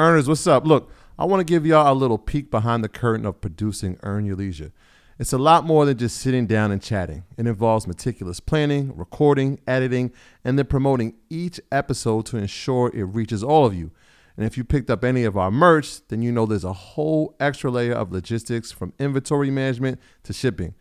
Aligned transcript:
Earners, 0.00 0.28
what's 0.28 0.46
up? 0.46 0.64
Look, 0.64 0.92
I 1.18 1.24
want 1.24 1.40
to 1.40 1.44
give 1.44 1.66
y'all 1.66 1.92
a 1.92 1.94
little 1.94 2.18
peek 2.18 2.52
behind 2.52 2.84
the 2.84 2.88
curtain 2.88 3.26
of 3.26 3.40
producing 3.40 3.98
Earn 4.04 4.26
Your 4.26 4.36
Leisure. 4.36 4.70
It's 5.18 5.32
a 5.32 5.38
lot 5.38 5.64
more 5.64 5.84
than 5.84 5.98
just 5.98 6.18
sitting 6.18 6.46
down 6.46 6.70
and 6.70 6.80
chatting. 6.80 7.24
It 7.36 7.48
involves 7.48 7.88
meticulous 7.88 8.38
planning, 8.38 8.96
recording, 8.96 9.58
editing, 9.66 10.12
and 10.44 10.56
then 10.56 10.66
promoting 10.66 11.14
each 11.28 11.60
episode 11.72 12.26
to 12.26 12.36
ensure 12.36 12.92
it 12.94 13.02
reaches 13.06 13.42
all 13.42 13.66
of 13.66 13.74
you. 13.74 13.90
And 14.36 14.46
if 14.46 14.56
you 14.56 14.62
picked 14.62 14.88
up 14.88 15.02
any 15.02 15.24
of 15.24 15.36
our 15.36 15.50
merch, 15.50 16.06
then 16.06 16.22
you 16.22 16.30
know 16.30 16.46
there's 16.46 16.62
a 16.62 16.72
whole 16.72 17.34
extra 17.40 17.68
layer 17.68 17.94
of 17.94 18.12
logistics 18.12 18.70
from 18.70 18.92
inventory 19.00 19.50
management 19.50 19.98
to 20.22 20.32
shipping. 20.32 20.76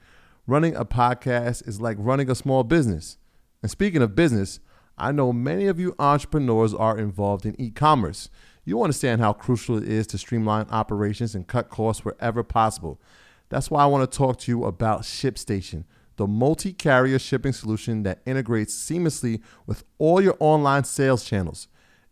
Running 0.46 0.76
a 0.76 0.86
podcast 0.86 1.68
is 1.68 1.82
like 1.82 1.98
running 2.00 2.30
a 2.30 2.36
small 2.36 2.64
business. 2.64 3.18
And 3.64 3.72
speaking 3.72 4.04
of 4.04 4.14
business, 4.14 4.60
I 4.96 5.12
know 5.12 5.34
many 5.34 5.66
of 5.66 5.80
you 5.80 5.96
entrepreneurs 5.98 6.76
are 6.76 7.00
involved 7.00 7.48
in 7.48 7.60
e 7.60 7.72
commerce. 7.72 8.30
You 8.68 8.84
understand 8.84 9.22
how 9.22 9.32
crucial 9.32 9.78
it 9.78 9.88
is 9.88 10.08
to 10.08 10.18
streamline 10.18 10.68
operations 10.72 11.36
and 11.36 11.48
cut 11.48 11.70
costs 11.70 12.04
wherever 12.04 12.44
possible. 12.44 13.00
That's 13.48 13.72
why 13.72 13.82
I 13.82 13.86
want 13.86 14.12
to 14.12 14.18
talk 14.18 14.40
to 14.40 14.52
you 14.52 14.66
about 14.66 15.04
ShipStation, 15.04 15.86
the 16.18 16.28
multi 16.28 16.74
carrier 16.74 17.18
shipping 17.18 17.54
solution 17.54 18.04
that 18.04 18.20
integrates 18.26 18.76
seamlessly 18.76 19.42
with 19.66 19.86
all 20.00 20.20
your 20.20 20.36
online 20.42 20.84
sales 20.84 21.24
channels. 21.24 21.70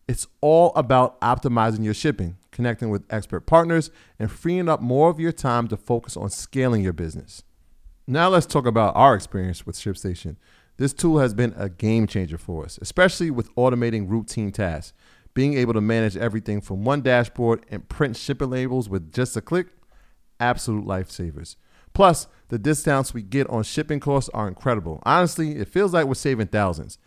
It's 0.08 0.28
all 0.40 0.72
about 0.78 1.20
optimizing 1.20 1.84
your 1.84 1.94
shipping, 1.94 2.38
connecting 2.52 2.90
with 2.90 3.04
expert 3.10 3.42
partners, 3.42 3.92
and 4.18 4.32
freeing 4.32 4.70
up 4.70 4.82
more 4.82 5.10
of 5.10 5.20
your 5.20 5.34
time 5.34 5.68
to 5.68 5.76
focus 5.76 6.16
on 6.16 6.30
scaling 6.30 6.82
your 6.82 6.94
business. 6.94 7.44
Now, 8.08 8.30
let's 8.30 8.46
talk 8.46 8.66
about 8.66 8.96
our 8.96 9.14
experience 9.14 9.66
with 9.66 9.76
ShipStation. 9.76 10.38
This 10.78 10.94
tool 10.94 11.20
has 11.20 11.34
been 11.34 11.54
a 11.58 11.68
game 11.68 12.08
changer 12.08 12.38
for 12.38 12.64
us, 12.64 12.80
especially 12.82 13.30
with 13.30 13.54
automating 13.56 14.10
routine 14.10 14.54
tasks. 14.54 14.94
Being 15.36 15.54
able 15.54 15.74
to 15.74 15.82
manage 15.82 16.18
everything 16.18 16.62
from 16.62 16.84
one 16.84 17.02
dashboard 17.02 17.64
and 17.70 17.88
print 17.88 18.18
shipping 18.18 18.50
labels 18.50 18.90
with 18.90 19.12
just 19.14 19.38
a 19.38 19.42
click, 19.42 19.68
absolute 20.40 20.86
lifesavers. 20.86 21.58
Plus, 21.94 22.28
the 22.48 22.58
discounts 22.58 23.14
we 23.14 23.22
get 23.22 23.48
on 23.50 23.64
shipping 23.64 24.00
costs 24.00 24.30
are 24.34 24.48
incredible. 24.48 25.04
Honestly, 25.06 25.58
it 25.58 25.68
feels 25.68 25.94
like 25.94 26.08
we're 26.08 26.16
saving 26.16 26.48
thousands. 26.48 26.98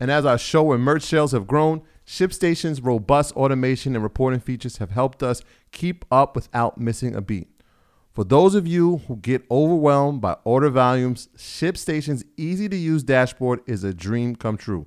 And 0.00 0.10
as 0.10 0.26
our 0.26 0.38
show 0.38 0.72
and 0.72 0.82
merch 0.82 1.02
sales 1.02 1.32
have 1.32 1.46
grown, 1.46 1.82
ShipStation's 2.06 2.80
robust 2.80 3.34
automation 3.34 3.94
and 3.94 4.02
reporting 4.02 4.40
features 4.40 4.78
have 4.78 4.90
helped 4.90 5.22
us 5.22 5.42
keep 5.72 6.04
up 6.10 6.34
without 6.34 6.78
missing 6.78 7.14
a 7.14 7.20
beat. 7.20 7.48
For 8.12 8.24
those 8.24 8.54
of 8.54 8.66
you 8.66 8.98
who 9.06 9.16
get 9.16 9.44
overwhelmed 9.50 10.20
by 10.20 10.36
order 10.44 10.70
volumes, 10.70 11.28
ShipStation's 11.36 12.24
easy 12.36 12.68
to 12.68 12.76
use 12.76 13.02
dashboard 13.02 13.60
is 13.66 13.84
a 13.84 13.94
dream 13.94 14.36
come 14.36 14.56
true. 14.56 14.86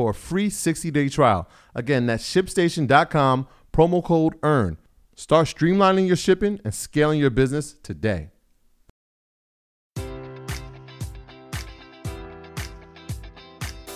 for 0.00 0.12
a 0.12 0.14
free 0.14 0.48
60-day 0.48 1.10
trial. 1.10 1.46
Again, 1.74 2.06
that's 2.06 2.24
shipstation.com, 2.24 3.46
promo 3.70 4.02
code 4.02 4.34
EARN. 4.42 4.78
Start 5.14 5.46
streamlining 5.48 6.06
your 6.06 6.16
shipping 6.16 6.58
and 6.64 6.74
scaling 6.74 7.20
your 7.20 7.28
business 7.28 7.74
today. 7.82 8.30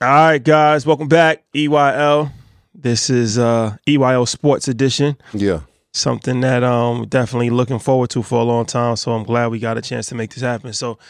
All 0.00 0.08
right, 0.08 0.38
guys, 0.38 0.86
welcome 0.86 1.08
back. 1.08 1.42
EYL. 1.52 2.30
This 2.72 3.10
is 3.10 3.36
uh 3.36 3.76
EYL 3.84 4.28
Sports 4.28 4.68
Edition. 4.68 5.16
Yeah. 5.34 5.62
Something 5.92 6.40
that 6.42 6.62
um 6.62 7.08
definitely 7.08 7.50
looking 7.50 7.80
forward 7.80 8.10
to 8.10 8.22
for 8.22 8.40
a 8.40 8.44
long 8.44 8.64
time. 8.64 8.94
So 8.94 9.10
I'm 9.10 9.24
glad 9.24 9.48
we 9.48 9.58
got 9.58 9.76
a 9.76 9.82
chance 9.82 10.06
to 10.10 10.14
make 10.14 10.32
this 10.32 10.42
happen. 10.44 10.72
So 10.72 11.00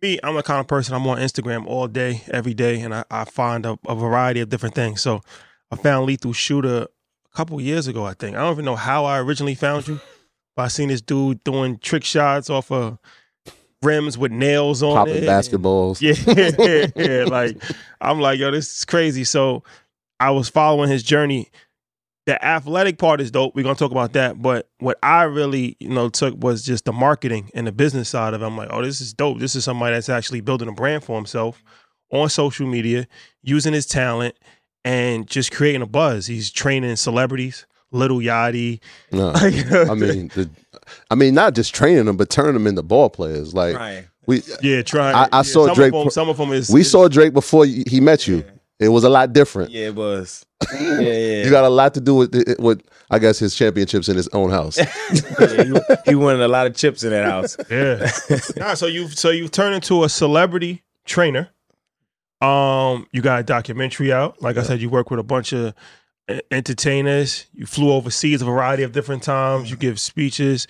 me, 0.00 0.18
I'm 0.22 0.34
the 0.34 0.42
kind 0.42 0.60
of 0.60 0.66
person 0.66 0.94
I'm 0.94 1.06
on 1.08 1.18
Instagram 1.18 1.66
all 1.66 1.86
day, 1.88 2.22
every 2.30 2.54
day, 2.54 2.80
and 2.80 2.94
I, 2.94 3.04
I 3.10 3.24
find 3.26 3.66
a, 3.66 3.78
a 3.86 3.94
variety 3.94 4.40
of 4.40 4.48
different 4.48 4.74
things. 4.74 5.02
So 5.02 5.20
I 5.70 5.76
found 5.76 6.06
Lethal 6.06 6.32
Shooter 6.32 6.84
a 6.84 7.36
couple 7.36 7.60
years 7.60 7.86
ago, 7.86 8.06
I 8.06 8.14
think. 8.14 8.34
I 8.34 8.40
don't 8.40 8.52
even 8.52 8.64
know 8.64 8.76
how 8.76 9.04
I 9.04 9.18
originally 9.18 9.54
found 9.54 9.88
you, 9.88 10.00
but 10.56 10.62
I 10.62 10.68
seen 10.68 10.88
this 10.88 11.02
dude 11.02 11.44
doing 11.44 11.76
trick 11.80 12.02
shots 12.02 12.48
off 12.48 12.72
of 12.72 12.96
rims 13.82 14.16
with 14.18 14.32
nails 14.32 14.82
on 14.82 14.94
Popping 14.94 15.16
it. 15.16 15.24
basketballs. 15.24 16.00
Yeah, 16.00 16.90
yeah. 16.96 17.24
Like 17.28 17.62
I'm 18.00 18.20
like, 18.20 18.38
yo, 18.38 18.50
this 18.50 18.78
is 18.78 18.84
crazy. 18.84 19.24
So 19.24 19.62
I 20.20 20.30
was 20.30 20.48
following 20.48 20.90
his 20.90 21.02
journey. 21.02 21.50
The 22.26 22.42
athletic 22.44 22.98
part 22.98 23.20
is 23.20 23.32
dope. 23.32 23.54
We're 23.56 23.64
gonna 23.64 23.74
talk 23.74 23.90
about 23.90 24.12
that. 24.12 24.40
But 24.40 24.68
what 24.78 24.96
I 25.02 25.24
really, 25.24 25.76
you 25.80 25.88
know, 25.88 26.08
took 26.08 26.34
was 26.42 26.64
just 26.64 26.84
the 26.84 26.92
marketing 26.92 27.50
and 27.54 27.66
the 27.66 27.72
business 27.72 28.08
side 28.08 28.32
of 28.32 28.42
it. 28.42 28.44
I'm 28.46 28.56
like, 28.56 28.68
oh, 28.70 28.82
this 28.82 29.00
is 29.00 29.12
dope. 29.12 29.40
This 29.40 29.56
is 29.56 29.64
somebody 29.64 29.94
that's 29.94 30.08
actually 30.08 30.40
building 30.40 30.68
a 30.68 30.72
brand 30.72 31.02
for 31.02 31.16
himself 31.16 31.62
on 32.12 32.28
social 32.28 32.66
media, 32.66 33.08
using 33.42 33.72
his 33.72 33.86
talent 33.86 34.36
and 34.84 35.26
just 35.26 35.50
creating 35.50 35.82
a 35.82 35.86
buzz. 35.86 36.26
He's 36.26 36.50
training 36.52 36.94
celebrities, 36.96 37.66
Lil 37.92 38.18
Yachty. 38.18 38.80
No, 39.12 39.30
I 39.34 39.94
mean, 39.94 40.28
the, 40.34 40.50
I 41.10 41.14
mean, 41.14 41.34
not 41.34 41.54
just 41.54 41.74
training 41.74 42.06
them, 42.06 42.16
but 42.16 42.30
turning 42.30 42.54
them 42.54 42.66
into 42.66 42.82
ball 42.82 43.10
players. 43.10 43.54
Like 43.54 43.76
Right. 43.76 44.06
we, 44.26 44.42
Yeah, 44.62 44.82
trying. 44.82 45.14
I, 45.14 45.24
I 45.32 45.36
yeah, 45.38 45.42
saw 45.42 45.66
some 45.66 45.74
Drake. 45.74 45.92
Of 45.94 46.00
them, 46.00 46.10
some 46.10 46.28
of 46.28 46.36
them 46.38 46.52
is 46.52 46.70
we 46.70 46.80
is- 46.80 46.90
saw 46.90 47.08
Drake 47.08 47.32
before 47.32 47.64
he 47.66 47.84
he 47.86 48.00
met 48.00 48.26
you. 48.26 48.44
It 48.80 48.88
was 48.88 49.04
a 49.04 49.08
lot 49.08 49.32
different. 49.32 49.70
Yeah, 49.70 49.86
it 49.88 49.94
was. 49.94 50.44
Yeah, 50.80 51.00
yeah. 51.00 51.44
You 51.44 51.50
got 51.50 51.64
a 51.64 51.68
lot 51.68 51.94
to 51.94 52.00
do 52.00 52.14
with 52.16 52.34
with 52.58 52.82
I 53.10 53.18
guess 53.18 53.38
his 53.38 53.54
championships 53.54 54.08
in 54.08 54.16
his 54.16 54.28
own 54.28 54.50
house. 54.50 54.78
Yeah, 55.40 55.64
he, 55.64 55.72
he 56.10 56.14
wanted 56.14 56.40
a 56.40 56.48
lot 56.48 56.66
of 56.66 56.74
chips 56.74 57.04
in 57.04 57.10
that 57.10 57.26
house. 57.28 57.56
Yeah. 57.70 58.10
nah, 58.56 58.74
so 58.74 58.86
you 58.86 59.08
so 59.08 59.30
you 59.30 59.48
turn 59.48 59.72
into 59.74 60.02
a 60.04 60.08
celebrity 60.08 60.82
trainer. 61.04 61.50
Um, 62.40 63.06
you 63.12 63.22
got 63.22 63.38
a 63.40 63.42
documentary 63.44 64.12
out. 64.12 64.42
Like 64.42 64.56
I 64.56 64.62
said, 64.64 64.80
you 64.80 64.90
work 64.90 65.10
with 65.10 65.20
a 65.20 65.24
bunch 65.24 65.52
of 65.52 65.74
entertainers. 66.50 67.46
You 67.52 67.66
flew 67.66 67.92
overseas 67.92 68.42
a 68.42 68.44
variety 68.44 68.82
of 68.82 68.92
different 68.92 69.22
times. 69.22 69.70
You 69.70 69.76
give 69.76 70.00
speeches. 70.00 70.66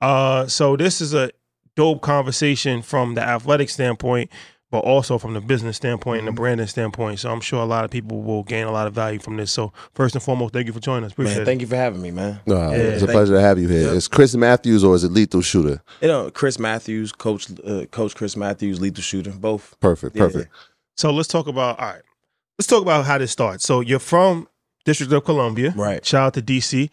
Uh, 0.00 0.46
so 0.46 0.76
this 0.76 1.00
is 1.00 1.14
a 1.14 1.30
dope 1.74 2.02
conversation 2.02 2.82
from 2.82 3.14
the 3.14 3.22
athletic 3.22 3.70
standpoint, 3.70 4.30
but 4.70 4.78
also 4.80 5.16
from 5.18 5.34
the 5.34 5.40
business 5.40 5.76
standpoint 5.76 6.18
and 6.20 6.28
the 6.28 6.32
branding 6.32 6.66
standpoint. 6.66 7.18
So 7.20 7.30
I'm 7.30 7.40
sure 7.40 7.62
a 7.62 7.66
lot 7.66 7.84
of 7.84 7.90
people 7.90 8.22
will 8.22 8.42
gain 8.42 8.66
a 8.66 8.72
lot 8.72 8.86
of 8.86 8.94
value 8.94 9.18
from 9.18 9.36
this. 9.36 9.52
So 9.52 9.72
first 9.94 10.14
and 10.14 10.22
foremost, 10.22 10.52
thank 10.52 10.66
you 10.66 10.72
for 10.72 10.80
joining 10.80 11.04
us. 11.04 11.12
Appreciate 11.12 11.34
Man, 11.34 11.42
it. 11.42 11.44
thank 11.46 11.60
you 11.60 11.66
for 11.66 11.76
having 11.76 12.02
me, 12.02 12.10
man. 12.10 12.40
No, 12.46 12.70
it's 12.72 13.02
a 13.02 13.06
thank 13.06 13.12
pleasure 13.12 13.34
to 13.34 13.40
have 13.40 13.58
you 13.58 13.68
here. 13.68 13.88
Is 13.88 14.08
Chris 14.08 14.34
Matthews 14.34 14.84
or 14.84 14.94
is 14.94 15.04
it 15.04 15.12
Lethal 15.12 15.40
Shooter? 15.42 15.82
You 16.00 16.08
know, 16.08 16.30
Chris 16.30 16.58
Matthews, 16.58 17.12
Coach 17.12 17.48
uh, 17.64 17.86
Coach 17.90 18.14
Chris 18.16 18.36
Matthews, 18.36 18.80
lethal 18.80 19.02
shooter, 19.02 19.30
both. 19.30 19.76
Perfect, 19.80 20.16
Yeah, 20.16 20.24
perfect. 20.24 20.50
So 20.96 21.10
let's 21.12 21.28
talk 21.28 21.46
about 21.46 21.78
all 21.78 21.86
right. 21.88 22.02
Let's 22.58 22.66
talk 22.68 22.80
about 22.82 23.04
how 23.04 23.18
this 23.18 23.30
starts. 23.30 23.64
So 23.64 23.80
you're 23.80 23.98
from 23.98 24.48
District 24.86 25.12
of 25.12 25.24
Columbia, 25.24 25.74
Right. 25.76 26.04
Shout 26.06 26.28
out 26.28 26.34
to 26.34 26.42
DC, 26.42 26.88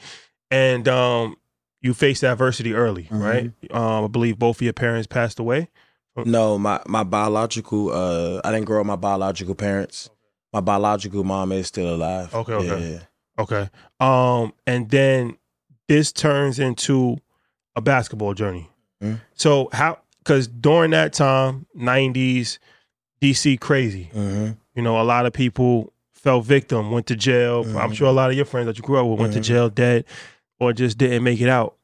and 0.51 0.87
um, 0.89 1.37
you 1.81 1.93
faced 1.93 2.23
adversity 2.25 2.73
early, 2.73 3.07
right? 3.09 3.51
Um, 3.71 4.03
I 4.03 4.07
believe 4.07 4.37
both 4.37 4.57
of 4.57 4.61
your 4.63 4.73
parents 4.73 5.07
passed 5.07 5.39
away. 5.39 5.69
No, 6.25 6.57
my 6.59 6.81
my 6.85 7.03
biological. 7.03 7.91
Uh, 7.91 8.41
I 8.43 8.51
didn't 8.51 8.65
grow 8.65 8.81
up 8.81 8.85
my 8.85 8.95
biological 8.97 9.55
parents. 9.55 10.09
My 10.51 10.59
biological 10.59 11.23
mom 11.23 11.51
is 11.51 11.67
still 11.67 11.95
alive. 11.95 12.33
Okay, 12.35 12.53
okay. 12.53 12.91
Yeah. 12.91 12.99
Okay. 13.39 13.69
Um, 13.99 14.53
and 14.67 14.89
then 14.89 15.37
this 15.87 16.11
turns 16.11 16.59
into 16.59 17.17
a 17.75 17.81
basketball 17.81 18.33
journey. 18.33 18.69
Mhm. 19.01 19.21
So 19.33 19.69
how? 19.71 19.99
Because 20.19 20.47
during 20.47 20.91
that 20.91 21.13
time, 21.13 21.65
'90s, 21.75 22.59
DC 23.21 23.57
crazy. 23.59 24.09
hmm 24.13 24.51
You 24.75 24.81
know, 24.81 24.99
a 24.99 25.03
lot 25.03 25.25
of 25.25 25.33
people 25.33 25.92
fell 26.23 26.41
victim, 26.41 26.89
went 26.91 27.05
to 27.07 27.15
jail. 27.15 27.63
I'm 27.77 27.91
Mhm. 27.91 27.95
sure 27.95 28.07
a 28.07 28.11
lot 28.11 28.29
of 28.31 28.35
your 28.35 28.45
friends 28.45 28.65
that 28.67 28.77
you 28.77 28.83
grew 28.83 28.97
up 28.97 29.05
with 29.05 29.19
went 29.19 29.33
to 29.33 29.39
Mhm. 29.39 29.43
jail 29.43 29.69
dead, 29.69 30.05
or 30.59 30.73
just 30.73 30.97
didn't 30.97 31.23
make 31.23 31.41
it 31.41 31.49
out. 31.49 31.75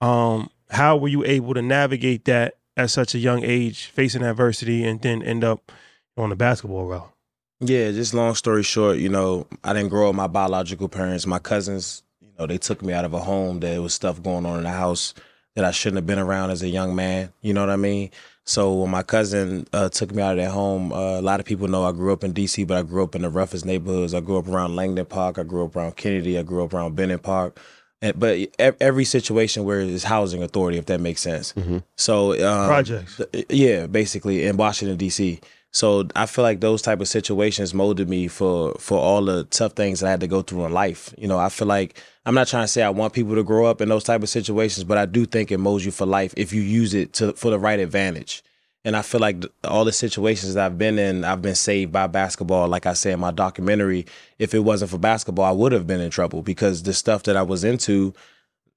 Um, 0.00 0.50
how 0.70 0.96
were 0.96 1.08
you 1.08 1.24
able 1.24 1.54
to 1.54 1.62
navigate 1.62 2.26
that 2.26 2.54
at 2.76 2.90
such 2.90 3.14
a 3.14 3.18
young 3.18 3.42
age, 3.42 3.86
facing 3.86 4.22
adversity, 4.22 4.84
and 4.84 5.00
then 5.00 5.22
end 5.22 5.42
up 5.42 5.72
on 6.16 6.28
the 6.28 6.36
basketball 6.36 6.84
route? 6.84 7.10
Yeah, 7.60 7.90
just 7.90 8.12
long 8.12 8.34
story 8.34 8.62
short, 8.62 8.98
you 8.98 9.08
know, 9.08 9.46
I 9.64 9.72
didn't 9.72 9.88
grow 9.88 10.08
up 10.08 10.10
with 10.10 10.16
my 10.18 10.26
biological 10.26 10.88
parents. 10.90 11.26
My 11.26 11.38
cousins, 11.38 12.02
you 12.20 12.28
know, 12.38 12.46
they 12.46 12.58
took 12.58 12.82
me 12.82 12.92
out 12.92 13.06
of 13.06 13.14
a 13.14 13.20
home. 13.20 13.60
There 13.60 13.80
was 13.80 13.94
stuff 13.94 14.22
going 14.22 14.44
on 14.44 14.58
in 14.58 14.64
the 14.64 14.70
house 14.70 15.14
that 15.54 15.64
I 15.64 15.70
shouldn't 15.70 15.96
have 15.96 16.06
been 16.06 16.18
around 16.18 16.50
as 16.50 16.62
a 16.62 16.68
young 16.68 16.94
man. 16.94 17.32
You 17.40 17.54
know 17.54 17.60
what 17.62 17.70
I 17.70 17.76
mean? 17.76 18.10
So 18.46 18.74
when 18.74 18.90
my 18.90 19.02
cousin 19.02 19.66
uh, 19.72 19.88
took 19.88 20.14
me 20.14 20.22
out 20.22 20.38
of 20.38 20.44
that 20.44 20.52
home, 20.52 20.92
uh, 20.92 21.18
a 21.18 21.20
lot 21.20 21.40
of 21.40 21.46
people 21.46 21.66
know 21.66 21.84
I 21.84 21.90
grew 21.90 22.12
up 22.12 22.22
in 22.22 22.32
DC, 22.32 22.64
but 22.66 22.78
I 22.78 22.82
grew 22.82 23.02
up 23.02 23.16
in 23.16 23.22
the 23.22 23.28
roughest 23.28 23.64
neighborhoods. 23.66 24.14
I 24.14 24.20
grew 24.20 24.38
up 24.38 24.46
around 24.46 24.76
Langdon 24.76 25.04
Park. 25.04 25.38
I 25.38 25.42
grew 25.42 25.64
up 25.64 25.74
around 25.74 25.96
Kennedy. 25.96 26.38
I 26.38 26.42
grew 26.42 26.62
up 26.62 26.72
around 26.72 26.94
Bennett 26.94 27.22
Park. 27.22 27.58
And, 28.00 28.18
but 28.18 28.38
every 28.58 29.04
situation 29.04 29.64
where 29.64 29.80
it's 29.80 30.04
housing 30.04 30.42
authority, 30.42 30.78
if 30.78 30.86
that 30.86 31.00
makes 31.00 31.22
sense. 31.22 31.54
So 31.96 32.32
um, 32.34 32.68
Projects. 32.68 33.20
Yeah, 33.48 33.86
basically 33.88 34.44
in 34.46 34.56
Washington 34.56 34.96
D.C. 34.96 35.40
So 35.76 36.08
I 36.16 36.24
feel 36.24 36.42
like 36.42 36.60
those 36.60 36.80
type 36.80 37.02
of 37.02 37.08
situations 37.08 37.74
molded 37.74 38.08
me 38.08 38.28
for 38.28 38.72
for 38.78 38.98
all 38.98 39.22
the 39.22 39.44
tough 39.44 39.72
things 39.72 40.00
that 40.00 40.06
I 40.06 40.10
had 40.10 40.20
to 40.20 40.26
go 40.26 40.40
through 40.40 40.64
in 40.64 40.72
life. 40.72 41.12
You 41.18 41.28
know, 41.28 41.38
I 41.38 41.50
feel 41.50 41.68
like 41.68 42.02
I'm 42.24 42.34
not 42.34 42.46
trying 42.46 42.64
to 42.64 42.68
say 42.68 42.82
I 42.82 42.88
want 42.88 43.12
people 43.12 43.34
to 43.34 43.44
grow 43.44 43.66
up 43.66 43.82
in 43.82 43.90
those 43.90 44.02
type 44.02 44.22
of 44.22 44.30
situations, 44.30 44.84
but 44.84 44.96
I 44.96 45.04
do 45.04 45.26
think 45.26 45.52
it 45.52 45.58
molds 45.58 45.84
you 45.84 45.90
for 45.90 46.06
life 46.06 46.32
if 46.34 46.50
you 46.50 46.62
use 46.62 46.94
it 46.94 47.12
to 47.14 47.34
for 47.34 47.50
the 47.50 47.58
right 47.58 47.78
advantage. 47.78 48.42
And 48.86 48.96
I 48.96 49.02
feel 49.02 49.20
like 49.20 49.44
all 49.64 49.84
the 49.84 49.92
situations 49.92 50.54
that 50.54 50.64
I've 50.64 50.78
been 50.78 50.98
in, 50.98 51.24
I've 51.26 51.42
been 51.42 51.54
saved 51.54 51.92
by 51.92 52.06
basketball. 52.06 52.68
Like 52.68 52.86
I 52.86 52.94
said 52.94 53.12
in 53.12 53.20
my 53.20 53.30
documentary, 53.30 54.06
if 54.38 54.54
it 54.54 54.60
wasn't 54.60 54.92
for 54.92 54.98
basketball, 54.98 55.44
I 55.44 55.50
would 55.50 55.72
have 55.72 55.86
been 55.86 56.00
in 56.00 56.10
trouble 56.10 56.40
because 56.40 56.84
the 56.84 56.94
stuff 56.94 57.24
that 57.24 57.36
I 57.36 57.42
was 57.42 57.64
into, 57.64 58.14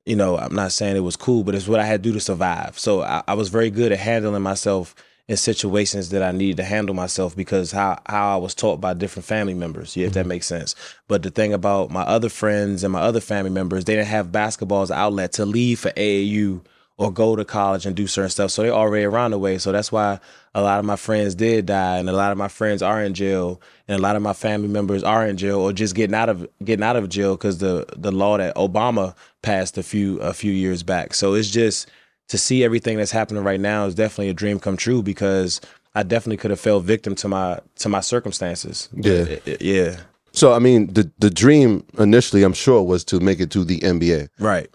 you 0.05 0.17
know, 0.17 0.37
I'm 0.37 0.53
not 0.53 0.73
saying 0.73 0.97
it 0.97 0.99
was 0.99 1.15
cool, 1.15 1.45
but 1.45 1.55
it's 1.55 1.69
what 1.69 1.79
I 1.79 1.85
had 1.85 2.03
to 2.03 2.09
do 2.09 2.13
to 2.13 2.19
survive. 2.19 2.77
So 2.77 3.03
I, 3.03 3.23
I 3.25 3.35
was 3.35 3.47
very 3.47 3.69
good 3.69 3.93
at 3.93 3.99
handling 3.99 4.43
myself 4.43 4.95
in 5.29 5.37
situations 5.37 6.09
that 6.09 6.23
I 6.23 6.31
needed 6.31 6.57
to 6.57 6.63
handle 6.63 6.95
myself 6.95 7.35
because 7.35 7.71
how 7.71 8.01
how 8.07 8.33
I 8.33 8.37
was 8.37 8.55
taught 8.55 8.81
by 8.81 8.95
different 8.95 9.27
family 9.27 9.53
members, 9.53 9.95
yeah, 9.95 10.07
if 10.07 10.13
that 10.13 10.21
mm-hmm. 10.21 10.29
makes 10.29 10.47
sense. 10.47 10.73
But 11.07 11.21
the 11.21 11.29
thing 11.29 11.53
about 11.53 11.91
my 11.91 12.01
other 12.01 12.29
friends 12.29 12.83
and 12.83 12.91
my 12.91 13.01
other 13.01 13.19
family 13.21 13.51
members, 13.51 13.85
they 13.85 13.93
didn't 13.93 14.07
have 14.07 14.31
basketball 14.31 14.81
as 14.81 14.89
an 14.89 14.97
outlet 14.97 15.31
to 15.33 15.45
leave 15.45 15.79
for 15.81 15.91
AAU 15.91 16.65
or 16.97 17.13
go 17.13 17.35
to 17.35 17.45
college 17.45 17.85
and 17.85 17.95
do 17.95 18.07
certain 18.07 18.31
stuff. 18.31 18.49
So 18.49 18.63
they're 18.63 18.73
already 18.73 19.05
around 19.05 19.31
the 19.31 19.37
way. 19.37 19.59
So 19.59 19.71
that's 19.71 19.91
why 19.91 20.19
a 20.55 20.63
lot 20.63 20.79
of 20.79 20.85
my 20.85 20.95
friends 20.95 21.35
did 21.35 21.67
die 21.67 21.99
and 21.99 22.09
a 22.09 22.13
lot 22.13 22.31
of 22.31 22.37
my 22.39 22.47
friends 22.47 22.81
are 22.81 23.01
in 23.01 23.13
jail 23.13 23.61
and 23.87 23.99
a 23.99 24.01
lot 24.01 24.15
of 24.15 24.23
my 24.23 24.33
family 24.33 24.67
members 24.67 25.03
are 25.03 25.27
in 25.27 25.37
jail 25.37 25.59
or 25.59 25.71
just 25.73 25.93
getting 25.93 26.15
out 26.15 26.29
of 26.29 26.49
getting 26.63 26.83
out 26.83 26.95
of 26.95 27.07
jail 27.07 27.35
because 27.35 27.59
the 27.59 27.85
the 27.95 28.11
law 28.11 28.39
that 28.39 28.55
Obama 28.55 29.15
passed 29.43 29.77
a 29.77 29.83
few 29.83 30.19
a 30.21 30.33
few 30.33 30.51
years 30.51 30.81
back. 30.81 31.13
So 31.13 31.35
it's 31.35 31.51
just 31.51 31.87
to 32.29 32.37
see 32.37 32.63
everything 32.63 32.97
that's 32.97 33.11
happening 33.11 33.43
right 33.43 33.59
now 33.59 33.85
is 33.85 33.95
definitely 33.95 34.29
a 34.29 34.33
dream 34.33 34.59
come 34.59 34.77
true 34.77 35.03
because 35.03 35.59
I 35.95 36.03
definitely 36.03 36.37
could 36.37 36.51
have 36.51 36.59
fell 36.59 36.79
victim 36.79 37.15
to 37.15 37.27
my 37.27 37.59
to 37.79 37.89
my 37.89 37.99
circumstances. 37.99 38.89
Yeah. 38.93 39.11
It- 39.13 39.47
it- 39.47 39.61
yeah. 39.61 39.99
So 40.31 40.53
I 40.53 40.59
mean, 40.59 40.93
the 40.93 41.09
the 41.19 41.29
dream 41.29 41.83
initially, 41.97 42.43
I'm 42.43 42.53
sure, 42.53 42.81
was 42.83 43.03
to 43.05 43.19
make 43.19 43.39
it 43.39 43.49
to 43.51 43.63
the 43.65 43.79
NBA. 43.79 44.29
Right. 44.39 44.69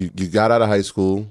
You, 0.00 0.10
you 0.16 0.26
got 0.26 0.50
out 0.50 0.60
of 0.60 0.68
high 0.68 0.82
school, 0.82 1.26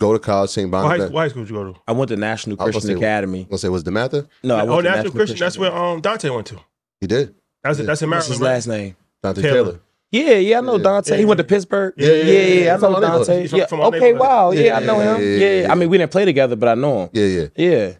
go 0.00 0.12
to 0.12 0.18
college, 0.18 0.50
St. 0.50 0.70
What 0.70 0.78
high, 0.78 0.82
Bonaventure. 0.84 1.14
what 1.14 1.20
high 1.22 1.28
school 1.28 1.42
did 1.44 1.50
you 1.50 1.56
go 1.56 1.72
to? 1.72 1.78
I 1.88 1.92
went 1.92 2.08
to 2.10 2.16
National 2.16 2.60
I 2.60 2.64
Christian 2.64 2.82
say- 2.82 2.92
Academy. 2.92 3.40
I'm 3.40 3.46
gonna 3.46 3.58
say, 3.58 3.68
was 3.70 3.82
DeMatha? 3.84 4.28
No, 4.44 4.54
I 4.56 4.64
went 4.64 4.70
oh, 4.70 4.82
to 4.82 4.88
National 4.90 5.12
Christian. 5.12 5.38
That's 5.38 5.56
where 5.58 5.74
um 5.74 6.00
Dante 6.02 6.28
went 6.28 6.46
to. 6.48 6.60
He 7.00 7.06
did. 7.06 7.34
That's 7.64 7.78
that's 7.78 8.02
in 8.02 8.10
What's 8.10 8.26
his 8.26 8.38
right? 8.38 8.48
last 8.52 8.66
name? 8.66 8.96
Dante 9.22 9.40
Taylor. 9.40 9.54
Taylor. 9.64 9.80
Yeah, 10.12 10.34
yeah, 10.34 10.58
I 10.58 10.60
know 10.60 10.76
Yeah. 10.76 10.82
Dante. 10.82 11.16
He 11.18 11.24
went 11.24 11.38
to 11.38 11.44
Pittsburgh. 11.44 11.94
Yeah, 11.96 12.08
yeah, 12.08 12.14
yeah, 12.14 12.32
yeah, 12.32 12.64
yeah, 12.64 12.74
I 12.74 12.78
know. 12.78 13.00
Dante. 13.00 13.46
From- 13.48 13.58
yeah. 13.58 13.66
from 13.66 13.80
okay, 13.80 14.12
wow. 14.12 14.50
Yeah, 14.52 14.60
Yeah, 14.62 14.76
I 14.76 14.80
know 14.80 15.00
him. 15.00 15.20
yeah, 15.22 15.36
Yeah, 15.38 15.60
yeah. 15.62 15.72
I 15.72 15.74
mean, 15.74 15.88
we 15.88 15.98
didn't 15.98 16.12
play 16.12 16.24
together, 16.26 16.54
but 16.54 16.68
I 16.68 16.74
know 16.74 17.04
him. 17.04 17.10
Yeah, 17.14 17.24
yeah. 17.26 17.46
Yeah. 17.56 17.92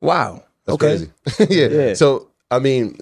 Wow. 0.00 0.42
That's 0.64 0.74
okay. 0.74 1.08
crazy. 1.36 1.54
yeah. 1.54 1.66
Yeah. 1.68 1.94
So 1.94 2.30
I 2.50 2.58
mean, 2.58 2.98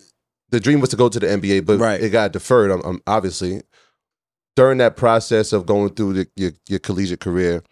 the 0.50 0.58
dream 0.60 0.80
was 0.80 0.90
to 0.90 0.96
go 0.96 1.08
to 1.08 1.18
the 1.20 1.26
NBA, 1.26 1.64
but 1.64 1.78
Right. 1.78 2.00
it 2.02 2.10
got 2.10 2.32
deferred. 2.32 2.70
Um, 2.72 2.82
um, 2.84 3.02
obviously, 3.06 3.62
during 4.56 4.78
that 4.78 4.96
process 4.96 5.52
of 5.52 5.66
going 5.66 5.90
through 5.94 6.12
the, 6.14 6.28
your 6.36 6.50
your 6.68 6.78
collegiate 6.80 7.20
career, 7.20 7.62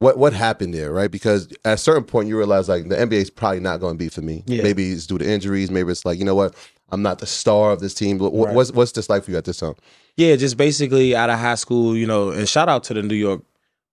what 0.00 0.18
what 0.18 0.32
happened 0.32 0.74
there, 0.74 0.90
right? 0.92 1.10
Because 1.10 1.48
at 1.64 1.74
a 1.74 1.76
certain 1.76 2.04
point, 2.04 2.28
you 2.28 2.36
realize 2.38 2.68
like 2.68 2.88
the 2.88 2.96
NBA 2.96 3.12
is 3.12 3.30
probably 3.30 3.60
not 3.60 3.78
going 3.80 3.94
to 3.94 3.98
be 3.98 4.08
for 4.08 4.22
me. 4.22 4.42
Yeah. 4.46 4.62
Maybe 4.62 4.90
it's 4.90 5.06
due 5.06 5.18
to 5.18 5.28
injuries. 5.28 5.70
Maybe 5.70 5.90
it's 5.92 6.04
like 6.04 6.18
you 6.18 6.24
know 6.24 6.34
what, 6.34 6.54
I'm 6.90 7.02
not 7.02 7.18
the 7.18 7.26
star 7.26 7.70
of 7.72 7.80
this 7.80 7.94
team. 7.94 8.18
What, 8.18 8.32
Right. 8.32 8.54
What's 8.54 8.72
what's 8.72 8.92
this 8.92 9.08
like 9.10 9.24
for 9.24 9.30
you 9.32 9.36
at 9.36 9.44
this 9.44 9.58
time? 9.58 9.74
Yeah, 10.18 10.36
just 10.36 10.56
basically 10.56 11.14
out 11.16 11.30
of 11.30 11.38
high 11.38 11.54
school, 11.54 11.96
you 11.96 12.06
know, 12.06 12.30
and 12.30 12.48
shout 12.48 12.68
out 12.68 12.84
to 12.84 12.94
the 12.94 13.02
New 13.02 13.14
York 13.14 13.40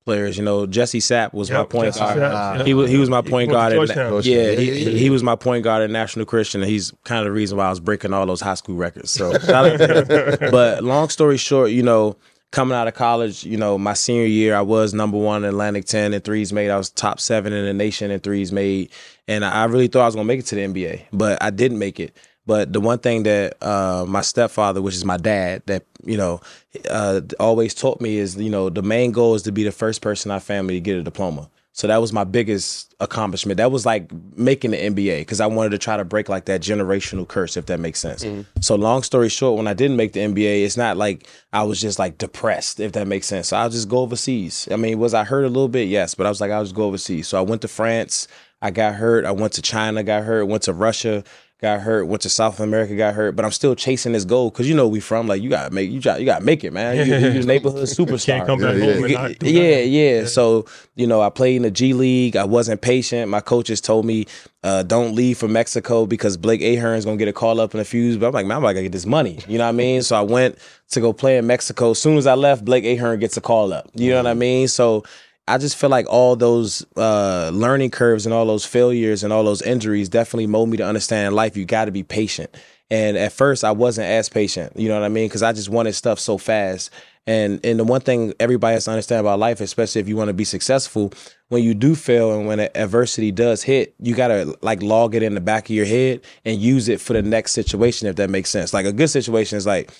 players. 0.06 0.38
You 0.38 0.44
know, 0.44 0.66
Jesse 0.66 1.00
Sapp 1.00 1.34
was 1.34 1.50
my 1.52 1.64
point 1.64 1.86
Jesse 1.94 2.00
guard. 2.00 2.18
Sapp, 2.18 2.58
yeah. 2.58 2.64
He 2.66 2.74
was 2.74 2.90
he 2.90 2.98
was 2.98 3.10
my 3.10 3.22
point 3.22 3.52
guard. 3.52 3.74
at- 3.92 4.00
yeah, 4.26 4.50
Yeah, 4.50 4.52
he, 4.60 4.98
he 4.98 5.10
was 5.10 5.24
my 5.24 5.36
point 5.36 5.64
guard 5.64 5.84
at 5.84 5.90
National 5.92 6.26
Christian, 6.26 6.62
and 6.62 6.70
he's 6.70 6.92
kind 7.04 7.20
of 7.20 7.26
the 7.26 7.32
reason 7.32 7.58
why 7.58 7.68
I 7.68 7.70
was 7.70 7.80
breaking 7.80 8.12
all 8.14 8.26
those 8.26 8.42
high 8.42 8.56
school 8.56 8.76
records. 8.76 9.12
So, 9.12 9.32
shout 9.40 9.66
out 9.66 9.78
to 9.78 10.42
him. 10.46 10.52
but 10.52 10.84
long 10.84 11.10
story 11.10 11.38
short, 11.38 11.70
you 11.72 11.84
know, 11.84 12.18
coming 12.52 12.76
out 12.76 12.88
of 12.88 12.94
college, 12.96 13.44
you 13.44 13.58
know, 13.58 13.78
my 13.78 13.94
senior 13.94 14.26
year, 14.26 14.56
I 14.56 14.62
was 14.62 14.94
number 14.94 15.18
one 15.18 15.44
in 15.44 15.50
Atlantic 15.50 15.86
10 15.86 16.14
in 16.14 16.22
threes 16.22 16.54
made. 16.54 16.70
I 16.72 16.78
was 16.78 16.90
top 16.90 17.20
seven 17.20 17.54
in 17.54 17.66
the 17.66 17.74
nation 17.74 18.12
in 18.12 18.20
threes 18.20 18.52
made. 18.52 18.92
And 19.28 19.44
I 19.44 19.66
really 19.66 19.88
thought 19.88 20.04
I 20.04 20.06
was 20.06 20.16
going 20.16 20.26
to 20.26 20.28
make 20.28 20.40
it 20.40 20.46
to 20.48 20.56
the 20.56 20.62
NBA, 20.62 21.02
but 21.12 21.42
I 21.44 21.50
didn't 21.50 21.80
make 21.80 22.00
it. 22.00 22.16
But 22.46 22.74
the 22.74 22.80
one 22.80 23.00
thing 23.00 23.24
that 23.24 23.58
uh, 23.62 24.06
my 24.08 24.22
stepfather, 24.22 24.82
which 24.82 24.96
is 24.96 25.06
my 25.06 25.18
dad, 25.18 25.64
that, 25.66 25.84
you 26.04 26.18
know, 26.18 26.42
uh, 26.90 27.22
always 27.40 27.74
taught 27.74 28.00
me 28.02 28.18
is, 28.18 28.36
you 28.36 28.50
know, 28.50 28.70
the 28.70 28.84
main 28.84 29.12
goal 29.12 29.36
is 29.36 29.42
to 29.44 29.52
be 29.52 29.64
the 29.64 29.72
first 29.72 30.02
person 30.02 30.30
in 30.30 30.34
our 30.34 30.40
family 30.40 30.76
to 30.76 30.80
get 30.82 30.98
a 30.98 31.04
diploma. 31.04 31.50
So 31.74 31.88
that 31.88 31.98
was 31.98 32.14
my 32.14 32.24
biggest 32.24 32.96
accomplishment. 33.02 33.58
That 33.58 33.70
was 33.70 33.86
like 33.86 34.10
making 34.38 34.72
the 34.72 34.78
NBA 34.78 35.20
because 35.20 35.42
I 35.42 35.48
wanted 35.48 35.72
to 35.72 35.78
try 35.78 35.98
to 35.98 36.06
break 36.06 36.30
like 36.30 36.46
that 36.46 36.62
generational 36.62 37.28
curse, 37.28 37.58
if 37.58 37.66
that 37.66 37.82
makes 37.82 38.00
sense. 38.00 38.24
So 38.62 38.76
long 38.76 39.04
story 39.04 39.28
short, 39.28 39.58
when 39.58 39.68
I 39.68 39.74
didn't 39.74 39.98
make 39.98 40.14
the 40.14 40.22
NBA, 40.22 40.64
it's 40.64 40.78
not 40.78 40.96
like 40.96 41.28
I 41.52 41.64
was 41.64 41.82
just 41.82 42.00
like 42.00 42.18
depressed, 42.18 42.80
if 42.80 42.94
that 42.94 43.08
makes 43.08 43.28
sense. 43.28 43.50
So 43.50 43.58
I'll 43.58 43.70
just 43.70 43.90
go 43.90 44.00
overseas. 44.00 44.70
I 44.72 44.78
mean, 44.78 45.00
was 45.00 45.14
I 45.14 45.26
hurt 45.26 45.44
a 45.44 45.50
little 45.50 45.68
bit? 45.68 45.90
Yes, 45.90 46.16
but 46.16 46.26
I 46.26 46.30
was 46.30 46.40
like, 46.40 46.50
I'll 46.50 46.64
just 46.64 46.76
go 46.76 46.84
overseas. 46.84 47.28
So 47.28 47.38
I 47.38 47.42
went 47.42 47.62
to 47.64 47.68
France. 47.68 48.30
I 48.62 48.72
got 48.72 48.96
hurt. 48.96 49.26
I 49.26 49.32
went 49.32 49.52
to 49.54 49.62
China, 49.62 50.02
got 50.02 50.24
hurt. 50.24 50.46
Went 50.46 50.64
to 50.64 50.74
Russia, 50.74 51.26
got 51.62 51.82
hurt. 51.82 52.06
Went 52.06 52.22
to 52.24 52.30
South 52.30 52.60
America, 52.60 52.96
got 52.96 53.14
hurt. 53.14 53.36
But 53.36 53.46
I'm 53.46 53.52
still 53.52 53.76
chasing 53.76 54.12
this 54.14 54.26
goal 54.26 54.50
because 54.50 54.68
you 54.70 54.76
know 54.76 54.88
we 54.88 55.00
from 55.00 55.28
like 55.28 55.42
you 55.42 55.50
gotta 55.50 55.74
make 55.74 55.90
you 55.90 56.02
got 56.02 56.20
you 56.20 56.26
gotta 56.26 56.44
make 56.44 56.64
it, 56.64 56.72
man. 56.74 56.96
You, 56.98 57.16
you, 57.16 57.30
you 57.30 57.44
neighborhood 57.46 57.88
superstar. 57.88 58.26
Can't 58.26 58.48
come 58.48 58.60
back 58.60 58.76
Yeah, 58.76 58.94
home 58.94 59.08
yeah. 59.10 59.26
and 59.28 59.44
Yeah, 59.44 59.78
yeah. 59.80 60.26
So, 60.26 60.66
you 60.96 61.08
know, 61.08 61.22
I 61.22 61.30
played 61.30 61.56
in 61.58 61.62
the 61.64 61.72
G 61.72 61.94
League. 61.94 62.36
I 62.36 62.44
wasn't 62.44 62.82
patient. 62.82 63.30
My 63.30 63.42
coaches 63.42 63.82
told 63.82 64.06
me, 64.06 64.26
uh, 64.64 64.84
don't 64.84 65.16
leave 65.16 65.38
for 65.38 65.48
Mexico 65.48 66.06
because 66.06 66.38
Blake 66.38 66.62
Ahearn's 66.62 67.06
gonna 67.06 67.18
get 67.18 67.28
a 67.28 67.34
call 67.34 67.60
up 67.60 67.74
in 67.74 67.80
a 67.80 67.86
few. 67.86 68.18
But 68.18 68.28
I'm 68.28 68.34
like, 68.34 68.46
man, 68.46 68.58
I'm 68.58 68.64
like, 68.64 68.78
I 68.78 68.82
get 68.82 68.92
this 68.92 69.06
money. 69.06 69.40
You 69.48 69.58
know 69.58 69.64
what 69.66 69.70
I 69.70 69.74
mean? 69.74 70.02
So 70.02 70.16
I 70.16 70.22
went 70.22 70.58
to 70.90 71.02
go 71.02 71.14
play 71.14 71.38
in 71.38 71.48
Mexico. 71.48 71.92
As 71.92 72.02
soon 72.02 72.18
as 72.18 72.28
I 72.28 72.36
left, 72.36 72.66
Blake 72.66 72.84
Ahearn 72.86 73.20
gets 73.20 73.38
a 73.38 73.42
call 73.42 73.74
up. 73.74 73.90
You 73.94 74.12
know 74.12 74.18
what 74.18 74.28
I 74.28 74.34
mean? 74.34 74.68
So 74.68 75.04
I 75.48 75.60
just 75.60 75.78
feel 75.78 75.92
like 75.92 76.08
all 76.10 76.36
those 76.36 76.86
uh, 76.98 77.52
learning 77.54 77.92
curves 77.92 78.26
and 78.26 78.34
all 78.34 78.46
those 78.46 78.66
failures 78.66 79.24
and 79.24 79.32
all 79.32 79.44
those 79.44 79.62
injuries 79.62 80.10
definitely 80.10 80.48
mold 80.48 80.70
me 80.70 80.78
to 80.78 80.86
understand 80.86 81.36
life 81.36 81.56
you 81.56 81.66
got 81.66 81.86
to 81.86 81.92
be 81.92 82.04
patient. 82.04 82.56
And 82.90 83.18
at 83.18 83.32
first, 83.32 83.64
I 83.64 83.72
wasn't 83.72 84.08
as 84.08 84.30
patient. 84.30 84.74
You 84.76 84.90
know 84.90 85.00
what 85.00 85.06
I 85.06 85.10
mean? 85.10 85.28
Because 85.28 85.44
I 85.44 85.54
just 85.54 85.70
wanted 85.70 85.94
stuff 85.94 86.20
so 86.20 86.38
fast. 86.38 86.92
And 87.28 87.60
and 87.66 87.80
the 87.80 87.84
one 87.84 88.02
thing 88.02 88.34
everybody 88.40 88.76
has 88.76 88.86
to 88.86 88.92
understand 88.92 89.22
about 89.22 89.40
life, 89.40 89.60
especially 89.60 90.02
if 90.02 90.08
you 90.08 90.16
want 90.16 90.28
to 90.28 90.34
be 90.34 90.44
successful, 90.44 91.12
when 91.50 91.64
you 91.64 91.74
do 91.74 91.96
fail 91.96 92.38
and 92.38 92.48
when 92.48 92.60
adversity 92.60 93.32
does 93.32 93.64
hit, 93.64 93.96
you 94.00 94.14
gotta 94.14 94.56
like 94.62 94.84
log 94.84 95.16
it 95.16 95.24
in 95.24 95.34
the 95.34 95.42
back 95.42 95.66
of 95.66 95.76
your 95.76 95.88
head 95.88 96.22
and 96.44 96.62
use 96.62 96.88
it 96.88 97.02
for 97.02 97.14
the 97.14 97.24
next 97.24 97.54
situation, 97.54 98.08
if 98.08 98.16
that 98.18 98.30
makes 98.30 98.52
sense. 98.52 98.74
Like 98.76 98.86
a 98.86 98.94
good 98.94 99.10
situation 99.10 99.58
is 99.58 99.66
like 99.66 99.92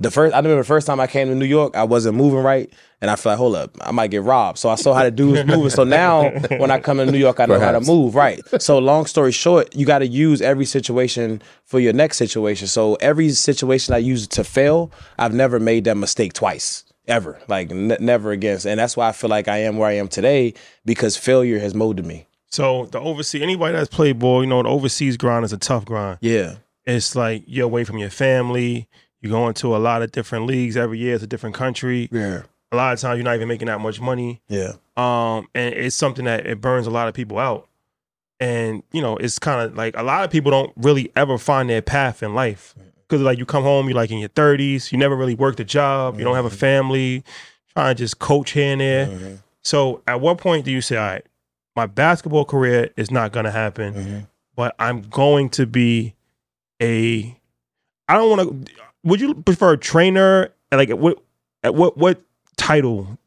the 0.00 0.10
first 0.10 0.34
I 0.34 0.38
remember 0.38 0.58
the 0.62 0.66
first 0.66 0.86
time 0.86 0.98
I 1.00 1.06
came 1.06 1.28
to 1.28 1.34
New 1.34 1.44
York, 1.44 1.76
I 1.76 1.84
wasn't 1.84 2.16
moving 2.16 2.40
right. 2.40 2.72
And 3.00 3.10
I 3.10 3.16
feel 3.16 3.32
like, 3.32 3.38
hold 3.38 3.54
up, 3.56 3.76
I 3.82 3.90
might 3.92 4.10
get 4.10 4.22
robbed. 4.22 4.58
So 4.58 4.70
I 4.70 4.76
saw 4.76 4.94
how 4.94 5.02
the 5.02 5.10
dude 5.10 5.32
was 5.36 5.44
moving. 5.56 5.70
So 5.70 5.84
now 5.84 6.30
when 6.58 6.70
I 6.70 6.78
come 6.80 6.96
to 6.96 7.06
New 7.06 7.18
York, 7.18 7.38
I 7.38 7.44
know 7.46 7.60
how 7.60 7.72
to 7.72 7.80
move. 7.80 8.14
Right. 8.14 8.40
So 8.62 8.78
long 8.78 9.04
story 9.06 9.30
short, 9.30 9.74
you 9.76 9.84
got 9.84 9.98
to 9.98 10.06
use 10.06 10.40
every 10.40 10.64
situation 10.64 11.42
for 11.64 11.78
your 11.80 11.92
next 11.92 12.16
situation. 12.16 12.66
So 12.66 12.94
every 12.96 13.28
situation 13.30 13.94
I 13.94 13.98
use 13.98 14.26
to 14.28 14.42
fail, 14.42 14.90
I've 15.18 15.34
never 15.34 15.60
made 15.60 15.84
that 15.84 15.96
mistake 15.96 16.32
twice. 16.32 16.84
ever, 17.06 17.38
like 17.48 17.70
n- 17.70 17.96
never 18.00 18.30
again. 18.32 18.58
And 18.66 18.80
that's 18.80 18.96
why 18.96 19.08
I 19.08 19.12
feel 19.12 19.28
like 19.28 19.48
I 19.48 19.58
am 19.58 19.76
where 19.76 19.88
I 19.90 19.96
am 19.96 20.08
today 20.08 20.54
because 20.86 21.16
failure 21.18 21.58
has 21.58 21.74
molded 21.74 22.06
me. 22.06 22.26
So 22.48 22.86
the 22.86 23.00
overseas 23.00 23.42
anybody 23.42 23.76
that's 23.76 23.94
played 23.94 24.18
ball, 24.18 24.42
you 24.42 24.48
know, 24.48 24.62
the 24.62 24.68
overseas 24.70 25.18
grind 25.18 25.44
is 25.44 25.52
a 25.52 25.58
tough 25.58 25.84
grind. 25.84 26.18
Yeah, 26.22 26.54
It's 26.86 27.14
like 27.14 27.42
you're 27.46 27.66
away 27.66 27.84
from 27.84 27.98
your 27.98 28.10
family. 28.10 28.88
You 29.24 29.30
go 29.30 29.48
into 29.48 29.74
a 29.74 29.78
lot 29.78 30.02
of 30.02 30.12
different 30.12 30.44
leagues 30.44 30.76
every 30.76 30.98
year. 30.98 31.14
It's 31.14 31.24
a 31.24 31.26
different 31.26 31.56
country. 31.56 32.10
yeah, 32.12 32.42
A 32.70 32.76
lot 32.76 32.92
of 32.92 33.00
times 33.00 33.16
you're 33.16 33.24
not 33.24 33.36
even 33.36 33.48
making 33.48 33.68
that 33.68 33.80
much 33.80 33.98
money. 33.98 34.42
yeah, 34.48 34.74
um, 34.98 35.48
and 35.54 35.74
it's 35.74 35.96
something 35.96 36.26
that 36.26 36.46
it 36.46 36.60
burns 36.60 36.86
a 36.86 36.90
lot 36.90 37.08
of 37.08 37.14
people 37.14 37.38
out. 37.38 37.66
And 38.38 38.82
you 38.92 39.00
know, 39.00 39.16
it's 39.16 39.38
kind 39.38 39.62
of 39.62 39.78
like 39.78 39.96
a 39.96 40.02
lot 40.02 40.24
of 40.24 40.30
people 40.30 40.50
don't 40.50 40.74
really 40.76 41.10
ever 41.16 41.38
find 41.38 41.70
their 41.70 41.80
path 41.80 42.22
in 42.22 42.34
life 42.34 42.74
mm-hmm. 42.78 42.90
because 43.08 43.22
like 43.22 43.38
you 43.38 43.46
come 43.46 43.62
home, 43.62 43.86
you're 43.86 43.96
like 43.96 44.10
in 44.10 44.18
your 44.18 44.28
30s, 44.28 44.92
you 44.92 44.98
never 44.98 45.16
really 45.16 45.34
worked 45.34 45.58
a 45.58 45.64
job, 45.64 46.18
you 46.18 46.24
don't 46.24 46.34
have 46.34 46.44
a 46.44 46.48
mm-hmm. 46.48 46.58
family, 46.58 47.24
trying 47.72 47.96
to 47.96 47.98
just 47.98 48.18
coach 48.18 48.50
here 48.50 48.72
and 48.72 48.80
there. 48.82 49.06
Mm-hmm. 49.06 49.34
So, 49.62 50.02
at 50.06 50.20
what 50.20 50.36
point 50.36 50.66
do 50.66 50.70
you 50.70 50.82
say, 50.82 50.98
"All 50.98 51.06
right, 51.06 51.24
my 51.74 51.86
basketball 51.86 52.44
career 52.44 52.90
is 52.98 53.10
not 53.10 53.32
going 53.32 53.44
to 53.44 53.50
happen, 53.50 54.26
but 54.54 54.74
I'm 54.78 55.00
going 55.00 55.48
to 55.50 55.64
be 55.64 56.14
a 56.82 57.34
I 58.08 58.14
don't 58.16 58.28
want 58.28 58.66
to 58.66 58.72
would 59.04 59.20
you 59.20 59.34
prefer 59.34 59.74
a 59.74 59.78
trainer 59.78 60.50
like 60.72 60.90
at 60.90 60.98
what 60.98 61.22
at 61.62 61.74
what 61.74 61.96
what 61.96 62.20
title 62.56 63.18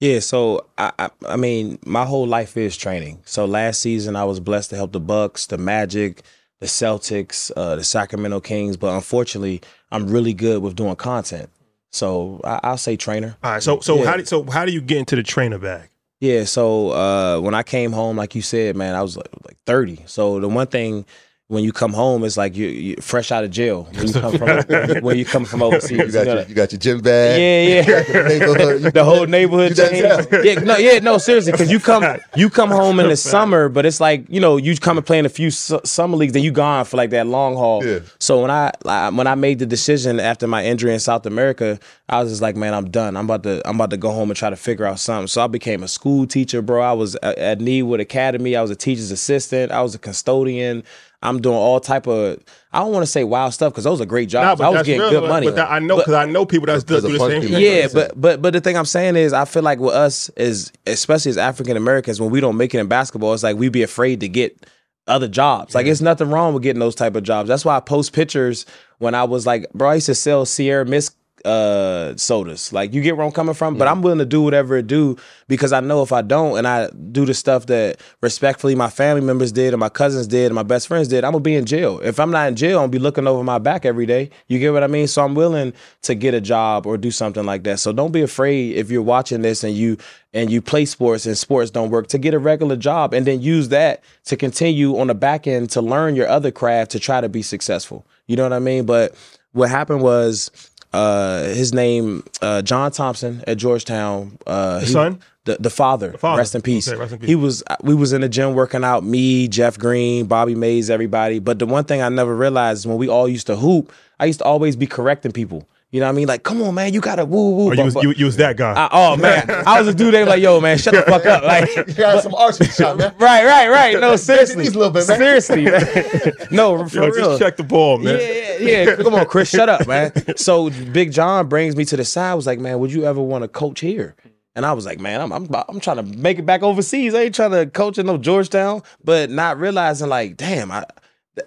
Yeah, 0.00 0.20
so 0.20 0.66
I, 0.78 0.92
I 0.98 1.10
I 1.26 1.36
mean, 1.36 1.78
my 1.86 2.04
whole 2.04 2.26
life 2.26 2.56
is 2.56 2.76
training. 2.76 3.20
So 3.24 3.44
last 3.46 3.80
season 3.80 4.16
I 4.16 4.24
was 4.24 4.40
blessed 4.40 4.70
to 4.70 4.76
help 4.76 4.92
the 4.92 5.00
Bucks, 5.00 5.46
the 5.46 5.58
Magic, 5.58 6.22
the 6.60 6.66
Celtics, 6.66 7.50
uh, 7.56 7.76
the 7.76 7.84
Sacramento 7.84 8.40
Kings, 8.40 8.76
but 8.76 8.94
unfortunately, 8.94 9.60
I'm 9.90 10.08
really 10.08 10.34
good 10.34 10.62
with 10.62 10.74
doing 10.76 10.96
content. 10.96 11.50
So 11.90 12.40
I, 12.44 12.60
I'll 12.64 12.76
say 12.78 12.96
trainer. 12.96 13.36
All 13.42 13.52
right, 13.52 13.62
so 13.62 13.80
so 13.80 13.98
Yeah. 13.98 14.06
how 14.10 14.16
do, 14.16 14.24
so 14.24 14.42
how 14.50 14.64
do 14.64 14.72
you 14.72 14.80
get 14.80 14.98
into 14.98 15.16
the 15.16 15.22
trainer 15.22 15.58
bag? 15.58 15.88
Yeah, 16.20 16.44
so 16.44 16.90
uh, 16.92 17.40
when 17.40 17.52
I 17.54 17.62
came 17.64 17.92
home, 17.92 18.16
like 18.16 18.34
you 18.36 18.42
said, 18.42 18.76
man, 18.76 18.94
I 18.94 19.02
was 19.02 19.16
like, 19.16 19.28
like 19.44 19.56
30. 19.66 20.04
So 20.06 20.38
the 20.38 20.48
one 20.48 20.68
thing 20.68 21.04
when 21.48 21.64
you 21.64 21.72
come 21.72 21.92
home, 21.92 22.24
it's 22.24 22.38
like 22.38 22.56
you 22.56 22.66
you 22.68 22.96
fresh 23.02 23.30
out 23.30 23.44
of 23.44 23.50
jail 23.50 23.86
when 23.92 24.06
you 24.06 24.12
come 24.14 24.38
from 24.38 25.02
when 25.02 25.18
you 25.18 25.24
come 25.24 25.44
from 25.44 25.62
overseas. 25.62 25.90
You 25.98 26.10
got 26.10 26.26
know 26.26 26.34
your, 26.36 26.44
you 26.46 26.54
got 26.54 26.72
your 26.72 26.78
gym 26.78 27.00
bag. 27.00 27.38
Yeah, 27.38 27.82
yeah. 27.82 28.32
You- 28.32 28.90
the 28.90 29.04
whole 29.04 29.26
neighborhood 29.26 29.76
You. 29.76 30.42
Yeah, 30.44 30.60
no, 30.60 30.76
yeah, 30.78 30.98
no, 31.00 31.18
seriously, 31.18 31.52
because 31.52 31.70
you 31.70 31.78
come 31.90 32.04
you 32.36 32.48
come 32.48 32.70
home 32.70 33.00
in 33.00 33.08
the 33.08 33.16
summer, 33.16 33.68
but 33.68 33.84
it's 33.84 34.00
like 34.00 34.24
you 34.30 34.40
know 34.40 34.56
you 34.56 34.74
come 34.78 34.96
and 34.96 35.06
play 35.06 35.18
in 35.18 35.26
a 35.26 35.28
few 35.28 35.50
su- 35.50 35.80
summer 35.84 36.16
leagues, 36.16 36.32
then 36.32 36.42
you 36.42 36.52
gone 36.52 36.86
for 36.86 36.96
like 36.96 37.10
that 37.10 37.26
long 37.26 37.54
haul. 37.54 37.84
Yeah. 37.84 37.98
So 38.18 38.40
when 38.40 38.50
I 38.50 38.70
like, 38.84 39.12
when 39.12 39.26
I 39.26 39.34
made 39.34 39.58
the 39.58 39.66
decision 39.66 40.20
after 40.20 40.46
my 40.46 40.64
injury 40.64 40.94
in 40.94 41.00
South 41.00 41.26
America, 41.26 41.78
I 42.08 42.22
was 42.22 42.32
just 42.32 42.40
like, 42.40 42.56
man, 42.56 42.72
I'm 42.72 42.90
done. 42.90 43.14
I'm 43.14 43.26
about 43.26 43.42
to 43.42 43.60
I'm 43.68 43.74
about 43.74 43.90
to 43.90 43.98
go 43.98 44.10
home 44.10 44.30
and 44.30 44.36
try 44.36 44.48
to 44.48 44.56
figure 44.56 44.86
out 44.86 45.00
something. 45.00 45.26
So 45.26 45.42
I 45.44 45.48
became 45.48 45.82
a 45.82 45.88
school 45.88 46.26
teacher, 46.26 46.62
bro. 46.62 46.80
I 46.80 46.92
was 46.92 47.14
uh, 47.16 47.18
at, 47.36 47.38
at 47.38 47.58
Needwood 47.58 48.00
Academy. 48.00 48.56
I 48.56 48.62
was 48.62 48.70
a 48.70 48.76
teacher's 48.76 49.10
assistant. 49.10 49.70
I 49.70 49.82
was 49.82 49.94
a 49.94 49.98
custodian. 49.98 50.82
I'm 51.22 51.40
doing 51.40 51.56
all 51.56 51.80
type 51.80 52.06
of 52.06 52.42
I 52.72 52.78
don't 52.80 52.92
want 52.92 53.02
to 53.02 53.10
say 53.10 53.22
wild 53.22 53.54
stuff 53.54 53.72
because 53.72 53.84
those 53.84 54.00
are 54.00 54.06
great 54.06 54.28
jobs. 54.28 54.60
I 54.60 54.68
was 54.68 54.86
getting 54.86 55.08
good 55.08 55.28
money. 55.28 55.46
But 55.46 55.56
that, 55.56 55.70
I 55.70 55.78
know 55.78 55.98
because 55.98 56.14
I 56.14 56.26
know 56.26 56.46
people 56.46 56.66
that 56.66 56.86
do, 56.86 57.00
do 57.00 57.18
the 57.18 57.18
same 57.18 57.42
thing. 57.42 57.62
Yeah, 57.62 57.88
but 57.92 58.20
but 58.20 58.42
but 58.42 58.52
the 58.52 58.60
thing 58.60 58.76
I'm 58.76 58.84
saying 58.84 59.16
is, 59.16 59.32
I 59.32 59.44
feel 59.44 59.62
like 59.62 59.78
with 59.78 59.94
us 59.94 60.28
is 60.30 60.72
especially 60.86 61.30
as 61.30 61.38
African 61.38 61.76
Americans, 61.76 62.20
when 62.20 62.30
we 62.30 62.40
don't 62.40 62.56
make 62.56 62.74
it 62.74 62.78
in 62.78 62.88
basketball, 62.88 63.34
it's 63.34 63.42
like 63.42 63.56
we 63.56 63.68
be 63.68 63.82
afraid 63.82 64.20
to 64.20 64.28
get 64.28 64.66
other 65.06 65.28
jobs. 65.28 65.74
Like 65.74 65.86
it's 65.86 66.00
nothing 66.00 66.30
wrong 66.30 66.54
with 66.54 66.62
getting 66.62 66.80
those 66.80 66.94
type 66.94 67.16
of 67.16 67.22
jobs. 67.22 67.48
That's 67.48 67.64
why 67.64 67.76
I 67.76 67.80
post 67.80 68.12
pictures 68.12 68.66
when 68.98 69.14
I 69.14 69.24
was 69.24 69.46
like, 69.46 69.70
bro, 69.72 69.90
I 69.90 69.94
used 69.94 70.06
to 70.06 70.14
sell 70.14 70.44
Sierra 70.44 70.84
Mist 70.84 71.16
uh 71.44 72.16
sodas. 72.16 72.72
Like 72.72 72.94
you 72.94 73.02
get 73.02 73.16
where 73.16 73.26
I'm 73.26 73.32
coming 73.32 73.54
from, 73.54 73.76
but 73.76 73.88
I'm 73.88 74.02
willing 74.02 74.18
to 74.18 74.24
do 74.24 74.42
whatever 74.42 74.76
it 74.76 74.86
do 74.86 75.16
because 75.48 75.72
I 75.72 75.80
know 75.80 76.02
if 76.02 76.12
I 76.12 76.22
don't 76.22 76.58
and 76.58 76.66
I 76.66 76.88
do 76.90 77.24
the 77.24 77.34
stuff 77.34 77.66
that 77.66 78.00
respectfully 78.20 78.74
my 78.74 78.90
family 78.90 79.22
members 79.22 79.52
did 79.52 79.72
and 79.72 79.80
my 79.80 79.88
cousins 79.88 80.26
did 80.26 80.46
and 80.46 80.54
my 80.54 80.62
best 80.62 80.88
friends 80.88 81.08
did, 81.08 81.24
I'm 81.24 81.32
gonna 81.32 81.42
be 81.42 81.54
in 81.54 81.66
jail. 81.66 82.00
If 82.02 82.20
I'm 82.20 82.30
not 82.30 82.48
in 82.48 82.56
jail, 82.56 82.78
I'm 82.78 82.84
gonna 82.84 82.92
be 82.92 82.98
looking 82.98 83.26
over 83.26 83.42
my 83.42 83.58
back 83.58 83.84
every 83.84 84.06
day. 84.06 84.30
You 84.48 84.58
get 84.58 84.72
what 84.72 84.84
I 84.84 84.86
mean? 84.86 85.06
So 85.06 85.24
I'm 85.24 85.34
willing 85.34 85.72
to 86.02 86.14
get 86.14 86.34
a 86.34 86.40
job 86.40 86.86
or 86.86 86.96
do 86.96 87.10
something 87.10 87.44
like 87.44 87.64
that. 87.64 87.80
So 87.80 87.92
don't 87.92 88.12
be 88.12 88.22
afraid 88.22 88.76
if 88.76 88.90
you're 88.90 89.02
watching 89.02 89.42
this 89.42 89.64
and 89.64 89.74
you 89.74 89.96
and 90.34 90.50
you 90.50 90.62
play 90.62 90.84
sports 90.84 91.26
and 91.26 91.36
sports 91.36 91.70
don't 91.70 91.90
work 91.90 92.06
to 92.08 92.18
get 92.18 92.34
a 92.34 92.38
regular 92.38 92.76
job 92.76 93.12
and 93.12 93.26
then 93.26 93.40
use 93.40 93.68
that 93.68 94.02
to 94.24 94.36
continue 94.36 94.98
on 94.98 95.08
the 95.08 95.14
back 95.14 95.46
end 95.46 95.70
to 95.70 95.82
learn 95.82 96.16
your 96.16 96.28
other 96.28 96.50
craft 96.50 96.90
to 96.92 96.98
try 96.98 97.20
to 97.20 97.28
be 97.28 97.42
successful. 97.42 98.06
You 98.26 98.36
know 98.36 98.44
what 98.44 98.52
I 98.52 98.58
mean? 98.58 98.86
But 98.86 99.14
what 99.52 99.68
happened 99.68 100.00
was 100.00 100.50
uh 100.92 101.44
his 101.44 101.72
name 101.72 102.22
uh 102.42 102.62
John 102.62 102.90
Thompson 102.92 103.42
at 103.46 103.56
Georgetown 103.56 104.38
uh 104.46 104.80
The 104.80 104.86
he- 104.86 104.92
son? 104.92 105.20
the, 105.44 105.56
the 105.58 105.70
father, 105.70 106.12
father. 106.12 106.38
rest 106.38 106.54
in 106.54 106.62
peace. 106.62 106.86
Okay, 106.86 106.96
rest 106.96 107.12
in 107.14 107.18
peace. 107.18 107.28
He 107.28 107.34
was 107.34 107.64
we 107.82 107.94
was 107.96 108.12
in 108.12 108.20
the 108.20 108.28
gym 108.28 108.54
working 108.54 108.84
out, 108.84 109.02
me, 109.02 109.48
Jeff 109.48 109.76
Green, 109.76 110.26
Bobby 110.26 110.54
Maze, 110.54 110.88
everybody. 110.88 111.40
But 111.40 111.58
the 111.58 111.66
one 111.66 111.82
thing 111.82 112.00
I 112.00 112.08
never 112.10 112.36
realized 112.36 112.80
is 112.82 112.86
when 112.86 112.96
we 112.96 113.08
all 113.08 113.28
used 113.28 113.48
to 113.48 113.56
hoop, 113.56 113.92
I 114.20 114.26
used 114.26 114.38
to 114.38 114.44
always 114.44 114.76
be 114.76 114.86
correcting 114.86 115.32
people. 115.32 115.66
You 115.92 116.00
know 116.00 116.06
what 116.06 116.12
I 116.12 116.16
mean? 116.16 116.26
Like, 116.26 116.42
come 116.42 116.62
on, 116.62 116.74
man, 116.74 116.94
you 116.94 117.02
gotta 117.02 117.26
woo 117.26 117.50
woo. 117.50 117.66
Or 117.66 117.72
oh, 117.72 117.74
you 117.74 117.84
was, 117.84 117.94
you, 117.96 118.12
you 118.12 118.24
was 118.24 118.36
that 118.38 118.56
guy. 118.56 118.72
I- 118.72 118.88
oh 118.92 119.14
man, 119.18 119.44
I 119.66 119.78
was 119.78 119.88
a 119.88 119.94
dude. 119.94 120.14
They 120.14 120.20
were 120.22 120.28
like, 120.30 120.40
yo, 120.42 120.58
man, 120.58 120.78
shut 120.78 120.94
the 120.94 121.02
fuck 121.06 121.26
up. 121.26 121.42
Like, 121.44 121.68
You 121.76 121.84
got 121.94 122.22
some 122.22 122.34
archery 122.34 122.66
shot, 122.68 122.96
man. 122.96 123.14
right, 123.18 123.44
right, 123.44 123.68
right. 123.68 124.00
No, 124.00 124.16
seriously, 124.16 124.64
these 124.64 124.74
a 124.74 124.78
little 124.78 124.90
bit, 124.92 125.06
man. 125.06 125.18
seriously, 125.18 125.64
man. 125.66 126.32
no, 126.50 126.88
for 126.88 126.96
Yo, 126.96 127.08
real. 127.08 127.14
just 127.14 127.40
check 127.42 127.58
the 127.58 127.62
ball, 127.62 127.98
man. 127.98 128.18
Yeah, 128.18 128.56
yeah, 128.58 128.84
yeah. 128.84 128.96
Come 128.96 129.14
on, 129.14 129.26
Chris, 129.26 129.50
shut 129.50 129.68
up, 129.68 129.86
man. 129.86 130.12
So 130.38 130.70
Big 130.70 131.12
John 131.12 131.46
brings 131.48 131.76
me 131.76 131.84
to 131.84 131.96
the 131.98 132.06
side. 132.06 132.32
Was 132.34 132.46
like, 132.46 132.58
man, 132.58 132.78
would 132.78 132.90
you 132.90 133.04
ever 133.04 133.20
want 133.20 133.42
to 133.42 133.48
coach 133.48 133.80
here? 133.80 134.16
And 134.54 134.64
I 134.64 134.72
was 134.72 134.86
like, 134.86 134.98
man, 134.98 135.20
I'm, 135.20 135.30
I'm 135.30 135.46
I'm 135.68 135.80
trying 135.80 135.96
to 135.96 136.02
make 136.02 136.38
it 136.38 136.46
back 136.46 136.62
overseas. 136.62 137.14
I 137.14 137.22
ain't 137.24 137.34
trying 137.34 137.50
to 137.52 137.66
coach 137.66 137.98
in 137.98 138.06
no 138.06 138.16
Georgetown, 138.16 138.82
but 139.04 139.28
not 139.30 139.58
realizing 139.58 140.08
like, 140.08 140.38
damn, 140.38 140.70
I 140.70 140.84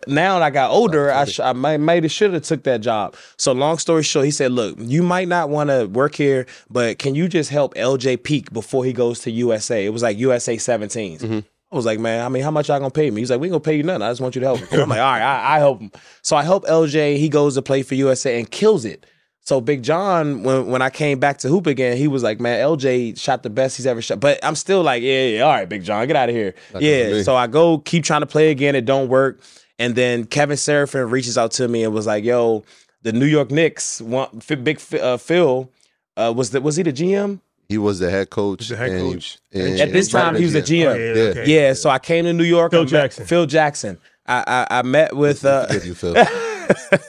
now 0.08 0.40
that 0.40 0.46
I 0.46 0.50
got 0.50 0.72
older, 0.72 1.12
I 1.12 1.26
sh- 1.26 1.40
I 1.40 1.54
have 1.54 2.12
should 2.12 2.34
have 2.34 2.44
took 2.44 2.64
that 2.64 2.82
job. 2.82 3.16
So 3.38 3.52
long 3.52 3.78
story 3.78 4.04
short, 4.04 4.26
he 4.26 4.32
said, 4.32 4.52
look, 4.52 4.76
you 4.80 5.04
might 5.04 5.28
not 5.28 5.50
want 5.50 5.70
to 5.70 5.86
work 5.86 6.16
here, 6.16 6.48
but 6.70 6.98
can 6.98 7.14
you 7.16 7.28
just 7.28 7.50
help 7.52 7.76
LJ 7.76 8.24
Peak 8.24 8.52
before 8.52 8.84
he 8.86 8.94
goes 8.94 9.20
to 9.22 9.32
USA? 9.32 9.86
It 9.86 9.90
was 9.90 10.02
like 10.04 10.18
USA 10.18 10.56
17s. 10.58 11.44
I 11.72 11.76
was 11.76 11.86
like, 11.86 12.00
man, 12.00 12.24
I 12.26 12.30
mean, 12.30 12.42
how 12.44 12.52
much 12.52 12.70
y'all 12.70 12.80
gonna 12.80 12.90
pay 12.92 13.12
me? 13.12 13.22
He's 13.22 13.30
like, 13.32 13.40
we 13.40 13.48
ain't 13.48 13.52
gonna 13.52 13.60
pay 13.60 13.76
you 13.76 13.84
nothing. 13.84 14.04
I 14.04 14.10
just 14.12 14.22
want 14.22 14.36
you 14.36 14.42
to 14.42 14.48
help. 14.48 14.62
me. 14.62 14.68
I'm 14.82 14.88
like, 14.90 15.00
all 15.00 15.12
right, 15.12 15.22
I, 15.22 15.56
I 15.56 15.60
help 15.60 15.82
him. 15.82 15.92
So 16.22 16.36
I 16.38 16.44
help 16.44 16.66
LJ. 16.66 17.18
He 17.18 17.28
goes 17.28 17.56
to 17.56 17.62
play 17.62 17.84
for 17.84 17.96
USA 17.96 18.40
and 18.40 18.50
kills 18.50 18.86
it. 18.86 19.06
So 19.42 19.62
Big 19.62 19.84
John, 19.84 20.42
when 20.44 20.68
when 20.68 20.82
I 20.82 20.90
came 20.90 21.20
back 21.20 21.38
to 21.40 21.50
hoop 21.50 21.68
again, 21.68 21.98
he 21.98 22.08
was 22.08 22.24
like, 22.24 22.40
man, 22.40 22.60
LJ 22.60 23.20
shot 23.20 23.44
the 23.44 23.50
best 23.50 23.78
he's 23.78 23.86
ever 23.86 24.02
shot. 24.02 24.20
But 24.20 24.40
I'm 24.44 24.56
still 24.56 24.82
like, 24.84 25.04
yeah, 25.04 25.26
yeah, 25.28 25.42
all 25.42 25.52
right, 25.52 25.68
Big 25.70 25.84
John, 25.84 26.08
get 26.08 26.16
out 26.16 26.30
of 26.30 26.36
here. 26.36 26.56
Not 26.74 26.82
yeah. 26.82 27.22
So 27.24 27.36
I 27.36 27.46
go 27.48 27.78
keep 27.80 28.04
trying 28.04 28.22
to 28.22 28.26
play 28.28 28.50
again. 28.50 28.76
It 28.76 28.86
don't 28.86 29.08
work. 29.10 29.40
And 29.80 29.96
then 29.96 30.26
Kevin 30.26 30.58
Seraphin 30.58 31.10
reaches 31.12 31.38
out 31.38 31.52
to 31.54 31.68
me 31.68 31.84
and 31.84 31.94
was 31.94 32.08
like, 32.08 32.24
yo, 32.24 32.64
the 33.02 33.12
New 33.14 33.26
York 33.26 33.52
Knicks 33.52 34.02
want 34.02 34.48
Big 34.48 34.82
uh, 34.96 35.18
Phil. 35.18 35.70
Uh, 36.18 36.34
was 36.36 36.52
the, 36.52 36.62
was 36.62 36.76
he 36.78 36.84
the 36.84 36.94
GM? 36.94 37.40
He 37.68 37.78
was 37.78 38.00
the 38.00 38.10
head 38.10 38.30
coach. 38.30 38.60
He's 38.62 38.70
the 38.70 38.78
head 38.78 38.92
and 38.92 39.08
he- 39.08 39.14
coach. 39.14 39.38
and- 39.52 39.80
At 39.82 39.92
this 39.92 40.10
time, 40.10 40.36
he 40.36 40.44
was 40.44 40.54
the 40.54 40.62
GM. 40.62 40.86
GM. 40.86 40.88
Oh, 40.88 40.96
yeah, 40.96 41.14
Yeah. 41.14 41.30
okay. 41.32 41.46
Yeah, 41.68 41.74
so 41.74 41.90
I 41.90 42.00
came 42.00 42.26
to 42.26 42.34
New 42.34 42.44
York. 42.44 42.72
Phil 42.72 42.86
Jackson. 42.86 43.26
Phil 43.26 43.46
Jackson. 43.46 43.98
I 44.28 44.44
I, 44.70 44.80
I 44.80 44.82
met 44.84 45.16
with 45.16 45.44
uh, 45.46 45.68
Forgive 45.68 45.86
you, 45.86 45.94
Phil. 45.96 46.16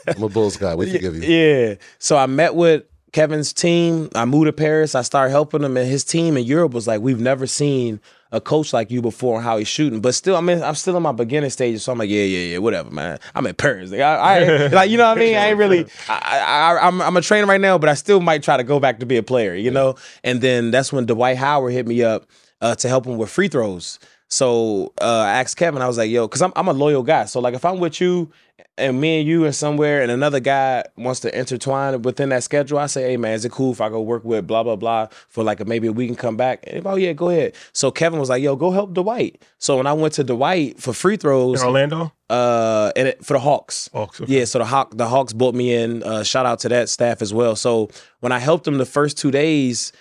I'm 0.09 0.23
a 0.23 0.29
Bulls 0.29 0.57
guy. 0.57 0.75
We 0.75 0.91
forgive 0.93 1.15
you. 1.17 1.23
yeah. 1.23 1.75
So 1.99 2.17
I 2.17 2.27
met 2.27 2.55
with 2.55 2.85
Kevin's 3.13 3.53
team. 3.53 4.11
I 4.15 4.25
moved 4.27 4.47
to 4.47 4.53
Paris. 4.53 4.95
I 4.95 5.03
started 5.03 5.31
helping 5.31 5.63
him, 5.63 5.77
and 5.77 5.89
his 5.89 6.05
team 6.05 6.37
in 6.37 6.45
Europe 6.45 6.73
was 6.73 6.87
like, 6.87 7.01
"We've 7.01 7.21
never 7.21 7.47
seen 7.47 8.01
a 8.33 8.41
coach 8.41 8.73
like 8.73 8.91
you 8.91 9.03
before, 9.03 9.41
how 9.41 9.59
he's 9.59 9.69
shooting." 9.69 10.01
But 10.01 10.15
still, 10.15 10.37
I'm 10.37 10.49
in, 10.49 10.63
I'm 10.63 10.75
still 10.75 10.97
in 10.97 11.03
my 11.03 11.13
beginning 11.13 11.51
stages, 11.51 11.83
so 11.85 11.93
I'm 11.93 11.99
like, 11.99 12.11
"Yeah, 12.11 12.23
yeah, 12.23 12.53
yeah, 12.53 12.59
whatever, 12.59 12.91
man. 12.91 13.19
I'm 13.35 13.47
in 13.47 13.55
Paris. 13.55 13.91
Like, 13.91 14.01
I, 14.01 14.17
I 14.17 14.67
like, 14.73 14.91
you 14.91 14.97
know 14.97 15.09
what 15.09 15.19
I 15.19 15.21
mean? 15.21 15.37
I 15.37 15.49
ain't 15.49 15.59
really. 15.59 15.87
I, 16.09 16.39
I, 16.79 16.87
I'm 16.87 17.01
I'm 17.03 17.17
a 17.17 17.21
trainer 17.23 17.47
right 17.47 17.61
now, 17.61 17.79
but 17.79 17.89
I 17.89 17.95
still 17.95 18.21
might 18.21 18.43
try 18.43 18.57
to 18.57 18.65
go 18.65 18.81
back 18.81 19.01
to 19.01 19.07
be 19.07 19.17
a 19.17 19.23
player, 19.23 19.55
you 19.55 19.71
know. 19.71 19.97
And 20.25 20.41
then 20.41 20.71
that's 20.71 20.93
when 20.93 21.07
Dwight 21.07 21.37
Howard 21.37 21.73
hit 21.73 21.87
me 21.87 22.03
up 22.03 22.27
uh, 22.61 22.75
to 22.77 22.89
help 22.89 23.07
him 23.07 23.19
with 23.19 23.31
free 23.31 23.49
throws. 23.49 23.99
So 24.29 24.93
uh, 25.01 25.05
I 25.21 25.41
asked 25.41 25.57
Kevin, 25.57 25.83
I 25.83 25.87
was 25.87 25.99
like, 25.99 26.11
yo, 26.11 26.27
because 26.27 26.43
I'm, 26.43 26.53
I'm 26.57 26.69
a 26.69 26.73
loyal 26.73 27.03
guy. 27.03 27.27
So, 27.27 27.41
like, 27.41 27.55
if 27.55 27.65
I'm 27.65 27.79
with 27.79 28.01
you 28.01 28.31
and 28.77 29.01
me 29.01 29.21
and 29.21 29.29
you 29.29 29.45
and 29.45 29.55
somewhere 29.55 30.03
and 30.03 30.11
another 30.11 30.41
guy 30.41 30.83
wants 30.97 31.21
to 31.21 31.39
intertwine 31.39 32.03
within 32.03 32.31
that 32.31 32.43
schedule, 32.43 32.79
I 32.79 32.87
say, 32.87 33.03
hey, 33.11 33.17
man, 33.17 33.35
is 33.35 33.45
it 33.45 33.53
cool 33.53 33.71
if 33.73 33.81
I 33.81 33.89
go 33.89 34.01
work 34.03 34.25
with 34.25 34.47
blah, 34.47 34.65
blah, 34.65 34.75
blah 34.77 35.07
for 35.29 35.45
like 35.45 35.61
a, 35.61 35.65
maybe 35.65 35.87
a 35.87 35.93
week 35.93 36.09
and 36.09 36.19
come 36.19 36.37
back? 36.37 36.65
And, 36.67 36.85
oh, 36.87 36.97
yeah, 36.97 37.13
go 37.13 37.29
ahead. 37.29 37.55
So 37.73 37.91
Kevin 37.93 38.19
was 38.19 38.29
like, 38.29 38.43
yo, 38.43 38.57
go 38.57 38.73
help 38.73 38.93
Dwight. 38.95 39.41
So 39.59 39.77
when 39.77 39.87
I 39.87 39.93
went 39.93 40.15
to 40.15 40.25
Dwight 40.25 40.81
for 40.81 40.93
free 40.93 41.17
throws, 41.17 41.61
In 41.63 41.69
Orlando? 41.69 42.13
uh, 42.29 42.91
and 42.97 43.09
it, 43.09 43.25
for 43.25 43.35
the 43.35 43.41
Hawks. 43.41 43.89
Hawks, 43.93 44.21
okay. 44.21 44.39
Yeah, 44.41 44.45
so 44.45 44.59
the 44.59 44.65
Hawk 44.65 44.97
the 44.97 45.07
Hawks 45.07 45.33
brought 45.33 45.55
me 45.55 45.73
in. 45.73 46.03
Uh, 46.03 46.25
shout 46.25 46.47
out 46.47 46.59
to 46.61 46.69
that 46.71 46.89
staff 46.89 47.23
as 47.23 47.33
well. 47.33 47.55
So 47.55 47.91
when 48.21 48.33
I 48.33 48.41
helped 48.41 48.65
them 48.65 48.79
the 48.79 48.87
first 48.87 49.17
two 49.19 49.31
days, 49.31 49.93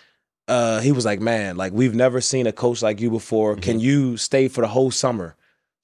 uh, 0.48 0.80
he 0.80 0.92
was 0.92 1.06
like, 1.06 1.20
"Man, 1.20 1.58
like 1.58 1.74
we've 1.74 1.96
never 1.96 2.22
seen 2.22 2.48
a 2.48 2.52
coach 2.52 2.82
like 2.82 3.02
you 3.02 3.10
before. 3.10 3.56
Can 3.56 3.80
you 3.80 4.18
stay 4.18 4.48
for 4.48 4.62
the 4.62 4.68
whole 4.68 4.92
summer?" 4.92 5.36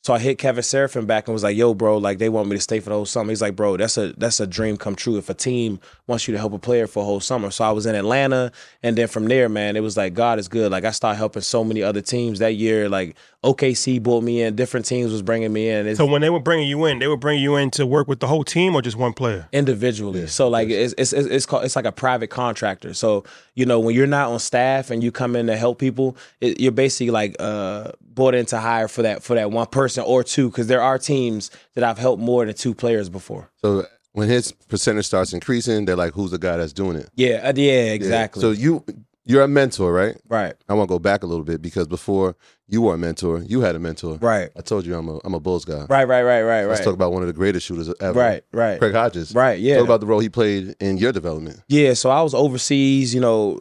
So 0.03 0.15
I 0.15 0.20
hit 0.20 0.39
Kevin 0.39 0.63
Seraphin 0.63 1.06
back 1.06 1.27
and 1.27 1.34
was 1.34 1.44
like, 1.44 1.56
"Yo, 1.56 1.75
bro, 1.75 1.98
like 1.98 2.18
they 2.18 2.27
want 2.27 2.50
me 2.50 2.56
to 2.56 2.62
stay 2.62 2.80
for 2.80 2.89
the 2.89 2.96
whole 2.96 3.06
summer." 3.06 3.30
He's 3.30 3.41
like, 3.41 3.56
"Bro, 3.56 3.77
that's 3.77 3.98
a 3.98 4.13
that's 4.13 4.39
a 4.39 4.48
dream 4.48 4.75
come 4.75 4.96
true 4.96 5.18
if 5.18 5.30
a 5.30 5.36
team 5.36 5.80
wants 6.08 6.27
you 6.27 6.32
to 6.32 6.39
help 6.39 6.53
a 6.53 6.58
player 6.60 6.88
for 6.88 7.03
a 7.03 7.06
whole 7.06 7.20
summer." 7.20 7.51
So 7.51 7.63
I 7.63 7.72
was 7.72 7.86
in 7.86 7.94
Atlanta, 7.94 8.51
and 8.82 8.98
then 8.98 9.08
from 9.08 9.27
there, 9.27 9.48
man, 9.48 9.75
it 9.75 9.82
was 9.82 9.98
like 9.98 10.15
God 10.15 10.39
is 10.39 10.48
good. 10.48 10.72
Like 10.72 10.86
I 10.86 10.91
started 10.91 11.18
helping 11.18 11.44
so 11.44 11.63
many 11.63 11.84
other 11.84 12.01
teams 12.01 12.39
that 12.39 12.56
year. 12.56 12.89
Like 12.89 13.15
OKC 13.44 14.01
brought 14.01 14.24
me 14.24 14.41
in, 14.41 14.56
different 14.56 14.88
teams 14.88 15.12
was 15.12 15.22
bringing 15.22 15.53
me 15.53 15.70
in. 15.70 15.86
It's 15.86 15.98
So 15.98 16.08
when 16.08 16.22
they 16.22 16.32
were 16.32 16.39
bringing 16.39 16.68
you 16.68 16.86
in, 16.86 16.98
they 16.98 17.08
were 17.08 17.15
bringing 17.15 17.44
you 17.44 17.56
in 17.56 17.70
to 17.72 17.86
work 17.86 18.08
with 18.08 18.22
the 18.22 18.27
whole 18.27 18.44
team 18.44 18.74
or 18.74 18.82
just 18.82 18.98
one 18.98 19.13
player? 19.13 19.50
individually. 19.51 20.25
so 20.25 20.48
like 20.48 20.70
it's, 20.70 20.96
it's 20.98 21.13
it's 21.13 21.27
it's 21.27 21.46
called 21.46 21.63
it's 21.63 21.75
like 21.75 21.86
a 21.86 21.91
private 21.91 22.32
contractor. 22.32 22.96
So 22.96 23.24
you 23.55 23.65
know 23.65 23.79
when 23.79 23.96
you're 23.96 24.08
not 24.08 24.31
on 24.31 24.39
staff 24.39 24.91
and 24.91 25.03
you 25.03 25.12
come 25.12 25.36
in 25.36 25.48
to 25.48 25.58
help 25.58 25.79
people, 25.79 26.17
it, 26.39 26.60
you're 26.60 26.72
basically 26.72 27.12
like 27.12 27.36
uh 27.39 27.91
brought 28.01 28.36
in 28.36 28.46
to 28.48 28.60
hire 28.60 28.88
for 28.88 29.01
that 29.03 29.24
for 29.24 29.36
that 29.36 29.51
one 29.51 29.67
person 29.67 30.03
or 30.05 30.24
two 30.24 30.50
because 30.50 30.67
there 30.67 30.81
are 30.81 30.98
teams 30.98 31.51
that 31.75 31.84
I've 31.84 31.98
helped 31.98 32.22
more 32.22 32.46
than 32.46 32.55
two 32.55 32.74
players 32.74 33.10
before. 33.10 33.50
So 33.62 33.86
when 34.13 34.27
his 34.29 34.51
percentage 34.51 35.05
starts 35.05 35.34
increasing, 35.34 35.86
they're 35.86 35.96
like, 35.96 36.13
"Who's 36.13 36.31
the 36.31 36.38
guy 36.38 36.58
that's 36.58 36.74
doing 36.74 36.98
it?" 36.98 37.10
Yeah, 37.15 37.48
uh, 37.48 37.53
yeah, 37.55 37.93
exactly. 37.93 38.41
So 38.41 38.51
you 38.51 38.84
you're 39.31 39.43
a 39.43 39.47
mentor, 39.47 39.91
right? 39.93 40.15
right, 40.29 40.53
I 40.69 40.73
want 40.73 40.88
to 40.89 40.93
go 40.95 41.00
back 41.00 41.23
a 41.23 41.25
little 41.25 41.43
bit 41.45 41.61
because 41.61 41.88
before 41.88 42.35
you 42.67 42.81
were 42.81 42.93
a 42.93 42.97
mentor, 42.97 43.39
you 43.39 43.61
had 43.61 43.75
a 43.75 43.79
mentor. 43.79 44.17
right, 44.21 44.50
I 44.57 44.61
told 44.61 44.85
you 44.85 44.95
I'm 44.95 45.07
a 45.09 45.19
I'm 45.23 45.33
a 45.33 45.39
Bulls 45.39 45.65
guy. 45.65 45.85
right, 45.89 46.07
right, 46.07 46.23
right, 46.23 46.41
right, 46.43 46.65
Let's 46.65 46.83
talk 46.83 46.93
about 46.93 47.11
one 47.11 47.21
of 47.23 47.27
the 47.27 47.33
greatest 47.33 47.65
shooters 47.65 47.93
ever. 48.00 48.19
right, 48.19 48.43
right. 48.53 48.79
Craig 48.79 48.93
Hodges. 48.93 49.33
Right, 49.33 49.59
yeah. 49.59 49.75
Talk 49.77 49.85
about 49.85 50.00
the 50.01 50.05
role 50.07 50.19
he 50.19 50.29
played 50.29 50.75
in 50.79 50.97
your 50.97 51.11
development. 51.11 51.61
Yeah, 51.67 51.93
so 51.93 52.09
I 52.09 52.21
was 52.21 52.33
overseas, 52.33 53.13
you 53.15 53.21
know, 53.21 53.59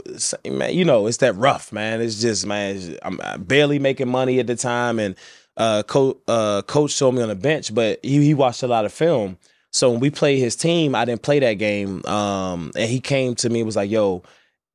man, 0.49 0.75
you 0.75 0.85
know, 0.85 1.07
it's 1.07 1.19
that 1.19 1.35
rough, 1.37 1.73
man. 1.73 2.01
It's 2.01 2.21
just, 2.21 2.47
man, 2.47 2.77
it's- 2.77 2.99
I'm 3.03 3.19
barely 3.43 3.79
making 3.79 4.09
money 4.09 4.39
at 4.41 4.47
the 4.47 4.57
time, 4.57 4.99
and 4.99 5.15
uh, 5.57 5.83
co- 5.83 6.19
uh, 6.29 6.63
coach 6.63 6.93
showed 6.93 7.13
me 7.13 7.23
on 7.23 7.29
the 7.29 7.35
bench, 7.35 7.75
but 7.75 7.99
he, 8.03 8.23
he 8.25 8.35
watched 8.35 8.63
a 8.63 8.69
lot 8.69 8.85
of 8.85 8.93
film. 8.93 9.37
So 9.73 9.91
when 9.91 10.01
we 10.01 10.11
played 10.11 10.39
his 10.39 10.57
team, 10.57 10.95
I 10.95 11.05
didn't 11.05 11.23
play 11.23 11.39
that 11.41 11.55
game, 11.55 12.05
um, 12.07 12.73
and 12.77 12.91
he 12.91 12.99
came 13.01 13.35
to 13.37 13.49
me 13.51 13.61
and 13.61 13.67
was 13.67 13.77
like, 13.77 13.91
"Yo, 13.91 14.23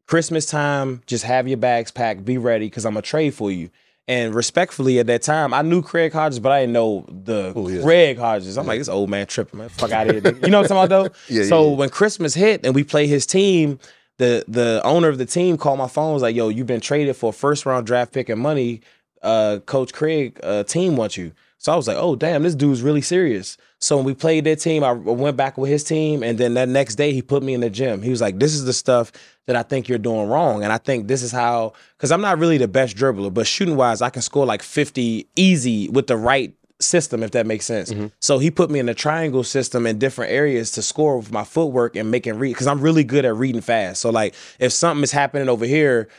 Christmas 0.08 0.46
time, 0.46 1.02
just 1.08 1.24
have 1.24 1.48
your 1.48 1.58
bags 1.58 1.92
packed, 1.92 2.26
be 2.26 2.38
ready, 2.38 2.68
because 2.68 2.86
I'm 2.86 2.94
gonna 2.94 3.02
trade 3.02 3.34
for 3.34 3.52
you." 3.52 3.70
And 4.08 4.36
respectfully, 4.36 5.00
at 5.00 5.08
that 5.08 5.24
time, 5.24 5.52
I 5.52 5.64
knew 5.64 5.82
Craig 5.82 6.14
Hodges, 6.14 6.40
but 6.40 6.52
I 6.52 6.62
didn't 6.62 6.74
know 6.74 7.06
the 7.10 7.54
is. 7.60 7.84
Craig 7.84 8.20
Hodges. 8.20 8.56
I'm 8.56 8.68
like, 8.68 8.78
this 8.80 8.88
old 8.88 9.10
man 9.10 9.26
tripping, 9.26 9.60
man. 9.60 9.70
Fuck 9.70 9.92
out 9.92 10.08
of 10.08 10.24
here. 10.24 10.36
You 10.44 10.50
know 10.52 10.62
what 10.62 10.70
I'm 10.70 10.78
talking 10.78 10.86
about, 10.86 10.90
though? 10.90 11.18
Yeah, 11.36 11.46
so 11.46 11.70
yeah. 11.70 11.76
when 11.76 11.90
Christmas 11.90 12.36
hit 12.36 12.64
and 12.66 12.76
we 12.76 12.84
played 12.84 13.10
his 13.10 13.26
team, 13.26 13.80
the 14.18 14.46
the 14.48 14.80
owner 14.84 15.10
of 15.10 15.18
the 15.18 15.26
team 15.26 15.58
called 15.58 15.80
my 15.80 15.88
phone. 15.88 16.14
Was 16.14 16.22
like, 16.22 16.36
"Yo, 16.36 16.50
you've 16.50 16.68
been 16.68 16.82
traded 16.82 17.16
for 17.16 17.32
a 17.32 17.34
first 17.34 17.66
round 17.66 17.88
draft 17.88 18.14
pick 18.14 18.30
and 18.30 18.40
money. 18.40 18.82
Uh, 19.24 19.58
Coach 19.66 19.92
Craig, 19.92 20.40
uh, 20.44 20.64
team 20.64 20.96
wants 20.98 21.18
you." 21.18 21.32
So 21.58 21.74
I 21.74 21.76
was 21.76 21.88
like, 21.88 21.98
"Oh, 21.98 22.16
damn, 22.16 22.44
this 22.44 22.54
dude's 22.54 22.84
really 22.84 23.02
serious." 23.02 23.58
So 23.80 23.96
when 23.96 24.06
we 24.06 24.14
played 24.14 24.44
that 24.44 24.58
team, 24.58 24.84
I 24.84 24.92
went 24.92 25.36
back 25.36 25.58
with 25.58 25.72
his 25.72 25.84
team, 25.84 26.22
and 26.22 26.38
then 26.38 26.54
that 26.54 26.70
next 26.70 26.96
day 26.96 27.12
he 27.12 27.24
put 27.24 27.42
me 27.42 27.56
in 27.56 27.62
the 27.62 27.72
gym. 27.72 28.04
He 28.04 28.12
was 28.12 28.22
like, 28.22 28.38
"This 28.38 28.54
is 28.54 28.66
the 28.66 28.74
stuff 28.74 29.12
that 29.48 29.56
I 29.56 29.64
think 29.64 29.88
you're 29.88 29.98
doing 29.98 30.28
wrong, 30.28 30.64
and 30.64 30.72
I 30.72 30.78
think 30.78 31.08
this 31.08 31.24
is 31.24 31.32
how." 31.32 31.74
Because 31.98 32.12
I'm 32.12 32.22
not 32.22 32.40
really 32.40 32.58
the 32.58 32.68
best 32.68 32.96
dribbler, 32.96 33.34
but 33.34 33.48
shooting 33.48 33.76
wise, 33.76 34.02
I 34.02 34.10
can 34.10 34.22
score 34.22 34.46
like 34.46 34.64
50 34.64 35.28
easy 35.36 35.90
with 35.90 36.08
the 36.08 36.18
right 36.18 36.54
system, 36.80 37.24
if 37.24 37.32
that 37.32 37.46
makes 37.46 37.66
sense. 37.66 37.92
Mm-hmm. 37.92 38.08
So 38.20 38.40
he 38.40 38.52
put 38.52 38.70
me 38.70 38.80
in 38.80 38.90
a 38.90 38.94
triangle 38.94 39.44
system 39.44 39.88
in 39.88 39.98
different 39.98 40.32
areas 40.32 40.72
to 40.72 40.82
score 40.82 41.18
with 41.18 41.32
my 41.32 41.44
footwork 41.44 41.96
and 41.96 42.12
making 42.12 42.38
read 42.38 42.52
because 42.52 42.68
I'm 42.68 42.82
really 42.82 43.04
good 43.04 43.26
at 43.26 43.36
reading 43.36 43.62
fast. 43.62 44.02
So 44.02 44.10
like 44.10 44.36
if 44.60 44.72
something 44.72 45.04
is 45.04 45.12
happening 45.12 45.50
over 45.50 45.66
here 45.66 46.10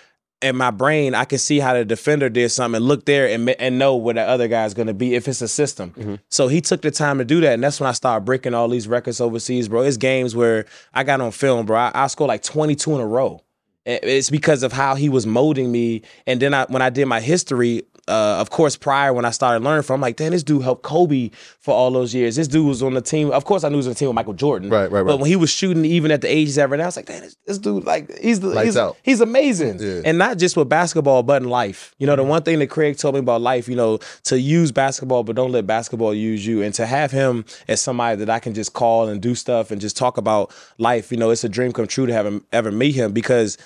in 0.43 0.57
my 0.57 0.71
brain, 0.71 1.15
I 1.15 1.25
can 1.25 1.39
see 1.39 1.59
how 1.59 1.75
the 1.75 1.85
defender 1.85 2.29
did 2.29 2.51
something 2.51 2.77
and 2.77 2.85
look 2.85 3.07
there 3.07 3.27
and 3.29 3.49
and 3.51 3.79
know 3.79 3.97
where 3.97 4.15
the 4.15 4.23
other 4.23 4.49
guy's 4.49 4.75
going 4.75 4.89
to 4.89 4.95
be 4.95 5.15
if 5.15 5.29
it's 5.29 5.41
a 5.41 5.49
system. 5.49 5.93
Mm-hmm. 5.93 6.15
So 6.29 6.49
he 6.49 6.61
took 6.61 6.83
the 6.83 6.91
time 6.91 7.19
to 7.19 7.25
do 7.25 7.41
that, 7.41 7.55
and 7.55 7.65
that's 7.65 7.81
when 7.81 7.89
I 7.89 7.93
started 7.93 8.25
breaking 8.25 8.55
all 8.55 8.69
these 8.69 8.87
records 8.87 9.21
overseas, 9.21 9.69
bro. 9.69 9.83
It's 9.83 9.97
games 9.97 10.37
where 10.37 10.67
I 10.93 11.05
got 11.05 11.21
on 11.21 11.31
film, 11.31 11.67
bro. 11.67 11.79
I, 11.79 11.93
I 11.95 12.07
scored 12.09 12.29
like 12.29 12.43
22 12.43 12.95
in 12.95 13.01
a 13.01 13.07
row. 13.07 13.43
It's 13.87 14.31
because 14.31 14.65
of 14.65 14.73
how 14.73 14.97
he 14.97 15.09
was 15.09 15.27
molding 15.27 15.71
me. 15.71 16.03
And 16.27 16.43
then 16.43 16.53
I, 16.53 16.65
when 16.65 16.83
I 16.83 16.91
did 16.91 17.07
my 17.07 17.21
history, 17.21 17.85
uh, 18.09 18.37
of 18.39 18.51
course, 18.51 18.77
prior 18.77 19.13
when 19.13 19.25
I 19.25 19.31
started 19.31 19.65
learning 19.65 19.83
from, 19.83 19.95
I'm 19.95 20.01
like, 20.01 20.17
damn, 20.17 20.31
this 20.31 20.45
dude 20.45 20.63
helped 20.63 20.83
Kobe 20.83 21.31
for 21.59 21.75
all 21.75 21.91
those 21.91 22.15
years. 22.15 22.37
This 22.37 22.47
dude 22.47 22.67
was 22.67 22.83
on 22.83 22.95
the 22.95 23.01
team. 23.01 23.33
Of 23.33 23.45
course, 23.45 23.65
I 23.65 23.69
knew 23.69 23.75
he 23.75 23.79
was 23.79 23.87
on 23.89 23.93
the 23.95 23.99
team 23.99 24.09
with 24.09 24.15
Michael 24.15 24.35
Jordan. 24.35 24.71
Right, 24.71 24.91
right, 24.91 25.01
right. 25.01 25.07
But 25.07 25.19
when 25.19 25.29
he 25.29 25.35
was 25.35 25.51
shooting, 25.51 25.85
even 25.85 26.11
at 26.13 26.21
the 26.21 26.29
age 26.29 26.47
he's 26.47 26.59
at 26.59 26.71
right 26.71 26.77
now, 26.77 26.85
I 26.85 26.87
was 26.87 26.97
like, 26.97 27.07
damn, 27.07 27.23
this, 27.23 27.37
this 27.47 27.59
dude, 27.59 27.85
like, 27.85 28.17
he's 28.19 28.41
the, 28.41 28.51
he's, 28.63 28.79
he's 29.03 29.21
amazing. 29.21 29.81
Yeah. 29.81 30.03
And 30.05 30.19
not 30.19 30.39
just 30.39 30.57
with 30.57 30.69
basketball, 30.69 31.25
but 31.25 31.43
in 31.43 31.49
life. 31.49 31.95
You 31.99 32.07
know, 32.07 32.15
the 32.15 32.23
one 32.23 32.43
thing 32.45 32.61
that 32.61 32.69
Craig 32.69 32.97
told 32.97 33.15
me 33.15 33.21
about 33.21 33.41
life, 33.41 33.69
you 33.69 33.77
know, 33.77 33.99
to 34.25 34.39
use 34.39 34.71
basketball, 34.71 35.25
but 35.25 35.35
don't 35.35 35.51
let 35.51 35.67
basketball 35.67 36.15
use 36.15 36.47
you. 36.47 36.63
And 36.63 36.73
to 36.75 36.87
have 36.87 37.11
him 37.11 37.45
as 37.67 37.81
somebody 37.81 38.17
that 38.19 38.31
I 38.31 38.39
can 38.39 38.55
just 38.55 38.73
call 38.73 39.09
and 39.09 39.21
do 39.21 39.35
stuff 39.35 39.73
and 39.73 39.81
just 39.81 39.97
talk 39.97 40.17
about 40.17 40.55
life, 40.79 41.11
you 41.11 41.19
know, 41.19 41.31
it's 41.31 41.43
a 41.43 41.49
dream 41.49 41.73
come 41.73 41.89
true 41.89 42.07
to 42.07 42.13
have 42.13 42.27
him 42.27 42.45
ever 42.53 42.71
meet 42.71 42.95
him 42.95 43.13
because 43.13 43.59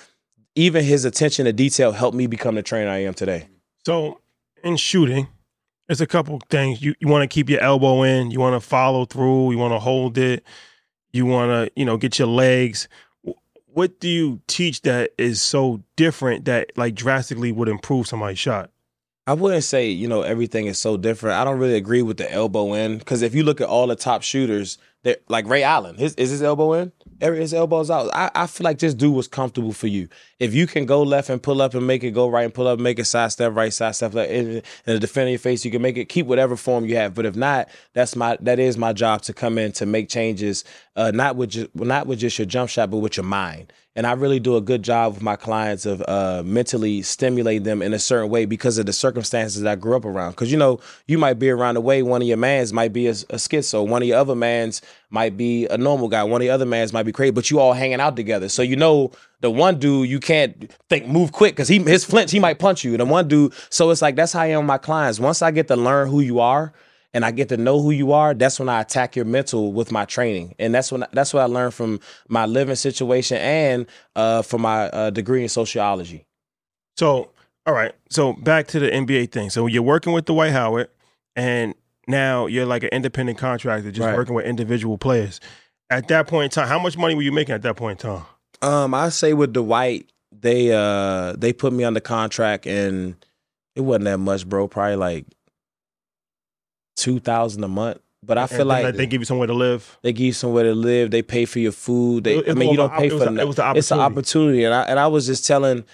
even 0.55 0.83
his 0.83 1.05
attention 1.05 1.45
to 1.45 1.53
detail 1.53 1.93
helped 1.93 2.17
me 2.17 2.27
become 2.27 2.55
the 2.55 2.62
trainer 2.62 2.91
I 2.91 2.99
am 3.05 3.14
today. 3.14 3.47
So 3.85 4.19
in 4.62 4.77
shooting, 4.77 5.29
there's 5.87 6.01
a 6.01 6.07
couple 6.07 6.40
things 6.51 6.83
you, 6.83 6.94
you 7.01 7.09
want 7.09 7.29
to 7.29 7.33
keep 7.33 7.51
your 7.51 7.61
elbow 7.61 8.03
in, 8.03 8.31
you 8.31 8.38
want 8.40 8.61
to 8.61 8.66
follow 8.66 9.05
through, 9.05 9.51
you 9.51 9.59
want 9.59 9.73
to 9.75 9.79
hold 9.79 10.18
it, 10.18 10.44
you 11.12 11.27
want 11.27 11.51
to 11.51 11.73
you 11.75 11.85
know 11.85 11.96
get 11.96 12.18
your 12.18 12.29
legs. 12.29 12.88
What 13.73 14.01
do 14.01 14.09
you 14.09 14.40
teach 14.46 14.83
that 14.83 15.12
is 15.18 15.40
so 15.40 15.83
different 15.96 16.44
that 16.44 16.73
like 16.77 16.94
drastically 16.94 17.53
would 17.53 17.68
improve 17.68 18.07
somebody's 18.07 18.38
shot? 18.38 18.70
I 19.27 19.35
wouldn't 19.35 19.64
say, 19.64 19.88
you 19.88 20.09
know, 20.09 20.23
everything 20.23 20.66
is 20.66 20.79
so 20.79 20.96
different. 20.96 21.38
I 21.38 21.44
don't 21.44 21.59
really 21.59 21.77
agree 21.77 22.03
with 22.03 22.16
the 22.16 22.31
elbow 22.33 22.73
in 22.75 22.99
because 22.99 23.23
if 23.23 23.35
you 23.35 23.42
look 23.44 23.61
at 23.61 23.68
all 23.68 23.87
the 23.87 23.94
top 23.94 24.23
shooters, 24.23 24.79
they're 25.03 25.16
like 25.29 25.46
Ray 25.46 25.62
Allen, 25.62 25.96
his 25.96 26.14
is 26.14 26.31
his 26.31 26.42
elbow 26.42 26.73
in? 26.75 26.92
His 27.21 27.53
elbow's 27.53 27.91
out. 27.91 28.11
I, 28.15 28.31
I 28.35 28.47
feel 28.47 28.65
like 28.65 28.79
just 28.79 28.97
do 28.97 29.11
what's 29.11 29.29
comfortable 29.29 29.73
for 29.73 29.87
you. 29.87 30.09
If 30.39 30.55
you 30.55 30.67
can 30.67 30.87
go 30.87 31.03
left 31.03 31.29
and 31.29 31.43
pull 31.43 31.61
up 31.61 31.75
and 31.75 31.87
make 31.87 32.03
it, 32.03 32.13
go 32.13 32.29
right 32.29 32.45
and 32.45 32.55
pull 32.55 32.67
up 32.67 32.79
and 32.79 32.83
make 32.83 32.99
it 32.99 33.05
side 33.05 33.33
step, 33.33 33.55
right 33.55 33.73
side 33.73 33.95
step, 33.95 34.15
like 34.15 34.31
and, 34.31 34.63
the 34.85 34.99
defender 34.99 35.31
your 35.31 35.39
face, 35.39 35.65
you 35.65 35.71
can 35.71 35.83
make 35.83 35.97
it. 35.97 36.07
Keep 36.07 36.27
whatever 36.27 36.57
form 36.57 36.87
you 36.87 36.97
have. 36.97 37.15
But 37.15 37.27
if 37.27 37.37
not, 37.37 37.69
that's 37.93 38.17
my 38.17 38.39
that 38.41 38.59
is 38.59 38.79
my 38.79 38.93
job 38.93 39.23
to 39.23 39.35
come 39.35 39.59
in 39.59 39.73
to 39.73 39.87
make 39.87 40.09
changes, 40.09 40.65
uh, 40.97 41.11
not 41.13 41.37
with 41.37 41.51
just 41.51 41.75
not 41.75 42.07
with 42.07 42.19
just 42.19 42.39
your 42.39 42.47
jump 42.47 42.71
shot, 42.71 42.91
but 42.91 42.99
with 42.99 43.17
your 43.17 43.25
mind. 43.25 43.73
And 43.96 44.07
I 44.07 44.12
really 44.12 44.38
do 44.38 44.57
a 44.57 44.61
good 44.61 44.85
job 44.85 45.14
with 45.14 45.22
my 45.22 45.35
clients 45.35 45.85
of 45.85 46.00
uh, 46.07 46.42
mentally 46.44 47.03
stimulating 47.03 47.64
them 47.64 47.83
in 47.83 47.92
a 47.92 47.98
certain 47.98 48.31
way 48.31 48.44
because 48.44 48.79
of 48.79 48.87
the 48.87 48.92
circumstances 48.92 49.62
that 49.62 49.70
I 49.70 49.74
grew 49.74 49.96
up 49.96 50.05
around. 50.05 50.31
Because 50.31 50.53
you 50.53 50.59
know, 50.59 50.79
you 51.09 51.18
might 51.18 51.40
be 51.40 51.50
around 51.50 51.74
the 51.74 51.81
way 51.81 52.03
one 52.05 52.22
of 52.22 52.29
your 52.29 52.37
mans 52.37 52.72
might 52.72 52.92
be 52.92 53.09
a, 53.09 53.11
a 53.11 53.37
schizo, 53.37 53.87
one 53.87 54.03
of 54.03 54.09
your 54.09 54.18
other 54.18 54.37
mans 54.37 54.81
might 55.11 55.37
be 55.37 55.66
a 55.66 55.76
normal 55.76 56.09
guy, 56.09 56.22
one 56.22 56.40
of 56.40 56.44
the 56.44 56.50
other 56.50 56.66
mans 56.66 56.92
might 56.92 57.03
be 57.03 57.11
crazy, 57.11 57.33
but 57.33 57.50
you 57.50 57.59
all 57.59 57.72
hanging 57.72 58.00
out 58.00 58.14
together. 58.14 58.48
So 58.48 58.62
you 58.62 58.76
know, 58.76 59.11
the 59.40 59.50
one 59.50 59.81
dude 59.81 60.09
you 60.09 60.20
can't 60.20 60.70
think 60.88 61.09
move 61.09 61.33
quick 61.33 61.55
because 61.55 61.68
he 61.68 61.81
his 61.81 62.05
flinch 62.05 62.31
he 62.31 62.38
might 62.38 62.61
punch 62.61 62.85
you. 62.85 62.96
The 62.96 63.05
one 63.05 63.26
dude, 63.26 63.53
so 63.70 63.90
it's 63.90 64.03
like 64.03 64.14
that's 64.14 64.33
how 64.33 64.42
I 64.42 64.46
am 64.46 64.61
with 64.61 64.66
my 64.68 64.79
clients. 64.79 65.18
Once 65.18 65.42
I 65.42 65.50
get 65.50 65.66
to 65.66 65.76
learn 65.76 66.09
who 66.09 66.20
you 66.20 66.38
are 66.38 66.72
and 67.12 67.25
I 67.25 67.31
get 67.33 67.49
to 67.51 67.57
know 67.57 67.81
who 67.81 67.90
you 67.90 68.12
are, 68.12 68.35
that's 68.35 68.59
when 68.61 68.68
I 68.68 68.81
attack 68.81 69.16
your 69.16 69.25
mental 69.25 69.73
with 69.73 69.90
my 69.92 70.05
training, 70.05 70.55
and 70.59 70.75
that's 70.75 70.92
when 70.92 71.05
that's 71.12 71.35
what 71.35 71.40
I 71.42 71.46
learned 71.46 71.75
from 71.75 72.01
my 72.29 72.46
living 72.46 72.77
situation 72.77 73.37
and 73.38 73.87
uh, 74.16 74.42
from 74.42 74.62
my 74.62 74.88
uh, 74.88 75.11
degree 75.11 75.42
in 75.42 75.49
sociology. 75.49 76.25
So, 76.96 77.31
all 77.66 77.75
right. 77.75 77.92
So 78.11 78.33
back 78.35 78.66
to 78.68 78.79
the 78.81 78.90
NBA 78.90 79.33
thing. 79.33 79.51
So 79.51 79.66
you're 79.66 79.83
working 79.83 80.12
with 80.12 80.25
Dwight 80.27 80.53
Howard, 80.53 80.88
and 81.37 81.75
now 82.07 82.46
you're 82.46 82.66
like 82.66 82.83
an 82.83 82.90
independent 82.90 83.38
contractor, 83.38 83.90
just 83.90 84.05
Right. 84.07 84.16
working 84.16 84.35
with 84.35 84.44
individual 84.46 84.99
players. 84.99 85.40
At 85.90 86.09
that 86.09 86.27
point 86.29 86.44
in 86.44 86.51
time, 86.51 86.68
how 86.68 86.79
much 86.79 86.96
money 86.96 87.14
were 87.14 87.23
you 87.23 87.33
making 87.33 87.55
at 87.55 87.62
that 87.62 87.77
point 87.77 88.03
in 88.05 88.11
time? 88.11 88.27
Um, 88.62 88.94
I 88.94 89.09
say 89.09 89.33
with 89.33 89.53
Dwight, 89.53 90.11
they 90.33 90.73
uh 90.73 91.35
they 91.37 91.53
put 91.53 91.73
me 91.73 91.83
under 91.85 92.01
contract, 92.01 92.66
and 92.66 93.16
it 93.75 93.81
wasn't 93.81 94.05
that 94.05 94.18
much, 94.18 94.49
bro. 94.49 94.68
Probably 94.68 94.96
like 94.96 95.27
two 97.01 97.19
thousand 97.21 97.65
a 97.65 97.69
month. 97.69 97.99
But 98.23 98.37
I 98.37 98.47
feel 98.47 98.67
like 98.67 98.95
they 98.97 99.07
give 99.07 99.23
you 99.23 99.25
somewhere 99.25 99.47
to 99.47 99.55
live. 99.55 99.99
They 100.03 100.13
give 100.13 100.27
you 100.27 100.33
somewhere 100.35 100.65
to 100.65 100.75
live. 100.75 101.11
They 101.11 101.23
pay 101.23 101.47
for 101.47 101.59
your 101.59 101.73
food. 101.73 102.25
They, 102.25 102.37
It- 102.37 102.51
I 102.51 102.55
mean, 102.55 102.71
you 102.71 102.77
don't 102.77 102.93
pay 102.93 103.07
it 103.07 103.13
was 103.15 103.23
for 103.25 103.31
the- 103.31 103.41
it 103.41 103.47
was 103.47 103.57
the 103.57 103.73
It's 103.75 103.91
an 103.91 103.99
opportunity. 104.01 104.19
opportunity, 104.19 104.65
and 104.65 104.75
I 104.75 104.83
and 104.83 104.99
I 105.01 105.07
was 105.07 105.27
just 105.27 105.47
telling 105.47 105.85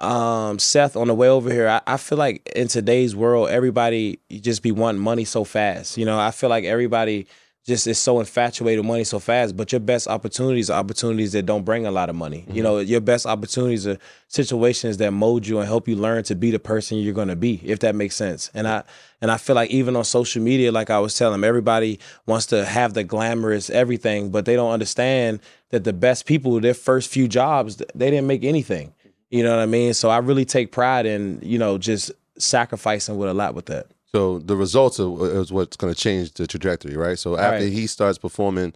um, 0.00 0.58
Seth 0.58 0.96
on 0.96 1.06
the 1.08 1.14
way 1.14 1.28
over 1.28 1.50
here. 1.50 1.68
I, 1.68 1.80
I 1.86 1.96
feel 1.96 2.18
like 2.18 2.50
in 2.54 2.68
today's 2.68 3.16
world, 3.16 3.48
everybody 3.48 4.18
just 4.30 4.62
be 4.62 4.72
wanting 4.72 5.00
money 5.00 5.24
so 5.24 5.44
fast. 5.44 5.96
You 5.96 6.04
know, 6.04 6.18
I 6.18 6.32
feel 6.32 6.50
like 6.50 6.64
everybody 6.64 7.26
just 7.66 7.88
is 7.88 7.98
so 7.98 8.20
infatuated 8.20 8.78
with 8.78 8.86
money 8.86 9.02
so 9.02 9.18
fast. 9.18 9.56
But 9.56 9.72
your 9.72 9.80
best 9.80 10.06
opportunities 10.06 10.70
are 10.70 10.78
opportunities 10.78 11.32
that 11.32 11.46
don't 11.46 11.64
bring 11.64 11.84
a 11.84 11.90
lot 11.90 12.08
of 12.08 12.14
money. 12.14 12.44
You 12.46 12.54
mm-hmm. 12.54 12.62
know, 12.62 12.78
your 12.78 13.00
best 13.00 13.26
opportunities 13.26 13.86
are 13.88 13.98
situations 14.28 14.98
that 14.98 15.10
mold 15.10 15.46
you 15.46 15.58
and 15.58 15.66
help 15.66 15.88
you 15.88 15.96
learn 15.96 16.22
to 16.24 16.36
be 16.36 16.52
the 16.52 16.60
person 16.60 16.98
you're 16.98 17.12
going 17.12 17.28
to 17.28 17.36
be. 17.36 17.60
If 17.64 17.80
that 17.80 17.96
makes 17.96 18.14
sense. 18.14 18.50
And 18.54 18.68
I 18.68 18.84
and 19.20 19.30
I 19.30 19.36
feel 19.36 19.56
like 19.56 19.70
even 19.70 19.96
on 19.96 20.04
social 20.04 20.42
media, 20.42 20.70
like 20.70 20.90
I 20.90 21.00
was 21.00 21.16
telling, 21.16 21.40
them, 21.40 21.44
everybody 21.44 21.98
wants 22.26 22.46
to 22.46 22.64
have 22.64 22.94
the 22.94 23.02
glamorous 23.02 23.68
everything, 23.68 24.30
but 24.30 24.44
they 24.44 24.54
don't 24.54 24.72
understand 24.72 25.40
that 25.70 25.82
the 25.82 25.92
best 25.92 26.24
people, 26.24 26.60
their 26.60 26.74
first 26.74 27.10
few 27.10 27.26
jobs, 27.26 27.82
they 27.94 28.10
didn't 28.10 28.28
make 28.28 28.44
anything. 28.44 28.94
You 29.30 29.42
know 29.42 29.50
what 29.50 29.62
I 29.62 29.66
mean? 29.66 29.92
So 29.94 30.08
I 30.08 30.18
really 30.18 30.44
take 30.44 30.70
pride 30.70 31.04
in, 31.04 31.40
you 31.42 31.58
know, 31.58 31.78
just 31.78 32.12
sacrificing 32.38 33.16
with 33.16 33.28
a 33.28 33.34
lot 33.34 33.54
with 33.54 33.66
that. 33.66 33.88
So 34.14 34.38
the 34.38 34.56
results 34.56 35.00
are, 35.00 35.40
is 35.40 35.52
what's 35.52 35.76
going 35.76 35.92
to 35.92 35.98
change 36.00 36.32
the 36.34 36.46
trajectory, 36.46 36.96
right? 36.96 37.18
So 37.18 37.36
after 37.36 37.64
Right. 37.64 37.72
he 37.72 37.86
starts 37.86 38.18
performing, 38.18 38.72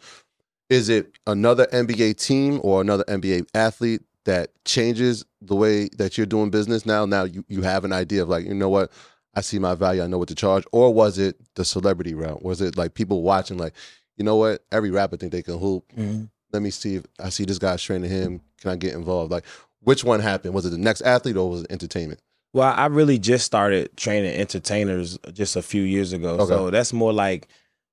is 0.69 0.89
it 0.89 1.13
another 1.27 1.67
NBA 1.67 2.17
team 2.17 2.61
or 2.63 2.81
another 2.81 3.05
NBA 3.05 3.47
athlete 3.55 4.03
that 4.25 4.51
changes 4.65 5.25
the 5.41 5.57
way 5.57 5.89
that 5.99 6.17
you're 6.17 6.27
doing 6.27 6.51
business 6.51 6.85
now? 6.85 7.07
Now 7.07 7.25
you, 7.25 7.45
you 7.49 7.63
have 7.63 7.85
an 7.85 7.93
idea 7.93 8.23
of 8.23 8.29
like, 8.29 8.45
you 8.45 8.55
know 8.55 8.69
what, 8.69 8.91
I 9.35 9.41
see 9.41 9.59
my 9.59 9.75
value, 9.75 10.03
I 10.03 10.07
know 10.09 10.19
what 10.19 10.29
to 10.29 10.35
charge, 10.35 10.65
or 10.73 10.93
was 10.93 11.17
it 11.19 11.37
the 11.55 11.65
celebrity 11.65 12.15
route? 12.15 12.43
Was 12.43 12.61
it 12.61 12.77
like 12.77 12.95
people 12.95 13.23
watching 13.23 13.57
like, 13.59 13.75
you 14.17 14.25
know 14.25 14.37
what, 14.37 14.65
every 14.73 14.91
rapper 14.91 15.17
think 15.17 15.33
they 15.33 15.43
can 15.43 15.59
hoop. 15.59 15.85
Mm-hmm. 15.97 16.25
Let 16.53 16.63
me 16.63 16.71
see 16.71 16.97
if 16.97 17.07
I 17.21 17.29
see 17.29 17.45
this 17.45 17.59
guy's 17.59 17.83
training 17.83 18.11
him. 18.11 18.41
Can 18.61 18.71
I 18.73 18.77
get 18.77 18.95
involved? 18.95 19.31
Like, 19.31 19.45
which 19.83 20.03
one 20.05 20.21
happened? 20.21 20.53
Was 20.53 20.67
it 20.67 20.71
the 20.71 20.79
next 20.79 21.01
athlete 21.03 21.37
or 21.37 21.49
was 21.49 21.63
it 21.63 21.71
entertainment? 21.73 22.21
Well, 22.53 22.75
I 22.77 22.87
really 22.87 23.19
just 23.19 23.47
started 23.47 23.97
training 23.97 24.35
entertainers 24.35 25.19
just 25.33 25.57
a 25.57 25.63
few 25.63 25.83
years 25.83 26.13
ago. 26.13 26.31
Okay. 26.31 26.47
So 26.47 26.71
that's 26.71 26.93
more 26.93 27.13
like, 27.13 27.49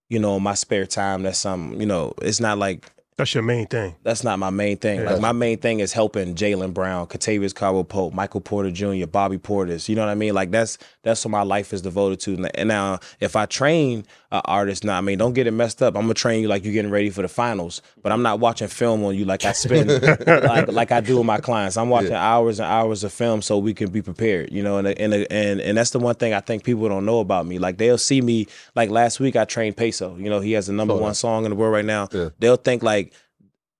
you 0.10 0.20
know, 0.20 0.39
my 0.39 0.56
spare 0.56 0.88
time. 0.88 1.24
That's 1.24 1.38
something, 1.38 1.80
you 1.80 1.86
know, 1.86 2.13
it's 2.22 2.39
not 2.39 2.58
like 2.58 2.91
That's 3.18 3.34
your 3.34 3.42
main 3.44 3.66
thing. 3.66 3.96
that's 4.04 4.24
not 4.24 4.38
my 4.38 4.52
main 4.52 4.78
thing. 4.78 5.00
Yeah. 5.02 5.12
Like 5.14 5.22
my 5.22 5.32
main 5.32 5.58
thing 5.58 5.80
is 5.80 5.92
helping 5.92 6.36
Jaylen 6.36 6.72
Brown, 6.74 7.08
Kentavious 7.08 7.54
Caldwell 7.54 7.84
Pope, 7.84 8.14
Michael 8.14 8.42
Porter 8.42 8.70
Jr., 8.70 9.08
Bobby 9.08 9.40
Portis. 9.40 9.90
You 9.90 9.96
know 9.96 10.04
what 10.06 10.12
I 10.12 10.16
mean? 10.16 10.36
Like 10.36 10.52
that's 10.52 10.78
that's 11.02 11.26
what 11.26 11.32
my 11.32 11.42
life 11.42 11.74
is 11.74 11.82
devoted 11.82 12.20
to. 12.22 12.48
And 12.54 12.68
now, 12.68 13.00
if 13.20 13.36
I 13.36 13.48
train 13.48 14.06
an 14.32 14.42
artist, 14.46 14.84
now 14.84 14.98
I 14.98 15.02
mean, 15.02 15.18
don't 15.18 15.34
get 15.34 15.48
it 15.48 15.52
messed 15.52 15.82
up. 15.82 15.96
I'm 15.96 16.04
gonna 16.04 16.14
train 16.14 16.42
you 16.44 16.48
like 16.48 16.64
you're 16.64 16.74
getting 16.74 16.92
ready 16.92 17.10
for 17.10 17.24
the 17.24 17.28
finals, 17.28 17.82
but 18.04 18.12
I'm 18.12 18.22
not 18.22 18.40
watching 18.40 18.68
film 18.68 19.04
on 19.04 19.16
you 19.16 19.26
like 19.26 19.46
I 19.46 19.54
spend 19.54 19.90
like 20.28 20.72
like 20.72 20.92
I 20.92 21.02
do 21.02 21.18
with 21.18 21.26
my 21.26 21.40
clients. 21.40 21.76
I'm 21.76 21.90
watching 21.90 22.14
hours 22.14 22.60
and 22.60 22.70
hours 22.70 23.04
of 23.04 23.12
film 23.12 23.42
so 23.42 23.58
we 23.58 23.74
can 23.74 23.90
be 23.90 24.04
prepared. 24.04 24.52
You 24.52 24.62
know, 24.62 24.78
and 24.78 24.88
and 24.90 25.14
and 25.32 25.60
and 25.60 25.76
that's 25.76 25.90
the 25.90 26.00
one 26.00 26.14
thing 26.16 26.34
I 26.36 26.40
think 26.42 26.64
people 26.64 26.88
don't 26.88 27.06
know 27.06 27.20
about 27.20 27.48
me. 27.48 27.58
Like 27.58 27.78
they'll 27.78 27.98
see 27.98 28.22
me 28.22 28.46
like 28.76 28.92
last 28.92 29.20
week 29.20 29.36
I 29.36 29.46
trained 29.46 29.76
Peso. 29.76 30.16
You 30.18 30.30
know, 30.30 30.40
he 30.40 30.52
has 30.52 30.68
the 30.68 30.74
number 30.74 30.94
Oh, 30.94 30.98
one 30.98 31.16
song 31.16 31.46
in 31.46 31.50
the 31.50 31.56
world 31.56 31.74
right 31.74 31.84
now. 31.86 32.08
Yeah. 32.12 32.30
They'll 32.38 32.58
think 32.58 32.84
like 32.84 33.07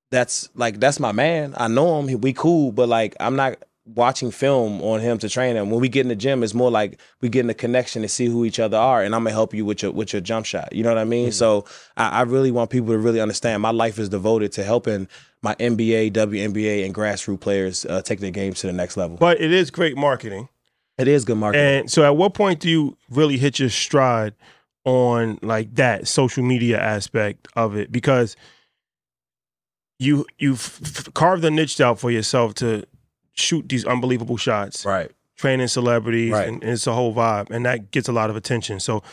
that's 0.09 0.49
like 0.55 0.79
that's 0.79 0.99
my 0.99 1.11
man. 1.11 1.53
I 1.57 1.67
know 1.67 1.99
him. 1.99 2.21
We 2.21 2.33
cool, 2.33 2.71
but 2.71 2.89
like 2.89 3.15
I'm 3.19 3.35
not 3.35 3.57
watching 3.95 4.31
film 4.31 4.81
on 4.81 4.99
him 4.99 5.17
to 5.17 5.29
train 5.29 5.55
him. 5.55 5.69
When 5.69 5.79
we 5.79 5.89
get 5.89 6.01
in 6.01 6.09
the 6.09 6.15
gym, 6.15 6.43
it's 6.43 6.53
more 6.53 6.69
like 6.69 6.99
we 7.21 7.29
get 7.29 7.41
in 7.41 7.49
a 7.49 7.53
connection 7.53 8.01
to 8.01 8.07
see 8.07 8.25
who 8.25 8.45
each 8.45 8.59
other 8.59 8.77
are, 8.77 9.01
and 9.03 9.15
I'm 9.15 9.23
gonna 9.23 9.31
help 9.31 9.53
you 9.53 9.65
with 9.65 9.81
your 9.83 9.91
with 9.91 10.13
your 10.13 10.21
jump 10.21 10.45
shot. 10.45 10.73
You 10.73 10.83
know 10.83 10.89
what 10.89 10.97
I 10.97 11.05
mean? 11.05 11.31
So 11.31 11.65
I, 11.95 12.09
I 12.09 12.21
really 12.23 12.51
want 12.51 12.69
people 12.69 12.89
to 12.89 12.97
really 12.97 13.21
understand 13.21 13.61
my 13.61 13.71
life 13.71 13.99
is 13.99 14.09
devoted 14.09 14.51
to 14.53 14.63
helping 14.63 15.07
my 15.41 15.55
NBA, 15.55 16.11
WNBA, 16.13 16.85
and 16.85 16.93
grassroots 16.93 17.39
players 17.39 17.85
uh, 17.85 18.01
take 18.01 18.19
their 18.19 18.31
games 18.31 18.59
to 18.61 18.67
the 18.67 18.73
next 18.73 18.97
level. 18.97 19.17
But 19.17 19.39
it 19.39 19.51
is 19.51 19.71
great 19.71 19.95
marketing. 19.97 20.49
It 20.97 21.07
is 21.07 21.25
good 21.25 21.37
marketing. 21.37 21.65
And 21.65 21.91
so, 21.91 22.03
at 22.03 22.15
what 22.17 22.33
point 22.33 22.59
do 22.59 22.69
you 22.69 22.97
really 23.09 23.37
hit 23.37 23.59
your 23.59 23.69
stride 23.69 24.33
on 24.83 25.37
like 25.41 25.75
that 25.75 26.07
social 26.07 26.43
media 26.43 26.79
aspect 26.79 27.47
of 27.55 27.75
it? 27.75 27.91
Because 27.91 28.35
you 29.99 30.25
you've 30.38 30.79
f- 30.83 31.13
carved 31.13 31.43
a 31.45 31.51
niche 31.51 31.79
out 31.81 31.99
for 31.99 32.12
yourself 32.12 32.53
to 32.55 32.86
shoot 33.33 33.67
these 33.69 33.86
unbelievable 33.86 34.38
shots, 34.38 34.86
right. 34.86 35.12
training 35.36 35.67
celebrities, 35.67 36.31
Right. 36.31 36.47
and, 36.47 36.63
and 36.63 36.73
it's 36.73 36.88
a 36.88 36.93
whole 36.93 37.13
vibe, 37.13 37.49
and 37.51 37.65
that 37.65 37.91
gets 37.91 38.07
a 38.07 38.12
lot 38.12 38.29
of 38.29 38.36
attention. 38.36 38.79
So, 38.79 39.03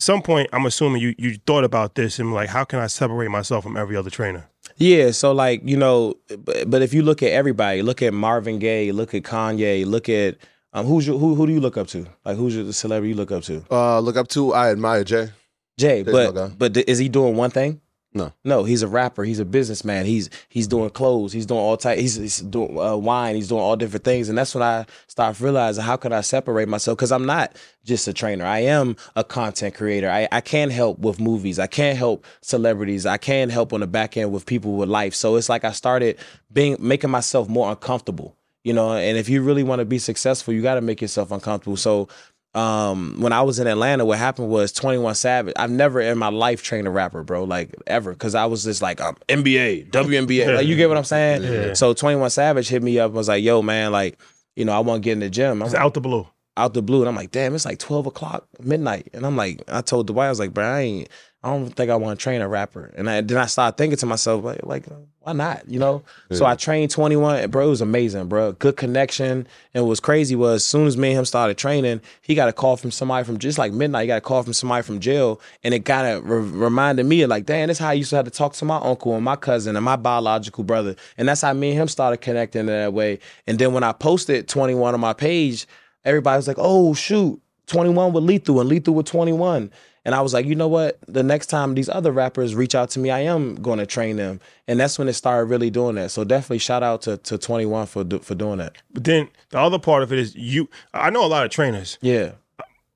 some 0.00 0.22
point, 0.22 0.48
I'm 0.52 0.66
assuming 0.66 1.00
you 1.02 1.14
you 1.18 1.36
thought 1.46 1.64
about 1.64 1.94
this 1.94 2.18
and 2.18 2.32
like, 2.34 2.48
how 2.50 2.64
can 2.64 2.78
I 2.80 2.86
separate 2.88 3.30
myself 3.30 3.62
from 3.64 3.76
every 3.76 3.96
other 3.96 4.10
trainer? 4.10 4.48
Yeah, 4.76 5.12
so 5.12 5.32
like 5.32 5.60
you 5.64 5.76
know, 5.76 6.14
but, 6.38 6.68
but 6.68 6.82
if 6.82 6.92
you 6.92 7.02
look 7.02 7.22
at 7.22 7.30
everybody, 7.30 7.82
look 7.82 8.02
at 8.02 8.12
Marvin 8.12 8.58
Gaye, 8.58 8.90
look 8.92 9.14
at 9.14 9.22
Kanye, 9.22 9.86
look 9.86 10.08
at 10.08 10.36
um, 10.72 10.86
who's 10.86 11.06
your, 11.06 11.16
who 11.18 11.36
who 11.36 11.46
do 11.46 11.52
you 11.52 11.60
look 11.60 11.76
up 11.76 11.86
to? 11.88 12.06
Like 12.24 12.36
who's 12.36 12.56
your 12.56 12.72
celebrity 12.72 13.10
you 13.10 13.14
look 13.14 13.30
up 13.30 13.44
to? 13.44 13.64
Uh, 13.70 14.00
look 14.00 14.16
up 14.16 14.26
to 14.28 14.52
I 14.52 14.70
admire 14.72 15.04
Jay. 15.04 15.30
Jay, 15.78 16.02
There's 16.02 16.32
but 16.32 16.32
guy. 16.48 16.54
but 16.58 16.74
th- 16.74 16.86
is 16.88 16.98
he 16.98 17.08
doing 17.08 17.36
one 17.36 17.50
thing? 17.50 17.80
No. 18.16 18.32
No, 18.44 18.62
he's 18.62 18.82
a 18.82 18.88
rapper. 18.88 19.24
He's 19.24 19.40
a 19.40 19.44
businessman. 19.44 20.06
He's 20.06 20.30
he's 20.48 20.68
doing 20.68 20.90
clothes. 20.90 21.32
He's 21.32 21.46
doing 21.46 21.58
all 21.58 21.76
type. 21.76 21.98
He's, 21.98 22.14
he's 22.14 22.38
doing 22.38 22.78
uh, 22.78 22.96
wine. 22.96 23.34
He's 23.34 23.48
doing 23.48 23.60
all 23.60 23.74
different 23.74 24.04
things. 24.04 24.28
And 24.28 24.38
that's 24.38 24.54
when 24.54 24.62
I 24.62 24.86
start 25.08 25.40
realizing 25.40 25.82
how 25.82 25.96
can 25.96 26.12
I 26.12 26.20
separate 26.20 26.68
myself 26.68 26.96
because 26.96 27.10
I'm 27.10 27.26
not 27.26 27.56
just 27.84 28.06
a 28.06 28.12
trainer. 28.12 28.44
I 28.44 28.60
am 28.60 28.96
a 29.16 29.24
content 29.24 29.74
creator. 29.74 30.08
I, 30.08 30.28
I 30.30 30.40
can 30.40 30.70
help 30.70 31.00
with 31.00 31.20
movies. 31.20 31.58
I 31.58 31.66
can 31.66 31.96
help 31.96 32.24
celebrities. 32.40 33.04
I 33.04 33.16
can 33.16 33.50
help 33.50 33.72
on 33.72 33.80
the 33.80 33.88
back 33.88 34.16
end 34.16 34.32
with 34.32 34.46
people 34.46 34.76
with 34.76 34.88
life. 34.88 35.14
So 35.14 35.34
it's 35.34 35.48
like 35.48 35.64
I 35.64 35.72
started 35.72 36.16
being 36.52 36.76
making 36.78 37.10
myself 37.10 37.48
more 37.48 37.68
uncomfortable. 37.68 38.36
You 38.62 38.72
know, 38.72 38.92
and 38.94 39.18
if 39.18 39.28
you 39.28 39.42
really 39.42 39.62
want 39.62 39.80
to 39.80 39.84
be 39.84 39.98
successful, 39.98 40.54
you 40.54 40.62
got 40.62 40.76
to 40.76 40.80
make 40.80 41.02
yourself 41.02 41.32
uncomfortable. 41.32 41.76
So 41.76 42.08
um 42.54 43.16
when 43.20 43.32
I 43.32 43.42
was 43.42 43.58
in 43.58 43.66
Atlanta, 43.66 44.04
what 44.04 44.18
happened 44.18 44.48
was 44.48 44.72
21 44.72 45.14
Savage. 45.16 45.54
I've 45.56 45.70
never 45.70 46.00
in 46.00 46.18
my 46.18 46.28
life 46.28 46.62
trained 46.62 46.86
a 46.86 46.90
rapper, 46.90 47.22
bro, 47.24 47.44
like 47.44 47.74
ever, 47.86 48.12
because 48.12 48.34
I 48.34 48.46
was 48.46 48.62
just 48.64 48.80
like 48.82 49.00
um, 49.00 49.16
NBA, 49.28 49.90
WNBA. 49.90 50.56
Like 50.56 50.66
you 50.66 50.76
get 50.76 50.88
what 50.88 50.98
I'm 50.98 51.04
saying? 51.04 51.42
Yeah. 51.54 51.72
So 51.74 51.94
21 51.94 52.30
Savage 52.30 52.68
hit 52.68 52.82
me 52.82 52.98
up 52.98 53.06
and 53.08 53.14
was 53.16 53.28
like, 53.28 53.42
yo, 53.42 53.60
man, 53.62 53.90
like, 53.92 54.18
you 54.56 54.64
know, 54.64 54.72
I 54.72 54.78
want 54.80 55.02
to 55.02 55.04
get 55.06 55.12
in 55.14 55.20
the 55.20 55.30
gym. 55.30 55.62
I'm 55.62 55.66
It's 55.66 55.74
out 55.74 55.94
the 55.94 56.00
blue. 56.00 56.26
out 56.56 56.74
the 56.74 56.82
blue, 56.82 57.00
and 57.00 57.08
I'm 57.08 57.16
like, 57.16 57.32
damn, 57.32 57.54
it's 57.54 57.64
like 57.64 57.78
12 57.78 58.06
o'clock 58.06 58.46
midnight. 58.60 59.08
And 59.12 59.26
I'm 59.26 59.36
like, 59.36 59.62
I 59.68 59.80
told 59.80 60.06
Dwight, 60.06 60.26
I 60.26 60.30
was 60.30 60.38
like, 60.38 60.54
bro, 60.54 60.64
I 60.64 60.80
ain't 60.80 61.08
I 61.44 61.48
don't 61.48 61.68
think 61.68 61.90
I 61.90 61.96
want 61.96 62.18
to 62.18 62.22
train 62.22 62.40
a 62.40 62.48
rapper. 62.48 62.90
And 62.96 63.08
I, 63.08 63.20
then 63.20 63.36
I 63.36 63.44
started 63.44 63.76
thinking 63.76 63.98
to 63.98 64.06
myself, 64.06 64.42
like, 64.42 64.64
like 64.64 64.84
why 65.20 65.34
not? 65.34 65.68
You 65.68 65.78
know? 65.78 66.02
So 66.32 66.46
I 66.46 66.54
trained 66.54 66.90
21, 66.90 67.36
and 67.36 67.52
bro, 67.52 67.66
it 67.66 67.68
was 67.68 67.82
amazing, 67.82 68.28
bro. 68.28 68.52
Good 68.52 68.78
connection. 68.78 69.46
And 69.74 69.84
what 69.84 69.90
was 69.90 70.00
crazy 70.00 70.36
was 70.36 70.62
as 70.62 70.64
soon 70.64 70.86
as 70.86 70.96
me 70.96 71.08
and 71.10 71.18
him 71.18 71.24
started 71.26 71.58
training, 71.58 72.00
he 72.22 72.34
got 72.34 72.48
a 72.48 72.52
call 72.54 72.78
from 72.78 72.90
somebody 72.90 73.26
from 73.26 73.36
just 73.36 73.58
like 73.58 73.74
midnight, 73.74 74.02
he 74.02 74.06
got 74.06 74.16
a 74.16 74.20
call 74.22 74.42
from 74.42 74.54
somebody 74.54 74.82
from 74.82 75.00
jail. 75.00 75.38
And 75.62 75.74
it 75.74 75.84
kind 75.84 76.06
of 76.06 76.24
re- 76.24 76.38
reminded 76.38 77.04
me 77.04 77.20
of 77.20 77.28
like, 77.28 77.44
damn, 77.44 77.68
this 77.68 77.78
how 77.78 77.90
I 77.90 77.92
used 77.92 78.08
to 78.10 78.16
have 78.16 78.24
to 78.24 78.30
talk 78.30 78.54
to 78.54 78.64
my 78.64 78.78
uncle 78.78 79.14
and 79.14 79.22
my 79.22 79.36
cousin 79.36 79.76
and 79.76 79.84
my 79.84 79.96
biological 79.96 80.64
brother. 80.64 80.96
And 81.18 81.28
that's 81.28 81.42
how 81.42 81.52
me 81.52 81.72
and 81.72 81.78
him 81.78 81.88
started 81.88 82.22
connecting 82.22 82.60
in 82.60 82.66
that 82.68 82.94
way. 82.94 83.18
And 83.46 83.58
then 83.58 83.74
when 83.74 83.84
I 83.84 83.92
posted 83.92 84.48
21 84.48 84.94
on 84.94 85.00
my 85.00 85.12
page, 85.12 85.66
everybody 86.06 86.38
was 86.38 86.48
like, 86.48 86.56
oh, 86.58 86.94
shoot, 86.94 87.38
21 87.66 88.14
with 88.14 88.24
Lethal 88.24 88.60
and 88.60 88.68
Lethal 88.70 88.94
with 88.94 89.06
21. 89.06 89.70
And 90.06 90.14
I 90.14 90.20
was 90.20 90.34
like, 90.34 90.44
you 90.44 90.54
know 90.54 90.68
what? 90.68 90.98
The 91.08 91.22
next 91.22 91.46
time 91.46 91.74
these 91.74 91.88
other 91.88 92.12
rappers 92.12 92.54
reach 92.54 92.74
out 92.74 92.90
to 92.90 92.98
me, 92.98 93.10
I 93.10 93.20
am 93.20 93.54
going 93.56 93.78
to 93.78 93.86
train 93.86 94.16
them. 94.16 94.38
And 94.68 94.78
that's 94.78 94.98
when 94.98 95.08
it 95.08 95.14
started 95.14 95.46
really 95.46 95.70
doing 95.70 95.94
that. 95.94 96.10
So 96.10 96.24
definitely 96.24 96.58
shout 96.58 96.82
out 96.82 97.02
to, 97.02 97.16
to 97.18 97.38
21 97.38 97.86
for 97.86 98.04
for 98.20 98.34
doing 98.34 98.58
that. 98.58 98.76
But 98.92 99.04
then 99.04 99.28
the 99.50 99.58
other 99.58 99.78
part 99.78 100.02
of 100.02 100.12
it 100.12 100.18
is 100.18 100.34
you. 100.34 100.68
I 100.92 101.10
know 101.10 101.24
a 101.24 101.28
lot 101.28 101.44
of 101.44 101.50
trainers, 101.50 101.98
Yeah. 102.02 102.32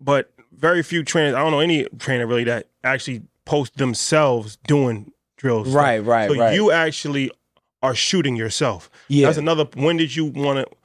but 0.00 0.30
very 0.52 0.82
few 0.82 1.02
trainers. 1.02 1.34
I 1.34 1.38
don't 1.40 1.52
know 1.52 1.60
any 1.60 1.86
trainer 1.98 2.26
really 2.26 2.44
that 2.44 2.66
actually 2.84 3.22
post 3.44 3.76
themselves 3.76 4.56
doing 4.66 5.12
drills. 5.36 5.68
Right, 5.68 6.00
right, 6.04 6.30
So 6.30 6.36
right. 6.38 6.54
you 6.54 6.70
actually 6.72 7.30
are 7.82 7.94
shooting 7.94 8.36
yourself. 8.36 8.90
Yeah. 9.08 9.26
That's 9.26 9.38
another. 9.38 9.66
When 9.74 9.96
did 9.96 10.14
you 10.14 10.26
want 10.26 10.58
to? 10.68 10.76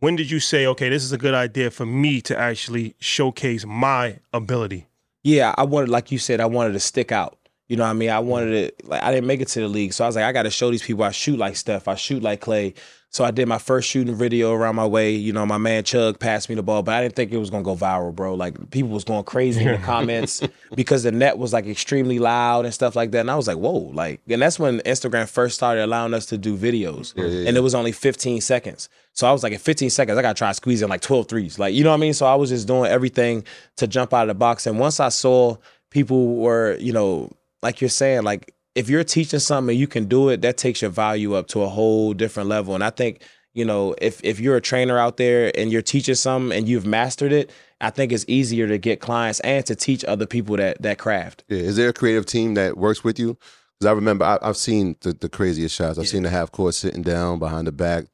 When 0.00 0.16
did 0.16 0.30
you 0.30 0.40
say, 0.40 0.66
okay, 0.66 0.88
this 0.88 1.04
is 1.04 1.12
a 1.12 1.18
good 1.18 1.34
idea 1.34 1.70
for 1.70 1.84
me 1.84 2.20
to 2.22 2.36
actually 2.38 2.94
showcase 3.00 3.64
my 3.66 4.18
ability? 4.32 4.86
Yeah, 5.28 5.54
I 5.58 5.64
wanted, 5.64 5.90
like 5.90 6.10
you 6.10 6.16
said, 6.16 6.40
I 6.40 6.46
wanted 6.46 6.72
to 6.72 6.80
stick 6.80 7.12
out. 7.12 7.36
You 7.68 7.76
know 7.76 7.82
what 7.82 7.90
I 7.90 7.92
mean? 7.92 8.08
I 8.08 8.18
wanted 8.18 8.54
it, 8.54 8.88
like, 8.88 9.02
I 9.02 9.12
didn't 9.12 9.26
make 9.26 9.42
it 9.42 9.48
to 9.48 9.60
the 9.60 9.68
league. 9.68 9.92
So 9.92 10.02
I 10.02 10.06
was 10.06 10.16
like, 10.16 10.24
I 10.24 10.32
got 10.32 10.44
to 10.44 10.50
show 10.50 10.70
these 10.70 10.82
people 10.82 11.04
I 11.04 11.10
shoot 11.10 11.38
like 11.38 11.54
Steph, 11.54 11.86
I 11.86 11.96
shoot 11.96 12.22
like 12.22 12.40
Clay. 12.40 12.72
So 13.10 13.24
I 13.24 13.30
did 13.30 13.48
my 13.48 13.56
first 13.56 13.88
shooting 13.88 14.14
video 14.14 14.52
around 14.52 14.76
my 14.76 14.86
way. 14.86 15.12
You 15.12 15.32
know, 15.32 15.46
my 15.46 15.56
man 15.56 15.82
Chug 15.82 16.18
passed 16.18 16.50
me 16.50 16.54
the 16.54 16.62
ball, 16.62 16.82
but 16.82 16.94
I 16.94 17.02
didn't 17.02 17.16
think 17.16 17.32
it 17.32 17.38
was 17.38 17.48
going 17.48 17.64
to 17.64 17.64
go 17.64 17.74
viral, 17.74 18.14
bro. 18.14 18.34
Like, 18.34 18.70
people 18.70 18.90
was 18.90 19.04
going 19.04 19.24
crazy 19.24 19.64
in 19.64 19.72
the 19.72 19.78
comments 19.86 20.42
because 20.74 21.04
the 21.04 21.12
net 21.12 21.38
was 21.38 21.54
like 21.54 21.66
extremely 21.66 22.18
loud 22.18 22.66
and 22.66 22.74
stuff 22.74 22.94
like 22.94 23.12
that. 23.12 23.20
And 23.20 23.30
I 23.30 23.36
was 23.36 23.48
like, 23.48 23.56
whoa, 23.56 23.90
like, 23.94 24.20
and 24.28 24.42
that's 24.42 24.58
when 24.58 24.80
Instagram 24.80 25.26
first 25.26 25.54
started 25.54 25.84
allowing 25.84 26.12
us 26.12 26.26
to 26.26 26.36
do 26.38 26.54
videos. 26.56 27.16
And 27.16 27.56
it 27.56 27.60
was 27.60 27.74
only 27.74 27.92
15 27.92 28.42
seconds. 28.42 28.90
So 29.14 29.26
I 29.26 29.32
was 29.32 29.42
like, 29.42 29.54
in 29.54 29.58
15 29.58 29.88
seconds, 29.88 30.18
I 30.18 30.22
got 30.22 30.36
to 30.36 30.38
try 30.38 30.52
squeezing 30.52 30.88
like 30.88 31.00
12 31.00 31.28
threes. 31.28 31.58
Like, 31.58 31.74
you 31.74 31.84
know 31.84 31.90
what 31.90 31.96
I 31.96 32.00
mean? 32.00 32.14
So 32.14 32.26
I 32.26 32.34
was 32.34 32.50
just 32.50 32.68
doing 32.68 32.90
everything 32.90 33.42
to 33.76 33.86
jump 33.86 34.12
out 34.12 34.22
of 34.22 34.28
the 34.28 34.34
box. 34.34 34.66
And 34.66 34.78
once 34.78 35.00
I 35.00 35.08
saw 35.08 35.56
people 35.90 36.36
were, 36.36 36.76
you 36.78 36.92
know, 36.92 37.30
like 37.62 37.80
you're 37.80 37.88
saying, 37.88 38.22
like 38.22 38.54
if 38.78 38.88
you're 38.88 39.02
teaching 39.02 39.40
something 39.40 39.72
and 39.72 39.80
you 39.80 39.88
can 39.88 40.04
do 40.04 40.28
it, 40.28 40.40
that 40.42 40.56
takes 40.56 40.82
your 40.82 40.90
value 40.90 41.34
up 41.34 41.48
to 41.48 41.62
a 41.62 41.68
whole 41.68 42.14
different 42.14 42.48
level. 42.48 42.76
And 42.76 42.84
I 42.84 42.90
think, 42.90 43.22
you 43.52 43.64
know, 43.64 43.96
if 44.00 44.20
if 44.22 44.38
you're 44.38 44.56
a 44.56 44.60
trainer 44.60 44.98
out 44.98 45.16
there 45.16 45.50
and 45.58 45.72
you're 45.72 45.82
teaching 45.82 46.14
something 46.14 46.56
and 46.56 46.68
you've 46.68 46.86
mastered 46.86 47.32
it, 47.32 47.50
I 47.80 47.90
think 47.90 48.12
it's 48.12 48.24
easier 48.28 48.68
to 48.68 48.78
get 48.78 49.00
clients 49.00 49.40
and 49.40 49.66
to 49.66 49.74
teach 49.74 50.04
other 50.04 50.26
people 50.26 50.56
that 50.58 50.80
that 50.80 50.96
craft. 50.98 51.42
Yeah. 51.48 51.58
Is 51.58 51.74
there 51.74 51.88
a 51.88 51.92
creative 51.92 52.24
team 52.24 52.54
that 52.54 52.76
works 52.78 53.02
with 53.02 53.18
you? 53.18 53.36
Because 53.80 53.90
I 53.90 53.92
remember 53.92 54.24
I, 54.24 54.38
I've 54.42 54.56
seen 54.56 54.94
the, 55.00 55.12
the 55.12 55.28
craziest 55.28 55.74
shots. 55.74 55.98
I've 55.98 56.06
seen 56.06 56.22
the 56.22 56.30
half 56.30 56.52
court 56.52 56.74
sitting 56.74 57.02
down 57.02 57.40
behind 57.40 57.66
the 57.66 57.72
back. 57.72 58.04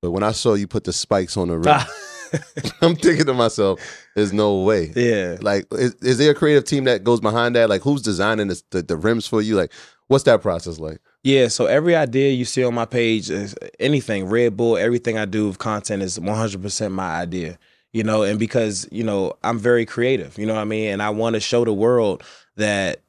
But 0.00 0.12
when 0.12 0.22
I 0.22 0.32
saw 0.32 0.54
you 0.54 0.66
put 0.66 0.84
the 0.84 0.92
spikes 0.94 1.36
on 1.36 1.48
the 1.48 1.58
rim, 1.58 1.64
I'm 2.82 2.96
thinking 2.96 3.26
to 3.26 3.34
myself, 3.34 3.80
"There's 4.14 4.32
no 4.32 4.60
way." 4.62 4.92
yeah. 4.96 5.36
Like, 5.40 5.66
is, 5.72 5.94
is 5.96 6.18
there 6.18 6.32
a 6.32 6.34
creative 6.34 6.64
team 6.64 6.84
that 6.84 7.04
goes 7.04 7.20
behind 7.20 7.56
that? 7.56 7.68
Like, 7.68 7.82
who's 7.82 8.02
designing 8.02 8.48
this, 8.48 8.62
the 8.70 8.82
the 8.82 8.96
rims 8.96 9.26
for 9.26 9.42
you? 9.42 9.56
Like, 9.56 9.72
what's 10.08 10.24
that 10.24 10.42
process 10.42 10.78
like? 10.78 10.98
Yeah, 11.24 11.48
so 11.48 11.66
every 11.66 11.94
idea 11.94 12.32
you 12.32 12.44
see 12.44 12.64
on 12.64 12.74
my 12.74 12.84
page 12.84 13.30
is 13.30 13.54
anything, 13.78 14.26
Red 14.26 14.56
Bull, 14.56 14.76
everything 14.76 15.18
I 15.18 15.24
do 15.24 15.46
with 15.48 15.58
content 15.58 16.02
is 16.02 16.18
100% 16.18 16.90
my 16.92 17.20
idea. 17.20 17.58
you 17.92 18.02
know, 18.02 18.22
and 18.22 18.38
because, 18.38 18.88
you 18.90 19.04
know, 19.04 19.34
I'm 19.44 19.58
very 19.58 19.84
creative, 19.86 20.38
you 20.38 20.46
know 20.46 20.54
what 20.54 20.62
I 20.62 20.64
mean? 20.64 20.90
And 20.92 21.02
I 21.02 21.10
want 21.10 21.34
to 21.34 21.40
show 21.40 21.64
the 21.64 21.72
world 21.72 22.24
that 22.56 23.01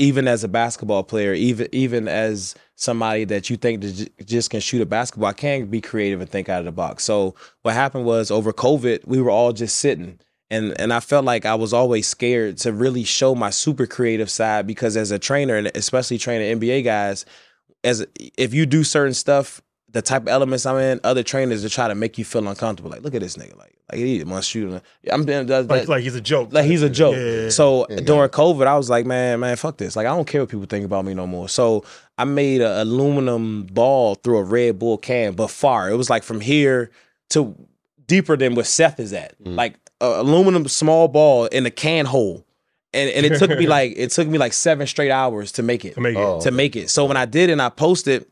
even 0.00 0.26
as 0.26 0.42
a 0.42 0.48
basketball 0.48 1.04
player, 1.04 1.34
even 1.34 1.68
even 1.72 2.08
as 2.08 2.54
somebody 2.74 3.24
that 3.26 3.50
you 3.50 3.58
think 3.58 3.84
just 4.24 4.48
can 4.48 4.60
shoot 4.60 4.80
a 4.80 4.86
basketball, 4.86 5.28
I 5.28 5.34
can 5.34 5.66
be 5.66 5.82
creative 5.82 6.22
and 6.22 6.28
think 6.28 6.48
out 6.48 6.60
of 6.60 6.64
the 6.64 6.72
box. 6.72 7.04
So 7.04 7.34
what 7.62 7.74
happened 7.74 8.06
was 8.06 8.30
over 8.30 8.50
COVID, 8.50 9.06
we 9.06 9.20
were 9.20 9.30
all 9.30 9.52
just 9.52 9.76
sitting. 9.76 10.18
And 10.48 10.78
and 10.80 10.90
I 10.90 11.00
felt 11.00 11.26
like 11.26 11.44
I 11.44 11.54
was 11.54 11.74
always 11.74 12.08
scared 12.08 12.56
to 12.58 12.72
really 12.72 13.04
show 13.04 13.34
my 13.34 13.50
super 13.50 13.86
creative 13.86 14.30
side 14.30 14.66
because 14.66 14.96
as 14.96 15.10
a 15.10 15.18
trainer 15.18 15.56
and 15.56 15.70
especially 15.74 16.16
training 16.16 16.58
NBA 16.58 16.82
guys, 16.82 17.26
as 17.84 18.06
if 18.16 18.54
you 18.54 18.64
do 18.64 18.82
certain 18.82 19.14
stuff, 19.14 19.60
the 19.92 20.02
type 20.02 20.22
of 20.22 20.28
elements 20.28 20.66
I'm 20.66 20.76
in, 20.76 21.00
other 21.04 21.22
trainers 21.22 21.62
to 21.62 21.70
try 21.70 21.88
to 21.88 21.94
make 21.94 22.18
you 22.18 22.24
feel 22.24 22.46
uncomfortable. 22.46 22.90
Like, 22.90 23.02
look 23.02 23.14
at 23.14 23.20
this 23.20 23.36
nigga, 23.36 23.56
like 23.58 23.76
like 23.90 23.98
he 24.00 24.22
must 24.24 24.48
shoot. 24.48 24.80
I'm 25.10 25.24
that, 25.24 25.46
that, 25.48 25.68
Like, 25.68 25.88
like 25.88 26.02
he's 26.02 26.14
a 26.14 26.20
joke. 26.20 26.52
like 26.52 26.64
he's 26.64 26.82
a 26.82 26.90
joke. 26.90 27.16
Yeah. 27.16 27.48
So 27.48 27.86
during 27.86 28.28
COVID, 28.30 28.66
I 28.66 28.76
was 28.76 28.88
like, 28.88 29.04
man, 29.04 29.40
man, 29.40 29.56
fuck 29.56 29.78
this. 29.78 29.96
Like 29.96 30.06
I 30.06 30.10
don't 30.10 30.26
care 30.26 30.42
what 30.42 30.50
people 30.50 30.66
think 30.66 30.84
about 30.84 31.04
me 31.04 31.14
no 31.14 31.26
more. 31.26 31.48
So 31.48 31.84
I 32.16 32.24
made 32.24 32.60
an 32.60 32.86
aluminum 32.86 33.64
ball 33.64 34.14
through 34.16 34.38
a 34.38 34.44
Red 34.44 34.78
Bull 34.78 34.96
can, 34.98 35.32
but 35.32 35.48
far. 35.48 35.90
It 35.90 35.96
was 35.96 36.08
like 36.08 36.22
from 36.22 36.40
here 36.40 36.90
to 37.30 37.56
deeper 38.06 38.36
than 38.36 38.54
where 38.54 38.64
Seth 38.64 39.00
is 39.00 39.12
at. 39.12 39.36
Mm. 39.42 39.56
Like 39.56 39.76
a 40.00 40.20
aluminum 40.20 40.68
small 40.68 41.08
ball 41.08 41.46
in 41.46 41.66
a 41.66 41.70
can 41.70 42.06
hole. 42.06 42.46
And 42.92 43.10
and 43.10 43.26
it 43.26 43.38
took 43.38 43.50
me 43.58 43.66
like 43.68 43.94
it 43.96 44.10
took 44.10 44.28
me 44.28 44.38
like 44.38 44.52
seven 44.52 44.86
straight 44.86 45.10
hours 45.10 45.52
to 45.52 45.62
make 45.62 45.84
it 45.84 45.94
to 45.94 46.00
make 46.00 46.16
it. 46.16 46.20
Oh. 46.20 46.40
to 46.42 46.50
make 46.52 46.76
it. 46.76 46.90
So 46.90 47.06
when 47.06 47.16
I 47.16 47.24
did 47.24 47.48
it 47.50 47.52
and 47.52 47.62
I 47.62 47.70
posted, 47.70 48.26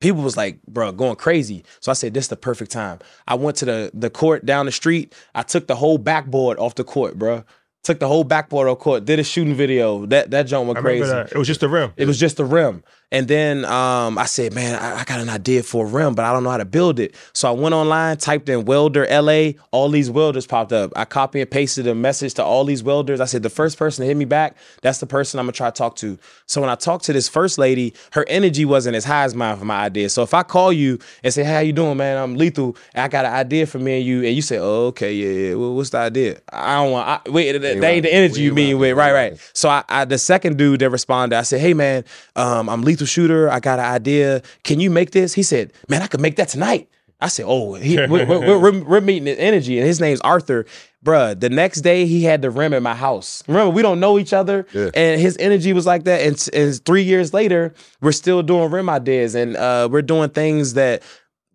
people 0.00 0.22
was 0.22 0.36
like, 0.36 0.62
bro, 0.66 0.92
going 0.92 1.16
crazy. 1.16 1.64
So 1.80 1.90
I 1.90 1.94
said, 1.94 2.14
this 2.14 2.24
is 2.24 2.28
the 2.28 2.36
perfect 2.36 2.70
time. 2.70 2.98
I 3.28 3.34
went 3.34 3.56
to 3.58 3.64
the 3.64 3.90
the 3.94 4.10
court 4.10 4.44
down 4.44 4.66
the 4.66 4.72
street. 4.72 5.14
I 5.34 5.42
took 5.42 5.66
the 5.66 5.76
whole 5.76 5.98
backboard 5.98 6.58
off 6.58 6.74
the 6.74 6.84
court, 6.84 7.18
bro. 7.18 7.44
Took 7.82 7.98
the 7.98 8.08
whole 8.08 8.24
backboard 8.24 8.68
off 8.68 8.78
court, 8.78 9.04
did 9.06 9.18
a 9.18 9.24
shooting 9.24 9.54
video. 9.54 10.04
That 10.06 10.30
that 10.32 10.44
joint 10.44 10.66
went 10.66 10.78
I 10.78 10.82
crazy. 10.82 11.10
It 11.10 11.38
was 11.38 11.46
just 11.46 11.60
the 11.60 11.68
rim. 11.68 11.92
It 11.96 12.06
was 12.06 12.18
just 12.18 12.36
the 12.36 12.44
rim. 12.44 12.82
And 13.12 13.26
then 13.26 13.64
um, 13.64 14.18
I 14.18 14.26
said, 14.26 14.54
man, 14.54 14.80
I, 14.80 15.00
I 15.00 15.04
got 15.04 15.20
an 15.20 15.28
idea 15.28 15.62
for 15.62 15.84
a 15.84 15.88
rim, 15.88 16.14
but 16.14 16.24
I 16.24 16.32
don't 16.32 16.44
know 16.44 16.50
how 16.50 16.58
to 16.58 16.64
build 16.64 17.00
it. 17.00 17.14
So 17.32 17.48
I 17.48 17.52
went 17.52 17.74
online, 17.74 18.16
typed 18.16 18.48
in 18.48 18.64
welder 18.64 19.06
LA, 19.10 19.52
all 19.72 19.88
these 19.88 20.10
welders 20.10 20.46
popped 20.46 20.72
up. 20.72 20.92
I 20.94 21.04
copy 21.04 21.40
and 21.40 21.50
pasted 21.50 21.86
a 21.86 21.94
message 21.94 22.34
to 22.34 22.44
all 22.44 22.64
these 22.64 22.82
welders. 22.82 23.20
I 23.20 23.24
said, 23.24 23.42
the 23.42 23.50
first 23.50 23.78
person 23.78 24.02
to 24.02 24.06
hit 24.06 24.16
me 24.16 24.24
back, 24.24 24.56
that's 24.82 24.98
the 24.98 25.06
person 25.06 25.40
I'm 25.40 25.46
gonna 25.46 25.52
try 25.52 25.70
to 25.70 25.76
talk 25.76 25.96
to. 25.96 26.18
So 26.46 26.60
when 26.60 26.70
I 26.70 26.76
talked 26.76 27.04
to 27.06 27.12
this 27.12 27.28
first 27.28 27.58
lady, 27.58 27.94
her 28.12 28.24
energy 28.28 28.64
wasn't 28.64 28.96
as 28.96 29.04
high 29.04 29.24
as 29.24 29.34
mine 29.34 29.56
for 29.56 29.64
my 29.64 29.80
idea. 29.80 30.08
So 30.08 30.22
if 30.22 30.32
I 30.32 30.42
call 30.42 30.72
you 30.72 30.98
and 31.24 31.34
say, 31.34 31.42
hey, 31.42 31.54
how 31.54 31.60
you 31.60 31.72
doing, 31.72 31.96
man? 31.96 32.16
I'm 32.16 32.36
lethal. 32.36 32.76
I 32.94 33.08
got 33.08 33.24
an 33.24 33.32
idea 33.32 33.66
for 33.66 33.78
me 33.78 33.98
and 33.98 34.06
you, 34.06 34.24
and 34.24 34.34
you 34.34 34.42
say, 34.42 34.58
oh, 34.58 34.86
okay, 34.86 35.12
yeah, 35.12 35.48
yeah. 35.48 35.54
Well, 35.54 35.74
what's 35.74 35.90
the 35.90 35.98
idea? 35.98 36.40
I 36.52 36.76
don't 36.76 36.92
want. 36.92 37.08
I, 37.08 37.30
wait, 37.30 37.52
that, 37.52 37.64
ain't 37.64 37.82
right. 37.82 38.02
the 38.02 38.14
energy 38.14 38.42
We 38.42 38.46
you 38.46 38.54
mean 38.54 38.76
right. 38.76 38.80
with, 38.80 38.96
right, 38.96 39.12
right. 39.12 39.30
right. 39.32 39.50
So 39.52 39.68
I, 39.68 39.84
I 39.88 40.04
the 40.04 40.18
second 40.18 40.58
dude 40.58 40.80
that 40.80 40.90
responded, 40.90 41.36
I 41.36 41.42
said, 41.42 41.60
"Hey 41.60 41.74
man, 41.74 42.04
um, 42.36 42.68
I'm 42.68 42.82
lethal 42.82 42.99
shooter. 43.06 43.50
I 43.50 43.60
got 43.60 43.78
an 43.78 43.84
idea. 43.86 44.42
Can 44.64 44.80
you 44.80 44.90
make 44.90 45.10
this?" 45.12 45.34
He 45.34 45.42
said, 45.42 45.72
"Man, 45.88 46.02
I 46.02 46.06
could 46.06 46.20
make 46.20 46.36
that 46.36 46.48
tonight." 46.48 46.88
I 47.22 47.28
said, 47.28 47.44
"Oh, 47.46 47.74
he, 47.74 47.96
we're, 47.96 48.24
we're, 48.26 48.58
we're, 48.58 48.82
we're 48.84 49.00
meeting 49.02 49.26
his 49.26 49.38
energy, 49.38 49.78
and 49.78 49.86
his 49.86 50.00
name's 50.00 50.20
Arthur." 50.22 50.64
Bruh, 51.04 51.38
the 51.38 51.48
next 51.48 51.80
day 51.80 52.04
he 52.06 52.24
had 52.24 52.42
the 52.42 52.50
rim 52.50 52.74
at 52.74 52.82
my 52.82 52.94
house. 52.94 53.42
Remember, 53.48 53.70
we 53.70 53.80
don't 53.82 54.00
know 54.00 54.18
each 54.18 54.32
other, 54.34 54.66
Yeah. 54.74 54.90
and 54.94 55.18
his 55.20 55.36
energy 55.38 55.72
was 55.72 55.86
like 55.86 56.04
that. 56.04 56.20
And, 56.20 56.48
and 56.52 56.84
three 56.84 57.02
years 57.02 57.32
later, 57.32 57.72
we're 58.02 58.12
still 58.12 58.42
doing 58.42 58.70
rim 58.70 58.90
ideas, 58.90 59.34
and 59.34 59.56
uh, 59.56 59.88
we're 59.90 60.02
doing 60.02 60.28
things 60.30 60.74
that 60.74 61.02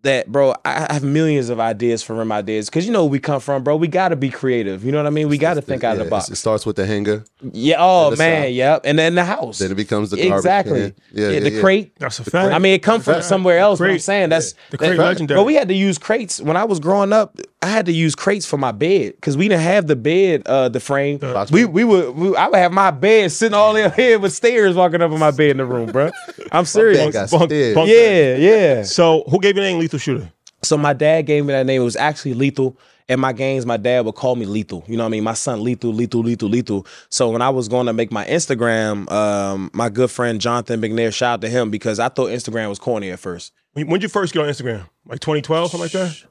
that, 0.06 0.26
bro. 0.32 0.54
I 0.64 0.86
I 0.88 0.92
have 0.94 1.04
millions 1.04 1.48
of 1.50 1.60
ideas 1.60 2.02
for 2.02 2.14
rim 2.14 2.32
ideas 2.32 2.68
because 2.68 2.86
you 2.86 2.92
know 2.92 3.04
where 3.04 3.10
we 3.12 3.20
come 3.20 3.40
from, 3.40 3.62
bro. 3.62 3.76
We 3.76 3.86
got 3.88 4.08
to 4.08 4.16
be 4.16 4.30
creative. 4.30 4.84
You 4.84 4.90
know 4.92 4.98
what 4.98 5.06
I 5.06 5.10
mean? 5.10 5.28
We 5.28 5.38
got 5.38 5.54
to 5.54 5.62
think 5.62 5.84
out 5.84 5.98
of 5.98 6.04
the 6.04 6.10
box. 6.10 6.28
It 6.30 6.36
starts 6.36 6.64
with 6.66 6.76
the 6.76 6.86
hanger, 6.86 7.24
Yeah. 7.52 7.76
Oh 7.78 8.16
man. 8.16 8.44
South. 8.44 8.52
Yep. 8.52 8.80
And 8.84 8.98
then 8.98 9.14
the 9.14 9.24
house. 9.24 9.58
then 9.58 9.70
it 9.70 9.74
becomes 9.76 10.10
the 10.10 10.16
garbage 10.16 10.32
exactly. 10.38 10.80
can. 10.92 10.94
Yeah, 11.12 11.28
yeah, 11.30 11.40
the 11.40 11.50
yeah. 11.52 11.60
crate. 11.60 11.96
That's 11.98 12.18
a 12.18 12.24
fact. 12.24 12.52
I 12.54 12.58
mean, 12.58 12.74
it 12.74 12.82
come 12.82 13.00
from 13.00 13.22
somewhere 13.22 13.58
else. 13.58 13.78
But 13.78 13.90
I'm 13.90 13.98
saying 13.98 14.30
that's 14.30 14.54
The 14.70 14.78
crate 14.78 14.96
that- 14.96 15.02
legendary. 15.02 15.38
But 15.38 15.44
we 15.44 15.54
had 15.54 15.68
to 15.68 15.74
use 15.74 15.98
crates 15.98 16.40
when 16.40 16.56
I 16.56 16.64
was 16.64 16.80
growing 16.80 17.12
up. 17.12 17.38
I 17.62 17.68
had 17.68 17.86
to 17.86 17.92
use 17.92 18.14
crates 18.14 18.44
for 18.46 18.58
my 18.58 18.70
bed 18.70 19.14
because 19.16 19.36
we 19.36 19.48
didn't 19.48 19.62
have 19.62 19.86
the 19.86 19.96
bed, 19.96 20.42
uh, 20.46 20.68
the 20.68 20.78
frame. 20.78 21.18
Box 21.18 21.50
we 21.50 21.64
we 21.64 21.84
would 21.84 22.14
we, 22.14 22.36
I 22.36 22.48
would 22.48 22.58
have 22.58 22.72
my 22.72 22.90
bed 22.90 23.32
sitting 23.32 23.54
all 23.54 23.74
in 23.74 23.90
here 23.92 24.18
with 24.18 24.32
stairs 24.34 24.76
walking 24.76 25.00
up 25.02 25.10
in 25.10 25.18
my 25.18 25.30
bed 25.30 25.50
in 25.52 25.56
the 25.56 25.64
room, 25.64 25.90
bro. 25.90 26.10
I'm 26.52 26.62
Bed 26.64 26.68
serious. 26.68 27.12
got 27.12 27.30
Bunk- 27.30 27.50
stairs. 27.50 27.74
bunk- 27.74 27.88
Yeah, 27.88 28.36
yeah. 28.36 28.82
So 28.82 29.24
who 29.28 29.40
gave 29.40 29.56
you 29.56 29.62
the 29.62 29.68
name 29.68 29.78
Lethal 29.78 29.98
Shooter? 29.98 30.30
So 30.62 30.76
my 30.76 30.92
dad 30.92 31.22
gave 31.22 31.44
me 31.46 31.52
that 31.54 31.64
name. 31.66 31.80
It 31.80 31.84
was 31.84 31.96
actually 31.96 32.34
Lethal. 32.34 32.76
In 33.08 33.20
my 33.20 33.32
games, 33.32 33.64
my 33.64 33.76
dad 33.76 34.04
would 34.04 34.16
call 34.16 34.34
me 34.34 34.46
Lethal. 34.46 34.82
You 34.88 34.96
know 34.96 35.04
what 35.04 35.08
I 35.08 35.10
mean? 35.12 35.22
My 35.24 35.34
son 35.34 35.62
Lethal, 35.62 35.92
Lethal, 35.92 36.22
Lethal, 36.22 36.48
Lethal. 36.48 36.84
So 37.08 37.30
when 37.30 37.40
I 37.40 37.50
was 37.50 37.68
going 37.68 37.86
to 37.86 37.92
make 37.92 38.10
my 38.10 38.24
Instagram, 38.26 39.08
um, 39.12 39.70
my 39.72 39.88
good 39.88 40.10
friend 40.10 40.40
Jonathan 40.40 40.80
McNair, 40.80 41.14
shout 41.14 41.34
out 41.34 41.40
to 41.42 41.48
him 41.48 41.70
because 41.70 42.00
I 42.00 42.08
thought 42.08 42.30
Instagram 42.30 42.68
was 42.68 42.80
corny 42.80 43.10
at 43.12 43.20
first. 43.20 43.52
When 43.74 43.86
when 43.86 44.00
did 44.00 44.04
you 44.04 44.08
first 44.08 44.32
get 44.34 44.42
on 44.42 44.48
Instagram? 44.48 44.88
Like 45.06 45.20
2012, 45.20 45.70
something 45.70 45.84
like 45.84 45.92
that? 45.92 46.24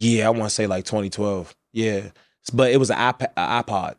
Yeah, 0.00 0.26
I 0.26 0.30
want 0.30 0.44
to 0.44 0.50
say 0.50 0.66
like 0.66 0.84
2012. 0.84 1.54
Yeah, 1.72 2.08
but 2.52 2.70
it 2.70 2.76
was 2.78 2.90
an 2.90 2.98
iPad, 2.98 3.32
a 3.36 3.62
iPod. 3.62 3.96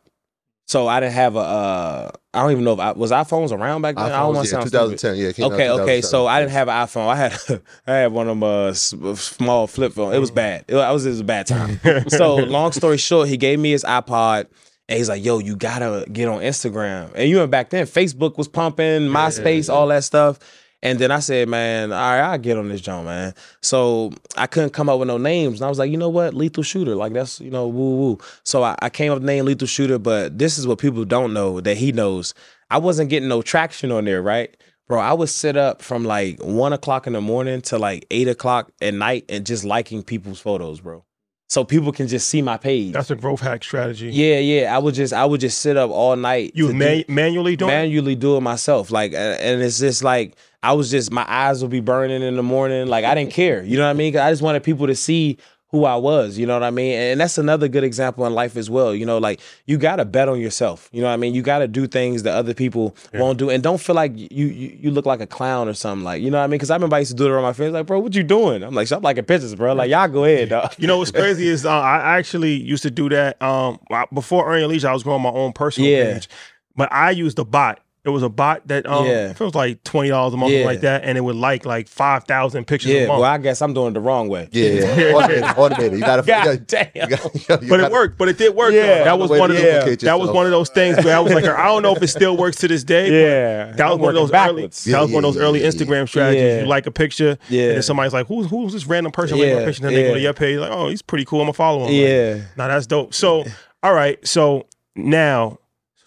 So 0.68 0.88
I 0.88 0.98
didn't 0.98 1.12
have 1.12 1.36
a. 1.36 1.40
Uh, 1.40 2.10
I 2.34 2.42
don't 2.42 2.50
even 2.50 2.64
know 2.64 2.72
if 2.72 2.80
I 2.80 2.92
was 2.92 3.12
iPhones 3.12 3.52
around 3.52 3.82
back 3.82 3.94
then. 3.94 4.06
I 4.06 4.18
don't 4.18 4.34
want 4.34 4.48
to 4.48 4.52
yeah, 4.52 4.58
sound 4.58 4.68
stupid. 4.68 4.98
2010. 4.98 5.16
Yeah, 5.16 5.28
it 5.28 5.36
came 5.36 5.44
out 5.44 5.52
Okay, 5.52 5.70
okay. 5.70 6.02
So 6.02 6.26
I 6.26 6.40
didn't 6.40 6.52
have 6.52 6.68
an 6.68 6.74
iPhone. 6.74 7.08
I 7.08 7.16
had 7.16 7.62
I 7.86 7.92
had 7.94 8.12
one 8.12 8.28
of 8.28 8.40
them 8.40 8.42
uh, 8.42 8.72
small 8.74 9.68
flip 9.68 9.92
phone. 9.92 10.12
It 10.12 10.18
was 10.18 10.32
bad. 10.32 10.64
It, 10.66 10.74
I 10.74 10.90
was 10.90 11.06
it 11.06 11.10
was 11.10 11.20
a 11.20 11.24
bad 11.24 11.46
time. 11.46 11.80
so 12.08 12.36
long 12.36 12.72
story 12.72 12.96
short, 12.96 13.28
he 13.28 13.36
gave 13.36 13.60
me 13.60 13.70
his 13.70 13.84
iPod. 13.84 14.46
And 14.88 14.96
he's 14.98 15.08
like, 15.08 15.24
"Yo, 15.24 15.40
you 15.40 15.56
gotta 15.56 16.06
get 16.12 16.28
on 16.28 16.40
Instagram." 16.40 17.12
And 17.16 17.28
you 17.28 17.36
know, 17.36 17.46
back 17.48 17.70
then, 17.70 17.86
Facebook 17.86 18.36
was 18.36 18.46
pumping, 18.46 19.02
MySpace, 19.02 19.72
all 19.72 19.88
that 19.88 20.04
stuff. 20.04 20.38
And 20.82 20.98
then 20.98 21.10
I 21.10 21.20
said, 21.20 21.48
"Man, 21.48 21.90
all 21.90 21.98
right, 21.98 22.20
I'll 22.20 22.38
get 22.38 22.58
on 22.58 22.68
this 22.68 22.80
joint, 22.80 23.06
man." 23.06 23.34
So 23.62 24.12
I 24.36 24.46
couldn't 24.46 24.70
come 24.70 24.88
up 24.88 24.98
with 24.98 25.08
no 25.08 25.18
names, 25.18 25.60
and 25.60 25.66
I 25.66 25.68
was 25.68 25.78
like, 25.78 25.90
"You 25.90 25.96
know 25.96 26.10
what? 26.10 26.34
Lethal 26.34 26.62
Shooter, 26.62 26.94
like 26.94 27.12
that's 27.12 27.40
you 27.40 27.50
know, 27.50 27.66
woo 27.66 27.96
woo." 27.96 28.18
So 28.44 28.62
I, 28.62 28.76
I 28.82 28.90
came 28.90 29.10
up 29.10 29.16
with 29.16 29.22
the 29.22 29.26
name 29.26 29.46
Lethal 29.46 29.66
Shooter, 29.66 29.98
but 29.98 30.38
this 30.38 30.58
is 30.58 30.66
what 30.66 30.78
people 30.78 31.04
don't 31.04 31.32
know 31.32 31.60
that 31.60 31.76
he 31.76 31.92
knows. 31.92 32.34
I 32.70 32.78
wasn't 32.78 33.10
getting 33.10 33.28
no 33.28 33.42
traction 33.42 33.90
on 33.90 34.04
there, 34.04 34.22
right? 34.22 34.54
Bro, 34.88 35.00
I 35.00 35.12
would 35.14 35.28
sit 35.30 35.56
up 35.56 35.82
from 35.82 36.04
like 36.04 36.40
one 36.40 36.72
o'clock 36.72 37.06
in 37.06 37.14
the 37.14 37.20
morning 37.20 37.60
to 37.62 37.78
like 37.78 38.06
eight 38.10 38.28
o'clock 38.28 38.70
at 38.80 38.94
night 38.94 39.24
and 39.28 39.44
just 39.44 39.64
liking 39.64 40.02
people's 40.02 40.40
photos, 40.40 40.80
bro. 40.80 41.04
So 41.48 41.64
people 41.64 41.92
can 41.92 42.08
just 42.08 42.28
see 42.28 42.42
my 42.42 42.56
page. 42.56 42.92
That's 42.92 43.10
a 43.10 43.14
growth 43.16 43.40
hack 43.40 43.62
strategy. 43.62 44.10
yeah, 44.12 44.38
yeah. 44.38 44.74
I 44.74 44.78
would 44.78 44.94
just 44.94 45.12
I 45.12 45.24
would 45.24 45.40
just 45.40 45.60
sit 45.60 45.76
up 45.76 45.90
all 45.90 46.16
night. 46.16 46.52
You 46.54 46.66
to 46.66 46.72
do- 46.72 47.04
manually 47.08 47.54
it? 47.54 47.60
manually 47.60 48.14
do 48.16 48.36
it 48.36 48.40
myself. 48.40 48.90
Like, 48.90 49.12
and 49.14 49.62
it's 49.62 49.78
just 49.78 50.02
like 50.04 50.36
I 50.66 50.72
was 50.72 50.90
just 50.90 51.12
my 51.12 51.24
eyes 51.28 51.62
would 51.62 51.70
be 51.70 51.80
burning 51.80 52.22
in 52.22 52.36
the 52.36 52.42
morning. 52.42 52.88
Like 52.88 53.04
I 53.04 53.14
didn't 53.14 53.32
care. 53.32 53.62
You 53.62 53.76
know 53.76 53.84
what 53.84 53.90
I 53.90 53.94
mean? 53.94 54.16
I 54.16 54.30
just 54.30 54.42
wanted 54.42 54.62
people 54.64 54.86
to 54.88 54.94
see 54.96 55.38
who 55.70 55.84
I 55.84 55.96
was. 55.96 56.38
You 56.38 56.46
know 56.46 56.54
what 56.54 56.62
I 56.62 56.70
mean? 56.70 56.92
And 56.94 57.20
that's 57.20 57.38
another 57.38 57.66
good 57.68 57.82
example 57.84 58.24
in 58.24 58.32
life 58.34 58.56
as 58.56 58.70
well. 58.70 58.94
You 58.94 59.04
know, 59.04 59.18
like 59.18 59.40
you 59.66 59.78
got 59.78 59.96
to 59.96 60.04
bet 60.04 60.28
on 60.28 60.40
yourself. 60.40 60.88
You 60.92 61.00
know 61.02 61.08
what 61.08 61.14
I 61.14 61.16
mean? 61.18 61.34
You 61.34 61.42
got 61.42 61.58
to 61.58 61.68
do 61.68 61.86
things 61.86 62.22
that 62.22 62.34
other 62.34 62.54
people 62.54 62.96
won't 63.14 63.38
do, 63.38 63.50
and 63.50 63.62
don't 63.62 63.80
feel 63.80 63.96
like 63.96 64.12
you, 64.16 64.46
you 64.46 64.78
you 64.80 64.90
look 64.90 65.06
like 65.06 65.20
a 65.20 65.26
clown 65.26 65.68
or 65.68 65.74
something. 65.74 66.04
Like 66.04 66.22
you 66.22 66.30
know 66.30 66.38
what 66.38 66.44
I 66.44 66.46
mean? 66.46 66.58
Because 66.58 66.70
I 66.70 66.76
remember 66.76 66.96
I 66.96 67.00
used 67.00 67.10
to 67.12 67.16
do 67.16 67.26
it 67.26 67.30
around 67.30 67.42
my 67.42 67.52
friends. 67.52 67.72
Like, 67.74 67.86
bro, 67.86 67.98
what 67.98 68.14
you 68.14 68.22
doing? 68.22 68.62
I'm 68.62 68.74
like, 68.74 68.86
stop 68.86 69.02
liking 69.02 69.24
pictures, 69.24 69.54
bro. 69.54 69.72
Like 69.74 69.90
y'all 69.90 70.08
go 70.08 70.24
ahead, 70.24 70.48
dog. 70.50 70.72
You 70.78 70.86
know 70.86 70.98
what's 70.98 71.10
crazy 71.12 71.46
is 71.48 71.66
uh, 71.66 71.70
I 71.70 72.16
actually 72.18 72.54
used 72.54 72.84
to 72.84 72.90
do 72.90 73.08
that. 73.10 73.40
Um, 73.42 73.78
before 74.12 74.48
Earning 74.52 74.68
Leisure, 74.68 74.88
I 74.88 74.92
was 74.92 75.02
growing 75.02 75.22
my 75.22 75.30
own 75.30 75.52
personal 75.52 75.90
Yeah. 75.90 76.14
page, 76.14 76.28
but 76.76 76.92
I 76.92 77.10
used 77.10 77.38
a 77.38 77.44
bot. 77.44 77.80
It 78.06 78.10
was 78.10 78.22
a 78.22 78.28
bot 78.28 78.66
that 78.68 78.86
um, 78.86 79.04
Yeah. 79.06 79.30
it 79.30 79.40
was 79.40 79.54
like 79.54 79.82
twenty 79.82 80.10
dollars 80.10 80.32
a 80.32 80.36
month, 80.36 80.52
Yeah. 80.52 80.64
like 80.64 80.82
that, 80.82 81.02
and 81.04 81.18
it 81.18 81.20
would 81.20 81.34
like 81.36 81.66
like 81.66 81.88
five 81.88 82.24
thousand 82.24 82.66
pictures 82.66 82.92
a 82.92 82.94
Yeah, 82.94 83.06
month. 83.08 83.20
well, 83.20 83.30
I 83.30 83.38
guess 83.38 83.60
I'm 83.60 83.74
doing 83.74 83.88
it 83.88 83.94
the 83.94 84.00
wrong 84.00 84.28
way. 84.28 84.48
Yeah, 84.52 84.68
yeah. 84.70 85.12
automated, 85.14 85.44
automated. 85.56 85.92
You 85.94 86.00
gotta. 86.00 86.22
God 86.26 86.38
you 86.38 86.44
gotta- 86.44 86.58
damn. 86.58 87.10
you 87.10 87.16
gotta- 87.16 87.30
you 87.34 87.40
but 87.48 87.60
it 87.62 87.68
gotta- 87.68 87.92
worked. 87.92 88.18
But 88.18 88.28
it 88.28 88.38
did 88.38 88.54
work. 88.54 88.72
Yeah. 88.72 88.98
though. 88.98 89.04
that 89.04 89.18
was 89.18 89.30
one 89.30 89.50
of 89.50 89.56
the, 89.56 89.62
duplicate 89.62 90.00
that 90.00 90.20
was 90.20 90.30
one 90.30 90.46
of 90.46 90.52
those 90.52 90.68
things 90.70 91.04
where 91.04 91.16
I 91.16 91.20
was 91.20 91.32
like, 91.34 91.44
I 91.44 91.64
don't 91.66 91.82
know 91.82 91.94
if 91.96 92.02
it 92.02 92.08
still 92.08 92.36
works 92.36 92.56
to 92.58 92.68
this 92.68 92.84
day. 92.84 93.08
but 93.08 93.14
Yeah, 93.14 93.72
that 93.76 93.86
was 93.88 93.94
I'm 93.96 94.00
one 94.00 94.08
of 94.10 94.14
those 94.14 94.30
working 94.30 94.48
early. 94.50 94.66
That 94.68 95.00
was 95.02 95.10
one 95.12 95.24
of 95.24 95.34
those 95.34 95.36
Yeah, 95.36 95.42
early 95.48 95.60
yeah, 95.60 95.66
yeah. 95.66 95.70
Instagram 95.72 96.08
strategies. 96.08 96.42
Yeah. 96.42 96.60
You 96.60 96.66
like 96.66 96.86
a 96.86 96.90
picture, 96.92 97.38
Yeah. 97.48 97.62
and 97.64 97.74
then 97.76 97.82
somebody's 97.82 98.12
like, 98.12 98.28
"Who's 98.28 98.46
who's 98.48 98.72
this 98.72 98.86
random 98.86 99.10
person 99.12 99.36
liking 99.38 99.50
Yeah, 99.54 99.60
my 99.60 99.64
picture?" 99.66 99.84
And 99.84 99.94
then 99.94 100.00
they 100.00 100.08
go 100.08 100.14
to 100.14 100.20
yeah. 100.20 100.24
your 100.24 100.32
page, 100.32 100.58
like, 100.60 100.70
"Oh, 100.70 100.88
he's 100.88 101.02
pretty 101.02 101.24
cool. 101.24 101.40
I'm 101.40 101.46
gonna 101.46 101.52
follow 101.54 101.78
him." 101.80 101.86
Like, 101.86 101.94
Yeah. 101.94 102.34
Now 102.56 102.68
that's 102.68 102.86
dope. 102.86 103.14
So, 103.14 103.44
all 103.82 103.94
right. 103.94 104.24
So 104.26 104.66
now, 104.94 105.50
just 105.50 105.60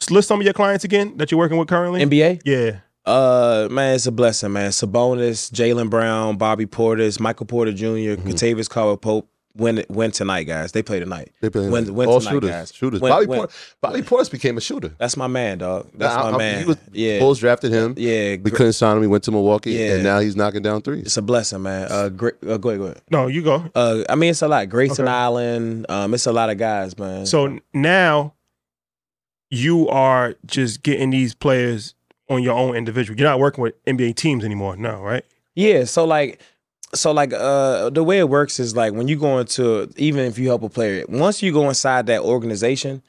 list 0.10 0.28
some 0.28 0.40
of 0.40 0.46
your 0.46 0.54
clients 0.54 0.84
again 0.84 1.18
that 1.18 1.32
you're 1.32 1.38
working 1.38 1.58
with 1.58 1.68
currently. 1.68 2.02
NBA. 2.06 2.42
yeah. 2.46 2.80
Uh, 3.06 3.68
man, 3.72 3.96
it's 3.96 4.06
a 4.06 4.12
blessing, 4.12 4.52
man. 4.54 4.70
Sabonis, 4.70 5.52
Jaylen 5.52 5.90
Brown, 5.90 6.38
Bobby 6.38 6.66
Portis, 6.68 7.20
Michael 7.20 7.46
Porter 7.48 7.72
Jr., 7.74 7.86
Mm-hmm. 7.86 8.30
Kentavious 8.30 8.70
Caldwell 8.70 8.98
Pope, 8.98 9.30
win 9.56 9.84
win 9.90 10.12
tonight, 10.12 10.44
guys. 10.44 10.74
They 10.74 10.84
play 10.84 11.00
tonight. 11.00 11.32
They 11.42 11.50
play 11.50 11.68
Win- 11.70 11.96
win 11.96 12.08
all 12.08 12.20
tonight, 12.20 12.32
shooters. 12.34 12.50
guys. 12.52 12.74
Shooters. 12.74 13.02
Win- 13.02 13.12
Bobby, 13.12 13.26
win. 13.26 13.40
Por- 13.40 13.50
Bobby 13.82 14.02
Portis 14.04 14.30
became 14.30 14.58
a 14.58 14.62
shooter. 14.62 14.94
That's 15.00 15.18
my 15.18 15.26
man, 15.26 15.58
dog. 15.58 15.90
That's 15.96 16.14
I- 16.14 16.30
my 16.30 16.36
I- 16.36 16.38
man. 16.38 16.60
He 16.60 16.66
was, 16.66 16.78
yeah, 16.92 17.20
Bulls 17.20 17.40
drafted 17.40 17.72
him. 17.72 17.96
yeah. 17.98 18.32
We 18.32 18.38
gr- 18.38 18.56
couldn't 18.58 18.74
sign 18.74 18.98
him. 18.98 19.02
He 19.02 19.08
went 19.08 19.24
to 19.24 19.32
Milwaukee, 19.32 19.72
Yeah. 19.72 19.94
and 19.96 20.04
now 20.04 20.20
he's 20.20 20.36
knocking 20.36 20.62
down 20.62 20.82
threes. 20.84 21.06
It's 21.08 21.18
a 21.18 21.24
blessing, 21.24 21.64
man. 21.64 21.88
Uh, 21.90 22.10
great. 22.10 22.36
Uh, 22.48 22.58
go 22.58 22.70
ahead, 22.70 22.80
go 22.80 22.86
ahead. 22.86 23.02
No, 23.10 23.26
you 23.28 23.42
go. 23.42 23.66
Uh, 23.74 24.04
I 24.08 24.16
mean, 24.16 24.30
it's 24.32 24.44
a 24.44 24.48
lot. 24.48 24.70
Grayson 24.70 25.06
Okay. 25.06 25.12
Allen. 25.12 25.86
Um, 25.90 26.14
it's 26.14 26.28
a 26.28 26.32
lot 26.34 26.52
of 26.52 26.58
guys, 26.60 26.96
man. 27.00 27.26
So 27.26 27.58
now 27.74 28.34
you 29.50 29.88
are 29.90 30.36
just 30.46 30.84
getting 30.84 31.10
these 31.10 31.34
players 31.34 31.96
on 32.30 32.44
your 32.44 32.54
own 32.54 32.76
individual. 32.76 33.18
You're 33.20 33.28
not 33.28 33.40
working 33.40 33.62
with 33.62 33.84
NBA 33.86 34.16
teams 34.16 34.46
anymore, 34.46 34.78
no, 34.78 35.02
right? 35.02 35.26
Yeah, 35.56 35.84
so 35.86 36.06
like 36.06 36.40
so 36.94 37.12
like 37.12 37.34
uh 37.34 37.90
the 37.92 38.04
way 38.04 38.18
it 38.18 38.30
works 38.30 38.60
is 38.60 38.76
like 38.76 38.94
when 38.94 39.08
you 39.08 39.16
go 39.16 39.38
into 39.40 39.92
even 39.96 40.26
if 40.26 40.38
you 40.38 40.48
help 40.48 40.64
a 40.64 40.70
player, 40.70 41.06
once 41.10 41.42
you 41.42 41.52
go 41.52 41.68
inside 41.68 42.06
that 42.08 42.22
organization, 42.22 43.02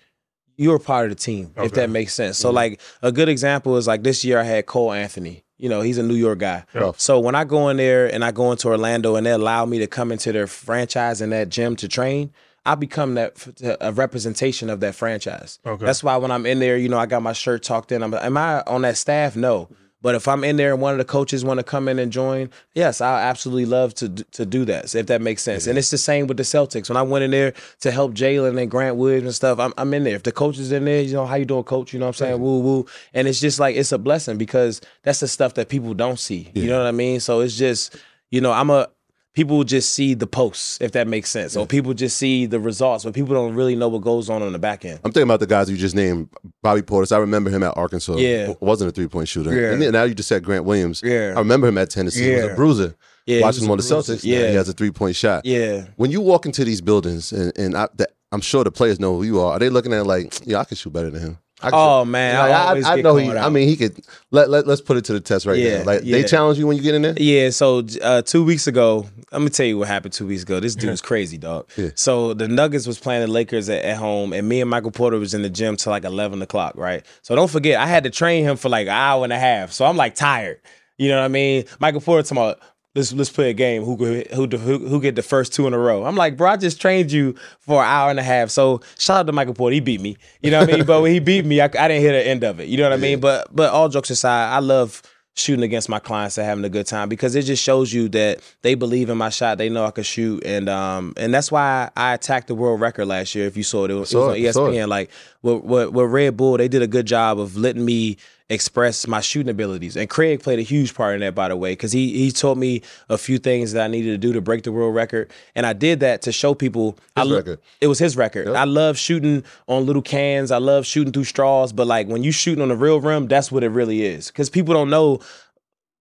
you're 0.56 0.78
part 0.78 1.10
of 1.10 1.16
the 1.16 1.22
team, 1.22 1.52
if 1.56 1.72
that 1.72 1.90
makes 1.90 2.14
sense. 2.14 2.38
So 2.38 2.50
like 2.50 2.80
a 3.02 3.12
good 3.12 3.28
example 3.28 3.76
is 3.76 3.86
like 3.86 4.02
this 4.02 4.24
year 4.24 4.38
I 4.38 4.44
had 4.44 4.66
Cole 4.66 4.92
Anthony. 4.92 5.44
You 5.56 5.68
know, 5.68 5.82
he's 5.82 5.98
a 5.98 6.02
New 6.02 6.14
York 6.14 6.38
guy. 6.38 6.64
Yeah. 6.74 6.92
So 6.96 7.20
when 7.20 7.34
I 7.34 7.44
go 7.44 7.68
in 7.68 7.76
there 7.76 8.12
and 8.12 8.24
I 8.24 8.30
go 8.30 8.50
into 8.50 8.68
Orlando 8.68 9.16
and 9.16 9.26
they 9.26 9.30
allow 9.30 9.66
me 9.66 9.78
to 9.78 9.86
come 9.86 10.10
into 10.10 10.32
their 10.32 10.46
franchise 10.46 11.20
and 11.20 11.32
that 11.32 11.50
gym 11.50 11.76
to 11.76 11.88
train, 11.88 12.32
I 12.66 12.74
become 12.74 13.14
that 13.14 13.78
a 13.80 13.92
representation 13.92 14.68
of 14.68 14.80
that 14.80 14.94
franchise. 14.94 15.58
Okay. 15.64 15.84
That's 15.84 16.04
why 16.04 16.16
when 16.16 16.30
I'm 16.30 16.44
in 16.44 16.58
there, 16.58 16.76
you 16.76 16.88
know, 16.88 16.98
I 16.98 17.06
got 17.06 17.22
my 17.22 17.32
shirt 17.32 17.62
tucked 17.62 17.90
in. 17.90 18.02
I'm, 18.02 18.12
am 18.12 18.36
I 18.36 18.62
on 18.66 18.82
that 18.82 18.96
staff? 18.96 19.34
No. 19.34 19.68
But 20.02 20.14
if 20.14 20.26
I'm 20.26 20.44
in 20.44 20.56
there 20.56 20.72
and 20.72 20.80
one 20.80 20.92
of 20.92 20.98
the 20.98 21.04
coaches 21.04 21.44
want 21.44 21.58
to 21.58 21.64
come 21.64 21.86
in 21.86 21.98
and 21.98 22.10
join, 22.10 22.50
yes, 22.74 23.00
I 23.00 23.20
absolutely 23.22 23.66
love 23.66 23.92
to 23.96 24.08
to 24.08 24.46
do 24.46 24.64
that. 24.64 24.94
If 24.94 25.06
that 25.06 25.20
makes 25.20 25.42
sense, 25.42 25.66
and 25.66 25.76
it's 25.76 25.90
the 25.90 25.98
same 25.98 26.26
with 26.26 26.38
the 26.38 26.42
Celtics. 26.42 26.88
When 26.88 26.96
I 26.96 27.02
went 27.02 27.24
in 27.24 27.30
there 27.30 27.52
to 27.80 27.90
help 27.90 28.14
Jaylen 28.14 28.60
and 28.60 28.70
Grant 28.70 28.96
Williams 28.96 29.24
and 29.24 29.34
stuff, 29.34 29.58
I'm, 29.58 29.74
I'm 29.76 29.92
in 29.92 30.04
there. 30.04 30.16
If 30.16 30.22
the 30.22 30.32
coach 30.32 30.58
is 30.58 30.72
in 30.72 30.86
there, 30.86 31.02
you 31.02 31.12
know 31.12 31.26
how 31.26 31.36
you 31.36 31.44
doing, 31.44 31.64
coach? 31.64 31.92
You 31.92 31.98
know 31.98 32.06
what 32.06 32.20
I'm 32.20 32.26
saying? 32.26 32.40
Woo 32.40 32.60
woo. 32.60 32.86
And 33.12 33.28
it's 33.28 33.40
just 33.40 33.60
like 33.60 33.76
it's 33.76 33.92
a 33.92 33.98
blessing 33.98 34.38
because 34.38 34.80
that's 35.02 35.20
the 35.20 35.28
stuff 35.28 35.54
that 35.54 35.68
people 35.68 35.92
don't 35.92 36.18
see. 36.18 36.50
You 36.54 36.68
know 36.68 36.78
what 36.78 36.86
I 36.86 36.92
mean? 36.92 37.20
So 37.20 37.40
it's 37.40 37.56
just 37.56 37.96
you 38.30 38.40
know 38.40 38.52
I'm 38.52 38.70
a 38.70 38.88
people 39.34 39.62
just 39.64 39.92
see 39.92 40.14
the 40.14 40.26
posts 40.26 40.78
if 40.80 40.92
that 40.92 41.06
makes 41.06 41.30
sense, 41.30 41.56
or 41.56 41.66
people 41.66 41.94
just 41.94 42.16
see 42.16 42.46
the 42.46 42.60
results, 42.60 43.04
but 43.04 43.14
people 43.14 43.34
don't 43.34 43.54
really 43.54 43.76
know 43.76 43.88
what 43.88 44.02
goes 44.02 44.28
on 44.28 44.42
on 44.42 44.52
the 44.52 44.58
back 44.58 44.84
end. 44.84 45.00
I'm 45.04 45.12
thinking 45.12 45.24
about 45.24 45.40
the 45.40 45.46
guys 45.46 45.70
you 45.70 45.76
just 45.76 45.94
named. 45.94 46.28
Bobby 46.62 46.82
Portis. 46.82 47.12
I 47.12 47.18
remember 47.18 47.50
him 47.50 47.62
at 47.62 47.76
Arkansas. 47.76 48.16
Yeah. 48.16 48.54
Wasn't 48.60 48.88
a 48.88 48.92
three 48.92 49.08
point 49.08 49.28
shooter. 49.28 49.54
Yeah. 49.54 49.72
And 49.72 49.82
then 49.82 49.92
now 49.92 50.02
you 50.04 50.14
just 50.14 50.28
said 50.28 50.44
Grant 50.44 50.64
Williams. 50.64 51.00
Yeah. 51.04 51.32
I 51.36 51.38
remember 51.38 51.68
him 51.68 51.78
at 51.78 51.90
Tennessee. 51.90 52.24
He 52.24 52.34
was 52.34 52.44
a 52.44 52.54
bruiser. 52.54 52.96
Yeah, 53.26 53.42
Watching 53.42 53.64
him 53.64 53.70
on 53.70 53.78
the. 53.78 53.82
Celtics. 53.82 54.24
Yeah. 54.24 54.40
Yeah. 54.40 54.48
He 54.48 54.54
has 54.56 54.68
a 54.68 54.72
three 54.72 54.90
point 54.90 55.16
shot. 55.16 55.46
Yeah. 55.46 55.86
When 55.96 56.10
you 56.10 56.20
walk 56.20 56.46
into 56.46 56.64
these 56.64 56.80
buildings, 56.80 57.32
and, 57.32 57.56
and 57.56 57.76
I, 57.76 57.88
that, 57.96 58.10
I'm 58.32 58.40
sure 58.40 58.64
the 58.64 58.70
players 58.70 59.00
know 59.00 59.16
who 59.16 59.24
you 59.24 59.40
are. 59.40 59.52
Are 59.52 59.58
they 59.58 59.68
looking 59.68 59.92
at 59.92 60.00
it 60.00 60.04
like, 60.04 60.46
yeah, 60.46 60.58
I 60.58 60.64
can 60.64 60.76
shoot 60.76 60.92
better 60.92 61.10
than 61.10 61.20
him? 61.20 61.38
I 61.62 61.70
Oh 61.72 62.04
man, 62.04 62.38
Like, 62.38 62.50
I, 62.52 62.68
always 62.68 62.86
I, 62.86 62.96
get 62.96 63.02
know 63.02 63.16
he. 63.16 63.26
called 63.26 63.36
I 63.38 63.48
mean, 63.48 63.68
he 63.68 63.76
could. 63.76 64.00
Let, 64.30 64.48
let 64.50 64.66
let's 64.66 64.80
put 64.80 64.96
it 64.96 65.04
to 65.06 65.12
the 65.12 65.20
test 65.20 65.46
right 65.46 65.58
Yeah, 65.58 65.78
now. 65.78 65.84
Like 65.84 66.00
they 66.02 66.20
yeah. 66.20 66.26
challenge 66.26 66.58
you 66.58 66.66
when 66.66 66.76
you 66.76 66.82
get 66.82 66.94
in 66.94 67.02
there. 67.02 67.14
Yeah, 67.16 67.50
so 67.50 67.82
uh, 68.02 68.22
two 68.22 68.44
weeks 68.44 68.66
ago, 68.66 69.06
I'm 69.32 69.40
gonna 69.42 69.50
tell 69.50 69.66
you 69.66 69.78
what 69.78 69.88
happened 69.88 70.12
two 70.14 70.26
weeks 70.26 70.42
ago. 70.42 70.60
This 70.60 70.74
dude's 70.74 71.00
crazy, 71.10 71.38
dog. 71.38 71.68
Yeah. 71.76 71.90
So 71.96 72.34
the 72.34 72.48
Nuggets 72.48 72.86
was 72.86 72.98
playing 72.98 73.20
the 73.22 73.26
Lakers 73.30 73.68
at, 73.68 73.84
at 73.84 73.96
home, 73.96 74.32
and 74.32 74.48
me 74.48 74.60
and 74.60 74.70
Michael 74.70 74.90
Porter 74.90 75.18
was 75.18 75.34
in 75.34 75.42
the 75.42 75.50
gym 75.50 75.76
till 75.76 75.90
like 75.90 76.04
11 76.04 76.40
o'clock, 76.42 76.74
right? 76.76 77.04
So 77.22 77.34
don't 77.36 77.50
forget, 77.50 77.78
I 77.80 77.86
had 77.86 78.04
to 78.04 78.10
train 78.10 78.44
him 78.44 78.56
for 78.56 78.68
like 78.68 78.86
an 78.86 78.92
hour 78.94 79.24
and 79.24 79.32
a 79.32 79.38
half. 79.38 79.72
So 79.72 79.84
I'm 79.84 79.96
like 79.96 80.14
tired. 80.14 80.60
You 80.98 81.08
know 81.08 81.18
what 81.18 81.24
I 81.24 81.28
mean? 81.28 81.64
Michael 81.78 82.02
Porter 82.02 82.22
talking 82.22 82.36
about 82.42 82.60
let's 82.94 83.12
let's 83.12 83.30
play 83.30 83.50
a 83.50 83.54
game. 83.54 83.82
Who 83.84 83.96
who 83.96 84.22
who 84.58 84.78
who 84.88 85.00
get 85.00 85.14
the 85.16 85.22
first 85.22 85.52
two 85.52 85.66
in 85.66 85.74
a 85.74 85.78
row? 85.78 86.04
I'm 86.04 86.16
like, 86.16 86.36
bro, 86.36 86.50
I 86.50 86.56
just 86.56 86.80
trained 86.80 87.12
you 87.12 87.34
for 87.60 87.82
an 87.82 87.88
hour 87.88 88.10
and 88.10 88.18
a 88.18 88.22
half. 88.22 88.50
So 88.50 88.80
shout 88.98 89.18
out 89.20 89.26
to 89.26 89.32
Michael 89.32 89.54
Porter. 89.54 89.74
He 89.74 89.80
beat 89.80 90.00
me. 90.00 90.16
You 90.42 90.50
know 90.50 90.60
what 90.60 90.72
I 90.72 90.76
mean? 90.76 90.86
But 90.86 91.02
when 91.02 91.12
he 91.12 91.20
beat 91.20 91.44
me, 91.44 91.60
I, 91.60 91.64
I 91.64 91.68
didn't 91.68 92.00
hear 92.00 92.12
the 92.12 92.26
end 92.26 92.44
of 92.44 92.60
it. 92.60 92.68
You 92.68 92.76
know 92.78 92.84
what 92.84 92.92
I 92.92 92.96
mean? 92.96 93.20
But 93.20 93.54
but 93.54 93.72
all 93.72 93.88
jokes 93.88 94.10
aside, 94.10 94.52
I 94.54 94.58
love 94.58 95.02
shooting 95.36 95.62
against 95.62 95.88
my 95.88 96.00
clients 96.00 96.36
and 96.36 96.44
having 96.46 96.64
a 96.64 96.68
good 96.68 96.86
time 96.86 97.08
because 97.08 97.36
it 97.36 97.42
just 97.42 97.62
shows 97.62 97.92
you 97.92 98.08
that 98.10 98.40
they 98.62 98.74
believe 98.74 99.08
in 99.08 99.16
my 99.16 99.30
shot. 99.30 99.58
They 99.58 99.68
know 99.68 99.84
I 99.86 99.92
can 99.92 100.04
shoot, 100.04 100.42
and 100.44 100.68
um 100.68 101.14
and 101.16 101.32
that's 101.32 101.52
why 101.52 101.90
I 101.96 102.14
attacked 102.14 102.48
the 102.48 102.54
world 102.56 102.80
record 102.80 103.06
last 103.06 103.34
year. 103.34 103.46
If 103.46 103.56
you 103.56 103.62
saw 103.62 103.84
it, 103.84 103.92
it 103.92 103.94
was, 103.94 104.08
it 104.10 104.12
Saw 104.12 104.32
was 104.32 104.44
on 104.46 104.52
saw 104.52 104.66
it. 104.66 104.72
ESPN. 104.74 104.88
Like 104.88 105.10
with, 105.42 105.62
with, 105.62 105.88
with 105.90 106.10
Red 106.10 106.36
Bull, 106.36 106.56
they 106.56 106.68
did 106.68 106.82
a 106.82 106.88
good 106.88 107.06
job 107.06 107.38
of 107.38 107.56
letting 107.56 107.84
me 107.84 108.16
express 108.50 109.06
my 109.06 109.20
shooting 109.20 109.48
abilities. 109.48 109.96
And 109.96 110.10
Craig 110.10 110.42
played 110.42 110.58
a 110.58 110.62
huge 110.62 110.94
part 110.94 111.14
in 111.14 111.20
that, 111.20 111.34
by 111.34 111.48
the 111.48 111.56
way, 111.56 111.72
because 111.72 111.92
he 111.92 112.12
he 112.18 112.30
taught 112.30 112.58
me 112.58 112.82
a 113.08 113.16
few 113.16 113.38
things 113.38 113.72
that 113.72 113.82
I 113.84 113.88
needed 113.88 114.10
to 114.10 114.18
do 114.18 114.32
to 114.34 114.40
break 114.42 114.64
the 114.64 114.72
world 114.72 114.94
record, 114.94 115.30
and 115.54 115.64
I 115.64 115.72
did 115.72 116.00
that 116.00 116.20
to 116.22 116.32
show 116.32 116.52
people. 116.54 116.98
I 117.16 117.20
His 117.22 117.30
lo- 117.30 117.36
record. 117.38 117.60
It 117.80 117.86
was 117.86 117.98
his 117.98 118.16
record. 118.16 118.48
I 118.48 118.64
love 118.64 118.98
shooting 118.98 119.44
on 119.68 119.86
little 119.86 120.02
cans. 120.02 120.50
I 120.50 120.58
love 120.58 120.84
shooting 120.84 121.12
through 121.12 121.24
straws, 121.24 121.72
but 121.72 121.86
like 121.86 122.08
when 122.08 122.22
you 122.22 122.32
shooting 122.32 122.60
on 122.60 122.68
the 122.68 122.76
real 122.76 123.00
rim, 123.00 123.28
that's 123.28 123.50
what 123.50 123.62
it 123.64 123.70
really 123.70 124.02
is. 124.04 124.26
Because 124.26 124.50
people 124.50 124.74
don't 124.74 124.90
know 124.90 125.20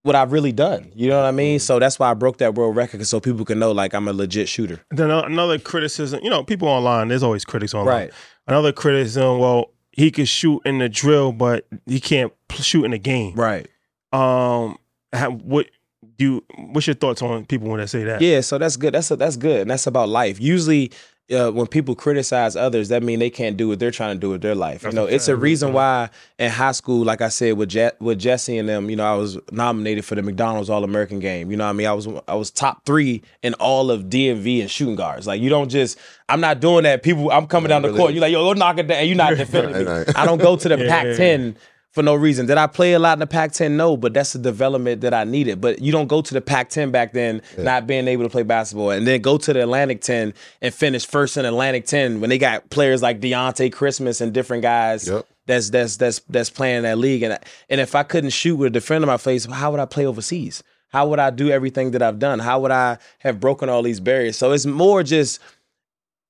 what 0.04 0.16
I've 0.16 0.32
really 0.32 0.54
done. 0.54 0.92
You 0.96 1.10
know 1.10 1.18
what 1.18 1.26
I 1.26 1.30
Mm-hmm. 1.30 1.38
mean? 1.38 1.60
So 1.60 1.78
that's 1.78 2.00
why 2.00 2.10
I 2.10 2.14
broke 2.14 2.38
that 2.38 2.56
world 2.56 2.76
record, 2.76 3.06
so 3.06 3.20
people 3.20 3.46
can 3.46 3.60
know 3.60 3.72
like 3.74 3.94
I'm 3.94 4.08
a 4.08 4.14
legit 4.14 4.48
shooter. 4.50 4.80
Then 4.92 5.12
another 5.12 5.60
criticism, 5.60 6.22
you 6.24 6.30
know, 6.30 6.44
people 6.44 6.68
online, 6.68 7.10
there's 7.10 7.22
always 7.24 7.46
critics 7.46 7.74
online. 7.74 7.96
Right. 7.96 8.12
Another 8.48 8.72
criticism, 8.72 9.40
well, 9.40 9.72
he 10.00 10.12
could 10.12 10.30
shoot 10.30 10.62
in 10.64 10.80
the 10.80 10.88
drill, 10.88 11.34
but 11.34 11.68
he 11.86 12.00
can't 12.00 12.32
shoot 12.54 12.86
in 12.86 12.92
the 12.92 12.98
game. 12.98 13.36
Right. 13.36 13.68
Um, 14.14 14.78
how, 15.12 15.32
what 15.32 15.70
do 16.18 16.26
you? 16.26 16.46
What's 16.72 16.88
your 16.88 16.94
thoughts 16.94 17.22
on 17.22 17.46
people 17.46 17.68
when 17.68 17.82
they 17.82 17.86
say 17.86 18.06
that? 18.06 18.22
Yeah, 18.22 18.40
so 18.40 18.58
that's 18.58 18.78
good. 18.78 18.94
That's 18.94 19.10
that's 19.10 19.36
good, 19.36 19.62
and 19.62 19.70
that's 19.70 19.88
about 19.88 20.08
life. 20.08 20.40
Usually, 20.40 20.92
uh, 21.32 21.52
when 21.52 21.68
people 21.68 21.96
criticize 21.96 22.56
others, 22.56 22.90
that 22.90 23.04
mean 23.04 23.20
they 23.20 23.30
can't 23.30 23.58
do 23.58 23.68
what 23.68 23.80
they're 23.80 23.92
trying 23.92 24.16
to 24.16 24.20
do 24.20 24.30
with 24.30 24.42
their 24.42 24.56
life. 24.56 24.82
That's 24.82 24.94
you 24.94 25.00
know, 25.00 25.06
it's 25.06 25.28
a 25.28 25.36
reason 25.36 25.74
why 25.74 26.10
in 26.38 26.50
high 26.50 26.72
school, 26.72 27.04
like 27.04 27.22
I 27.22 27.30
said 27.30 27.58
with 27.58 27.70
Je- 27.70 27.92
with 28.00 28.20
Jesse 28.20 28.58
and 28.58 28.68
them, 28.68 28.90
you 28.90 28.96
know, 28.96 29.06
I 29.06 29.16
was 29.16 29.38
nominated 29.52 30.06
for 30.06 30.16
the 30.16 30.22
McDonald's 30.22 30.70
All 30.70 30.84
American 30.84 31.20
game. 31.20 31.52
You 31.52 31.58
know, 31.58 31.66
what 31.66 31.72
I 31.72 31.74
mean, 31.74 31.88
I 31.88 31.94
was 31.94 32.08
I 32.28 32.36
was 32.36 32.52
top 32.52 32.86
three 32.86 33.22
in 33.44 33.54
all 33.56 33.92
of 33.92 34.04
DMV 34.06 34.62
and 34.62 34.72
shooting 34.72 34.96
guards. 34.96 35.28
Like 35.28 35.42
you 35.42 35.50
don't 35.50 35.70
just. 35.70 35.98
I'm 36.28 36.42
not 36.42 36.60
doing 36.60 36.84
that. 36.84 37.02
People, 37.02 37.32
I'm 37.32 37.48
coming 37.48 37.70
down 37.70 37.82
the 37.82 37.88
really. 37.88 38.00
court. 38.00 38.14
You're 38.14 38.22
like, 38.22 38.32
yo, 38.32 38.44
go 38.44 38.54
knock 38.54 38.78
it 38.78 38.88
down. 38.88 39.08
You're 39.08 39.18
not 39.18 39.36
defending 39.38 39.84
me. 39.84 40.04
I 40.16 40.28
don't 40.28 40.38
go 40.38 40.56
to 40.56 40.70
the 40.70 40.78
yeah, 40.84 40.88
Pac-10 40.88 41.56
for 41.92 42.04
no 42.04 42.14
reason. 42.16 42.46
Did 42.46 42.58
I 42.58 42.68
play 42.68 42.94
a 42.94 43.00
lot 43.00 43.14
in 43.14 43.20
the 43.20 43.28
Pac-10? 43.28 43.72
No, 43.72 43.98
but 43.98 44.14
that's 44.14 44.34
the 44.34 44.40
development 44.40 45.02
that 45.02 45.14
I 45.14 45.24
needed. 45.24 45.60
But 45.60 45.82
you 45.82 45.92
don't 45.92 46.08
go 46.08 46.22
to 46.22 46.34
the 46.34 46.42
Pac-10 46.42 46.92
back 46.92 47.14
then, 47.14 47.42
not 47.58 47.88
being 47.88 48.08
able 48.08 48.24
to 48.24 48.30
play 48.30 48.44
basketball, 48.44 48.92
and 48.92 49.08
then 49.08 49.22
go 49.22 49.38
to 49.38 49.54
the 49.54 49.64
Atlantic 49.64 50.02
10 50.02 50.34
and 50.62 50.74
finish 50.74 51.06
first 51.06 51.38
in 51.38 51.46
Atlantic 51.46 51.86
10 51.86 52.22
when 52.22 52.30
they 52.30 52.38
got 52.38 52.70
players 52.70 53.02
like 53.02 53.20
Dionte 53.20 53.72
Christmas 53.74 54.22
and 54.22 54.34
different 54.34 54.62
guys. 54.64 55.08
Yep. 55.08 55.26
That's 55.48 55.72
that's 55.72 55.98
that's 55.98 56.20
that's 56.30 56.52
playing 56.52 56.84
that 56.84 57.00
league, 57.00 57.24
and 57.24 57.40
and 57.70 57.82
if 57.82 57.96
I 57.96 58.04
couldn't 58.04 58.30
shoot 58.30 58.56
with 58.56 58.68
a 58.68 58.70
defender 58.70 59.06
in 59.06 59.08
my 59.08 59.18
face, 59.18 59.46
how 59.46 59.72
would 59.72 59.80
I 59.80 59.86
play 59.86 60.06
overseas? 60.06 60.62
How 60.90 61.08
would 61.08 61.18
I 61.18 61.32
do 61.32 61.50
everything 61.50 61.90
that 61.92 62.04
I've 62.04 62.20
done? 62.20 62.38
How 62.38 62.60
would 62.60 62.70
I 62.70 63.00
have 63.20 63.40
broken 63.40 63.68
all 63.68 63.82
these 63.82 64.00
barriers? 64.00 64.38
So 64.38 64.52
it's 64.52 64.68
more 64.68 65.02
just 65.02 65.40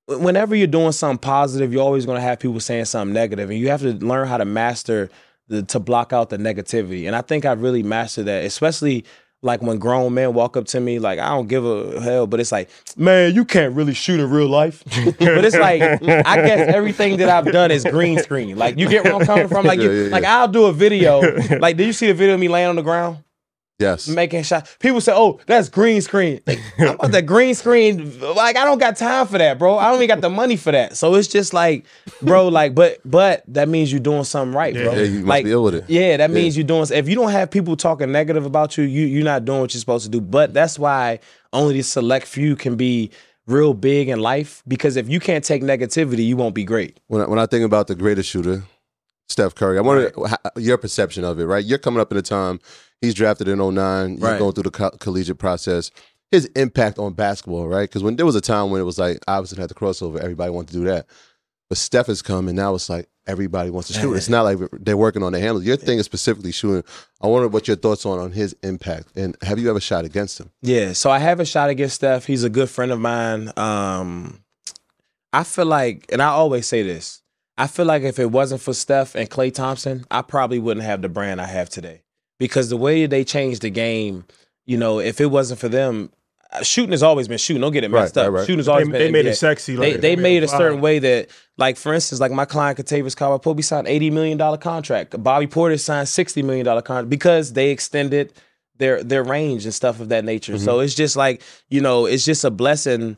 whenever 0.07 0.55
you're 0.55 0.67
doing 0.67 0.93
something 0.93 1.17
positive, 1.17 1.73
you're 1.73 1.83
always 1.83 2.05
going 2.05 2.15
to 2.15 2.21
have 2.21 2.39
people 2.39 2.61
saying 2.61 2.85
something 2.85 3.13
negative, 3.13 3.49
and 3.49 3.59
you 3.59 3.67
have 3.69 3.81
to 3.81 3.91
learn 3.93 4.25
how 4.25 4.37
to 4.37 4.45
master 4.45 5.09
the, 5.49 5.63
to 5.63 5.79
block 5.79 6.13
out 6.13 6.29
the 6.29 6.37
negativity. 6.37 7.07
And 7.07 7.15
I 7.15 7.21
think 7.21 7.45
I 7.45 7.51
really 7.53 7.83
mastered 7.83 8.25
that, 8.25 8.45
especially 8.45 9.05
like 9.41 9.61
when 9.61 9.77
grown 9.77 10.13
men 10.13 10.33
walk 10.33 10.57
up 10.57 10.65
to 10.67 10.79
me, 10.79 10.99
like 10.99 11.19
I 11.19 11.29
don't 11.29 11.47
give 11.47 11.65
a 11.65 12.01
hell, 12.01 12.27
but 12.27 12.39
it's 12.39 12.51
like, 12.51 12.69
man, 12.97 13.33
you 13.33 13.45
can't 13.45 13.73
really 13.73 13.93
shoot 13.93 14.19
in 14.19 14.29
real 14.29 14.47
life. 14.47 14.83
but 15.19 15.45
it's 15.45 15.55
like, 15.55 15.81
I 15.81 16.35
guess 16.45 16.73
everything 16.73 17.17
that 17.17 17.29
I've 17.29 17.51
done 17.51 17.71
is 17.71 17.83
green 17.83 18.19
screen. 18.19 18.57
Like 18.57 18.77
you 18.77 18.89
get 18.89 19.03
where 19.03 19.15
I'm 19.15 19.25
coming 19.25 19.47
from. 19.47 19.65
Like 19.65 19.79
you, 19.79 19.91
Yeah, 19.91 20.03
yeah, 20.05 20.11
like. 20.11 20.23
I'll 20.23 20.47
do 20.47 20.65
a 20.65 20.73
video. 20.73 21.21
Like, 21.59 21.77
did 21.77 21.87
you 21.87 21.93
see 21.93 22.07
the 22.07 22.13
video 22.13 22.35
of 22.35 22.39
me 22.39 22.47
laying 22.47 22.67
on 22.67 22.75
the 22.75 22.81
ground? 22.81 23.23
Yes. 23.79 24.07
making 24.09 24.43
shots. 24.43 24.75
People 24.79 24.99
say, 24.99 25.13
"Oh, 25.15 25.39
that's 25.47 25.69
green 25.69 26.01
screen." 26.01 26.41
Like, 26.47 26.59
I'm 26.79 26.95
about 26.95 27.11
that 27.11 27.25
green 27.25 27.55
screen. 27.55 28.19
Like, 28.19 28.57
I 28.57 28.65
don't 28.65 28.77
got 28.77 28.97
time 28.97 29.25
for 29.27 29.37
that, 29.37 29.57
bro. 29.57 29.77
I 29.77 29.85
don't 29.89 29.95
even 29.95 30.07
got 30.07 30.21
the 30.21 30.29
money 30.29 30.57
for 30.57 30.71
that. 30.71 30.97
So 30.97 31.15
it's 31.15 31.27
just 31.29 31.53
like, 31.53 31.85
bro, 32.21 32.47
like, 32.59 32.75
but 32.75 32.99
but 33.05 33.43
that 33.47 33.69
means 33.69 33.91
you're 33.91 34.01
doing 34.01 34.23
something 34.25 34.53
right, 34.53 34.73
bro. 34.73 34.93
Yeah, 34.93 35.03
you 35.03 35.19
must 35.19 35.27
like, 35.27 35.45
ill 35.45 35.63
with 35.63 35.75
it. 35.75 35.85
Yeah, 35.87 36.17
that 36.17 36.29
means 36.29 36.57
you're 36.57 36.67
doing. 36.67 36.85
If 36.91 37.07
you 37.07 37.15
don't 37.15 37.31
have 37.31 37.49
people 37.49 37.75
talking 37.77 38.11
negative 38.11 38.45
about 38.45 38.77
you, 38.77 38.83
you 38.83 39.05
you're 39.05 39.23
not 39.23 39.45
doing 39.45 39.61
what 39.61 39.73
you're 39.73 39.79
supposed 39.79 40.03
to 40.05 40.11
do. 40.11 40.19
But 40.21 40.53
that's 40.53 40.77
why 40.77 41.19
only 41.53 41.75
the 41.75 41.81
select 41.83 42.27
few 42.27 42.55
can 42.57 42.75
be 42.75 43.11
real 43.47 43.73
big 43.73 44.09
in 44.09 44.19
life. 44.19 44.61
Because 44.67 44.97
if 44.97 45.07
you 45.09 45.19
can't 45.19 45.43
take 45.43 45.63
negativity, 45.63 46.25
you 46.25 46.35
won't 46.37 46.53
be 46.53 46.63
great. 46.65 46.99
when 47.07 47.21
I, 47.21 47.27
when 47.27 47.39
I 47.39 47.45
think 47.45 47.63
about 47.65 47.87
the 47.87 47.95
greatest 47.95 48.29
shooter, 48.29 48.63
Steph 49.29 49.55
Curry, 49.55 49.77
I 49.77 49.81
wonder 49.81 50.11
ho- 50.15 50.35
your 50.57 50.77
perception 50.77 51.23
of 51.23 51.39
it. 51.39 51.45
Right, 51.45 51.63
you're 51.63 51.79
coming 51.79 52.01
up 52.01 52.11
in 52.11 52.17
a 52.17 52.21
time 52.21 52.59
he's 53.01 53.13
drafted 53.13 53.47
in 53.47 53.59
09. 53.59 54.17
You're 54.17 54.29
Right. 54.31 54.39
going 54.39 54.53
through 54.53 54.63
the 54.63 54.71
co- 54.71 54.91
collegiate 54.99 55.37
process. 55.37 55.91
His 56.31 56.45
impact 56.55 56.99
on 56.99 57.13
basketball, 57.13 57.67
right? 57.67 57.89
Because 57.89 58.03
when 58.03 58.15
there 58.15 58.25
was 58.25 58.35
a 58.35 58.41
time 58.41 58.69
when 58.69 58.79
it 58.81 58.83
was 58.85 58.99
like 58.99 59.19
obviously 59.27 59.59
had 59.59 59.69
the 59.69 59.73
crossover, 59.73 60.19
everybody 60.19 60.51
wanted 60.51 60.73
to 60.73 60.77
do 60.79 60.83
that. 60.85 61.07
But 61.69 61.77
Steph 61.77 62.07
has 62.07 62.21
come, 62.21 62.47
and 62.47 62.55
now 62.55 62.73
it's 62.75 62.89
like 62.89 63.07
everybody 63.27 63.69
wants 63.69 63.87
to 63.89 63.93
shoot. 63.93 64.13
It's 64.15 64.29
not 64.35 64.43
like 64.43 64.57
they're 64.73 64.97
working 64.97 65.21
on 65.23 65.33
the 65.33 65.39
handles. 65.39 65.63
Your 65.65 65.75
thing 65.77 65.97
is 65.99 66.05
specifically 66.05 66.51
shooting. 66.51 66.83
I 67.21 67.27
wonder 67.27 67.47
what 67.47 67.67
your 67.67 67.77
thoughts 67.77 68.05
on 68.05 68.19
on 68.19 68.31
his 68.31 68.55
impact. 68.63 69.09
And 69.15 69.35
have 69.43 69.59
you 69.59 69.69
ever 69.69 69.79
shot 69.79 70.03
against 70.05 70.39
him? 70.39 70.49
Yeah, 70.61 70.93
so 70.93 71.09
I 71.11 71.19
have 71.19 71.39
a 71.39 71.45
shot 71.45 71.69
against 71.69 71.95
Steph. 71.95 72.25
He's 72.25 72.43
a 72.43 72.49
good 72.49 72.69
friend 72.69 72.91
of 72.91 72.99
mine. 72.99 73.51
Um, 73.57 74.41
I 75.31 75.43
feel 75.43 75.65
like, 75.67 76.07
and 76.11 76.21
I 76.23 76.27
always 76.29 76.65
say 76.67 76.81
this, 76.81 77.21
I 77.57 77.67
feel 77.67 77.85
like 77.85 78.01
if 78.03 78.17
it 78.19 78.31
wasn't 78.31 78.61
for 78.61 78.73
Steph 78.73 79.13
and 79.15 79.29
Klay 79.29 79.53
Thompson, 79.53 80.05
I 80.09 80.21
probably 80.23 80.57
wouldn't 80.59 80.85
have 80.85 81.01
the 81.03 81.09
brand 81.09 81.39
I 81.41 81.45
have 81.47 81.69
today. 81.69 82.01
Because 82.39 82.69
the 82.69 82.77
way 82.77 83.05
they 83.05 83.23
changed 83.23 83.61
the 83.61 83.69
game, 83.69 84.25
you 84.65 84.77
know, 84.77 84.99
if 84.99 85.19
it 85.21 85.27
wasn't 85.27 85.59
for 85.59 85.69
them, 85.69 86.11
uh, 86.51 86.63
shooting 86.63 86.91
has 86.91 87.03
always 87.03 87.27
been 87.27 87.37
shooting. 87.37 87.61
Don't 87.61 87.73
get 87.73 87.83
it 87.83 87.91
messed 87.91 88.15
Right, 88.15 88.25
up. 88.25 88.31
right, 88.31 88.39
right. 88.39 88.45
Shooting 88.47 88.57
has 88.59 88.65
They, 88.65 88.71
always 88.71 88.87
been. 88.89 88.99
they 88.99 89.11
made 89.11 89.25
NBA. 89.25 89.29
it 89.31 89.35
sexy. 89.35 89.75
They, 89.75 89.91
Like, 89.93 90.01
they 90.01 90.15
made 90.15 90.41
a 90.43 90.47
certain 90.47 90.81
way 90.81 90.97
that, 90.99 91.29
like 91.57 91.77
for 91.77 91.93
instance, 91.93 92.19
like 92.19 92.31
my 92.31 92.45
client 92.45 92.79
Kentavious 92.79 93.15
Caldwell 93.15 93.39
Pope 93.39 93.61
signed 93.61 93.87
eighty 93.87 94.09
million 94.09 94.37
dollar 94.37 94.57
contract. 94.57 95.21
Bobby 95.21 95.45
Portis 95.47 95.81
signed 95.81 96.07
sixty 96.09 96.41
million 96.41 96.65
dollar 96.65 96.81
contract 96.81 97.09
because 97.09 97.53
they 97.53 97.69
extended 97.69 98.33
their 98.77 99.03
their 99.03 99.23
range 99.23 99.65
and 99.65 99.73
stuff 99.73 99.99
of 99.99 100.09
that 100.09 100.23
nature. 100.25 100.57
So 100.57 100.79
it's 100.79 100.95
just 100.95 101.15
like 101.17 101.41
you 101.69 101.81
know, 101.81 102.05
it's 102.07 102.25
just 102.25 102.43
a 102.45 102.49
blessing 102.49 103.17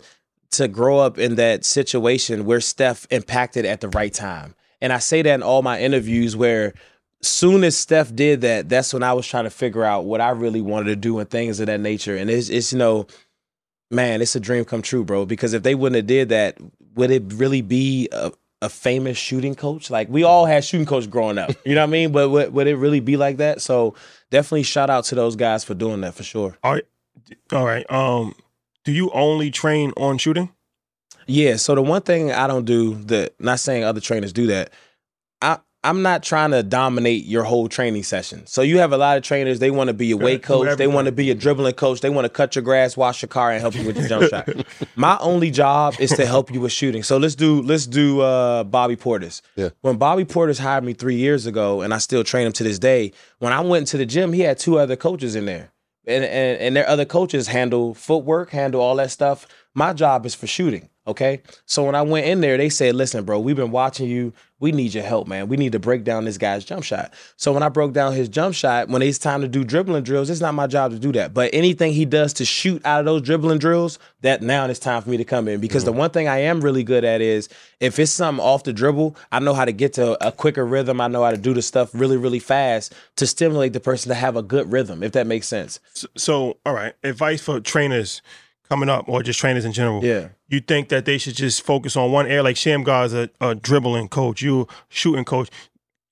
to 0.52 0.68
grow 0.68 0.98
up 1.00 1.18
in 1.18 1.36
that 1.36 1.64
situation 1.64 2.44
where 2.46 2.60
Steph 2.60 3.08
impacted 3.12 3.64
at 3.66 3.80
the 3.80 3.88
right 3.90 4.14
time. 4.14 4.56
And 4.82 4.92
I 4.92 4.98
say 4.98 5.22
that 5.22 5.34
in 5.36 5.44
all 5.44 5.62
my 5.62 5.80
interviews 5.80 6.36
where 6.36 6.74
soon 7.22 7.64
as 7.64 7.78
Steph 7.78 8.14
did 8.14 8.42
that, 8.42 8.70
that's 8.70 8.94
when 8.94 9.04
I 9.04 9.14
was 9.14 9.28
trying 9.28 9.44
to 9.44 9.50
figure 9.50 9.84
out 9.84 10.06
what 10.06 10.22
I 10.22 10.30
really 10.32 10.62
wanted 10.62 10.86
to 10.86 10.96
do 10.96 11.20
and 11.20 11.30
things 11.30 11.60
of 11.60 11.68
that 11.68 11.80
nature. 11.80 12.16
And 12.16 12.30
it's 12.30 12.50
it's 12.50 12.72
you 12.72 12.80
know, 12.80 13.08
man, 13.90 14.22
it's 14.22 14.36
a 14.36 14.40
dream 14.40 14.66
come 14.66 14.82
true, 14.82 15.04
bro. 15.04 15.26
Because 15.26 15.54
if 15.54 15.64
they 15.64 15.76
wouldn't 15.76 15.98
have 15.98 16.08
did 16.08 16.30
that, 16.30 16.58
would 16.96 17.12
it 17.12 17.24
really 17.34 17.62
be 17.62 18.10
a, 18.12 18.32
a 18.62 18.70
famous 18.70 19.18
shooting 19.18 19.56
coach? 19.56 19.90
Like 19.90 20.10
we 20.10 20.24
all 20.24 20.46
had 20.46 20.64
shooting 20.66 20.86
coach 20.86 21.10
growing 21.10 21.38
up, 21.38 21.52
you 21.66 21.76
know 21.76 21.82
what 21.82 21.90
I 21.90 21.92
mean? 21.92 22.12
But 22.12 22.30
would, 22.30 22.54
would 22.54 22.68
it 22.68 22.76
really 22.76 23.00
be 23.00 23.18
like 23.18 23.38
that? 23.38 23.62
So 23.62 23.96
definitely 24.30 24.64
shout 24.64 24.90
out 24.90 25.06
to 25.06 25.16
those 25.16 25.36
guys 25.36 25.64
for 25.64 25.74
doing 25.74 26.02
that 26.02 26.16
for 26.16 26.24
sure. 26.24 26.58
All 26.64 26.74
right. 26.74 26.86
All 27.52 27.66
right. 27.66 27.90
Um, 27.92 28.34
do 28.84 28.92
you 28.92 29.12
only 29.12 29.52
train 29.52 29.94
on 29.96 30.18
shooting? 30.18 30.50
Yeah. 31.28 31.58
So 31.58 31.76
the 31.76 31.82
one 31.82 32.02
thing 32.02 32.32
I 32.32 32.48
don't 32.48 32.66
do 32.66 32.96
that, 33.06 33.40
not 33.40 33.60
saying 33.60 33.84
other 33.84 34.02
trainers 34.02 34.34
do 34.34 34.48
that, 34.48 34.72
I'm 35.84 36.04
not 36.04 36.22
trying 36.22 36.52
to 36.52 36.62
dominate 36.62 37.26
your 37.26 37.44
whole 37.44 37.68
training 37.68 38.04
session. 38.04 38.46
So 38.46 38.62
you 38.62 38.78
have 38.78 38.94
a 38.94 38.98
lot 38.98 39.18
of 39.18 39.24
trainers, 39.24 39.58
they 39.58 39.72
want 39.72 39.88
to 39.88 39.96
be 39.96 40.12
a 40.12 40.18
weight 40.18 40.44
coach, 40.44 40.78
they 40.78 40.86
want 40.86 41.06
to 41.06 41.12
be 41.12 41.32
a 41.32 41.36
dribbling 41.36 41.74
coach, 41.74 42.02
they 42.02 42.10
want 42.10 42.26
to 42.26 42.30
cut 42.30 42.56
your 42.56 42.62
grass, 42.62 42.96
wash 42.96 43.24
your 43.24 43.30
car, 43.30 43.52
and 43.52 43.60
help 43.60 43.74
you 43.74 43.88
with 43.88 43.98
your 43.98 44.08
jump 44.08 44.30
shot. 44.30 44.48
My 44.96 45.18
only 45.20 45.50
job 45.50 45.96
is 45.98 46.12
to 46.12 46.26
help 46.28 46.52
you 46.52 46.62
with 46.62 46.72
shooting. 46.72 47.02
So 47.02 47.18
let's 47.18 47.34
do 47.34 47.64
let's 47.64 47.88
do 47.88 48.22
uh, 48.22 48.64
Bobby 48.64 48.96
Portis. 48.96 49.42
Yeah. 49.56 49.70
When 49.82 49.98
Bobby 49.98 50.24
Portis 50.24 50.60
hired 50.60 50.84
me 50.84 50.94
three 50.94 51.16
years 51.16 51.48
ago, 51.48 51.82
and 51.82 51.96
I 51.96 51.98
still 51.98 52.24
train 52.24 52.46
him 52.46 52.54
to 52.54 52.64
this 52.64 52.78
day. 52.78 53.12
When 53.40 53.52
I 53.52 53.62
went 53.62 53.82
into 53.84 53.98
the 53.98 54.06
gym, 54.06 54.34
he 54.34 54.42
had 54.42 54.60
two 54.60 54.78
other 54.78 54.96
coaches 54.96 55.36
in 55.36 55.46
there, 55.46 55.72
and 56.06 56.24
and, 56.24 56.60
and 56.60 56.76
their 56.76 56.88
other 56.88 57.06
coaches 57.06 57.48
handle 57.48 57.96
footwork, 57.96 58.52
handle 58.52 58.82
all 58.82 58.98
that 58.98 59.10
stuff. 59.10 59.48
My 59.74 59.94
job 59.94 60.28
is 60.28 60.36
for 60.36 60.46
shooting. 60.46 60.91
Okay. 61.08 61.42
So 61.66 61.84
when 61.84 61.96
I 61.96 62.04
went 62.04 62.28
in 62.28 62.42
there, 62.42 62.58
they 62.58 62.70
said, 62.70 62.96
listen, 62.96 63.26
bro, 63.26 63.40
we've 63.40 63.56
been 63.56 63.72
watching 63.72 64.08
you. 64.08 64.34
We 64.60 64.72
need 64.72 64.94
your 64.94 65.04
help, 65.04 65.28
man. 65.28 65.48
We 65.48 65.58
need 65.58 65.72
to 65.72 65.80
break 65.80 66.04
down 66.04 66.26
this 66.26 66.38
guy's 66.38 66.64
jump 66.64 66.84
shot. 66.84 67.12
So 67.38 67.52
when 67.52 67.64
I 67.64 67.70
broke 67.70 67.94
down 67.94 68.14
his 68.14 68.30
jump 68.30 68.54
shot, 68.54 68.88
when 68.88 69.02
it's 69.02 69.18
time 69.18 69.42
to 69.42 69.48
do 69.48 69.64
dribbling 69.64 70.04
drills, 70.04 70.30
it's 70.30 70.42
not 70.42 70.54
my 70.54 70.68
job 70.68 70.92
to 70.92 71.00
do 71.00 71.12
that. 71.14 71.34
But 71.34 71.50
anything 71.54 71.94
he 71.94 72.06
does 72.06 72.34
to 72.34 72.46
shoot 72.46 72.86
out 72.86 73.00
of 73.00 73.06
those 73.06 73.24
dribbling 73.24 73.58
drills, 73.58 73.98
that 74.22 74.44
now 74.44 74.68
it's 74.68 74.80
time 74.80 75.02
for 75.02 75.10
me 75.10 75.18
to 75.18 75.26
come 75.26 75.48
in. 75.48 75.60
Because 75.60 75.86
the 75.86 75.90
mm-hmm. 75.90 76.02
one 76.02 76.10
thing 76.12 76.28
I 76.28 76.42
am 76.42 76.62
really 76.62 76.84
good 76.84 77.04
at 77.04 77.22
is 77.22 77.50
if 77.80 77.98
it's 77.98 78.12
something 78.12 78.46
off 78.46 78.64
the 78.64 78.72
dribble, 78.72 79.16
I 79.32 79.40
know 79.40 79.56
how 79.56 79.66
to 79.66 79.74
get 79.74 79.94
to 79.94 80.24
a 80.24 80.32
quicker 80.32 80.64
rhythm. 80.64 81.02
I 81.02 81.08
know 81.08 81.24
how 81.24 81.32
to 81.32 81.38
do 81.38 81.56
the 81.56 81.64
stuff 81.64 81.90
really, 81.96 82.18
really 82.18 82.38
fast 82.38 82.94
to 83.16 83.26
stimulate 83.26 83.74
the 83.74 83.80
person 83.80 84.10
to 84.10 84.16
have 84.16 84.36
a 84.36 84.44
good 84.44 84.72
rhythm, 84.72 85.02
if 85.02 85.14
that 85.14 85.26
makes 85.26 85.48
sense. 85.48 85.80
So, 85.94 86.08
so 86.16 86.58
all 86.64 86.76
right. 86.76 86.94
Advice 87.04 87.42
for 87.42 87.60
trainers 87.60 88.22
coming 88.72 88.88
up, 88.88 89.04
or 89.10 89.22
just 89.22 89.38
trainers 89.38 89.66
in 89.66 89.74
general. 89.74 90.02
Yeah. 90.02 90.30
You 90.48 90.62
think 90.62 90.88
that 90.90 91.04
they 91.04 91.18
should 91.18 91.36
just 91.36 91.62
focus 91.62 91.98
on 91.98 92.10
one 92.10 92.26
area? 92.26 92.42
Like 92.42 92.56
Shammgod 92.56 93.08
is 93.08 93.14
a, 93.14 93.30
a 93.42 93.54
dribbling 93.54 94.08
coach, 94.08 94.42
you 94.42 94.66
shooting 94.88 95.26
coach, 95.26 95.50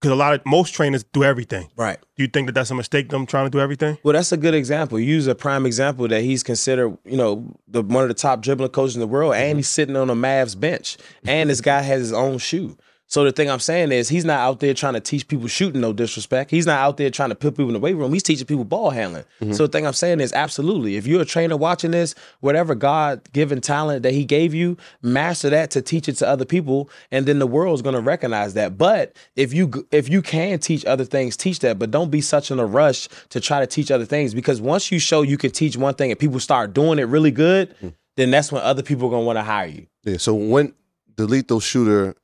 because 0.01 0.11
a 0.11 0.15
lot 0.15 0.33
of 0.33 0.45
most 0.45 0.73
trainers 0.73 1.05
do 1.05 1.23
everything. 1.23 1.69
Right. 1.77 1.97
Do 2.17 2.23
you 2.23 2.27
think 2.27 2.47
that 2.47 2.53
that's 2.53 2.69
a 2.69 2.75
mistake? 2.75 3.07
Them 3.07 3.25
trying 3.25 3.45
to 3.45 3.49
do 3.49 3.61
everything? 3.61 3.97
Well, 4.03 4.11
that's 4.11 4.33
a 4.33 4.37
good 4.37 4.53
example. 4.53 4.99
You 4.99 5.05
use 5.05 5.25
a 5.27 5.35
prime 5.35 5.65
example 5.65 6.05
that 6.09 6.21
he's 6.21 6.43
considered, 6.43 6.97
you 7.05 7.15
know, 7.15 7.55
the 7.65 7.81
one 7.81 8.03
of 8.03 8.09
the 8.09 8.13
top 8.13 8.41
dribbling 8.41 8.71
coaches 8.71 8.97
in 8.97 8.99
the 8.99 9.07
world, 9.07 9.35
and 9.35 9.51
mm-hmm. 9.51 9.57
he's 9.59 9.69
sitting 9.69 9.95
on 9.95 10.09
a 10.09 10.15
Mavs 10.15 10.59
bench, 10.59 10.97
and 11.23 11.49
this 11.49 11.61
guy 11.61 11.79
has 11.79 12.01
his 12.01 12.13
own 12.13 12.39
shoe. 12.39 12.75
So 13.09 13.23
the 13.23 13.31
thing 13.31 13.49
I'm 13.49 13.59
saying 13.59 13.91
is, 13.91 14.07
he's 14.07 14.23
not 14.23 14.39
out 14.39 14.59
there 14.59 14.75
trying 14.75 14.93
to 14.93 14.99
teach 14.99 15.27
people 15.27 15.47
shooting. 15.47 15.81
No 15.81 15.93
disrespect. 15.93 16.51
He's 16.51 16.67
not 16.67 16.77
out 16.77 16.97
there 16.97 17.09
trying 17.09 17.29
to 17.29 17.35
put 17.35 17.55
people 17.55 17.65
in 17.69 17.73
the 17.73 17.79
weight 17.79 17.95
room. 17.95 18.13
He's 18.13 18.21
teaching 18.21 18.45
people 18.45 18.65
ball 18.65 18.91
handling. 18.91 19.23
Mm-hmm. 19.41 19.53
So 19.53 19.65
the 19.65 19.71
thing 19.71 19.87
I'm 19.87 19.93
saying 19.93 20.19
is, 20.19 20.31
absolutely, 20.31 20.95
if 20.95 21.07
you're 21.07 21.23
a 21.23 21.25
trainer 21.25 21.57
watching 21.57 21.89
this, 21.89 22.13
whatever 22.41 22.75
God 22.75 23.21
given 23.33 23.61
talent 23.61 24.03
that 24.03 24.13
He 24.13 24.25
gave 24.25 24.53
you, 24.53 24.77
master 25.01 25.49
that 25.49 25.71
to 25.71 25.81
teach 25.81 26.07
it 26.07 26.17
to 26.17 26.27
other 26.27 26.45
people, 26.45 26.87
and 27.11 27.25
then 27.25 27.39
the 27.39 27.47
world's 27.47 27.81
gonna 27.81 27.99
recognize 27.99 28.53
that. 28.53 28.77
But 28.77 29.15
if 29.35 29.55
you 29.55 29.87
if 29.91 30.07
you 30.07 30.21
can 30.21 30.59
teach 30.59 30.85
other 30.85 31.03
things, 31.03 31.35
teach 31.35 31.59
that. 31.59 31.79
But 31.79 31.89
don't 31.89 32.11
be 32.11 32.21
such 32.21 32.51
in 32.51 32.59
a 32.59 32.65
rush 32.65 33.07
to 33.29 33.39
try 33.39 33.59
to 33.59 33.67
teach 33.67 33.89
other 33.89 34.05
things 34.05 34.35
because 34.35 34.61
once 34.61 34.91
you 34.91 34.99
show 34.99 35.23
you 35.23 35.37
can 35.37 35.49
teach 35.49 35.75
one 35.75 35.95
thing 35.95 36.11
and 36.11 36.19
people 36.19 36.39
start 36.39 36.75
doing 36.75 36.99
it 36.99 37.05
really 37.05 37.31
good, 37.31 37.75
mm. 37.81 37.91
then 38.17 38.29
that's 38.29 38.51
when 38.51 38.61
other 38.61 38.83
people 38.83 39.07
are 39.07 39.11
gonna 39.11 39.25
want 39.25 39.37
to 39.37 39.43
hire 39.43 39.67
you. 39.67 39.87
Yeah. 40.03 40.17
So 40.17 40.35
when 40.35 40.75
the 41.15 41.25
lethal 41.25 41.59
shooter, 41.59 42.15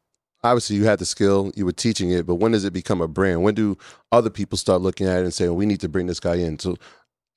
obviously 0.46 0.76
you 0.76 0.86
had 0.86 1.00
the 1.00 1.06
skill, 1.06 1.52
you 1.56 1.66
were 1.66 1.72
teaching 1.72 2.12
it, 2.12 2.26
but 2.26 2.36
when 2.36 2.52
does 2.52 2.64
it 2.66 2.74
become 2.74 3.02
a 3.02 3.08
brand? 3.08 3.44
When 3.44 3.56
do 3.56 3.78
other 4.12 4.30
people 4.30 4.58
start 4.58 4.82
looking 4.82 5.08
at 5.08 5.20
it 5.20 5.24
and 5.24 5.34
saying, 5.34 5.56
"We 5.56 5.66
need 5.66 5.82
to 5.82 5.90
bring 5.90 6.08
this 6.08 6.20
guy 6.20 6.36
in"? 6.36 6.60
So, 6.60 6.78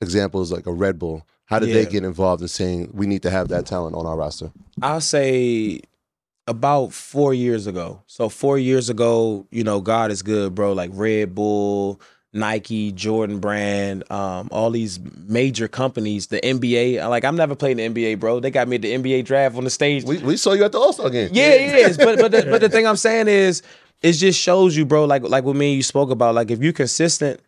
examples 0.01 0.53
like 0.53 0.67
a 0.67 0.73
Red 0.73 0.99
Bull. 0.99 1.27
How 1.47 1.59
did 1.59 1.75
they 1.75 1.87
get 1.87 2.05
involved 2.05 2.43
in 2.43 2.49
saying 2.49 2.91
we 2.93 3.07
need 3.07 3.23
to 3.23 3.31
have 3.31 3.49
that 3.49 3.65
talent 3.65 3.97
on 3.97 4.05
our 4.05 4.17
roster? 4.17 4.53
I'll 4.83 5.01
say 5.01 5.81
about 6.47 6.93
four 6.93 7.33
years 7.33 7.67
ago. 7.67 8.03
So 8.07 8.29
four 8.29 8.59
years 8.59 8.91
ago, 8.91 9.47
you 9.51 9.65
know, 9.65 9.81
God 9.81 10.11
is 10.11 10.23
good, 10.23 10.55
bro. 10.55 10.73
Like 10.75 10.91
Red 10.93 11.35
Bull, 11.35 12.01
Nike, 12.39 12.93
Jordan 12.93 13.41
Brand, 13.41 14.11
um, 14.11 14.49
all 14.51 14.71
these 14.71 14.99
major 15.27 15.69
companies, 15.69 16.29
the 16.29 16.41
NBA. 16.41 17.09
Like 17.09 17.25
I'm 17.25 17.37
never 17.37 17.55
playing 17.55 17.79
the 17.79 17.89
NBA, 17.89 18.21
bro. 18.21 18.41
They 18.41 18.51
got 18.51 18.69
me 18.69 18.77
at 18.77 18.83
the 18.83 18.93
NBA 18.93 19.25
draft 19.25 19.57
on 19.57 19.65
the 19.65 19.71
stage. 19.71 20.05
We, 20.05 20.19
we 20.19 20.37
saw 20.37 20.53
you 20.53 20.65
at 20.65 20.73
the 20.73 20.79
All 20.79 20.93
Star 20.93 21.11
game. 21.11 21.31
Yeah, 21.33 21.51
it 21.51 21.75
is. 21.75 21.97
But 21.97 22.19
but 22.19 22.33
the, 22.33 22.47
but 22.51 22.61
the 22.61 22.69
thing 22.69 22.87
I'm 22.87 22.97
saying 22.97 23.29
is, 23.29 23.63
it 24.03 24.13
just 24.13 24.41
shows 24.41 24.77
you, 24.77 24.87
bro. 24.87 25.05
Like 25.05 25.23
like 25.23 25.45
what 25.45 25.57
me 25.57 25.69
and 25.69 25.77
you 25.77 25.83
spoke 25.83 26.11
about. 26.11 26.35
Like 26.35 26.51
if 26.51 26.63
you're 26.63 26.73
consistent, 26.73 27.41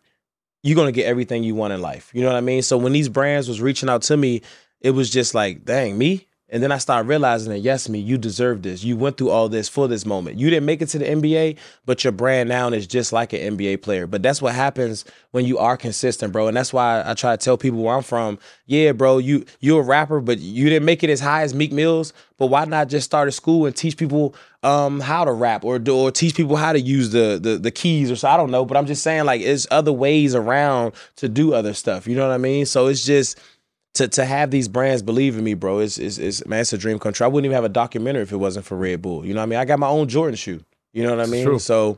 you're 0.63 0.75
gonna 0.75 0.91
get 0.91 1.05
everything 1.05 1.43
you 1.43 1.55
want 1.55 1.73
in 1.73 1.81
life. 1.81 2.11
You 2.13 2.21
know 2.21 2.27
what 2.27 2.37
I 2.37 2.41
mean? 2.41 2.61
So 2.61 2.77
when 2.77 2.93
these 2.93 3.09
brands 3.09 3.47
was 3.47 3.61
reaching 3.61 3.89
out 3.89 4.03
to 4.03 4.17
me, 4.17 4.41
it 4.81 4.91
was 4.91 5.09
just 5.09 5.33
like, 5.33 5.65
dang, 5.65 5.97
me. 5.97 6.27
And 6.51 6.61
then 6.61 6.71
I 6.71 6.79
started 6.79 7.07
realizing 7.07 7.51
that 7.53 7.59
yes, 7.59 7.87
me, 7.87 7.97
you 7.97 8.17
deserve 8.17 8.61
this. 8.61 8.83
You 8.83 8.97
went 8.97 9.17
through 9.17 9.29
all 9.29 9.47
this 9.47 9.69
for 9.69 9.87
this 9.87 10.05
moment. 10.05 10.37
You 10.37 10.49
didn't 10.49 10.65
make 10.65 10.81
it 10.81 10.87
to 10.87 10.99
the 10.99 11.05
NBA, 11.05 11.57
but 11.85 12.03
your 12.03 12.11
brand 12.11 12.49
now 12.49 12.67
is 12.67 12.85
just 12.85 13.13
like 13.13 13.31
an 13.31 13.57
NBA 13.57 13.81
player. 13.81 14.05
But 14.05 14.21
that's 14.21 14.41
what 14.41 14.53
happens 14.53 15.05
when 15.31 15.45
you 15.45 15.57
are 15.57 15.77
consistent, 15.77 16.33
bro. 16.33 16.49
And 16.49 16.57
that's 16.57 16.73
why 16.73 17.03
I 17.05 17.13
try 17.13 17.35
to 17.35 17.43
tell 17.43 17.57
people 17.57 17.81
where 17.81 17.95
I'm 17.95 18.03
from. 18.03 18.37
Yeah, 18.65 18.91
bro, 18.91 19.19
you 19.19 19.45
you're 19.61 19.81
a 19.81 19.85
rapper, 19.85 20.19
but 20.19 20.39
you 20.39 20.67
didn't 20.67 20.85
make 20.85 21.03
it 21.03 21.09
as 21.09 21.21
high 21.21 21.43
as 21.43 21.53
Meek 21.53 21.71
Mills. 21.71 22.11
But 22.37 22.47
why 22.47 22.65
not 22.65 22.89
just 22.89 23.05
start 23.05 23.29
a 23.29 23.31
school 23.31 23.65
and 23.65 23.75
teach 23.75 23.95
people 23.95 24.35
um, 24.63 24.99
how 24.99 25.23
to 25.23 25.31
rap 25.31 25.63
or 25.63 25.81
or 25.89 26.11
teach 26.11 26.35
people 26.35 26.57
how 26.57 26.73
to 26.73 26.79
use 26.81 27.11
the, 27.11 27.39
the 27.41 27.57
the 27.57 27.71
keys 27.71 28.11
or 28.11 28.17
so? 28.17 28.27
I 28.27 28.35
don't 28.35 28.51
know, 28.51 28.65
but 28.65 28.75
I'm 28.75 28.87
just 28.87 29.03
saying 29.03 29.23
like 29.23 29.41
there's 29.41 29.67
other 29.71 29.93
ways 29.93 30.35
around 30.35 30.93
to 31.17 31.29
do 31.29 31.53
other 31.53 31.73
stuff. 31.73 32.07
You 32.07 32.15
know 32.15 32.27
what 32.27 32.33
I 32.33 32.39
mean? 32.39 32.65
So 32.65 32.87
it's 32.87 33.05
just 33.05 33.39
to 33.95 34.07
to 34.07 34.25
have 34.25 34.51
these 34.51 34.67
brands 34.67 35.01
believe 35.01 35.37
in 35.37 35.43
me, 35.43 35.53
bro, 35.53 35.79
is 35.79 35.97
is 35.97 36.17
is 36.19 36.45
man, 36.47 36.61
it's 36.61 36.73
a 36.73 36.77
dream 36.77 36.97
come 36.99 37.13
true. 37.13 37.25
I 37.25 37.27
wouldn't 37.27 37.45
even 37.45 37.55
have 37.55 37.63
a 37.65 37.69
documentary 37.69 38.23
if 38.23 38.31
it 38.31 38.37
wasn't 38.37 38.65
for 38.65 38.77
Red 38.77 39.01
Bull. 39.01 39.25
You 39.25 39.33
know 39.33 39.39
what 39.41 39.43
I 39.43 39.47
mean? 39.47 39.59
I 39.59 39.65
got 39.65 39.79
my 39.79 39.87
own 39.87 40.07
Jordan 40.07 40.35
shoe. 40.35 40.63
You 40.93 41.03
know 41.03 41.15
what 41.15 41.25
I 41.25 41.29
mean? 41.29 41.45
true. 41.45 41.59
So 41.59 41.97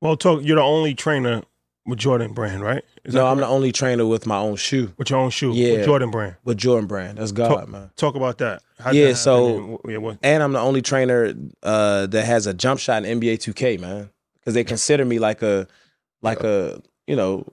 Well, 0.00 0.16
talk. 0.16 0.42
You're 0.42 0.56
the 0.56 0.62
only 0.62 0.94
trainer 0.94 1.42
with 1.86 1.98
Jordan 1.98 2.32
Brand, 2.32 2.62
right? 2.62 2.84
Is 3.04 3.14
no, 3.14 3.26
I'm 3.26 3.38
the 3.38 3.46
only 3.46 3.72
trainer 3.72 4.04
with 4.06 4.26
my 4.26 4.36
own 4.36 4.56
shoe 4.56 4.92
with 4.98 5.10
your 5.10 5.18
own 5.18 5.30
shoe. 5.30 5.52
Yeah. 5.54 5.72
With 5.78 5.84
Jordan 5.86 6.10
Brand. 6.10 6.36
with 6.44 6.58
Jordan 6.58 6.86
brand. 6.86 7.18
That's 7.18 7.32
God, 7.32 7.48
Talk, 7.48 7.68
man. 7.68 7.90
talk 7.96 8.14
about 8.14 8.38
that. 8.38 8.62
How'd 8.78 8.94
Yeah, 8.94 9.08
that 9.08 9.16
so- 9.16 9.80
And 9.82 9.92
yeah, 9.92 9.98
what- 9.98 10.18
And 10.22 10.42
I'm 10.42 10.52
the 10.52 10.60
only 10.60 10.82
trainer 10.82 11.34
uh, 11.62 12.06
that 12.06 12.24
has 12.24 12.46
a 12.46 12.52
jump 12.54 12.78
shot 12.78 13.04
in 13.04 13.20
NBA 13.20 13.38
2K, 13.38 13.78
man, 13.80 14.10
because 14.34 14.52
they 14.54 14.64
consider 14.64 15.04
me 15.04 15.18
like 15.18 15.42
a 15.42 15.66
like 16.22 16.40
a 16.44 16.80
you 17.06 17.16
know 17.16 17.46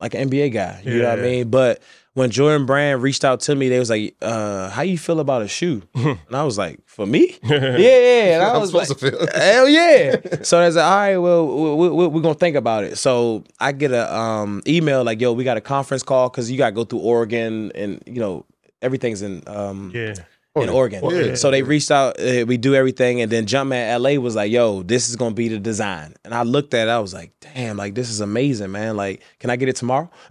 like 0.00 0.14
an 0.14 0.30
NBA 0.30 0.52
guy. 0.52 0.80
You 0.84 1.02
know 1.02 1.10
what 1.10 1.18
I 1.18 1.22
mean? 1.22 1.48
But 1.50 1.82
when 2.14 2.30
Jordan 2.30 2.64
Brand 2.64 3.02
reached 3.02 3.24
out 3.24 3.40
to 3.40 3.54
me, 3.54 3.68
they 3.68 3.78
was 3.78 3.90
like, 3.90 4.14
uh, 4.22 4.70
"How 4.70 4.82
you 4.82 4.96
feel 4.96 5.20
about 5.20 5.42
a 5.42 5.48
shoe?" 5.48 5.82
and 5.94 6.18
I 6.32 6.44
was 6.44 6.56
like, 6.56 6.80
"For 6.86 7.06
me, 7.06 7.38
yeah, 7.42 7.76
yeah." 7.76 8.34
And 8.36 8.42
I 8.42 8.56
was 8.56 8.70
supposed 8.70 8.90
like, 8.90 8.98
to 8.98 9.10
feel. 9.10 9.26
Hell 9.34 9.68
yeah! 9.68 10.16
so 10.42 10.60
I 10.60 10.66
was 10.66 10.76
like, 10.76 10.84
all 10.84 10.96
right, 10.96 11.16
well, 11.18 11.76
we, 11.76 11.88
we, 11.88 12.06
we're 12.06 12.22
gonna 12.22 12.34
think 12.34 12.56
about 12.56 12.84
it. 12.84 12.98
So 12.98 13.44
I 13.60 13.72
get 13.72 13.90
a 13.90 14.14
um, 14.16 14.62
email 14.66 15.04
like, 15.04 15.20
yo, 15.20 15.32
we 15.32 15.44
got 15.44 15.56
a 15.56 15.60
conference 15.60 16.02
call 16.02 16.30
because 16.30 16.50
you 16.50 16.56
got 16.56 16.66
to 16.66 16.72
go 16.72 16.84
through 16.84 17.00
Oregon 17.00 17.72
and 17.74 18.02
you 18.06 18.20
know 18.20 18.46
everything's 18.80 19.22
in 19.22 19.42
um, 19.48 19.90
yeah. 19.92 20.14
In 20.56 20.68
Oregon. 20.68 21.02
Yeah. 21.10 21.34
So 21.34 21.50
they 21.50 21.62
reached 21.62 21.90
out. 21.90 22.18
Uh, 22.20 22.44
we 22.46 22.56
do 22.56 22.74
everything, 22.74 23.20
and 23.20 23.30
then 23.30 23.46
Jumpman 23.46 23.98
LA 24.00 24.20
was 24.20 24.36
like, 24.36 24.52
"Yo, 24.52 24.82
this 24.82 25.08
is 25.08 25.16
gonna 25.16 25.34
be 25.34 25.48
the 25.48 25.58
design." 25.58 26.14
And 26.24 26.32
I 26.34 26.42
looked 26.42 26.74
at 26.74 26.88
it. 26.88 26.90
I 26.90 27.00
was 27.00 27.12
like, 27.12 27.32
"Damn, 27.40 27.76
like 27.76 27.94
this 27.94 28.08
is 28.10 28.20
amazing, 28.20 28.70
man. 28.70 28.96
Like, 28.96 29.22
can 29.40 29.50
I 29.50 29.56
get 29.56 29.68
it 29.68 29.76
tomorrow?" 29.76 30.10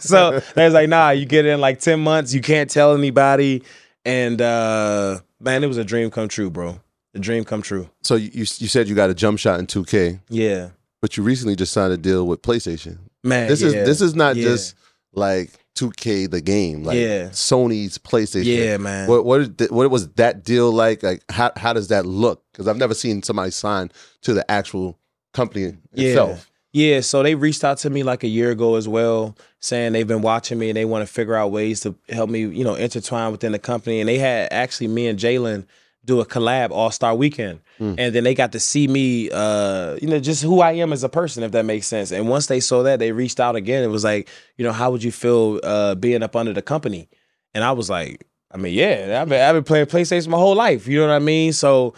so 0.00 0.40
they 0.54 0.64
was 0.64 0.74
like, 0.74 0.88
"Nah, 0.88 1.10
you 1.10 1.26
get 1.26 1.44
it 1.44 1.50
in 1.50 1.60
like 1.60 1.80
ten 1.80 2.00
months. 2.00 2.32
You 2.32 2.40
can't 2.40 2.70
tell 2.70 2.94
anybody." 2.94 3.62
And 4.04 4.40
uh 4.40 5.18
man, 5.40 5.62
it 5.62 5.66
was 5.66 5.76
a 5.76 5.84
dream 5.84 6.10
come 6.10 6.28
true, 6.28 6.50
bro. 6.50 6.80
A 7.14 7.18
dream 7.18 7.44
come 7.44 7.60
true. 7.60 7.90
So 8.02 8.14
you 8.14 8.30
you 8.34 8.46
said 8.46 8.88
you 8.88 8.94
got 8.94 9.10
a 9.10 9.14
jump 9.14 9.38
shot 9.38 9.58
in 9.58 9.66
2K, 9.66 10.20
Yeah, 10.30 10.70
but 11.02 11.16
you 11.16 11.22
recently 11.22 11.54
just 11.56 11.72
signed 11.72 11.92
a 11.92 11.98
deal 11.98 12.26
with 12.26 12.40
PlayStation. 12.40 12.98
man. 13.22 13.48
This 13.48 13.60
is 13.62 13.74
this 13.74 14.00
is 14.00 14.14
not 14.14 14.36
yeah. 14.36 14.44
just 14.44 14.74
like 15.12 15.50
2K 15.76 16.30
the 16.30 16.40
game, 16.40 16.84
like 16.84 16.98
Yeah. 16.98 17.28
Sony's 17.28 17.96
PlayStation. 17.98 18.44
Yeah, 18.44 18.76
man. 18.76 19.08
What 19.08 19.24
what, 19.24 19.56
the- 19.58 19.68
what 19.70 19.90
was 19.90 20.08
that 20.14 20.44
deal 20.44 20.70
like? 20.72 21.02
Like 21.02 21.22
how 21.30 21.52
how 21.56 21.72
does 21.72 21.88
that 21.88 22.06
look? 22.06 22.42
Because 22.52 22.68
I've 22.68 22.76
never 22.76 22.94
seen 22.94 23.22
somebody 23.22 23.50
sign 23.50 23.90
to 24.22 24.34
the 24.34 24.48
actual 24.50 24.98
company 25.32 25.76
itself. 25.92 26.46
Yeah, 26.72 27.00
so 27.00 27.24
they 27.24 27.34
reached 27.34 27.64
out 27.64 27.78
to 27.78 27.90
me 27.90 28.04
like 28.04 28.22
a 28.22 28.28
year 28.28 28.52
ago 28.52 28.76
as 28.76 28.86
well, 28.86 29.36
saying 29.58 29.92
they've 29.92 30.06
been 30.06 30.22
watching 30.22 30.56
me 30.56 30.70
and 30.70 30.76
they 30.76 30.84
want 30.84 31.04
to 31.06 31.12
figure 31.12 31.34
out 31.34 31.50
ways 31.50 31.80
to 31.80 31.96
help 32.08 32.30
me, 32.30 32.40
you 32.46 32.62
know, 32.62 32.76
intertwine 32.76 33.32
within 33.32 33.50
the 33.50 33.58
company. 33.58 33.98
And 33.98 34.08
they 34.08 34.18
had 34.18 34.52
actually 34.52 34.86
me 34.86 35.08
and 35.08 35.18
Jaylen 35.18 35.66
do 36.04 36.20
a 36.20 36.26
collab 36.26 36.70
All 36.70 36.90
Star 36.90 37.14
Weekend, 37.14 37.60
and 37.78 38.14
then 38.14 38.24
they 38.24 38.34
got 38.34 38.52
to 38.52 38.60
see 38.60 38.86
me, 38.88 39.30
uh, 39.30 39.96
you 40.02 40.08
know, 40.08 40.20
just 40.20 40.42
who 40.42 40.60
I 40.60 40.72
am 40.72 40.92
as 40.92 41.02
a 41.02 41.08
person, 41.08 41.42
if 41.42 41.52
that 41.52 41.64
makes 41.64 41.86
sense. 41.86 42.10
And 42.10 42.28
once 42.28 42.46
they 42.46 42.60
saw 42.60 42.82
that, 42.82 42.98
they 42.98 43.12
reached 43.12 43.40
out 43.40 43.56
again. 43.56 43.82
It 43.82 43.88
was 43.88 44.04
like, 44.04 44.28
you 44.58 44.64
know, 44.64 44.72
how 44.72 44.90
would 44.90 45.02
you 45.02 45.12
feel 45.12 45.60
uh, 45.62 45.94
being 45.94 46.22
up 46.22 46.36
under 46.36 46.52
the 46.52 46.62
company? 46.62 47.08
And 47.54 47.64
I 47.64 47.72
was 47.72 47.88
like, 47.88 48.26
I 48.50 48.56
mean, 48.58 48.74
yeah, 48.74 49.20
I've 49.22 49.28
been, 49.28 49.40
I've 49.40 49.54
been 49.54 49.64
playing 49.64 49.86
PlayStation 49.86 50.28
my 50.28 50.36
whole 50.36 50.54
life. 50.54 50.86
You 50.86 50.98
know 51.00 51.06
what 51.06 51.14
I 51.14 51.20
mean? 51.20 51.52
So, 51.52 51.94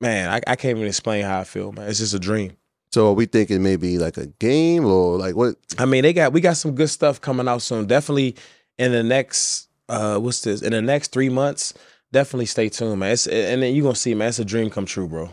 man, 0.00 0.30
I, 0.30 0.40
I 0.50 0.56
can't 0.56 0.76
even 0.76 0.88
explain 0.88 1.24
how 1.24 1.40
I 1.40 1.44
feel, 1.44 1.72
man. 1.72 1.88
It's 1.88 1.98
just 1.98 2.14
a 2.14 2.18
dream. 2.18 2.56
So 2.90 3.08
are 3.08 3.12
we 3.12 3.26
thinking 3.26 3.62
maybe 3.62 3.98
like 3.98 4.16
a 4.16 4.26
game 4.26 4.84
or 4.86 5.18
like 5.18 5.36
what? 5.36 5.56
I 5.78 5.84
mean, 5.84 6.02
they 6.02 6.12
got 6.12 6.32
we 6.32 6.40
got 6.40 6.56
some 6.56 6.74
good 6.74 6.88
stuff 6.88 7.20
coming 7.20 7.46
out 7.46 7.62
soon. 7.62 7.86
Definitely 7.86 8.36
in 8.78 8.92
the 8.92 9.02
next 9.02 9.68
uh 9.88 10.18
what's 10.18 10.40
this? 10.40 10.62
In 10.62 10.72
the 10.72 10.82
next 10.82 11.12
three 11.12 11.28
months, 11.28 11.74
definitely 12.12 12.46
stay 12.46 12.68
tuned, 12.68 13.00
man. 13.00 13.12
It's, 13.12 13.26
and 13.26 13.62
then 13.62 13.74
you're 13.74 13.82
gonna 13.84 13.94
see, 13.94 14.14
man, 14.14 14.28
it's 14.28 14.38
a 14.38 14.44
dream 14.44 14.70
come 14.70 14.86
true, 14.86 15.08
bro. 15.08 15.30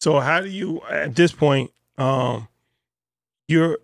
So 0.00 0.20
how 0.20 0.40
do 0.40 0.48
you 0.48 0.80
at 0.90 1.14
this 1.14 1.32
point, 1.32 1.70
um, 1.98 2.48
your 3.48 3.78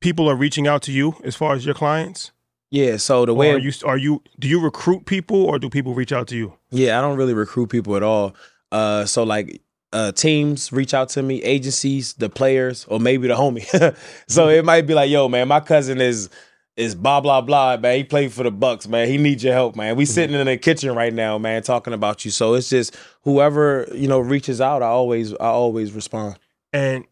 people 0.00 0.28
are 0.28 0.36
reaching 0.36 0.66
out 0.66 0.82
to 0.82 0.92
you 0.92 1.16
as 1.24 1.34
far 1.36 1.54
as 1.54 1.64
your 1.64 1.74
clients? 1.74 2.32
Yeah, 2.70 2.96
so 2.96 3.24
the 3.24 3.32
Or 3.32 3.36
way 3.36 3.52
are 3.52 3.58
you 3.58 3.72
are 3.84 3.96
you 3.96 4.22
do 4.38 4.48
you 4.48 4.60
recruit 4.60 5.06
people 5.06 5.44
or 5.44 5.58
do 5.58 5.70
people 5.70 5.94
reach 5.94 6.12
out 6.12 6.26
to 6.28 6.36
you? 6.36 6.54
Yeah, 6.70 6.98
I 6.98 7.00
don't 7.00 7.16
really 7.16 7.34
recruit 7.34 7.68
people 7.68 7.96
at 7.96 8.02
all. 8.02 8.34
Uh, 8.72 9.04
so 9.04 9.22
like 9.22 9.62
uh, 9.92 10.10
teams 10.10 10.72
reach 10.72 10.92
out 10.92 11.08
to 11.10 11.22
me, 11.22 11.40
agencies, 11.42 12.14
the 12.14 12.28
players, 12.28 12.84
or 12.86 12.98
maybe 12.98 13.28
the 13.28 13.34
homie. 13.34 13.96
so 14.28 14.48
it 14.48 14.64
might 14.64 14.88
be 14.88 14.94
like, 14.94 15.08
yo, 15.08 15.28
man, 15.28 15.46
my 15.46 15.60
cousin 15.60 16.00
is 16.00 16.28
is 16.76 16.94
blah 16.94 17.20
blah 17.20 17.40
blah, 17.40 17.76
man. 17.76 17.96
He 17.96 18.04
played 18.04 18.32
for 18.32 18.42
the 18.42 18.50
Bucks, 18.50 18.88
man. 18.88 19.08
He 19.08 19.16
needs 19.16 19.44
your 19.44 19.52
help, 19.52 19.76
man. 19.76 19.96
We 19.96 20.04
mm-hmm. 20.04 20.12
sitting 20.12 20.36
in 20.36 20.46
the 20.46 20.56
kitchen 20.56 20.94
right 20.94 21.12
now, 21.12 21.38
man, 21.38 21.62
talking 21.62 21.92
about 21.92 22.24
you. 22.24 22.30
So 22.30 22.54
it's 22.54 22.68
just 22.68 22.96
whoever 23.22 23.88
you 23.94 24.08
know 24.08 24.18
reaches 24.18 24.60
out, 24.60 24.82
I 24.82 24.86
always 24.86 25.32
I 25.34 25.46
always 25.46 25.92
respond. 25.92 26.38
And 26.72 27.04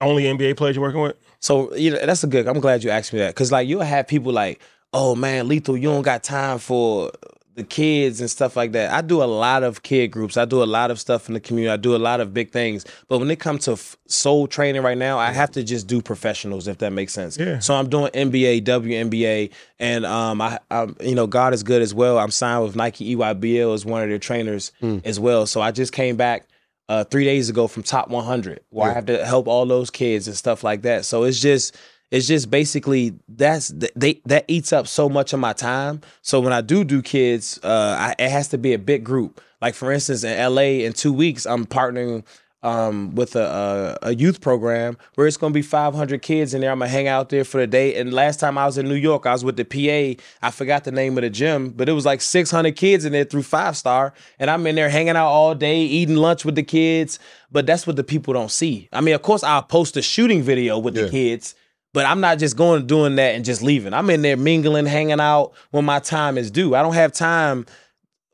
only 0.00 0.24
NBA 0.24 0.56
players 0.56 0.76
you're 0.76 0.82
working 0.82 1.00
with? 1.00 1.16
So 1.40 1.74
you 1.74 1.90
know 1.90 2.04
that's 2.04 2.24
a 2.24 2.26
good. 2.26 2.48
I'm 2.48 2.60
glad 2.60 2.82
you 2.82 2.90
asked 2.90 3.12
me 3.12 3.20
that 3.20 3.34
because 3.34 3.52
like 3.52 3.68
you'll 3.68 3.82
have 3.82 4.08
people 4.08 4.32
like, 4.32 4.60
oh 4.92 5.14
man, 5.14 5.48
lethal, 5.48 5.76
you 5.76 5.88
don't 5.88 6.02
got 6.02 6.22
time 6.22 6.58
for 6.58 7.12
the 7.56 7.64
kids 7.64 8.20
and 8.20 8.30
stuff 8.30 8.54
like 8.54 8.72
that. 8.72 8.92
I 8.92 9.00
do 9.00 9.22
a 9.22 9.24
lot 9.24 9.62
of 9.62 9.82
kid 9.82 10.08
groups. 10.08 10.36
I 10.36 10.44
do 10.44 10.62
a 10.62 10.64
lot 10.64 10.90
of 10.90 11.00
stuff 11.00 11.26
in 11.26 11.34
the 11.34 11.40
community. 11.40 11.72
I 11.72 11.78
do 11.78 11.96
a 11.96 11.98
lot 11.98 12.20
of 12.20 12.34
big 12.34 12.52
things. 12.52 12.84
But 13.08 13.18
when 13.18 13.30
it 13.30 13.40
comes 13.40 13.64
to 13.64 13.72
f- 13.72 13.96
soul 14.06 14.46
training 14.46 14.82
right 14.82 14.96
now, 14.98 15.18
I 15.18 15.32
have 15.32 15.50
to 15.52 15.64
just 15.64 15.86
do 15.86 16.02
professionals 16.02 16.68
if 16.68 16.78
that 16.78 16.92
makes 16.92 17.14
sense. 17.14 17.38
Yeah. 17.38 17.58
So 17.60 17.74
I'm 17.74 17.88
doing 17.88 18.10
NBA, 18.12 18.62
WNBA, 18.64 19.50
and 19.78 20.04
um, 20.04 20.40
I, 20.42 20.58
I, 20.70 20.86
you 21.00 21.14
know, 21.14 21.26
God 21.26 21.54
is 21.54 21.62
good 21.62 21.80
as 21.80 21.94
well. 21.94 22.18
I'm 22.18 22.30
signed 22.30 22.62
with 22.62 22.76
Nike 22.76 23.16
EYBL 23.16 23.74
as 23.74 23.86
one 23.86 24.02
of 24.02 24.10
their 24.10 24.18
trainers 24.18 24.70
as 25.04 25.18
well. 25.18 25.46
So 25.46 25.62
I 25.62 25.72
just 25.72 25.92
came 25.92 26.16
back 26.16 26.46
uh, 26.90 27.04
three 27.04 27.24
days 27.24 27.48
ago 27.48 27.66
from 27.68 27.82
Top 27.82 28.10
100, 28.10 28.60
where 28.68 28.90
I 28.90 28.94
have 28.94 29.06
to 29.06 29.24
help 29.24 29.48
all 29.48 29.64
those 29.66 29.90
kids 29.90 30.28
and 30.28 30.36
stuff 30.36 30.62
like 30.62 30.82
that. 30.82 31.04
So 31.06 31.24
it's 31.24 31.40
just 31.40 31.76
it's 32.10 32.26
just 32.26 32.50
basically 32.50 33.14
that's 33.28 33.68
they 33.96 34.20
that 34.26 34.44
eats 34.48 34.72
up 34.72 34.86
so 34.86 35.08
much 35.08 35.32
of 35.32 35.40
my 35.40 35.52
time. 35.52 36.00
So 36.22 36.40
when 36.40 36.52
I 36.52 36.60
do 36.60 36.84
do 36.84 37.02
kids, 37.02 37.58
uh, 37.62 37.96
I, 37.98 38.14
it 38.22 38.30
has 38.30 38.48
to 38.48 38.58
be 38.58 38.72
a 38.74 38.78
big 38.78 39.04
group. 39.04 39.40
Like 39.60 39.74
for 39.74 39.90
instance, 39.90 40.22
in 40.22 40.54
LA, 40.54 40.84
in 40.84 40.92
two 40.92 41.12
weeks, 41.12 41.46
I'm 41.46 41.66
partnering 41.66 42.24
um, 42.62 43.14
with 43.14 43.36
a, 43.36 43.98
a 44.02 44.08
a 44.08 44.14
youth 44.14 44.40
program 44.40 44.96
where 45.16 45.26
it's 45.26 45.36
gonna 45.36 45.52
be 45.52 45.62
500 45.62 46.22
kids 46.22 46.54
in 46.54 46.60
there. 46.60 46.70
I'm 46.70 46.78
gonna 46.78 46.90
hang 46.90 47.08
out 47.08 47.28
there 47.28 47.44
for 47.44 47.58
the 47.58 47.66
day. 47.66 47.98
And 47.98 48.12
last 48.12 48.38
time 48.38 48.56
I 48.56 48.66
was 48.66 48.78
in 48.78 48.88
New 48.88 48.94
York, 48.94 49.26
I 49.26 49.32
was 49.32 49.44
with 49.44 49.56
the 49.56 49.64
PA. 49.64 50.22
I 50.42 50.50
forgot 50.52 50.84
the 50.84 50.92
name 50.92 51.18
of 51.18 51.22
the 51.22 51.30
gym, 51.30 51.70
but 51.70 51.88
it 51.88 51.92
was 51.92 52.06
like 52.06 52.20
600 52.20 52.76
kids 52.76 53.04
in 53.04 53.12
there 53.12 53.24
through 53.24 53.42
Five 53.42 53.76
Star, 53.76 54.14
and 54.38 54.48
I'm 54.48 54.64
in 54.66 54.76
there 54.76 54.90
hanging 54.90 55.16
out 55.16 55.28
all 55.28 55.54
day, 55.56 55.80
eating 55.80 56.16
lunch 56.16 56.44
with 56.44 56.54
the 56.54 56.62
kids. 56.62 57.18
But 57.50 57.66
that's 57.66 57.86
what 57.86 57.96
the 57.96 58.04
people 58.04 58.34
don't 58.34 58.50
see. 58.50 58.88
I 58.92 59.00
mean, 59.00 59.14
of 59.14 59.22
course, 59.22 59.42
I'll 59.42 59.62
post 59.62 59.96
a 59.96 60.02
shooting 60.02 60.42
video 60.42 60.78
with 60.78 60.94
the 60.94 61.08
kids. 61.08 61.54
But 61.94 62.04
I'm 62.06 62.20
not 62.20 62.38
just 62.38 62.56
going 62.56 62.80
and 62.80 62.88
doing 62.88 63.16
that 63.16 63.34
and 63.34 63.44
just 63.44 63.62
leaving. 63.62 63.94
I'm 63.94 64.10
in 64.10 64.22
there 64.22 64.36
mingling, 64.36 64.86
hanging 64.86 65.20
out 65.20 65.52
when 65.70 65.84
my 65.84 65.98
time 65.98 66.36
is 66.36 66.50
due. 66.50 66.74
I 66.74 66.82
don't 66.82 66.94
have 66.94 67.12
time 67.12 67.64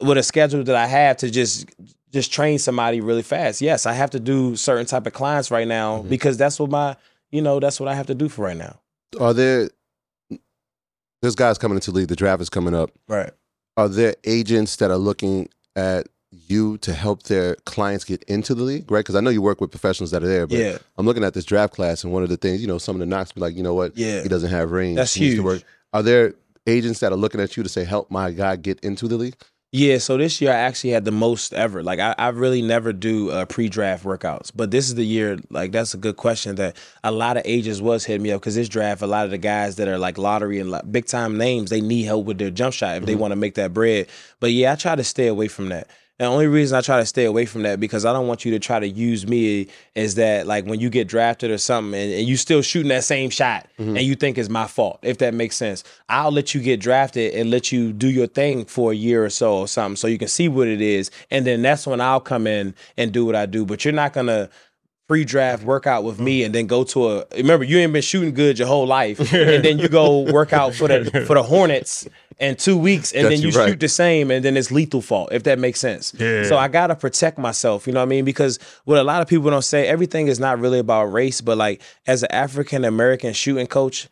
with 0.01 0.19
a 0.19 0.23
schedule 0.23 0.65
that 0.65 0.75
I 0.75 0.87
have 0.87 1.19
to 1.19 1.31
just 1.31 1.71
just 2.13 2.33
train 2.33 2.59
somebody 2.59 3.01
really 3.01 3.23
fast. 3.23 3.61
Yes, 3.61 3.87
I 3.87 3.93
have 3.93 4.11
to 4.11 4.21
do 4.21 4.55
certain 4.57 4.87
type 4.87 5.07
of 5.07 5.13
clients 5.13 5.51
right 5.51 5.67
now 5.67 5.99
mm-hmm. 5.99 6.09
because 6.09 6.37
that's 6.37 6.59
what 6.59 6.71
my 6.71 6.97
you 7.31 7.41
know 7.41 7.61
that's 7.61 7.81
what 7.81 7.89
I 7.89 7.95
have 7.95 8.07
to 8.09 8.15
do 8.15 8.29
for 8.29 8.45
right 8.45 8.57
now. 8.57 8.81
Are 9.21 9.33
there? 9.33 9.71
There's 11.21 11.37
guys 11.37 11.57
coming 11.57 11.77
into 11.77 11.93
the 11.93 11.99
league. 11.99 12.09
The 12.09 12.17
draft 12.17 12.43
is 12.43 12.51
coming 12.51 12.75
up. 12.75 12.91
Right. 13.07 13.31
Are 13.77 13.89
there 13.89 14.17
agents 14.25 14.77
that 14.77 14.91
are 14.91 14.99
looking 14.99 15.49
at 15.77 16.09
you 16.53 16.79
to 16.79 16.93
help 16.93 17.25
their 17.25 17.57
clients 17.65 18.05
get 18.05 18.23
into 18.25 18.55
the 18.55 18.63
league, 18.63 18.91
right? 18.91 19.01
Because 19.01 19.17
I 19.17 19.21
know 19.21 19.31
you 19.31 19.43
work 19.43 19.61
with 19.61 19.71
professionals 19.71 20.11
that 20.13 20.23
are 20.23 20.29
there, 20.29 20.47
but 20.47 20.59
Yeah. 20.59 20.79
I'm 20.99 21.07
looking 21.07 21.25
at 21.25 21.35
this 21.35 21.45
draft 21.45 21.75
class, 21.75 22.05
and 22.05 22.13
one 22.13 22.23
of 22.23 22.29
the 22.29 22.37
things, 22.37 22.61
you 22.61 22.67
know, 22.69 22.79
some 22.79 22.95
of 22.97 23.01
the 23.01 23.07
knocks 23.07 23.33
be 23.33 23.41
like, 23.41 23.57
you 23.57 23.63
know 23.63 23.75
what, 23.75 23.97
Yeah. 23.97 24.23
he 24.23 24.29
doesn't 24.29 24.51
have 24.51 24.71
range. 24.71 24.97
That's 24.97 25.15
He 25.15 25.23
needs 25.23 25.33
to 25.37 25.43
huge. 25.43 25.45
work. 25.45 25.63
Are 25.93 26.03
there 26.03 26.35
agents 26.67 27.01
that 27.01 27.11
are 27.13 27.17
looking 27.17 27.41
at 27.41 27.57
you 27.57 27.63
to 27.63 27.69
say, 27.69 27.85
help 27.85 28.11
my 28.11 28.31
guy 28.31 28.57
get 28.57 28.79
into 28.81 29.09
the 29.09 29.17
league? 29.17 29.35
Yeah, 29.75 29.97
so 29.97 30.19
this 30.19 30.39
year 30.43 30.53
I 30.53 30.57
actually 30.57 30.91
had 30.91 31.07
the 31.07 31.11
most 31.13 31.55
ever. 31.55 31.83
Like 31.83 31.99
I, 31.99 32.15
I 32.19 32.29
really 32.29 32.61
never 32.61 32.93
do 32.93 33.31
uh, 33.31 33.47
pre-draft 33.47 34.05
workouts, 34.05 34.53
but 34.55 34.71
this 34.71 34.87
is 34.89 34.97
the 34.97 35.03
year. 35.05 35.39
Like 35.49 35.73
that's 35.73 35.95
a 35.95 35.97
good 35.97 36.19
question 36.19 36.57
that 36.57 36.77
a 37.03 37.11
lot 37.11 37.39
of 37.39 37.43
agents 37.47 37.81
was 37.81 38.05
hitting 38.05 38.23
me 38.23 38.33
up 38.33 38.43
because 38.43 38.55
this 38.55 38.69
draft, 38.69 39.01
a 39.01 39.07
lot 39.07 39.25
of 39.25 39.31
the 39.31 39.39
guys 39.39 39.77
that 39.77 39.89
are 39.89 39.97
like 39.97 40.19
lottery 40.19 40.61
and 40.61 40.71
like, 40.71 40.93
big 40.93 41.07
time 41.07 41.39
names, 41.39 41.71
they 41.71 41.81
need 41.81 42.03
help 42.03 42.27
with 42.27 42.37
their 42.37 42.51
jump 42.51 42.75
shot 42.75 42.99
if 42.99 43.07
they 43.07 43.15
want 43.15 43.33
to 43.33 43.37
make 43.37 43.55
that 43.55 43.73
bread. 43.73 44.09
But 44.41 44.53
yeah, 44.53 44.73
I 44.73 44.75
try 44.77 44.95
to 44.95 45.05
stay 45.05 45.27
away 45.27 45.49
from 45.49 45.71
that. 45.71 45.89
And 46.23 46.29
the 46.29 46.35
only 46.35 46.47
reason 46.47 46.79
I 46.79 46.83
try 46.83 47.01
to 47.01 47.05
stay 47.07 47.25
away 47.25 47.47
from 47.47 47.62
that 47.62 47.81
because 47.81 48.05
I 48.05 48.12
don't 48.12 48.29
want 48.29 48.45
you 48.45 48.53
to 48.53 48.61
try 48.61 48.79
to 48.79 48.89
use 48.89 49.27
me 49.27 49.66
is 49.97 50.14
that 50.14 50.47
like 50.47 50.64
when 50.66 50.79
you 50.79 50.89
get 50.89 51.09
drafted 51.09 51.51
or 51.51 51.59
something 51.59 52.01
and, 52.01 52.12
and 52.12 52.29
you 52.29 52.37
still 52.37 52.62
shooting 52.62 52.91
that 52.91 53.03
same 53.03 53.29
shot 53.29 53.66
mm-hmm. 53.77 53.97
and 53.97 54.07
you 54.07 54.14
think 54.14 54.39
it's 54.39 54.49
my 54.49 54.68
fault, 54.68 55.01
if 55.03 55.18
that 55.18 55.35
makes 55.35 55.57
sense. 55.57 55.83
I'll 56.09 56.31
let 56.31 56.55
you 56.55 56.61
get 56.61 56.79
drafted 56.79 57.35
and 57.35 57.51
let 57.51 57.73
you 57.73 57.93
do 57.93 58.09
your 58.09 58.29
thing 58.29 58.66
for 58.66 58.93
a 58.93 58.95
year 58.95 59.25
or 59.25 59.31
so 59.31 59.57
or 59.57 59.66
something 59.66 59.97
so 59.97 60.07
you 60.07 60.16
can 60.16 60.29
see 60.29 60.47
what 60.47 60.68
it 60.68 60.81
is. 60.81 61.11
And 61.33 61.45
then 61.45 61.61
that's 61.61 61.89
when 61.89 62.01
I'll 62.01 62.20
come 62.20 62.47
in 62.47 62.77
and 62.97 63.12
do 63.12 63.27
what 63.27 63.35
I 63.35 63.47
do. 63.47 63.66
But 63.66 63.85
you're 63.85 63.93
not 63.93 64.12
gonna 64.12 64.49
pre-draft 65.13 65.63
workout 65.63 66.05
with 66.05 66.19
me 66.19 66.41
mm. 66.41 66.47
and 66.47 66.55
then 66.55 66.67
go 66.67 66.85
to 66.85 67.07
a 67.07 67.25
remember 67.37 67.67
you 67.67 67.77
ain't 67.77 67.93
been 67.93 68.01
shooting 68.01 68.33
good 68.33 68.59
your 68.59 68.67
whole 68.67 68.87
life 68.87 69.21
and 69.35 69.63
then 69.63 69.79
you 69.79 69.87
go 69.87 70.21
work 70.33 70.55
out 70.55 70.73
for 70.73 70.89
the 70.89 71.05
for 71.27 71.35
the 71.35 71.43
Hornets 71.43 72.09
in 72.39 72.57
two 72.57 72.79
weeks 72.79 73.13
and 73.13 73.25
Got 73.25 73.29
then 73.29 73.43
you, 73.43 73.51
you 73.51 73.59
right. 73.59 73.69
shoot 73.69 73.81
the 73.81 73.91
same 73.91 74.31
and 74.31 74.43
then 74.43 74.57
it's 74.57 74.71
lethal 74.71 75.03
fault 75.03 75.29
if 75.31 75.43
that 75.43 75.59
makes 75.59 75.81
sense. 75.81 76.15
Yeah. 76.15 76.45
so 76.45 76.57
I 76.57 76.69
gotta 76.69 76.95
protect 76.95 77.37
myself 77.37 77.87
you 77.87 77.93
know 77.93 78.01
what 78.01 78.07
I 78.07 78.09
mean? 78.09 78.25
Because 78.25 78.59
what 78.85 78.97
a 78.97 79.05
lot 79.05 79.21
of 79.21 79.29
people 79.29 79.51
don't 79.51 79.61
say 79.61 79.87
everything 79.87 80.29
is 80.29 80.41
not 80.41 80.59
really 80.59 80.79
about 80.79 81.13
race 81.13 81.43
but 81.43 81.59
like 81.59 81.83
as 82.07 82.23
an 82.23 82.33
African 82.33 82.83
American 82.83 83.35
shooting 83.35 83.67
coach 83.67 84.09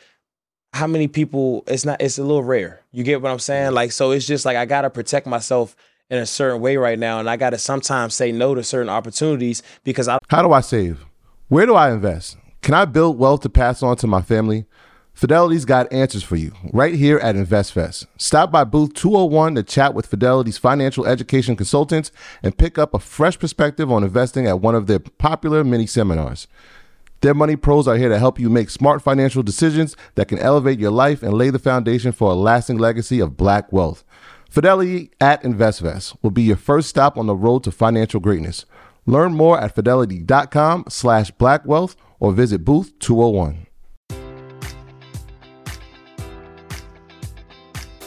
how 0.75 0.87
many 0.87 1.09
people 1.09 1.65
it's 1.67 1.87
not 1.87 2.03
it's 2.03 2.19
a 2.19 2.23
little 2.23 2.45
rare. 2.45 2.83
You 2.93 3.05
get 3.05 3.23
what 3.23 3.33
i'm 3.33 3.39
saying? 3.39 3.71
Mm. 3.71 3.75
Like 3.75 3.93
so 3.93 4.11
it's 4.11 4.27
just 4.27 4.45
like 4.45 4.59
i 4.59 4.67
gotta 4.67 4.91
protect 4.91 5.27
myself 5.27 5.75
in 6.11 6.19
a 6.19 6.27
certain 6.27 6.61
way 6.61 6.77
right 6.77 6.99
now 6.99 7.19
and 7.19 7.31
i 7.31 7.37
gotta 7.37 7.59
sometimes 7.59 8.15
say 8.15 8.33
no 8.33 8.55
to 8.55 8.63
certain 8.63 8.91
opportunities 8.91 9.63
because 9.85 10.09
i 10.09 10.19
How 10.29 10.43
do 10.43 10.53
I 10.53 10.61
save? 10.61 11.05
Where 11.49 11.67
do 11.67 11.75
I 11.75 11.91
invest? 11.93 12.37
Can 12.63 12.75
I 12.75 12.85
build 12.85 13.19
wealth 13.19 13.41
to 13.41 13.49
pass 13.49 13.83
on 13.83 13.97
to 13.97 14.07
my 14.07 14.23
family? 14.23 14.67
Fidelity's 15.13 15.65
got 15.65 15.93
answers 15.93 16.23
for 16.23 16.37
you 16.37 16.53
right 16.73 16.95
here 16.95 17.19
at 17.19 17.35
InvestFest. 17.35 18.07
Stop 18.17 18.51
by 18.53 18.65
booth 18.65 18.95
201 18.95 19.57
to 19.57 19.63
chat 19.63 19.93
with 19.93 20.07
Fidelity's 20.07 20.59
financial 20.59 21.07
education 21.07 21.57
consultants 21.57 22.13
and 22.43 22.57
pick 22.57 22.79
up 22.79 22.95
a 22.95 22.99
fresh 22.99 23.39
perspective 23.39 23.91
on 23.91 24.05
investing 24.05 24.47
at 24.47 24.61
one 24.61 24.75
of 24.75 24.87
their 24.87 25.01
popular 25.01 25.65
mini 25.65 25.87
seminars. 25.87 26.47
Their 27.21 27.35
money 27.35 27.57
pros 27.57 27.87
are 27.87 27.97
here 27.97 28.09
to 28.09 28.19
help 28.19 28.39
you 28.39 28.49
make 28.49 28.71
smart 28.71 29.03
financial 29.03 29.43
decisions 29.43 29.95
that 30.15 30.29
can 30.29 30.39
elevate 30.39 30.79
your 30.79 30.91
life 30.91 31.23
and 31.23 31.35
lay 31.35 31.51
the 31.51 31.59
foundation 31.59 32.13
for 32.13 32.31
a 32.31 32.35
lasting 32.35 32.79
legacy 32.79 33.21
of 33.21 33.37
black 33.37 33.71
wealth. 33.73 34.05
Fidelity 34.51 35.13
at 35.21 35.45
InvestFest 35.45 36.17
will 36.23 36.33
be 36.33 36.43
your 36.43 36.57
first 36.57 36.89
stop 36.89 37.17
on 37.17 37.27
the 37.27 37.37
road 37.37 37.63
to 37.63 37.71
financial 37.71 38.19
greatness. 38.19 38.67
Learn 39.07 39.33
more 39.33 39.61
at 39.61 39.77
fidelity.com 39.77 40.87
slash 40.89 41.31
blackwealth 41.31 41.95
or 42.19 42.33
visit 42.33 42.65
booth 42.65 42.99
201. 42.99 43.69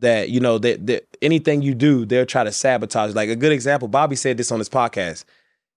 that 0.00 0.30
you 0.30 0.40
know 0.40 0.58
that, 0.58 0.86
that 0.86 1.06
anything 1.22 1.62
you 1.62 1.74
do, 1.74 2.04
they'll 2.04 2.26
try 2.26 2.44
to 2.44 2.52
sabotage. 2.52 3.14
Like 3.14 3.28
a 3.28 3.36
good 3.36 3.52
example, 3.52 3.88
Bobby 3.88 4.16
said 4.16 4.36
this 4.36 4.50
on 4.52 4.58
his 4.58 4.68
podcast. 4.68 5.24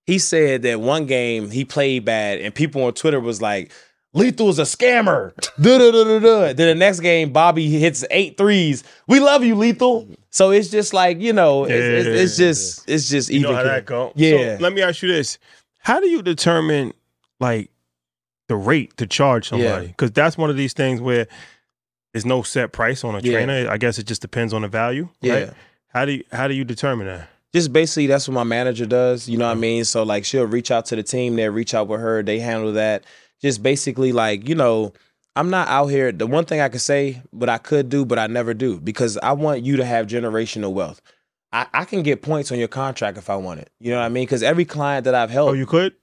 He 0.06 0.18
said 0.18 0.62
that 0.62 0.80
one 0.80 1.06
game 1.06 1.50
he 1.50 1.64
played 1.64 2.04
bad, 2.04 2.40
and 2.40 2.54
people 2.54 2.84
on 2.84 2.92
Twitter 2.92 3.20
was 3.20 3.40
like, 3.40 3.72
"Lethal 4.12 4.50
is 4.50 4.58
a 4.58 4.62
scammer." 4.62 5.34
Duh, 5.60 5.78
duh, 5.78 5.90
duh, 5.90 6.04
duh, 6.04 6.18
duh. 6.18 6.52
Then 6.52 6.68
the 6.68 6.74
next 6.74 7.00
game, 7.00 7.32
Bobby 7.32 7.68
hits 7.70 8.04
eight 8.10 8.36
threes. 8.36 8.84
We 9.08 9.20
love 9.20 9.42
you, 9.44 9.54
Lethal. 9.54 10.08
So 10.30 10.50
it's 10.50 10.68
just 10.68 10.92
like 10.92 11.20
you 11.20 11.32
know, 11.32 11.64
it's, 11.64 11.72
it's, 11.72 12.06
it's 12.20 12.36
just 12.36 12.90
it's 12.90 13.08
just 13.08 13.30
You 13.30 13.40
even. 13.40 13.50
know 13.52 13.56
how 13.56 13.62
that 13.62 13.86
go. 13.86 14.12
Yeah. 14.14 14.56
So 14.58 14.62
let 14.62 14.72
me 14.74 14.82
ask 14.82 15.00
you 15.00 15.08
this: 15.08 15.38
How 15.78 16.00
do 16.00 16.08
you 16.08 16.20
determine 16.22 16.92
like 17.40 17.70
the 18.48 18.56
rate 18.56 18.96
to 18.98 19.06
charge 19.06 19.48
somebody? 19.48 19.86
Because 19.86 20.10
that's 20.12 20.36
one 20.36 20.50
of 20.50 20.56
these 20.56 20.72
things 20.74 21.00
where 21.00 21.26
there's 22.14 22.24
no 22.24 22.42
set 22.42 22.72
price 22.72 23.04
on 23.04 23.14
a 23.14 23.20
Yeah. 23.20 23.32
trainer. 23.32 23.68
I 23.68 23.76
guess 23.76 23.98
it 23.98 24.06
just 24.06 24.22
depends 24.22 24.54
on 24.54 24.62
the 24.62 24.68
value. 24.68 25.10
Yeah. 25.20 25.34
Right? 25.34 25.50
How 25.88 26.04
do 26.06 26.12
you 26.12 26.24
how 26.32 26.48
do 26.48 26.54
you 26.54 26.64
determine 26.64 27.06
that? 27.08 27.28
just 27.54 27.72
basically 27.72 28.08
that's 28.08 28.26
what 28.26 28.34
my 28.34 28.42
manager 28.42 28.84
does. 28.84 29.28
You 29.28 29.38
know 29.38 29.44
what 29.44 29.52
I 29.52 29.54
mm-hmm. 29.54 29.60
mean? 29.60 29.84
So 29.84 30.02
like 30.02 30.24
she'll 30.24 30.44
reach 30.44 30.72
out 30.72 30.86
to 30.86 30.96
the 30.96 31.04
team, 31.04 31.36
they'll 31.36 31.52
reach 31.52 31.72
out 31.72 31.86
with 31.86 32.00
her, 32.00 32.20
they 32.20 32.40
handle 32.40 32.72
that. 32.72 33.04
Just 33.40 33.62
basically 33.62 34.10
like, 34.10 34.48
you 34.48 34.56
know, 34.56 34.92
I'm 35.36 35.50
not 35.50 35.68
out 35.68 35.86
here. 35.86 36.10
The 36.10 36.26
one 36.26 36.46
thing 36.46 36.60
I 36.60 36.68
could 36.68 36.80
say, 36.80 37.22
but 37.32 37.48
I 37.48 37.58
could 37.58 37.88
do, 37.88 38.04
but 38.04 38.18
I 38.18 38.26
never 38.26 38.54
do, 38.54 38.80
because 38.80 39.16
I 39.18 39.32
want 39.32 39.62
you 39.62 39.76
to 39.76 39.84
have 39.84 40.08
generational 40.08 40.72
wealth. 40.72 41.00
I, 41.52 41.66
I 41.72 41.84
can 41.84 42.02
get 42.02 42.22
points 42.22 42.50
on 42.50 42.58
your 42.58 42.68
contract 42.68 43.18
if 43.18 43.30
I 43.30 43.36
want 43.36 43.60
it. 43.60 43.70
You 43.78 43.92
know 43.92 43.98
what 43.98 44.06
I 44.06 44.08
mean? 44.08 44.24
Because 44.24 44.42
every 44.42 44.64
client 44.64 45.04
that 45.04 45.14
I've 45.14 45.30
oh, 45.30 45.32
helped, 45.32 45.50
Oh, 45.50 45.54
you 45.54 45.66
could. 45.66 45.94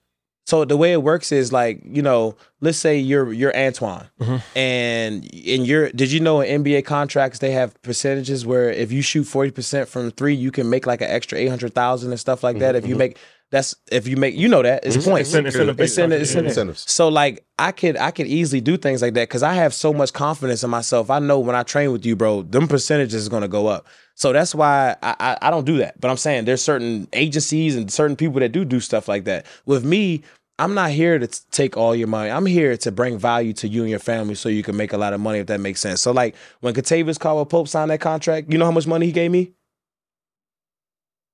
So 0.51 0.65
the 0.65 0.75
way 0.83 0.91
it 0.97 1.01
works 1.11 1.31
is 1.31 1.51
like, 1.53 1.75
you 1.97 2.01
know, 2.01 2.35
let's 2.59 2.77
say 2.77 2.93
you're 2.97 3.31
you're 3.39 3.55
Antoine, 3.65 4.07
Mhm. 4.19 4.41
and 4.55 5.25
in 5.55 5.63
your 5.71 5.83
did 5.91 6.11
you 6.11 6.19
know 6.19 6.41
in 6.41 6.63
NBA 6.63 6.81
contracts 6.85 7.39
they 7.39 7.51
have 7.51 7.69
percentages 7.89 8.45
where 8.45 8.69
if 8.83 8.91
you 8.91 9.01
shoot 9.01 9.23
forty 9.35 9.51
percent 9.51 9.87
from 9.87 10.11
three, 10.11 10.35
you 10.35 10.51
can 10.51 10.69
make 10.69 10.85
like 10.85 11.01
an 11.01 11.09
extra 11.17 11.37
eight 11.41 11.47
hundred 11.53 11.73
thousand 11.73 12.11
and 12.11 12.19
stuff 12.19 12.43
like 12.43 12.59
that. 12.59 12.75
If 12.75 12.85
you 12.85 12.95
make 12.95 13.17
that's 13.55 13.75
if 13.91 14.07
you 14.07 14.15
make 14.23 14.35
you 14.35 14.47
know 14.47 14.61
that 14.61 14.85
it's 14.85 14.95
points. 15.05 15.29
It's 15.29 15.35
in- 15.35 15.45
it's 15.45 15.55
in 15.57 15.67
the 15.67 15.83
It's 15.83 15.97
in 15.97 16.11
it's 16.11 16.35
in 16.35 16.45
Incentives. 16.45 16.83
So 16.91 17.07
like 17.09 17.45
I 17.59 17.71
could 17.71 17.95
I 17.97 18.11
could 18.11 18.27
easily 18.27 18.61
do 18.61 18.75
things 18.77 19.01
like 19.01 19.13
that 19.15 19.27
because 19.29 19.43
I 19.43 19.53
have 19.53 19.73
so 19.73 19.91
much 19.93 20.11
confidence 20.13 20.63
in 20.63 20.69
myself. 20.69 21.09
I 21.09 21.19
know 21.19 21.39
when 21.39 21.55
I 21.55 21.63
train 21.63 21.91
with 21.91 22.05
you, 22.05 22.15
bro, 22.15 22.43
them 22.43 22.67
percentages 22.67 23.21
is 23.23 23.29
gonna 23.29 23.47
go 23.59 23.67
up. 23.67 23.85
So 24.15 24.31
that's 24.31 24.53
why 24.55 24.95
I, 25.01 25.15
I 25.19 25.37
I 25.47 25.49
don't 25.51 25.65
do 25.65 25.77
that. 25.79 25.99
But 25.99 26.11
I'm 26.11 26.17
saying 26.17 26.45
there's 26.45 26.63
certain 26.63 27.07
agencies 27.13 27.75
and 27.75 27.91
certain 27.91 28.15
people 28.15 28.39
that 28.39 28.51
do 28.53 28.63
do 28.63 28.79
stuff 28.79 29.07
like 29.09 29.23
that. 29.25 29.45
With 29.65 29.83
me, 29.83 30.21
I'm 30.62 30.76
not 30.76 30.91
here 30.91 31.18
to 31.18 31.28
take 31.49 31.76
all 31.76 31.95
your 31.95 32.07
money. 32.07 32.30
I'm 32.30 32.45
here 32.45 32.78
to 32.78 32.91
bring 32.91 33.18
value 33.18 33.51
to 33.53 33.68
you 33.68 33.82
and 33.82 33.89
your 33.89 33.97
family 33.99 34.36
so 34.36 34.47
you 34.47 34.62
can 34.62 34.78
make 34.78 34.93
a 34.93 34.97
lot 34.97 35.12
of 35.12 35.20
money 35.20 35.39
if 35.39 35.47
that 35.47 35.59
makes 35.59 35.80
sense. 35.80 36.01
So 36.01 36.12
like 36.12 36.36
when 36.59 36.76
Kentavious 36.76 37.20
Caldwell 37.20 37.47
Pope 37.47 37.68
signed 37.68 37.89
that 37.89 37.99
contract, 37.99 38.51
you 38.51 38.59
know 38.59 38.66
how 38.66 38.72
much 38.72 38.86
money 38.86 39.07
he 39.07 39.12
gave 39.12 39.32
me? 39.32 39.53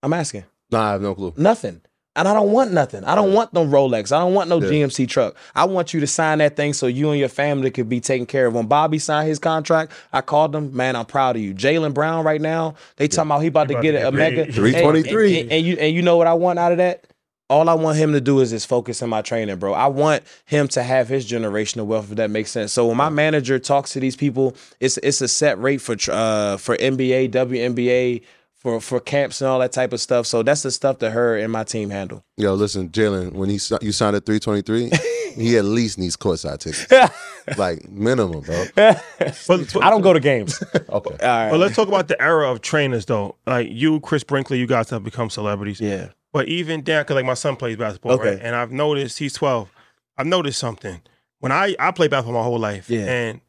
I'm 0.02 0.14
asking. 0.14 0.46
Nah, 0.72 0.90
I 0.90 0.92
have 0.94 1.02
no 1.02 1.14
clue. 1.14 1.34
Nothing. 1.36 1.82
And 2.16 2.28
I 2.28 2.34
don't 2.34 2.52
want 2.52 2.72
nothing. 2.72 3.04
I 3.04 3.16
don't 3.16 3.34
want 3.34 3.54
no 3.54 3.66
Rolex. 3.66 4.12
I 4.16 4.20
don't 4.20 4.34
want 4.34 4.50
no 4.50 4.60
Yeah. 4.62 4.70
GMC 4.70 5.08
truck. 5.08 5.36
I 5.54 5.66
want 5.66 5.94
you 5.94 6.00
to 6.00 6.08
sign 6.08 6.38
that 6.38 6.56
thing 6.56 6.72
so 6.74 6.88
you 6.88 7.10
and 7.12 7.20
your 7.20 7.30
family 7.30 7.70
could 7.70 7.90
be 7.90 8.00
taken 8.00 8.26
care 8.26 8.48
of. 8.48 8.54
When 8.56 8.66
Bobby 8.66 8.98
signed 8.98 9.28
his 9.28 9.40
contract, 9.40 9.92
I 10.14 10.22
called 10.22 10.56
him, 10.56 10.76
man, 10.76 10.96
I'm 10.96 11.06
proud 11.06 11.36
of 11.36 11.42
you. 11.42 11.54
Jaylen 11.54 11.94
Brown 11.94 12.24
right 12.24 12.42
now, 12.42 12.76
they 12.96 13.08
talking 13.10 13.30
about 13.30 13.42
he 13.42 13.48
about 13.48 13.68
He 13.70 13.74
to 13.76 13.80
about 13.80 13.84
get 13.84 13.92
to 13.92 14.08
a 14.08 14.12
get 14.12 14.14
mega 14.14 14.52
323. 14.54 15.28
And, 15.28 15.44
and- 15.44 15.52
and 15.52 15.66
you 15.66 15.78
and 15.78 15.96
you 15.96 16.02
know 16.02 16.16
what 16.18 16.28
I 16.28 16.34
want 16.34 16.58
out 16.60 16.72
of 16.72 16.78
that? 16.80 17.04
All 17.50 17.70
I 17.70 17.74
want 17.76 17.98
him 17.98 18.12
to 18.12 18.20
do 18.20 18.42
is 18.42 18.50
just 18.50 18.68
focus 18.68 19.02
on 19.02 19.10
my 19.10 19.22
training, 19.22 19.56
bro. 19.58 19.74
I 19.74 19.88
want 19.88 20.24
him 20.46 20.68
to 20.70 20.84
have 20.84 21.08
his 21.08 21.26
generational 21.26 21.86
wealth, 21.86 22.10
if 22.12 22.18
that 22.18 22.30
makes 22.30 22.52
sense. 22.52 22.74
So 22.74 22.86
when 22.88 22.98
my 22.98 23.08
manager 23.10 23.58
talks 23.58 23.94
to 23.94 24.02
these 24.02 24.18
people, 24.18 24.56
it's 24.82 24.98
it's 24.98 25.22
a 25.22 25.28
set 25.30 25.58
rate 25.60 25.80
for 25.82 25.96
tr- 25.96 26.12
uh 26.12 26.58
for 26.58 26.76
NBA, 26.76 27.30
WNBA, 27.32 28.24
for 28.56 28.82
for 28.82 29.00
camps 29.00 29.40
and 29.40 29.48
all 29.50 29.60
that 29.60 29.72
type 29.72 29.94
of 29.94 30.02
stuff. 30.02 30.26
So 30.28 30.44
that's 30.44 30.64
the 30.64 30.72
stuff 30.72 31.00
that 31.00 31.12
her 31.12 31.38
and 31.38 31.52
my 31.52 31.64
team 31.64 31.90
handle. 31.90 32.22
Yo, 32.36 32.54
listen, 32.54 32.90
Jaylen, 32.90 33.32
when 33.32 33.50
he 33.50 33.60
you 33.82 33.94
signed 33.94 34.16
at 34.18 34.26
323, 34.26 34.92
he 35.42 35.58
at 35.58 35.64
least 35.64 35.98
needs 35.98 36.18
courtside 36.18 36.60
tickets, 36.60 36.92
like 37.58 37.88
minimum, 37.90 38.42
bro. 38.42 38.66
But, 38.76 39.72
but- 39.74 39.84
I 39.84 39.90
don't 39.90 40.02
go 40.02 40.12
to 40.14 40.20
games. 40.20 40.62
Okay, 40.76 40.90
All 40.90 41.06
right. 41.10 41.50
But 41.50 41.60
let's 41.60 41.76
talk 41.76 41.88
about 41.88 42.08
the 42.10 42.22
era 42.22 42.52
of 42.52 42.60
trainers, 42.62 43.06
though. 43.06 43.36
Like 43.46 43.70
you, 43.72 44.00
Chris 44.02 44.24
Brickley, 44.26 44.60
you 44.60 44.68
guys 44.68 44.90
have 44.90 45.04
become 45.04 45.30
celebrities. 45.30 45.80
yeah. 45.80 46.10
But 46.38 46.48
even 46.50 46.84
down, 46.84 47.02
because 47.02 47.16
like 47.16 47.26
my 47.26 47.34
son 47.34 47.56
plays 47.56 47.78
basketball, 47.78 48.12
Okay. 48.14 48.30
right? 48.36 48.40
And 48.40 48.56
I've 48.56 48.72
noticed 48.72 49.18
he's 49.18 49.34
12. 49.34 49.72
I've 50.20 50.28
noticed 50.28 50.60
something. 50.60 51.02
When 51.40 51.52
I 51.52 51.76
I 51.80 51.90
played 51.90 52.12
basketball 52.12 52.40
my 52.42 52.44
whole 52.46 52.60
life, 52.60 52.90
Yeah. 52.92 53.06
and 53.06 53.42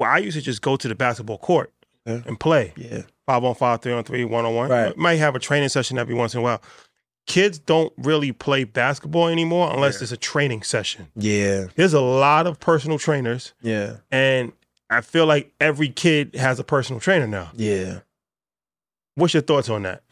well, 0.00 0.10
I 0.10 0.18
used 0.18 0.38
to 0.38 0.42
just 0.42 0.62
go 0.62 0.76
to 0.76 0.88
the 0.88 0.94
basketball 0.94 1.36
court 1.36 1.70
Yeah. 2.06 2.22
and 2.24 2.40
play 2.40 2.72
Yeah. 2.76 3.02
five 3.26 3.44
on 3.44 3.54
five, 3.54 3.82
three 3.82 3.92
on 3.92 4.04
three, 4.04 4.24
one 4.24 4.46
on 4.46 4.54
one. 4.54 4.70
Right. 4.70 4.96
Might 4.96 5.16
have 5.16 5.34
a 5.34 5.38
training 5.38 5.68
session 5.68 5.98
every 5.98 6.14
once 6.14 6.32
in 6.32 6.40
a 6.40 6.42
while. 6.42 6.62
Kids 7.26 7.58
don't 7.58 7.92
really 7.98 8.32
play 8.32 8.64
basketball 8.64 9.28
anymore 9.28 9.70
unless 9.70 10.00
it's 10.00 10.12
a 10.12 10.16
training 10.16 10.62
session. 10.62 11.08
Yeah. 11.14 11.66
There's 11.74 11.92
a 11.92 12.00
lot 12.00 12.46
of 12.46 12.58
personal 12.58 12.98
trainers, 12.98 13.52
Yeah. 13.60 13.96
and 14.10 14.52
I 14.88 15.02
feel 15.02 15.26
like 15.26 15.52
every 15.60 15.90
kid 15.90 16.36
has 16.36 16.58
a 16.58 16.64
personal 16.64 17.00
trainer 17.00 17.26
now. 17.26 17.50
Yeah. 17.54 17.98
What's 19.16 19.34
your 19.34 19.42
thoughts 19.42 19.68
on 19.68 19.82
that? 19.82 20.02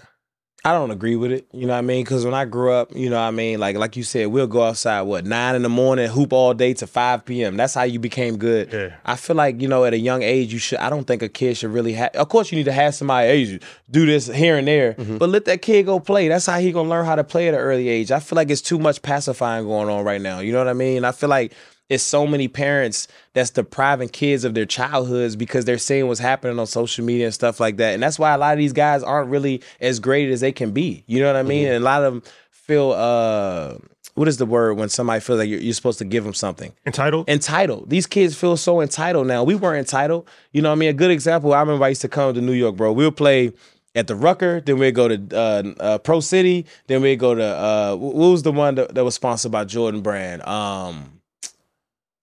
I 0.67 0.73
don't 0.73 0.91
agree 0.91 1.15
with 1.15 1.31
it. 1.31 1.47
You 1.53 1.67
know 1.67 1.75
what 1.75 1.81
I 1.81 1.83
mean? 1.83 2.05
Because 2.05 2.25
when 2.25 2.33
I 2.33 2.47
grew 2.47 2.73
up, 2.73 2.97
you 2.97 3.11
know 3.11 3.17
what 3.17 3.29
I 3.29 3.33
mean? 3.33 3.61
Like 3.61 3.77
like 3.77 3.97
you 3.97 4.03
said, 4.03 4.29
we'll 4.29 4.47
go 4.47 4.62
outside, 4.62 5.03
what, 5.03 5.27
nine 5.27 5.55
in 5.57 5.62
the 5.62 5.69
morning, 5.69 6.09
hoop 6.09 6.33
all 6.33 6.55
day 6.55 6.73
to 6.75 6.87
5 6.87 7.27
p.m. 7.27 7.59
That's 7.59 7.75
how 7.75 7.83
you 7.83 7.99
became 7.99 8.39
good. 8.39 8.73
Yeah. 8.73 8.97
I 9.05 9.17
feel 9.17 9.37
like, 9.37 9.61
you 9.61 9.69
know, 9.69 9.85
at 9.85 9.93
a 9.93 9.99
young 9.99 10.23
age, 10.23 10.55
you 10.55 10.59
should, 10.59 10.79
I 10.79 10.89
don't 10.89 11.05
think 11.07 11.21
a 11.21 11.29
kid 11.29 11.59
should 11.59 11.71
really 11.71 11.93
have, 11.93 12.12
of 12.17 12.31
course, 12.31 12.51
you 12.51 12.57
need 12.57 12.65
to 12.65 12.73
have 12.73 12.95
somebody, 12.95 13.43
you 13.43 13.59
do 13.91 14.07
this 14.07 14.27
here 14.27 14.57
and 14.57 14.67
there, 14.67 14.95
mm-hmm. 14.95 15.19
but 15.19 15.29
let 15.29 15.45
that 15.45 15.61
kid 15.61 15.85
go 15.85 16.01
play. 16.01 16.29
That's 16.29 16.47
how 16.47 16.59
he 16.59 16.73
going 16.73 16.87
to 16.87 16.91
learn 16.91 17.05
how 17.05 17.17
to 17.17 17.25
play 17.25 17.49
at 17.49 17.53
an 17.53 17.61
early 17.61 17.91
age. 17.91 18.11
I 18.11 18.21
feel 18.21 18.37
like 18.37 18.49
it's 18.49 18.62
too 18.62 18.79
much 18.79 19.03
pacifying 19.03 19.67
going 19.67 19.91
on 19.91 20.03
right 20.03 20.21
now. 20.21 20.41
You 20.41 20.53
know 20.53 20.59
what 20.59 20.69
I 20.69 20.73
mean? 20.73 21.05
I 21.05 21.12
feel 21.12 21.29
like 21.29 21.53
it's 21.89 22.03
so 22.03 22.26
many 22.26 22.49
parents 22.49 23.09
that's 23.35 23.51
depriving 23.51 24.09
kids 24.09 24.45
of 24.45 24.55
their 24.55 24.64
childhoods 24.64 25.37
because 25.37 25.64
they're 25.64 25.78
seeing 25.78 26.07
what's 26.09 26.20
happening 26.20 26.59
on 26.59 26.66
social 26.66 27.05
media 27.05 27.26
and 27.26 27.35
stuff 27.35 27.61
like 27.61 27.76
that. 27.76 27.95
And 27.95 28.03
that's 28.03 28.18
why 28.18 28.32
a 28.32 28.39
lot 28.39 28.53
of 28.53 28.59
these 28.59 28.72
guys 28.72 29.03
aren't 29.03 29.30
really 29.30 29.62
as 29.80 30.01
great 30.01 30.30
as 30.30 30.41
they 30.41 30.53
can 30.53 30.72
be. 30.72 31.05
You 31.07 31.20
know 31.20 31.26
what 31.26 31.37
I 31.37 31.43
mean? 31.43 31.66
And 31.66 31.76
a 31.76 31.80
lot 31.80 32.03
of 32.03 32.14
them 32.14 32.22
feel 32.51 32.93
uh 32.93 33.76
what 34.14 34.28
is 34.28 34.37
the 34.37 34.47
word 34.47 34.74
when 34.74 34.89
somebody 34.89 35.20
feels 35.20 35.41
like 35.41 35.49
you're, 35.49 35.61
you're 35.61 35.74
supposed 35.74 35.99
to 35.99 36.05
give 36.05 36.24
them 36.24 36.35
something? 36.35 36.72
Entitled? 36.87 37.28
entitled. 37.28 37.91
These 37.91 38.07
kids 38.07 38.37
feel 38.37 38.57
so 38.57 38.80
entitled 38.80 39.26
now. 39.26 39.43
We 39.43 39.57
weren't 39.57 39.78
entitled. 39.78 40.28
You 40.53 40.62
know 40.62 40.70
what 40.70 40.76
I 40.76 40.78
mean? 40.78 40.91
A 40.91 40.95
good 40.95 41.11
example, 41.11 41.53
I 41.53 41.61
remember 41.61 41.85
I 41.85 41.89
used 41.89 42.03
to 42.03 42.09
come 42.09 42.32
to 42.32 42.41
New 42.41 42.53
York, 42.53 42.76
bro. 42.76 42.93
We'll 42.93 43.11
play 43.11 43.53
at 43.97 44.07
the 44.07 44.14
Rucker, 44.14 44.61
then 44.61 44.78
we'd 44.78 44.95
go 44.95 45.09
to 45.09 45.37
uh, 45.37 45.62
uh, 45.80 45.99
Pro 45.99 46.20
City, 46.20 46.66
then 46.87 47.03
we'd 47.03 47.18
go 47.18 47.35
to, 47.35 47.45
uh, 47.45 47.97
what 47.97 48.14
was 48.14 48.43
the 48.43 48.53
one 48.53 48.74
that, 48.76 48.95
that 48.95 49.05
was 49.05 49.14
sponsored 49.14 49.53
by 49.53 49.64
Jordan 49.64 50.01
Brand? 50.01 50.47
Um, 50.47 51.14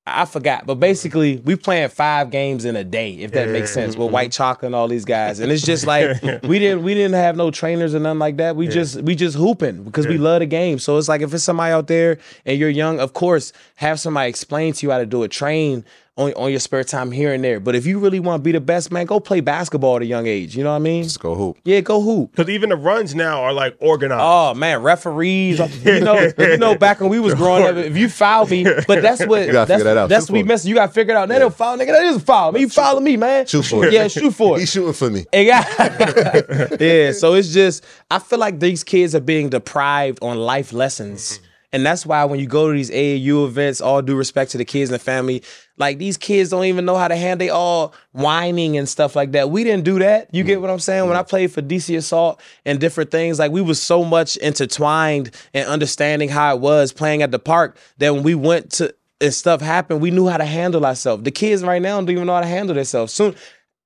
I 0.07 0.25
forgot, 0.25 0.65
but 0.65 0.75
basically 0.75 1.37
we 1.45 1.55
playing 1.55 1.89
five 1.89 2.31
games 2.31 2.65
in 2.65 2.75
a 2.75 2.83
day, 2.83 3.13
if 3.13 3.33
that 3.33 3.49
makes 3.49 3.71
sense, 3.71 3.95
with 3.95 4.11
White 4.11 4.31
Chalk 4.31 4.63
and 4.63 4.73
all 4.73 4.87
these 4.87 5.05
guys, 5.05 5.39
and 5.39 5.51
it's 5.51 5.61
just 5.61 5.85
like 5.85 6.19
we 6.43 6.57
didn't 6.57 6.83
we 6.83 6.95
didn't 6.95 7.13
have 7.13 7.37
no 7.37 7.51
trainers 7.51 7.93
or 7.93 7.99
nothing 7.99 8.17
like 8.17 8.37
that. 8.37 8.55
We 8.55 8.67
just 8.67 9.01
we 9.03 9.13
just 9.13 9.37
hooping 9.37 9.83
because 9.83 10.07
we 10.07 10.17
love 10.17 10.39
the 10.39 10.47
game. 10.47 10.79
So 10.79 10.97
it's 10.97 11.07
like 11.07 11.21
if 11.21 11.31
it's 11.35 11.43
somebody 11.43 11.71
out 11.71 11.85
there 11.85 12.17
and 12.45 12.57
you're 12.57 12.69
young, 12.69 12.99
of 12.99 13.13
course, 13.13 13.53
have 13.75 13.99
somebody 13.99 14.27
explain 14.27 14.73
to 14.73 14.87
you 14.87 14.91
how 14.91 14.97
to 14.97 15.05
do 15.05 15.21
it. 15.21 15.29
Train 15.29 15.85
on, 16.21 16.33
on 16.33 16.51
your 16.51 16.59
spare 16.59 16.83
time 16.83 17.11
here 17.11 17.33
and 17.33 17.43
there. 17.43 17.59
But 17.59 17.75
if 17.75 17.85
you 17.85 17.99
really 17.99 18.19
want 18.19 18.39
to 18.39 18.43
be 18.43 18.51
the 18.51 18.61
best, 18.61 18.91
man, 18.91 19.05
go 19.05 19.19
play 19.19 19.39
basketball 19.41 19.95
at 19.97 20.01
a 20.01 20.05
young 20.05 20.27
age. 20.27 20.55
You 20.55 20.63
know 20.63 20.69
what 20.71 20.75
I 20.77 20.79
mean? 20.79 21.03
Just 21.03 21.19
go 21.19 21.35
hoop. 21.35 21.57
Yeah, 21.63 21.81
go 21.81 22.01
hoop. 22.01 22.31
Because 22.31 22.49
even 22.49 22.69
the 22.69 22.75
runs 22.75 23.13
now 23.15 23.41
are 23.41 23.53
like 23.53 23.75
organized. 23.79 24.21
Oh 24.23 24.53
man, 24.53 24.81
referees. 24.81 25.59
You 25.85 25.99
know, 25.99 26.31
you 26.37 26.57
know, 26.57 26.75
back 26.75 26.99
when 27.01 27.09
we 27.09 27.19
was 27.19 27.33
growing 27.33 27.63
up, 27.65 27.75
if 27.75 27.97
you 27.97 28.07
foul 28.07 28.45
me, 28.45 28.63
but 28.63 29.01
that's 29.01 29.25
what 29.25 29.45
You 29.47 29.51
gotta 29.53 29.67
that's, 29.67 29.83
that 29.83 29.97
out. 29.97 30.09
that's 30.09 30.25
Shoot 30.27 30.33
what 30.33 30.37
we 30.37 30.41
for 30.41 30.45
it. 30.45 30.47
miss. 30.53 30.65
You 30.65 30.75
gotta 30.75 30.91
figure 30.91 31.13
it 31.13 31.17
out. 31.17 31.27
They 31.29 31.39
don't 31.39 31.53
foul, 31.53 31.77
nigga. 31.77 31.87
That 31.87 32.03
is 32.03 32.17
a 32.17 32.19
foul. 32.19 32.51
Man, 32.51 32.61
you 32.61 32.69
fouling 32.69 33.03
me, 33.03 33.17
man. 33.17 33.45
Shoot 33.47 33.63
for 33.63 33.85
it. 33.85 33.93
Yeah, 33.93 34.07
shoot 34.07 34.31
for 34.31 34.55
it. 34.57 34.59
He's 34.61 34.71
shooting 34.71 34.93
for 34.93 35.09
me. 35.09 35.25
Exactly. 35.33 36.87
yeah. 36.87 37.11
So 37.11 37.33
it's 37.33 37.53
just 37.53 37.83
I 38.09 38.19
feel 38.19 38.39
like 38.39 38.59
these 38.59 38.83
kids 38.83 39.15
are 39.15 39.19
being 39.21 39.49
deprived 39.49 40.19
on 40.21 40.37
life 40.37 40.73
lessons. 40.73 41.39
And 41.73 41.85
that's 41.85 42.05
why 42.05 42.25
when 42.25 42.39
you 42.39 42.47
go 42.47 42.67
to 42.67 42.73
these 42.73 42.91
AAU 42.91 43.45
events, 43.45 43.79
all 43.79 44.01
due 44.01 44.15
respect 44.15 44.51
to 44.51 44.57
the 44.57 44.65
kids 44.65 44.89
and 44.89 44.99
the 44.99 45.03
family, 45.03 45.41
like 45.77 45.97
these 45.97 46.17
kids 46.17 46.49
don't 46.49 46.65
even 46.65 46.85
know 46.85 46.97
how 46.97 47.07
to 47.07 47.15
handle 47.15 47.45
they 47.45 47.49
all 47.49 47.93
whining 48.11 48.77
and 48.77 48.87
stuff 48.87 49.15
like 49.15 49.31
that. 49.31 49.49
We 49.49 49.63
didn't 49.63 49.85
do 49.85 49.99
that. 49.99 50.33
You 50.33 50.43
get 50.43 50.59
mm. 50.59 50.61
what 50.61 50.69
I'm 50.69 50.79
saying? 50.79 51.07
When 51.07 51.17
I 51.17 51.23
mm. 51.23 51.29
played 51.29 51.51
for 51.51 51.61
DC 51.61 51.95
Assault 51.95 52.41
and 52.65 52.79
different 52.79 53.09
things, 53.09 53.39
like 53.39 53.51
we 53.51 53.61
was 53.61 53.81
so 53.81 54.03
much 54.03 54.35
intertwined 54.37 55.31
and 55.53 55.67
understanding 55.67 56.29
how 56.29 56.55
it 56.55 56.59
was 56.59 56.91
playing 56.91 57.21
at 57.21 57.31
the 57.31 57.39
park 57.39 57.77
that 57.99 58.13
when 58.13 58.23
we 58.23 58.35
went 58.35 58.71
to 58.73 58.93
and 59.21 59.33
stuff 59.33 59.61
happened, 59.61 60.01
we 60.01 60.11
knew 60.11 60.27
how 60.27 60.37
to 60.37 60.45
handle 60.45 60.85
ourselves. 60.85 61.23
The 61.23 61.31
kids 61.31 61.63
right 61.63 61.81
now 61.81 61.97
don't 61.97 62.09
even 62.09 62.25
know 62.25 62.33
how 62.33 62.41
to 62.41 62.47
handle 62.47 62.75
themselves. 62.75 63.13
Soon 63.13 63.35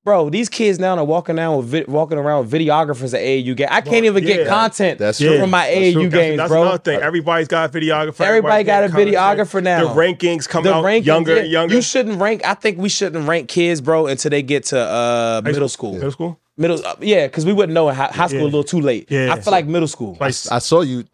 Bro, 0.06 0.30
these 0.30 0.49
kids 0.49 0.78
now 0.78 0.95
are 0.95 1.03
walking 1.03 1.36
down 1.36 1.58
with 1.58 1.66
vi- 1.66 1.86
walking 1.88 2.20
around 2.20 2.45
with 2.45 2.53
videographers 2.53 3.16
at 3.16 3.22
AAU 3.22 3.56
game. 3.56 3.68
I 3.72 3.82
can't 3.82 4.06
even 4.06 4.24
get 4.24 4.47
content 4.47 4.99
That's 4.99 5.18
true. 5.18 5.39
from 5.39 5.49
my 5.49 5.66
That's 5.66 5.78
AAU 5.80 5.93
true. 5.93 6.10
games, 6.12 6.38
That's 6.38 6.49
bro. 6.49 6.62
another 6.62 6.78
thing. 6.78 7.01
Everybody's 7.01 7.47
got 7.47 7.74
a 7.74 7.78
videographer. 7.80 8.22
Everybody 8.22 8.64
got 8.66 8.84
a 8.84 8.89
content. 8.89 9.16
videographer 9.16 9.64
now. 9.64 9.88
The 9.93 9.99
rankings 9.99 10.47
come 10.47 10.64
The 10.64 10.76
out 10.76 10.84
rankings, 10.86 11.06
younger 11.06 11.34
yeah, 11.36 11.41
and 11.41 11.51
younger. 11.51 11.74
You 11.76 11.82
shouldn't 11.82 12.22
rank. 12.22 12.45
I 12.45 12.53
think 12.53 12.78
we 12.78 12.88
shouldn't 12.88 13.28
rank 13.28 13.49
kids, 13.49 13.82
bro, 13.82 14.06
until 14.06 14.30
they 14.30 14.43
get 14.43 14.66
to 14.66 14.80
uh, 14.80 15.41
middle 15.43 15.68
school. 15.68 15.93
Middle 15.93 16.12
school? 16.12 16.39
Middle, 16.56 16.86
uh, 16.86 16.95
yeah, 17.01 17.26
because 17.26 17.43
we 17.43 17.53
wouldn't 17.53 17.74
know 17.74 17.89
in 17.89 17.95
high, 17.95 18.08
high 18.14 18.28
school 18.28 18.41
Yeah. 18.41 18.43
a 18.43 18.45
little 18.45 18.64
too 18.64 18.82
late. 18.82 19.10
Yeah. 19.10 19.34
I 19.34 19.41
feel 19.41 19.51
like 19.51 19.66
middle 19.66 19.88
school. 19.88 20.12
Like, 20.20 20.36
I 20.51 20.60
saw 20.60 20.82
you. 20.82 21.06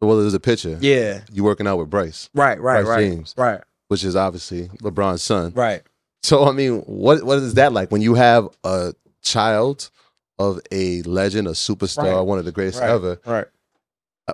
Well, 0.00 0.16
there's 0.18 0.32
a 0.32 0.40
picture. 0.40 0.78
yeah, 0.80 1.20
You 1.30 1.44
working 1.44 1.66
out 1.66 1.76
with 1.76 1.90
Bryce, 1.90 2.30
right, 2.34 2.58
right, 2.58 2.82
Bryce 2.84 2.86
right, 2.86 3.00
James. 3.10 3.34
right, 3.36 3.60
which 3.88 4.02
is 4.02 4.16
obviously 4.16 4.68
LeBron's 4.82 5.20
son. 5.22 5.52
right. 5.54 5.82
So 6.22 6.44
I 6.48 6.52
mean, 6.52 6.80
what 6.80 7.22
what 7.24 7.38
is 7.38 7.54
that 7.54 7.72
like 7.72 7.90
when 7.90 8.02
you 8.02 8.14
have 8.14 8.48
a 8.64 8.94
child 9.22 9.90
of 10.38 10.60
a 10.72 11.02
legend, 11.02 11.48
a 11.48 11.52
superstar, 11.52 12.16
Right. 12.16 12.20
one 12.20 12.38
of 12.38 12.44
the 12.44 12.52
greatest 12.52 12.80
Right. 12.80 12.90
ever? 12.90 13.20
Right. 13.26 13.46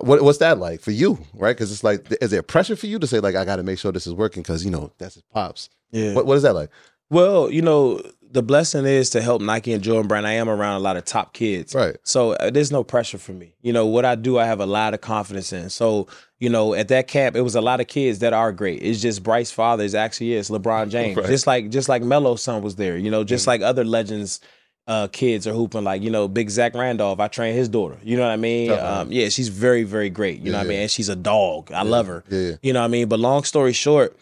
What 0.01 0.21
what's 0.21 0.37
that 0.39 0.59
like 0.59 0.81
for 0.81 0.91
you, 0.91 1.17
right? 1.33 1.55
Because 1.55 1.71
it's 1.71 1.83
like, 1.83 2.05
is 2.21 2.29
there 2.29 2.43
pressure 2.43 2.75
for 2.75 2.87
you 2.87 2.99
to 2.99 3.07
say 3.07 3.19
like, 3.19 3.35
I 3.35 3.45
got 3.45 3.55
to 3.55 3.63
make 3.63 3.79
sure 3.79 3.91
this 3.91 4.05
is 4.05 4.13
working 4.13 4.43
because 4.43 4.63
you 4.63 4.69
know 4.71 4.91
that's 4.97 5.15
his 5.15 5.23
pops. 5.33 5.69
Yeah. 5.91 6.13
What 6.13 6.25
what 6.25 6.37
is 6.37 6.43
that 6.43 6.53
like? 6.53 6.69
Well, 7.09 7.49
you 7.49 7.61
know, 7.61 8.01
the 8.29 8.43
blessing 8.43 8.85
is 8.85 9.09
to 9.11 9.21
help 9.21 9.41
Nike 9.41 9.71
and 9.71 9.81
Jordan 9.81 10.07
Brand. 10.07 10.27
I 10.27 10.33
am 10.33 10.49
around 10.49 10.75
a 10.75 10.79
lot 10.83 10.97
of 10.97 11.05
top 11.05 11.33
kids. 11.33 11.73
Right. 11.73 11.95
So 12.03 12.33
uh, 12.33 12.49
there's 12.51 12.71
no 12.71 12.83
pressure 12.83 13.17
for 13.17 13.31
me. 13.31 13.55
You 13.61 13.71
know, 13.71 13.85
what 13.85 14.03
I 14.03 14.15
do, 14.15 14.37
I 14.37 14.45
have 14.45 14.59
a 14.59 14.65
lot 14.65 14.93
of 14.93 14.99
confidence 14.99 15.53
in. 15.53 15.69
So, 15.69 16.07
you 16.39 16.49
know, 16.49 16.73
at 16.73 16.87
that 16.89 17.07
camp, 17.07 17.35
it 17.35 17.41
was 17.41 17.55
a 17.55 17.61
lot 17.61 17.79
of 17.79 17.87
kids 17.87 18.19
that 18.19 18.33
are 18.33 18.51
great. 18.51 18.81
It's 18.83 19.01
just 19.01 19.23
Bryce 19.23 19.51
father 19.51 19.83
is 19.83 19.95
actually 19.95 20.33
is 20.33 20.49
LeBron 20.49 20.89
James. 20.95 21.17
Right. 21.17 21.25
Just 21.27 21.47
like 21.47 21.69
just 21.69 21.89
like 21.89 22.03
Melo's 22.03 22.43
son 22.43 22.61
was 22.61 22.75
there, 22.75 22.97
you 22.97 23.09
know, 23.11 23.23
just 23.23 23.47
like 23.47 23.61
other 23.61 23.83
legends 23.83 24.39
uh, 24.87 25.07
kids 25.09 25.45
are 25.45 25.53
hooping 25.53 25.83
like 25.83 26.01
you 26.01 26.09
know 26.09 26.27
big 26.27 26.49
Zach 26.49 26.73
Randolph. 26.73 27.19
I 27.19 27.27
train 27.27 27.53
his 27.53 27.67
daughter. 27.67 27.97
You 28.03 28.15
know 28.15 28.23
what 28.23 28.31
I 28.31 28.37
mean? 28.37 28.71
Uh-huh. 28.71 29.01
Um, 29.01 29.11
yeah, 29.11 29.29
she's 29.29 29.49
very 29.49 29.83
very 29.83 30.09
great. 30.09 30.39
You 30.39 30.51
know 30.51 30.51
Yeah, 30.51 30.57
what 30.59 30.65
I 30.65 30.69
mean? 30.69 30.79
And 30.83 30.91
she's 30.91 31.09
a 31.09 31.15
dog. 31.15 31.71
I 31.71 31.81
love 31.83 32.07
her. 32.07 32.23
Yeah, 32.29 32.39
yeah. 32.39 32.55
You 32.61 32.73
know 32.73 32.79
what 32.79 32.85
I 32.85 32.89
mean? 32.89 33.09
But 33.09 33.19
long 33.19 33.43
story 33.43 33.73
short, 33.73 34.17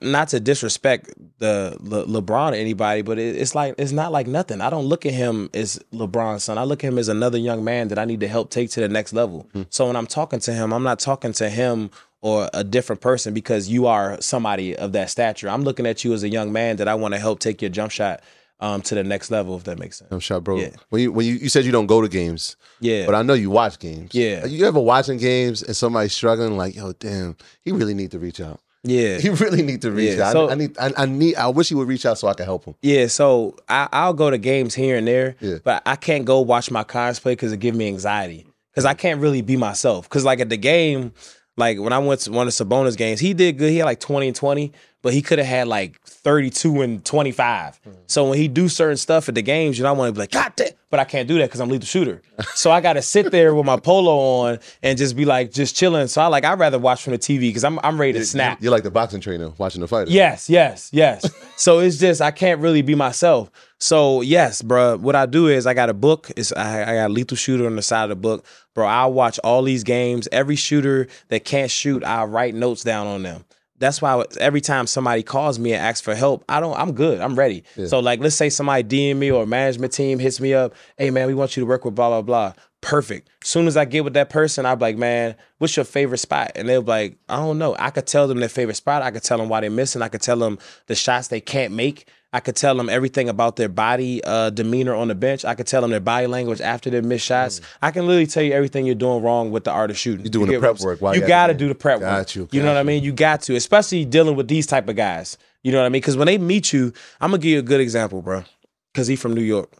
not 0.00 0.28
to 0.28 0.40
disrespect 0.40 1.10
the 1.38 1.76
Le- 1.80 2.06
LeBron 2.06 2.52
or 2.52 2.54
anybody, 2.54 3.02
but 3.02 3.18
it, 3.18 3.36
it's 3.36 3.54
like 3.54 3.74
it's 3.78 3.92
not 3.92 4.12
like 4.12 4.26
nothing. 4.26 4.60
I 4.60 4.70
don't 4.70 4.86
look 4.86 5.06
at 5.06 5.12
him 5.14 5.50
as 5.54 5.78
LeBron's 5.92 6.44
son. 6.44 6.58
I 6.58 6.64
look 6.64 6.82
at 6.84 6.88
him 6.88 6.98
as 6.98 7.08
another 7.08 7.38
young 7.38 7.64
man 7.64 7.88
that 7.88 7.98
I 7.98 8.04
need 8.04 8.20
to 8.20 8.28
help 8.28 8.50
take 8.50 8.70
to 8.70 8.80
the 8.80 8.88
next 8.88 9.12
level. 9.12 9.48
So 9.70 9.86
when 9.86 9.96
I'm 9.96 10.06
talking 10.06 10.40
to 10.40 10.52
him, 10.52 10.72
I'm 10.72 10.82
not 10.82 10.98
talking 10.98 11.32
to 11.34 11.48
him 11.50 11.90
or 12.20 12.48
a 12.52 12.64
different 12.64 13.00
person 13.00 13.32
because 13.34 13.68
you 13.68 13.86
are 13.86 14.20
somebody 14.20 14.76
of 14.76 14.92
that 14.92 15.10
stature. 15.10 15.48
I'm 15.48 15.62
looking 15.62 15.86
at 15.86 16.04
you 16.04 16.12
as 16.14 16.22
a 16.24 16.28
young 16.28 16.52
man 16.52 16.76
that 16.78 16.88
I 16.88 16.94
want 16.94 17.14
to 17.14 17.20
help 17.20 17.38
take 17.38 17.62
your 17.62 17.70
jump 17.70 17.92
shot 17.92 18.20
um, 18.60 18.82
to 18.82 18.96
the 18.96 19.04
next 19.04 19.30
level, 19.30 19.56
if 19.56 19.62
that 19.64 19.78
makes 19.78 19.98
sense. 19.98 20.10
I'm 20.10 20.18
sure, 20.18 20.40
bro. 20.40 20.58
Yeah. 20.58 20.70
When 20.88 21.00
you 21.02 21.12
when 21.12 21.26
you, 21.26 21.34
you 21.34 21.48
said 21.48 21.64
you 21.64 21.70
don't 21.70 21.86
go 21.86 22.00
to 22.00 22.08
games, 22.08 22.56
Yeah. 22.80 23.06
but 23.06 23.14
I 23.14 23.22
know 23.22 23.34
you 23.34 23.50
watch 23.50 23.78
games. 23.78 24.10
Yeah. 24.16 24.46
You 24.46 24.66
ever 24.66 24.80
watching 24.80 25.18
games 25.18 25.62
and 25.62 25.76
somebody's 25.76 26.12
struggling, 26.12 26.56
like, 26.56 26.74
yo, 26.74 26.92
damn, 26.92 27.36
he 27.64 27.70
really 27.70 27.94
need 27.94 28.10
to 28.10 28.18
reach 28.18 28.40
out. 28.40 28.60
Yeah. 28.88 29.18
He 29.24 29.28
really 29.28 29.62
need 29.62 29.82
to 29.82 29.90
reach 29.90 30.16
Yeah, 30.16 30.28
out. 30.28 30.32
so- 30.32 30.50
I, 30.50 30.54
need, 30.54 30.76
I, 30.78 30.92
I 30.96 31.06
need, 31.06 31.36
I 31.36 31.48
wish 31.48 31.68
he 31.68 31.74
would 31.74 31.88
reach 31.88 32.06
out 32.06 32.18
so 32.18 32.28
I 32.28 32.34
can 32.34 32.44
help 32.46 32.64
him. 32.64 32.74
Yeah, 32.82 33.06
so 33.08 33.56
I, 33.68 33.88
I'll 33.92 34.14
go 34.14 34.30
to 34.30 34.38
games 34.38 34.74
here 34.74 34.96
and 34.96 35.06
there, 35.06 35.36
Yeah. 35.40 35.58
but 35.62 35.82
I 35.86 35.96
can't 35.96 36.24
go 36.24 36.40
watch 36.40 36.70
my 36.70 36.84
cons 36.84 37.20
play 37.20 37.32
because 37.32 37.52
it 37.52 37.60
gives 37.60 37.76
me 37.76 37.88
anxiety. 37.88 38.46
Because 38.72 38.84
I 38.84 38.94
can't 38.94 39.20
really 39.20 39.42
be 39.42 39.56
myself. 39.56 40.08
Because 40.08 40.24
like 40.24 40.40
at 40.40 40.48
the 40.50 40.56
game, 40.56 41.12
like 41.56 41.78
when 41.80 41.92
I 41.92 41.98
went 41.98 42.20
to 42.22 42.30
one 42.30 42.46
of 42.46 42.52
Sabonis 42.52 42.96
games, 42.96 43.18
he 43.18 43.34
did 43.34 43.58
good. 43.58 43.70
He 43.70 43.78
had 43.78 43.86
like 43.86 43.98
twenty 43.98 44.28
and 44.28 44.36
twenty, 44.36 44.72
but 45.02 45.12
he 45.12 45.22
could 45.22 45.38
have 45.38 45.46
had 45.46 45.68
like 45.68 46.00
32 46.02 46.82
and 46.82 47.04
25. 47.04 47.80
Mm-hmm. 47.80 47.98
So 48.06 48.28
when 48.28 48.38
he 48.38 48.48
do 48.48 48.68
certain 48.68 48.96
stuff 48.96 49.28
at 49.28 49.34
the 49.34 49.42
games, 49.42 49.78
you 49.78 49.84
know, 49.84 49.90
I 49.90 49.92
want 49.92 50.08
to 50.08 50.12
be 50.12 50.20
like, 50.20 50.32
God 50.32 50.52
damn, 50.56 50.72
but 50.90 50.98
I 50.98 51.04
can't 51.04 51.28
do 51.28 51.38
that 51.38 51.44
because 51.44 51.60
I'm 51.60 51.68
lethal 51.68 51.86
shooter. 51.86 52.22
so 52.54 52.70
I 52.70 52.80
got 52.80 52.94
to 52.94 53.02
sit 53.02 53.30
there 53.30 53.54
with 53.54 53.64
my 53.64 53.76
polo 53.76 54.16
on 54.16 54.58
and 54.82 54.98
just 54.98 55.16
be 55.16 55.24
like, 55.24 55.52
just 55.52 55.76
chilling. 55.76 56.08
So 56.08 56.20
I 56.20 56.26
like, 56.26 56.44
I'd 56.44 56.58
rather 56.58 56.78
watch 56.78 57.02
from 57.02 57.12
the 57.12 57.18
TV 57.18 57.40
because 57.40 57.64
I'm, 57.64 57.78
I'm 57.80 58.00
ready 58.00 58.14
to 58.14 58.24
snap. 58.24 58.60
You're 58.60 58.72
like 58.72 58.82
the 58.82 58.90
boxing 58.90 59.20
trainer 59.20 59.50
watching 59.58 59.80
the 59.80 59.88
fighter. 59.88 60.10
Yes, 60.10 60.50
yes, 60.50 60.90
yes. 60.92 61.30
so 61.56 61.78
it's 61.78 61.98
just 61.98 62.20
I 62.20 62.30
can't 62.30 62.60
really 62.60 62.82
be 62.82 62.94
myself. 62.94 63.50
So 63.80 64.22
yes, 64.22 64.60
bro. 64.60 64.96
What 64.96 65.14
I 65.14 65.26
do 65.26 65.46
is 65.46 65.66
I 65.66 65.74
got 65.74 65.88
a 65.88 65.94
book. 65.94 66.30
It's 66.36 66.52
I, 66.52 66.82
I 66.82 66.94
got 66.96 67.12
lethal 67.12 67.36
shooter 67.36 67.66
on 67.66 67.76
the 67.76 67.82
side 67.82 68.04
of 68.04 68.08
the 68.08 68.16
book, 68.16 68.44
bro. 68.74 68.86
I 68.86 69.06
watch 69.06 69.38
all 69.44 69.62
these 69.62 69.84
games. 69.84 70.28
Every 70.32 70.56
shooter 70.56 71.06
that 71.28 71.44
can't 71.44 71.70
shoot, 71.70 72.02
I 72.02 72.24
write 72.24 72.54
notes 72.56 72.82
down 72.82 73.06
on 73.06 73.22
them. 73.22 73.44
That's 73.78 74.02
why 74.02 74.24
every 74.40 74.60
time 74.60 74.86
somebody 74.86 75.22
calls 75.22 75.58
me 75.58 75.72
and 75.72 75.82
asks 75.82 76.00
for 76.00 76.14
help, 76.14 76.44
I 76.48 76.60
don't. 76.60 76.76
I'm 76.78 76.92
good. 76.92 77.20
I'm 77.20 77.36
ready. 77.36 77.64
So 77.86 78.00
like, 78.00 78.20
let's 78.20 78.36
say 78.36 78.48
somebody 78.50 78.82
DM 78.84 79.16
me 79.16 79.30
or 79.30 79.46
management 79.46 79.92
team 79.92 80.18
hits 80.18 80.40
me 80.40 80.54
up. 80.54 80.74
Hey 80.96 81.10
man, 81.10 81.26
we 81.26 81.34
want 81.34 81.56
you 81.56 81.62
to 81.62 81.66
work 81.66 81.84
with 81.84 81.94
blah 81.94 82.08
blah 82.08 82.22
blah. 82.22 82.52
Perfect. 82.80 83.28
Soon 83.42 83.66
as 83.66 83.76
I 83.76 83.84
get 83.84 84.04
with 84.04 84.14
that 84.14 84.30
person, 84.30 84.64
I'm 84.64 84.78
like, 84.78 84.96
man, 84.96 85.34
what's 85.58 85.76
your 85.76 85.84
favorite 85.84 86.18
spot? 86.18 86.52
And 86.54 86.68
they'll 86.68 86.82
be 86.82 86.88
like, 86.88 87.18
I 87.28 87.36
don't 87.36 87.58
know. 87.58 87.74
I 87.76 87.90
could 87.90 88.06
tell 88.06 88.28
them 88.28 88.38
their 88.38 88.48
favorite 88.48 88.76
spot. 88.76 89.02
I 89.02 89.10
could 89.10 89.24
tell 89.24 89.38
them 89.38 89.48
why 89.48 89.60
they're 89.60 89.70
missing. 89.70 90.00
I 90.00 90.08
could 90.08 90.22
tell 90.22 90.38
them 90.38 90.58
the 90.86 90.94
shots 90.94 91.28
they 91.28 91.40
can't 91.40 91.74
make. 91.74 92.08
I 92.32 92.40
could 92.40 92.56
tell 92.56 92.74
them 92.76 92.90
everything 92.90 93.28
about 93.30 93.56
their 93.56 93.70
body 93.70 94.22
uh, 94.22 94.50
demeanor 94.50 94.94
on 94.94 95.08
the 95.08 95.14
bench. 95.14 95.46
I 95.46 95.54
could 95.54 95.66
tell 95.66 95.80
them 95.80 95.90
their 95.90 96.00
body 96.00 96.26
language 96.26 96.60
after 96.60 96.90
their 96.90 97.00
missed 97.00 97.24
shots. 97.24 97.62
I 97.80 97.90
can 97.90 98.06
literally 98.06 98.26
tell 98.26 98.42
you 98.42 98.52
everything 98.52 98.84
you're 98.84 98.94
doing 98.94 99.22
wrong 99.22 99.50
with 99.50 99.64
the 99.64 99.70
art 99.70 99.90
of 99.90 99.96
shooting. 99.96 100.26
You're 100.26 100.30
doing 100.30 100.50
the 100.50 100.58
prep 100.58 100.78
work 100.80 101.00
You 101.14 101.26
got 101.26 101.46
to 101.46 101.54
do 101.54 101.68
the 101.68 101.74
prep 101.74 102.00
Got 102.00 102.18
work. 102.18 102.34
you, 102.34 102.48
You 102.52 102.60
know 102.60 102.68
got 102.68 102.74
what 102.74 102.80
I 102.80 102.82
mean? 102.82 103.02
You 103.02 103.12
got 103.12 103.40
to, 103.42 103.56
especially 103.56 104.04
dealing 104.04 104.36
with 104.36 104.46
these 104.46 104.66
type 104.66 104.88
of 104.88 104.96
guys. 104.96 105.38
You 105.62 105.72
know 105.72 105.78
what 105.78 105.86
I 105.86 105.88
mean? 105.88 106.00
Because 106.00 106.16
when 106.18 106.26
they 106.26 106.38
meet 106.38 106.72
you, 106.72 106.92
I'm 107.20 107.30
gonna 107.30 107.40
give 107.42 107.50
you 107.52 107.58
a 107.60 107.62
good 107.62 107.80
example, 107.80 108.20
bro. 108.20 108.44
Because 108.92 109.06
he 109.06 109.16
from 109.16 109.34
New 109.34 109.42
York. 109.42 109.72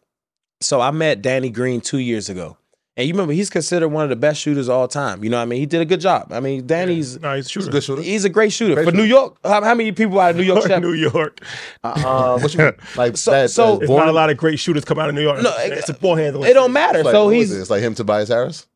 So 0.61 0.81
I 0.81 0.91
met 0.91 1.23
Danny 1.23 1.51
Green 1.51 1.81
two 1.81 1.99
years 1.99 2.29
ago. 2.29 2.57
And 2.99 3.07
you 3.07 3.15
remember 3.15 3.33
he's 3.33 3.49
considered 3.49 3.89
one 3.89 4.03
of 4.03 4.11
the 4.11 4.17
best 4.17 4.41
shooters 4.41 4.67
of 4.67 4.75
all 4.75 4.89
time. 4.89 5.23
You 5.23 5.31
know 5.31 5.37
what 5.37 5.45
I 5.45 5.47
mean? 5.47 5.61
He 5.61 5.67
did 5.67 5.81
a 5.81 5.85
good 5.85 6.01
job. 6.01 6.33
I 6.33 6.41
mean, 6.41 6.67
Danny's 6.67 7.19
No, 7.21 7.37
he's 7.37 7.47
a 7.47 7.51
He's 7.61 7.69
a 7.69 7.71
good 7.71 7.85
shooter. 7.85 8.03
he's 8.03 8.25
a 8.25 8.29
great 8.29 8.53
shooter. 8.53 8.75
Great 8.75 8.87
For 8.87 8.91
shooter. 8.91 9.03
New 9.05 9.09
York, 9.09 9.37
how, 9.45 9.63
how 9.63 9.75
many 9.77 9.93
people 9.93 10.19
out 10.19 10.31
of 10.33 10.37
New 10.37 10.43
York 10.43 10.63
Chef? 10.67 10.83
New 10.83 10.93
York. 10.95 11.41
Uh, 11.85 12.39
what 12.41 12.53
you 12.53 12.59
mean? 12.59 12.73
Like 12.97 13.17
So- 13.17 13.31
that, 13.31 13.51
so- 13.51 13.67
that's 13.67 13.79
There's 13.79 13.89
born 13.89 14.01
not 14.07 14.09
a 14.09 14.13
lot 14.13 14.31
of 14.31 14.37
great 14.37 14.59
shooters 14.59 14.85
come 14.85 14.99
out 14.99 15.09
of 15.09 15.15
New 15.15 15.23
York. 15.23 15.41
No, 15.43 15.53
it's 15.59 15.89
a 15.89 15.95
ball 15.95 16.17
handling. 16.17 16.51
It 16.51 16.55
don't 16.55 16.73
matter. 16.73 16.99
it's 16.99 17.07
like, 17.07 17.13
so 17.15 17.29
he's 17.29 17.53
it? 17.57 17.61
It's 17.61 17.71
like 17.71 17.83
him, 17.83 17.95
Tobias 17.95 18.29
Harris. 18.31 18.67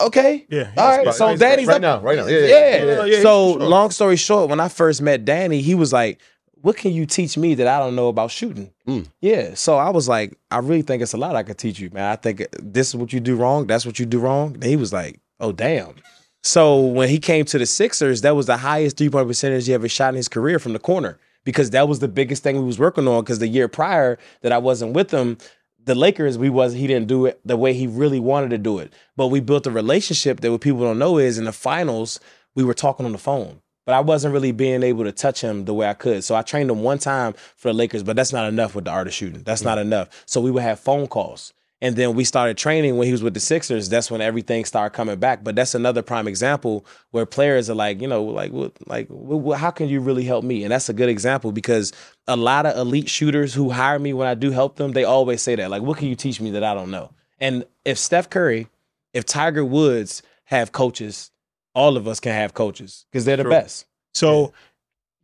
okay. 0.00 0.44
Yeah. 0.50 0.72
All 0.76 0.88
right. 0.88 1.04
he's- 1.04 1.16
So 1.18 1.28
he's- 1.28 1.38
Danny's 1.38 1.66
right 1.68 1.76
up- 1.76 1.80
now, 1.82 2.00
right 2.00 2.16
now. 2.18 2.26
Yeah, 2.26 2.38
Yeah. 2.38 2.46
yeah, 2.46 2.76
yeah, 2.76 2.84
yeah. 2.84 3.04
Yeah, 3.04 3.22
so 3.22 3.52
sure. 3.58 3.68
long 3.68 3.90
story 3.90 4.16
short, 4.16 4.50
when 4.50 4.58
I 4.60 4.68
first 4.68 5.00
met 5.00 5.24
Danny, 5.24 5.60
he 5.60 5.74
was 5.74 5.92
like, 5.92 6.18
"What 6.62 6.76
can 6.76 6.92
you 6.92 7.04
teach 7.04 7.36
me 7.36 7.54
that 7.54 7.66
I 7.66 7.78
don't 7.78 7.94
know 7.94 8.08
about 8.08 8.30
shooting?" 8.30 8.72
Mm. 8.88 9.06
Yeah. 9.20 9.54
So 9.54 9.76
I 9.76 9.90
was 9.90 10.08
like, 10.08 10.38
"I 10.50 10.58
really 10.58 10.82
think 10.82 11.02
it's 11.02 11.12
a 11.12 11.18
lot 11.18 11.36
I 11.36 11.42
could 11.42 11.58
teach 11.58 11.78
you, 11.78 11.90
man. 11.90 12.04
I 12.04 12.16
think 12.16 12.46
this 12.58 12.88
is 12.88 12.96
what 12.96 13.12
you 13.12 13.20
do 13.20 13.36
wrong. 13.36 13.66
That's 13.66 13.84
what 13.84 13.98
you 13.98 14.06
do 14.06 14.18
wrong." 14.18 14.54
And 14.54 14.64
he 14.64 14.76
was 14.76 14.92
like, 14.92 15.20
"Oh 15.40 15.52
damn." 15.52 15.94
So 16.42 16.80
when 16.80 17.08
he 17.08 17.18
came 17.18 17.44
to 17.46 17.58
the 17.58 17.66
Sixers, 17.66 18.22
that 18.22 18.34
was 18.34 18.46
the 18.46 18.56
highest 18.56 18.96
three 18.96 19.10
point 19.10 19.28
percentage 19.28 19.66
he 19.66 19.74
ever 19.74 19.88
shot 19.88 20.10
in 20.10 20.16
his 20.16 20.28
career 20.28 20.58
from 20.58 20.72
the 20.72 20.78
corner 20.78 21.18
because 21.44 21.70
that 21.70 21.88
was 21.88 22.00
the 22.00 22.08
biggest 22.08 22.42
thing 22.42 22.58
we 22.58 22.64
was 22.64 22.78
working 22.78 23.06
on. 23.06 23.22
Because 23.22 23.38
the 23.38 23.48
year 23.48 23.68
prior 23.68 24.18
that 24.40 24.52
I 24.52 24.58
wasn't 24.58 24.94
with 24.94 25.10
him, 25.10 25.38
the 25.84 25.94
Lakers 25.94 26.38
we 26.38 26.50
was 26.50 26.72
he 26.72 26.86
didn't 26.86 27.08
do 27.08 27.26
it 27.26 27.40
the 27.44 27.56
way 27.56 27.72
he 27.74 27.86
really 27.86 28.20
wanted 28.20 28.50
to 28.50 28.58
do 28.58 28.78
it. 28.78 28.92
But 29.16 29.28
we 29.28 29.40
built 29.40 29.66
a 29.66 29.70
relationship 29.70 30.40
that 30.40 30.50
what 30.50 30.60
people 30.60 30.80
don't 30.80 30.98
know 30.98 31.18
is 31.18 31.38
in 31.38 31.44
the 31.44 31.52
finals 31.52 32.20
we 32.54 32.64
were 32.64 32.74
talking 32.74 33.06
on 33.06 33.12
the 33.12 33.18
phone. 33.18 33.60
But 33.84 33.94
I 33.94 34.00
wasn't 34.00 34.32
really 34.32 34.52
being 34.52 34.82
able 34.82 35.04
to 35.04 35.12
touch 35.12 35.40
him 35.40 35.64
the 35.64 35.74
way 35.74 35.88
I 35.88 35.94
could. 35.94 36.22
So 36.22 36.34
I 36.34 36.42
trained 36.42 36.70
him 36.70 36.82
one 36.82 36.98
time 36.98 37.34
for 37.56 37.68
the 37.68 37.74
Lakers, 37.74 38.02
but 38.02 38.14
that's 38.14 38.32
not 38.32 38.48
enough 38.48 38.74
with 38.74 38.84
the 38.84 38.92
art 38.92 39.08
of 39.08 39.12
shooting. 39.12 39.42
That's 39.42 39.62
not 39.62 39.78
enough. 39.78 40.08
So 40.26 40.40
we 40.40 40.50
would 40.50 40.62
have 40.62 40.78
phone 40.78 41.08
calls. 41.08 41.52
And 41.80 41.96
then 41.96 42.14
we 42.14 42.22
started 42.22 42.56
training 42.56 42.96
when 42.96 43.06
he 43.06 43.12
was 43.12 43.24
with 43.24 43.34
the 43.34 43.40
Sixers. 43.40 43.88
That's 43.88 44.08
when 44.08 44.20
everything 44.20 44.64
started 44.64 44.94
coming 44.94 45.18
back. 45.18 45.42
But 45.42 45.56
that's 45.56 45.74
another 45.74 46.00
prime 46.00 46.28
example 46.28 46.86
where 47.10 47.26
players 47.26 47.68
are 47.68 47.74
like, 47.74 48.00
you 48.00 48.06
know, 48.06 48.22
like, 48.22 48.52
like, 48.86 49.08
how 49.56 49.72
can 49.72 49.88
you 49.88 50.00
really 50.00 50.22
help 50.22 50.44
me? 50.44 50.62
And 50.62 50.70
that's 50.70 50.88
a 50.88 50.92
good 50.92 51.08
example 51.08 51.50
because 51.50 51.92
a 52.28 52.36
lot 52.36 52.66
of 52.66 52.76
elite 52.76 53.08
shooters 53.08 53.52
who 53.52 53.70
hire 53.70 53.98
me 53.98 54.12
when 54.12 54.28
I 54.28 54.34
do 54.34 54.52
help 54.52 54.76
them, 54.76 54.92
they 54.92 55.02
always 55.02 55.42
say 55.42 55.56
that, 55.56 55.70
like, 55.70 55.82
what 55.82 55.98
can 55.98 56.06
you 56.06 56.14
teach 56.14 56.40
me 56.40 56.52
that 56.52 56.62
I 56.62 56.72
don't 56.72 56.92
know? 56.92 57.10
And 57.40 57.64
if 57.84 57.98
Steph 57.98 58.30
Curry, 58.30 58.68
if 59.12 59.26
Tiger 59.26 59.64
Woods 59.64 60.22
have 60.44 60.70
coaches, 60.70 61.31
all 61.74 61.96
of 61.96 62.06
us 62.08 62.20
can 62.20 62.32
have 62.32 62.54
coaches 62.54 63.06
because 63.10 63.24
they're 63.24 63.36
the 63.36 63.44
True. 63.44 63.50
best. 63.50 63.86
So 64.14 64.52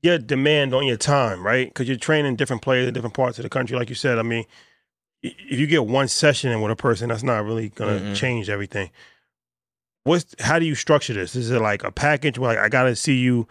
your 0.02 0.18
demand 0.18 0.74
on 0.74 0.86
your 0.86 0.96
time, 0.96 1.44
right? 1.44 1.68
Because 1.68 1.88
you're 1.88 1.96
training 1.96 2.36
different 2.36 2.62
players 2.62 2.88
in 2.88 2.94
different 2.94 3.14
parts 3.14 3.38
of 3.38 3.42
the 3.42 3.48
country. 3.48 3.76
Like 3.76 3.88
you 3.88 3.94
said, 3.94 4.18
I 4.18 4.22
mean, 4.22 4.44
if 5.22 5.58
you 5.58 5.66
get 5.66 5.86
one 5.86 6.08
session 6.08 6.50
in 6.52 6.60
with 6.60 6.70
a 6.72 6.76
person, 6.76 7.08
that's 7.08 7.22
not 7.22 7.44
really 7.44 7.70
gonna 7.70 8.00
Mm-mm. 8.00 8.14
change 8.16 8.48
everything. 8.48 8.90
What's 10.04 10.34
how 10.40 10.58
do 10.58 10.64
you 10.64 10.74
structure 10.74 11.12
this? 11.12 11.36
Is 11.36 11.50
it 11.50 11.60
like 11.60 11.84
a 11.84 11.90
package 11.92 12.38
where 12.38 12.54
like 12.54 12.64
I 12.64 12.68
gotta 12.68 12.96
see 12.96 13.18
you 13.18 13.46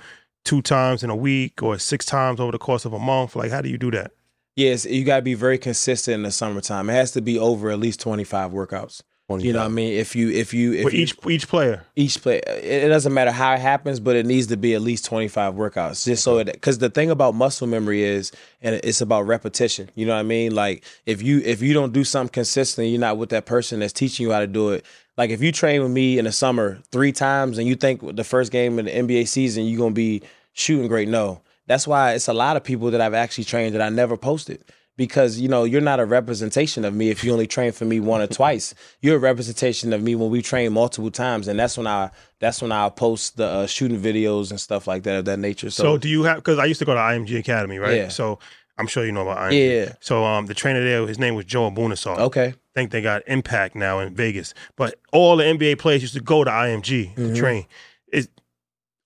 two 0.46 0.62
times 0.62 1.04
in 1.04 1.10
a 1.10 1.16
week 1.16 1.62
or 1.62 1.78
six 1.78 2.06
times 2.06 2.40
over 2.40 2.52
the 2.52 2.58
course 2.58 2.86
of 2.86 2.94
a 2.94 3.00
month? 3.00 3.36
Like 3.36 3.52
how 3.52 3.62
do 3.62 3.70
you 3.70 3.78
do 3.78 3.92
that? 3.92 4.12
Yes, 4.56 4.86
you 4.86 5.04
got 5.06 5.18
to 5.18 5.22
be 5.22 5.36
very 5.36 5.60
consistent 5.60 6.16
in 6.16 6.24
the 6.24 6.32
summertime. 6.32 6.90
It 6.90 6.94
has 6.94 7.12
to 7.12 7.22
be 7.22 7.38
over 7.38 7.70
at 7.70 7.78
least 7.78 8.00
25 8.00 8.52
workouts. 8.52 9.04
You 9.30 9.52
know 9.52 9.60
what 9.60 9.66
I 9.66 9.70
mean? 9.70 9.94
If 9.94 10.16
you 10.16 10.30
if 10.30 10.54
you 10.54 10.72
if 10.72 10.84
For 10.84 10.92
you, 10.92 11.04
each 11.04 11.18
each 11.28 11.48
player. 11.50 11.84
each 11.98 12.22
play 12.22 12.38
it, 12.38 12.86
it 12.86 12.88
doesn't 12.88 13.14
matter 13.14 13.32
how 13.32 13.54
it 13.54 13.60
happens 13.60 14.00
but 14.00 14.16
it 14.16 14.26
needs 14.26 14.48
to 14.48 14.56
be 14.56 14.74
at 14.74 14.82
least 14.82 15.04
25 15.04 15.54
workouts 15.54 16.06
just 16.06 16.24
so 16.24 16.38
it 16.38 16.46
because 16.46 16.78
the 16.78 16.90
thing 16.90 17.10
about 17.12 17.36
muscle 17.36 17.68
memory 17.68 18.04
is 18.04 18.32
and 18.62 18.76
it's 18.86 19.02
about 19.02 19.24
repetition 19.24 19.90
you 19.96 20.06
know 20.06 20.14
what 20.14 20.22
i 20.22 20.24
mean? 20.24 20.56
Like 20.56 20.86
if 21.06 21.22
you 21.22 21.42
if 21.44 21.62
you 21.62 21.74
don't 21.74 21.92
do 21.92 22.06
something 22.06 22.32
consistently 22.32 22.90
you're 22.90 23.02
not 23.02 23.18
with 23.18 23.30
that 23.30 23.46
person 23.46 23.82
that's 23.82 23.92
teaching 23.92 24.26
you 24.26 24.32
how 24.32 24.40
to 24.40 24.48
do 24.48 24.70
it. 24.70 24.86
Like 25.18 25.30
if 25.30 25.42
you 25.42 25.52
train 25.52 25.84
with 25.84 25.92
me 25.92 26.18
in 26.20 26.24
the 26.24 26.32
summer 26.32 26.80
three 26.92 27.12
times 27.12 27.58
and 27.58 27.68
you 27.68 27.76
think 27.76 28.16
the 28.16 28.24
first 28.24 28.50
game 28.50 28.80
of 28.80 28.86
the 28.86 28.92
nba 28.92 29.28
season 29.28 29.66
you're 29.66 29.80
gonna 29.80 29.92
be 29.92 30.22
shooting 30.54 30.88
great 30.88 31.10
no. 31.10 31.42
That's 31.66 31.86
why 31.86 32.14
it's 32.14 32.30
a 32.30 32.34
lot 32.34 32.56
of 32.56 32.64
people 32.64 32.92
that 32.92 33.02
i've 33.02 33.14
actually 33.14 33.44
trained 33.44 33.76
that 33.76 33.82
i 33.82 33.90
never 33.90 34.16
posted 34.16 34.64
because 34.98 35.40
you 35.40 35.48
know 35.48 35.64
you're 35.64 35.80
not 35.82 36.00
a 36.00 36.06
representation 36.06 36.84
of 36.84 36.94
me 36.94 37.10
if 37.10 37.24
you 37.24 37.32
only 37.32 37.48
train 37.48 37.72
for 37.72 37.86
me 37.86 38.00
one 38.02 38.20
or 38.22 38.28
twice. 38.42 38.74
You're 39.02 39.16
a 39.16 39.20
representation 39.20 39.94
of 39.94 40.02
me 40.04 40.16
when 40.16 40.30
we 40.30 40.42
train 40.42 40.74
multiple 40.74 41.12
times, 41.12 41.48
and 41.48 41.58
that's 41.58 41.78
when 41.78 41.88
I 41.88 42.10
that's 42.40 42.62
when 42.62 42.72
I 42.72 42.90
post 42.90 43.38
the 43.38 43.46
uh, 43.46 43.68
shooting 43.68 44.02
videos 44.02 44.50
and 44.52 44.60
stuff 44.60 44.88
like 44.88 45.04
that 45.04 45.16
of 45.20 45.26
that 45.26 45.40
nature. 45.40 45.70
So, 45.70 45.84
So, 45.84 45.98
do 45.98 46.10
you 46.10 46.24
have? 46.24 46.38
Because 46.38 46.60
I 46.60 46.66
used 46.66 46.80
to 46.80 46.86
go 46.86 46.94
to 46.94 47.00
IMG 47.00 47.40
Academy, 47.40 47.78
right? 47.78 47.96
Yeah. 47.96 48.08
So 48.10 48.40
I'm 48.78 48.88
sure 48.88 49.06
you 49.06 49.12
know 49.12 49.22
about 49.22 49.38
IMG. 49.38 49.86
Yeah. 49.86 49.94
So 50.02 50.26
um, 50.26 50.46
the 50.48 50.54
trainer 50.54 50.84
there, 50.84 51.08
his 51.08 51.18
name 51.20 51.36
was 51.36 51.46
Joe 51.46 51.68
Abunassar. 51.68 52.20
okay, 52.20 52.48
I 52.50 52.54
think 52.76 52.92
they 52.92 53.02
got 53.02 53.24
Impact 53.28 53.76
now 53.76 54.00
in 54.00 54.14
Vegas. 54.14 54.54
But 54.76 54.96
all 55.12 55.36
the 55.38 55.44
NBA 55.46 55.80
players 55.80 56.02
used 56.02 56.14
to 56.16 56.22
go 56.22 56.44
to 56.44 56.52
IMG 56.52 57.16
Mhm. 57.16 57.16
to 57.16 57.36
train. 57.36 57.66
Is 58.12 58.30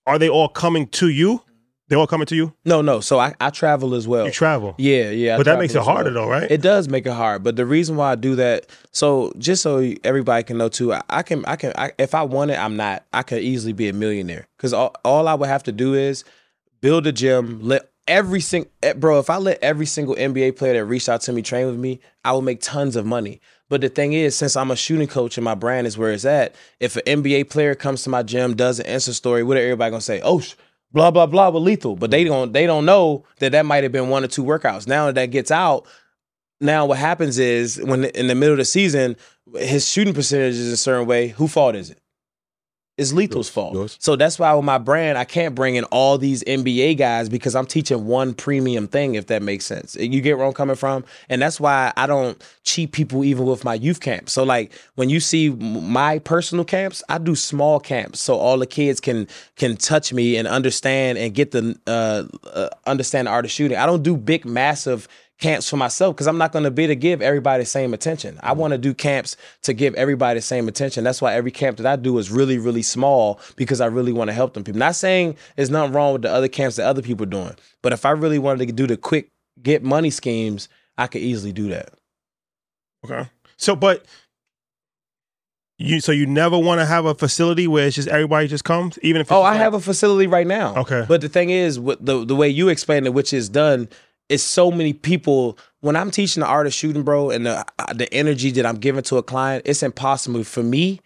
are 0.06 0.18
they 0.18 0.28
all 0.28 0.48
coming 0.48 0.86
to 0.88 1.08
you? 1.08 1.42
They 1.92 1.98
all 1.98 2.06
coming 2.06 2.24
to 2.28 2.34
you? 2.34 2.54
no, 2.64 2.80
no. 2.80 3.00
So 3.00 3.18
I, 3.18 3.34
I 3.38 3.50
travel 3.50 3.94
as 3.94 4.08
well. 4.08 4.24
You 4.24 4.32
travel. 4.32 4.74
Yeah, 4.78 5.10
yeah. 5.10 5.34
I 5.34 5.36
but 5.36 5.44
that 5.44 5.58
makes 5.58 5.74
it 5.74 5.80
as 5.80 5.84
well. 5.84 5.96
harder 5.96 6.10
though, 6.10 6.26
right? 6.26 6.50
It 6.50 6.62
does 6.62 6.88
make 6.88 7.04
it 7.04 7.12
hard, 7.12 7.42
but 7.42 7.56
the 7.56 7.66
reason 7.66 7.96
why 7.96 8.12
I 8.12 8.14
do 8.14 8.34
that, 8.36 8.64
so 8.92 9.30
just 9.36 9.62
so 9.62 9.92
everybody 10.02 10.42
can 10.42 10.56
know 10.56 10.70
too, 10.70 10.94
I, 10.94 11.02
I 11.10 11.22
can, 11.22 11.44
I 11.44 11.56
can, 11.56 11.74
I, 11.76 11.92
if 11.98 12.14
I 12.14 12.22
want 12.22 12.50
it, 12.50 12.58
I'm 12.58 12.78
not. 12.78 13.04
I 13.12 13.22
could 13.22 13.42
easily 13.42 13.74
be 13.74 13.90
a 13.90 13.92
millionaire 13.92 14.48
because 14.56 14.72
all, 14.72 14.94
all 15.04 15.28
I 15.28 15.34
would 15.34 15.50
have 15.50 15.64
to 15.64 15.72
do 15.72 15.92
is 15.92 16.24
build 16.80 17.06
a 17.06 17.12
gym, 17.12 17.60
let 17.60 17.90
every 18.08 18.40
single 18.40 18.70
eh, 18.82 18.94
bro. 18.94 19.18
If 19.18 19.28
I 19.28 19.36
let 19.36 19.62
every 19.62 19.84
single 19.84 20.14
NBA 20.14 20.56
player 20.56 20.72
that 20.72 20.86
reached 20.86 21.10
out 21.10 21.20
to 21.20 21.32
me 21.34 21.42
train 21.42 21.66
with 21.66 21.78
me, 21.78 22.00
I 22.24 22.32
will 22.32 22.40
make 22.40 22.62
tons 22.62 22.96
of 22.96 23.04
money. 23.04 23.42
But 23.68 23.82
the 23.82 23.90
thing 23.90 24.14
is, 24.14 24.34
since 24.34 24.56
I'm 24.56 24.70
a 24.70 24.76
shooting 24.76 25.08
coach 25.08 25.36
and 25.36 25.44
my 25.44 25.54
brand 25.54 25.86
is 25.86 25.98
where 25.98 26.12
it's 26.12 26.24
at, 26.24 26.54
if 26.80 26.96
an 26.96 27.22
NBA 27.22 27.50
player 27.50 27.74
comes 27.74 28.02
to 28.04 28.08
my 28.08 28.22
gym, 28.22 28.56
does 28.56 28.80
an 28.80 28.86
Insta 28.86 29.12
story, 29.12 29.42
what 29.42 29.58
are 29.58 29.60
everybody 29.60 29.90
gonna 29.90 30.00
say? 30.00 30.22
Oh, 30.22 30.40
sh- 30.40 30.54
blah 30.92 31.10
blah 31.10 31.26
blah 31.26 31.50
with 31.50 31.62
lethal. 31.62 31.96
But 31.96 32.10
they 32.10 32.24
don't 32.24 32.52
they 32.52 32.66
don't 32.66 32.84
know 32.84 33.24
that 33.38 33.52
that 33.52 33.66
might 33.66 33.82
have 33.82 33.92
been 33.92 34.08
one 34.08 34.24
or 34.24 34.28
two 34.28 34.44
workouts. 34.44 34.86
Now 34.86 35.06
that 35.06 35.14
that 35.14 35.26
gets 35.26 35.50
out, 35.50 35.86
now 36.60 36.86
what 36.86 36.98
happens 36.98 37.38
is 37.38 37.80
when 37.82 38.04
in 38.04 38.26
the 38.26 38.34
middle 38.34 38.54
of 38.54 38.58
the 38.58 38.64
season, 38.64 39.16
his 39.56 39.88
shooting 39.88 40.14
percentage 40.14 40.54
is 40.54 40.72
a 40.72 40.76
certain 40.76 41.06
way. 41.06 41.28
Who 41.28 41.48
fault 41.48 41.74
is 41.74 41.90
it? 41.90 42.01
It's 42.98 43.10
Lethal's 43.12 43.34
Yours. 43.34 43.48
fault. 43.48 43.74
Yours. 43.74 43.96
So 44.00 44.16
that's 44.16 44.38
why 44.38 44.52
with 44.52 44.66
my 44.66 44.76
brand, 44.76 45.16
I 45.16 45.24
can't 45.24 45.54
bring 45.54 45.76
in 45.76 45.84
all 45.84 46.18
these 46.18 46.44
NBA 46.44 46.98
guys 46.98 47.30
because 47.30 47.56
I'm 47.56 47.64
teaching 47.64 48.04
one 48.06 48.34
premium 48.34 48.86
thing, 48.86 49.14
if 49.14 49.28
that 49.28 49.42
makes 49.42 49.64
sense. 49.64 49.96
You 49.96 50.20
get 50.20 50.36
where 50.36 50.46
I'm 50.46 50.52
coming 50.52 50.76
from? 50.76 51.04
And 51.30 51.40
that's 51.40 51.58
why 51.58 51.94
I 51.96 52.06
don't 52.06 52.42
cheat 52.64 52.92
people 52.92 53.24
even 53.24 53.46
with 53.46 53.64
my 53.64 53.74
youth 53.74 54.00
camps. 54.00 54.34
So 54.34 54.44
like 54.44 54.74
when 54.96 55.08
you 55.08 55.20
see 55.20 55.48
my 55.48 56.18
personal 56.18 56.66
camps, 56.66 57.02
I 57.08 57.16
do 57.16 57.34
small 57.34 57.80
camps 57.80 58.20
so 58.20 58.36
all 58.36 58.58
the 58.58 58.66
kids 58.66 59.00
can 59.00 59.26
can 59.56 59.78
touch 59.78 60.12
me 60.12 60.36
and 60.36 60.46
understand 60.46 61.16
and 61.16 61.34
get 61.34 61.52
the 61.52 61.74
uh, 61.86 62.24
uh 62.52 62.68
understand 62.86 63.26
the 63.26 63.30
art 63.30 63.46
of 63.46 63.50
shooting. 63.50 63.78
I 63.78 63.86
don't 63.86 64.02
do 64.02 64.18
big 64.18 64.44
massive 64.44 65.08
camps 65.42 65.68
for 65.68 65.76
myself 65.76 66.14
because 66.16 66.26
I'm 66.26 66.38
not 66.38 66.52
going 66.52 66.64
to 66.64 66.70
be 66.70 66.86
to 66.86 66.96
give 66.96 67.20
everybody 67.20 67.62
the 67.62 67.68
same 67.68 67.92
attention. 67.92 68.38
I 68.42 68.52
want 68.52 68.72
to 68.72 68.78
do 68.78 68.94
camps 68.94 69.36
to 69.62 69.74
give 69.74 69.94
everybody 69.96 70.38
the 70.38 70.42
same 70.42 70.68
attention. 70.68 71.04
That's 71.04 71.20
why 71.20 71.34
every 71.34 71.50
camp 71.50 71.76
that 71.78 71.86
I 71.86 71.96
do 71.96 72.16
is 72.18 72.30
really, 72.30 72.56
really 72.58 72.82
small 72.82 73.40
because 73.56 73.80
I 73.80 73.86
really 73.86 74.12
want 74.12 74.28
to 74.28 74.34
help 74.34 74.54
them 74.54 74.64
people. 74.64 74.78
Not 74.78 74.94
saying 74.96 75.36
there's 75.56 75.68
nothing 75.70 75.92
wrong 75.92 76.14
with 76.14 76.22
the 76.22 76.32
other 76.32 76.48
camps 76.48 76.76
that 76.76 76.86
other 76.86 77.02
people 77.02 77.24
are 77.24 77.30
doing, 77.30 77.54
but 77.82 77.92
if 77.92 78.06
I 78.06 78.10
really 78.12 78.38
wanted 78.38 78.66
to 78.68 78.72
do 78.72 78.86
the 78.86 78.96
quick 78.96 79.28
get 79.62 79.82
money 79.82 80.10
schemes, 80.10 80.68
I 80.96 81.06
could 81.08 81.20
easily 81.20 81.52
do 81.52 81.68
that. 81.68 81.90
Okay. 83.04 83.28
So, 83.56 83.76
but 83.76 84.06
you 85.78 86.00
so 86.00 86.12
you 86.12 86.26
never 86.26 86.58
want 86.58 86.80
to 86.80 86.86
have 86.86 87.04
a 87.06 87.14
facility 87.14 87.66
where 87.66 87.86
it's 87.86 87.96
just 87.96 88.08
everybody 88.08 88.46
just 88.46 88.64
comes, 88.64 88.98
even 89.02 89.20
if. 89.20 89.26
It's 89.26 89.32
Oh, 89.32 89.42
I 89.42 89.50
like- 89.52 89.58
have 89.58 89.74
a 89.74 89.80
facility 89.80 90.26
right 90.26 90.46
now. 90.46 90.76
Okay. 90.76 91.04
But 91.08 91.20
the 91.20 91.28
thing 91.28 91.50
is, 91.50 91.80
with 91.80 92.04
the 92.04 92.24
the 92.24 92.36
way 92.36 92.48
you 92.48 92.68
explain 92.68 93.04
it, 93.06 93.12
which 93.14 93.32
is 93.32 93.48
done, 93.48 93.88
is 94.32 94.42
so 94.44 94.70
many 94.70 94.92
people. 94.92 95.58
When 95.80 95.96
I'm 95.96 96.10
teaching 96.10 96.40
the 96.42 96.46
art 96.46 96.66
of 96.66 96.72
shooting, 96.74 97.02
bro, 97.02 97.30
and 97.30 97.44
the 97.46 97.64
uh, 97.78 97.92
the 97.92 98.12
energy 98.14 98.50
that 98.52 98.64
I'm 98.66 98.76
giving 98.76 99.02
to 99.04 99.16
a 99.18 99.22
client, 99.22 99.62
it's 99.66 99.82
impossible 99.82 100.44
for 100.44 100.62
me 100.62 101.00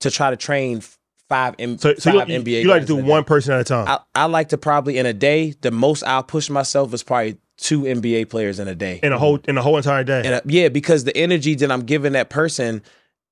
to 0.00 0.10
try 0.10 0.30
to 0.30 0.36
train 0.36 0.82
five, 1.28 1.54
M- 1.58 1.78
So, 1.78 1.94
so 1.94 2.12
you, 2.12 2.18
five 2.20 2.28
you, 2.28 2.40
NBA. 2.40 2.62
you 2.62 2.68
like 2.68 2.82
to 2.82 2.86
do 2.86 2.98
in 2.98 3.04
day. 3.04 3.10
one 3.10 3.24
person 3.24 3.54
at 3.54 3.60
a 3.60 3.64
time. 3.64 3.88
I, 3.88 3.98
I 4.14 4.24
like 4.26 4.48
to 4.50 4.58
probably 4.58 4.98
in 4.98 5.06
a 5.06 5.12
day. 5.12 5.54
The 5.60 5.70
most 5.70 6.02
I'll 6.04 6.22
push 6.22 6.50
myself 6.50 6.92
is 6.94 7.02
probably 7.02 7.38
two 7.58 7.82
NBA 7.82 8.28
players 8.28 8.58
in 8.60 8.68
a 8.68 8.74
day. 8.74 9.00
in 9.02 9.12
a 9.12 9.18
whole 9.18 9.38
in 9.48 9.56
a 9.58 9.62
whole 9.62 9.76
entire 9.76 10.04
day. 10.04 10.22
And 10.24 10.34
uh, 10.34 10.40
yeah, 10.44 10.68
because 10.68 11.04
the 11.04 11.16
energy 11.16 11.54
that 11.54 11.70
I'm 11.72 11.82
giving 11.84 12.12
that 12.12 12.28
person, 12.30 12.82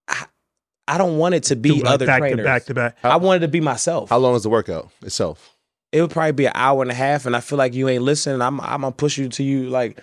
I, 0.08 0.24
I 0.88 0.98
don't 0.98 1.18
want 1.18 1.34
it 1.34 1.42
to 1.44 1.56
be 1.56 1.70
Do, 1.70 1.74
like, 1.76 1.92
other 1.94 2.06
back 2.06 2.20
trainers. 2.20 2.38
to 2.38 2.44
back 2.44 2.64
to 2.66 2.74
back. 2.74 2.96
I 3.04 3.16
want 3.16 3.42
it 3.42 3.46
to 3.46 3.50
be 3.50 3.60
myself. 3.60 4.10
How 4.10 4.18
long 4.18 4.34
is 4.34 4.42
the 4.44 4.50
workout 4.50 4.90
itself? 5.02 5.53
It 5.94 6.00
would 6.00 6.10
probably 6.10 6.32
be 6.32 6.46
an 6.46 6.52
hour 6.56 6.82
and 6.82 6.90
a 6.90 6.94
half, 6.94 7.24
and 7.24 7.36
I 7.36 7.40
feel 7.40 7.56
like 7.56 7.72
you 7.72 7.88
ain't 7.88 8.02
listening. 8.02 8.42
I'm 8.42 8.60
I'm 8.60 8.80
gonna 8.80 8.90
push 8.90 9.16
you 9.16 9.28
to 9.28 9.44
you 9.44 9.70
like 9.70 10.02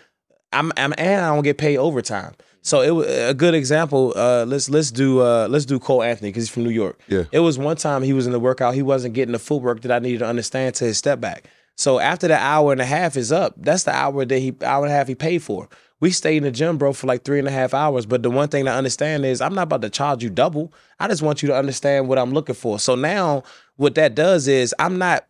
I'm 0.54 0.72
I'm 0.78 0.94
and 0.98 1.26
I 1.26 1.36
don't 1.36 1.44
get 1.44 1.58
paid 1.58 1.78
overtime. 1.78 2.34
So 2.62 2.80
it 2.82 2.92
was 2.92 3.08
a 3.08 3.34
good 3.34 3.54
example. 3.54 4.14
Uh, 4.16 4.46
let's 4.46 4.70
let's 4.70 4.90
do 4.90 5.20
uh, 5.20 5.48
let's 5.50 5.66
do 5.66 5.80
Cole 5.80 6.02
Anthony 6.02 6.30
because 6.30 6.44
he's 6.44 6.50
from 6.50 6.64
New 6.64 6.70
York. 6.70 6.98
Yeah. 7.10 7.26
It 7.34 7.40
was 7.40 7.58
one 7.58 7.76
time 7.76 8.04
he 8.04 8.14
was 8.14 8.26
in 8.26 8.32
the 8.32 8.40
workout, 8.40 8.74
he 8.74 8.82
wasn't 8.82 9.16
getting 9.16 9.34
the 9.34 9.40
footwork 9.40 9.82
that 9.82 9.92
I 9.92 10.00
needed 10.00 10.20
to 10.20 10.28
understand 10.28 10.76
to 10.76 10.86
his 10.86 10.98
step 10.98 11.20
back. 11.20 11.44
So 11.76 12.00
after 12.00 12.30
the 12.30 12.38
hour 12.38 12.72
and 12.72 12.80
a 12.80 12.86
half 12.86 13.18
is 13.18 13.34
up, 13.34 13.56
that's 13.58 13.84
the 13.84 13.94
hour 13.94 14.24
that 14.24 14.40
he 14.40 14.56
hour 14.64 14.86
and 14.86 14.94
a 14.94 14.96
half 14.96 15.10
he 15.10 15.16
paid 15.16 15.44
for. 15.44 15.68
We 16.00 16.12
stayed 16.12 16.38
in 16.38 16.44
the 16.44 16.52
gym, 16.52 16.78
bro, 16.78 16.94
for 16.94 17.06
like 17.06 17.26
three 17.26 17.40
and 17.40 17.50
a 17.50 17.52
half 17.52 17.74
hours. 17.74 18.06
But 18.06 18.24
the 18.24 18.32
one 18.32 18.48
thing 18.48 18.64
to 18.64 18.72
understand 18.72 19.26
is 19.26 19.42
I'm 19.42 19.56
not 19.56 19.64
about 19.64 19.82
to 19.82 19.90
charge 19.90 20.24
you 20.24 20.30
double. 20.30 20.74
I 21.02 21.10
just 21.10 21.22
want 21.22 21.42
you 21.42 21.48
to 21.50 21.56
understand 21.58 22.08
what 22.08 22.18
I'm 22.18 22.32
looking 22.32 22.56
for. 22.56 22.80
So 22.80 22.96
now 22.96 23.44
what 23.76 23.96
that 23.96 24.16
does 24.16 24.48
is 24.48 24.74
I'm 24.80 24.98
not 24.98 25.26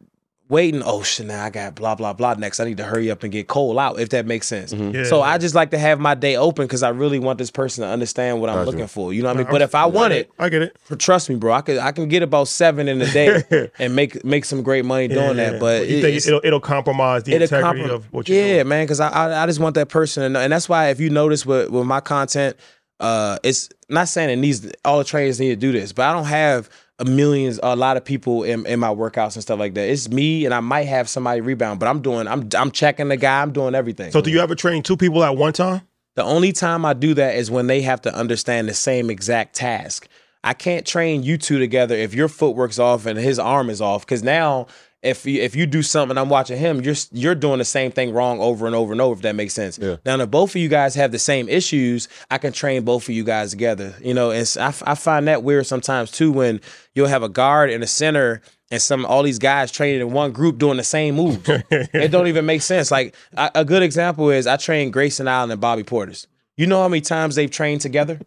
waiting, 0.52 0.84
oh 0.86 1.02
shit, 1.02 1.26
now 1.26 1.43
I 1.45 1.49
got 1.49 1.74
blah 1.74 1.95
blah 1.95 2.14
blah 2.14 2.36
next. 2.36 2.60
I 2.60 2.66
need 2.66 2.78
to 2.78 2.84
hurry 2.84 3.10
up 3.10 3.24
and 3.24 3.32
get 3.32 3.47
Cole 3.47 3.80
out, 3.80 3.99
if 3.99 4.10
that 4.10 4.26
makes 4.28 4.45
sense. 4.47 4.74
Yeah. 4.74 5.06
So 5.06 5.22
I 5.22 5.38
just 5.39 5.56
like 5.56 5.72
to 5.72 5.78
have 5.80 5.99
my 5.99 6.14
day 6.14 6.36
open 6.36 6.66
because 6.66 6.84
I 6.84 6.89
really 6.89 7.18
want 7.18 7.39
this 7.39 7.49
person 7.49 7.84
to 7.84 7.88
understand 7.89 8.41
what 8.41 8.49
I'm 8.49 8.58
Gotcha. 8.58 8.72
looking 8.72 8.88
for. 8.88 9.14
You 9.14 9.24
know 9.24 9.30
what 9.30 9.38
I 9.38 9.43
mean? 9.43 9.47
But 9.49 9.62
if 9.64 9.74
I 9.74 9.86
want 9.86 10.14
it, 10.14 10.30
I 10.38 10.49
get 10.49 10.62
it. 10.62 10.78
trust 10.99 11.30
me, 11.30 11.36
bro, 11.38 11.54
I 11.54 11.62
could 11.62 11.78
I 11.80 11.91
can 11.93 12.08
get 12.10 12.22
about 12.22 12.49
seven 12.49 12.88
in 12.88 13.02
a 13.02 13.08
day 13.12 13.72
and 13.80 13.95
make 13.95 14.24
make 14.26 14.45
some 14.45 14.62
great 14.62 14.86
money 14.86 15.08
doing 15.08 15.38
Yeah. 15.38 15.52
that. 15.52 15.60
But 15.60 15.88
you 15.88 15.97
it, 15.97 16.02
think 16.02 16.28
it'll 16.28 16.41
it'll 16.43 16.60
compromise 16.60 17.24
the 17.24 17.32
it'll 17.34 17.43
integrity 17.43 17.82
comprom- 17.84 17.93
of 17.95 18.14
what 18.14 18.28
you're 18.30 18.38
yeah, 18.38 18.54
doing. 18.58 18.68
man. 18.68 18.84
Because 18.84 18.99
I, 18.99 19.10
I 19.10 19.43
I 19.43 19.45
just 19.47 19.60
want 19.60 19.76
that 19.76 19.89
person 19.89 20.24
to 20.24 20.30
know, 20.30 20.39
and 20.41 20.52
that's 20.54 20.68
why 20.70 20.89
if 20.89 20.99
you 20.99 21.10
notice 21.10 21.45
with 21.45 21.70
with 21.70 21.86
my 21.88 22.02
content, 22.02 22.58
uh, 22.99 23.38
it's 23.43 23.70
not 23.89 24.08
saying 24.10 24.30
it 24.30 24.36
needs 24.36 24.70
all 24.86 24.97
the 24.99 25.04
trainers 25.04 25.39
need 25.39 25.49
to 25.49 25.56
do 25.56 25.72
this, 25.72 25.91
but 25.93 26.04
I 26.10 26.14
don't 26.14 26.26
have 26.26 26.68
a 26.68 26.91
millions 27.06 27.60
a 27.62 27.76
lot 27.76 27.97
of 27.97 28.06
people 28.06 28.43
in, 28.43 28.66
in 28.66 28.80
my 28.80 28.89
workouts 28.89 29.36
and 29.36 29.41
stuff 29.41 29.60
like 29.60 29.74
that. 29.74 29.89
It's 29.89 30.10
me, 30.10 30.45
and 30.45 30.54
I 30.54 30.60
might 30.60 30.88
have 30.88 31.10
somebody 31.10 31.41
rebound, 31.41 31.80
but 31.80 31.88
I'm 31.88 32.02
doing 32.02 32.28
I'm 32.28 32.47
I'm 32.56 32.72
checking 32.72 33.10
the 33.10 33.18
guy, 33.18 33.41
I'm 33.41 33.52
doing 33.52 33.76
everything. 33.76 34.12
So 34.12 34.22
do 34.22 34.32
you 34.32 34.39
ever 34.39 34.56
train 34.56 34.84
two 34.84 34.97
people 34.97 35.24
at 35.24 35.36
one 35.36 35.54
time? 35.54 35.82
The 36.16 36.24
only 36.24 36.52
time 36.52 36.86
I 36.86 36.93
do 36.93 37.14
that 37.14 37.36
is 37.36 37.49
when 37.49 37.68
they 37.68 37.82
have 37.82 38.02
to 38.02 38.14
understand 38.14 38.68
the 38.68 38.74
same 38.74 39.10
exact 39.10 39.56
task. 39.56 40.08
I 40.43 40.54
can't 40.54 40.86
train 40.86 41.24
you 41.24 41.38
two 41.38 41.60
together 41.60 41.95
if 41.95 42.14
your 42.14 42.28
footwork's 42.28 42.80
off 42.80 43.06
and 43.06 43.18
his 43.18 43.39
arm 43.39 43.70
is 43.70 43.80
off. 43.80 44.06
Because 44.06 44.24
now, 44.24 44.68
if 45.04 45.26
you, 45.26 45.41
if 45.41 45.56
you 45.56 45.66
do 45.66 45.82
something, 45.82 46.18
I'm 46.18 46.30
watching 46.30 46.58
him. 46.58 46.82
You're 46.82 46.95
you're 47.12 47.36
doing 47.36 47.58
the 47.58 47.66
same 47.66 47.91
thing 47.91 48.14
wrong 48.14 48.39
over 48.39 48.68
and 48.68 48.76
over 48.76 48.91
and 48.91 49.02
over. 49.02 49.18
If 49.18 49.22
that 49.24 49.36
makes 49.36 49.54
sense. 49.54 49.80
Yeah. 49.80 49.97
Now, 50.06 50.20
if 50.20 50.30
both 50.30 50.52
of 50.52 50.58
you 50.58 50.70
guys 50.70 50.95
have 50.95 51.12
the 51.12 51.20
same 51.20 51.49
issues, 51.49 52.08
I 52.30 52.38
can 52.38 52.54
train 52.54 52.84
both 52.84 53.04
of 53.04 53.16
you 53.16 53.24
guys 53.24 53.52
together. 53.52 53.95
You 54.02 54.14
know, 54.14 54.32
and 54.32 54.47
I, 54.60 54.74
I 54.84 54.95
find 54.95 55.28
that 55.28 55.43
weird 55.43 55.66
sometimes 55.66 56.12
too 56.12 56.32
when 56.32 56.62
you'll 56.93 57.08
have 57.08 57.24
a 57.24 57.30
guard 57.30 57.70
and 57.70 57.84
a 57.84 57.88
center. 57.88 58.41
And 58.70 58.82
some 58.82 59.06
all 59.06 59.22
these 59.22 59.39
guys 59.39 59.70
training 59.70 59.99
in 59.99 60.14
one 60.14 60.32
group 60.32 60.58
doing 60.58 60.78
the 60.78 60.84
same 60.86 61.16
moves. 61.16 61.41
it 61.49 62.10
don't 62.10 62.28
even 62.28 62.45
make 62.45 62.62
sense. 62.62 62.89
Like 62.89 63.16
a, 63.34 63.52
a 63.56 63.66
good 63.66 63.84
example 63.84 64.30
is 64.30 64.47
I 64.47 64.56
trained 64.56 64.93
Grayson 64.93 65.28
Allen 65.28 65.52
and 65.52 65.60
Bobby 65.60 65.84
Portis. 65.84 66.26
You 66.56 66.68
know 66.68 66.82
how 66.82 66.88
many 66.88 67.02
times 67.02 67.36
they've 67.36 67.52
trained 67.52 67.82
together 67.82 68.22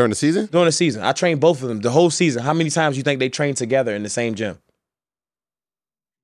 During 0.00 0.10
the 0.10 0.16
season? 0.16 0.46
during 0.46 0.64
the 0.66 0.72
season? 0.72 1.02
I 1.02 1.12
trained 1.12 1.40
both 1.40 1.62
of 1.62 1.68
them 1.68 1.80
the 1.80 1.90
whole 1.90 2.08
season. 2.10 2.42
How 2.42 2.54
many 2.54 2.70
times 2.70 2.96
you 2.96 3.02
think 3.02 3.20
they 3.20 3.28
trained 3.28 3.56
together 3.58 3.94
in 3.94 4.02
the 4.02 4.08
same 4.08 4.34
gym? 4.34 4.58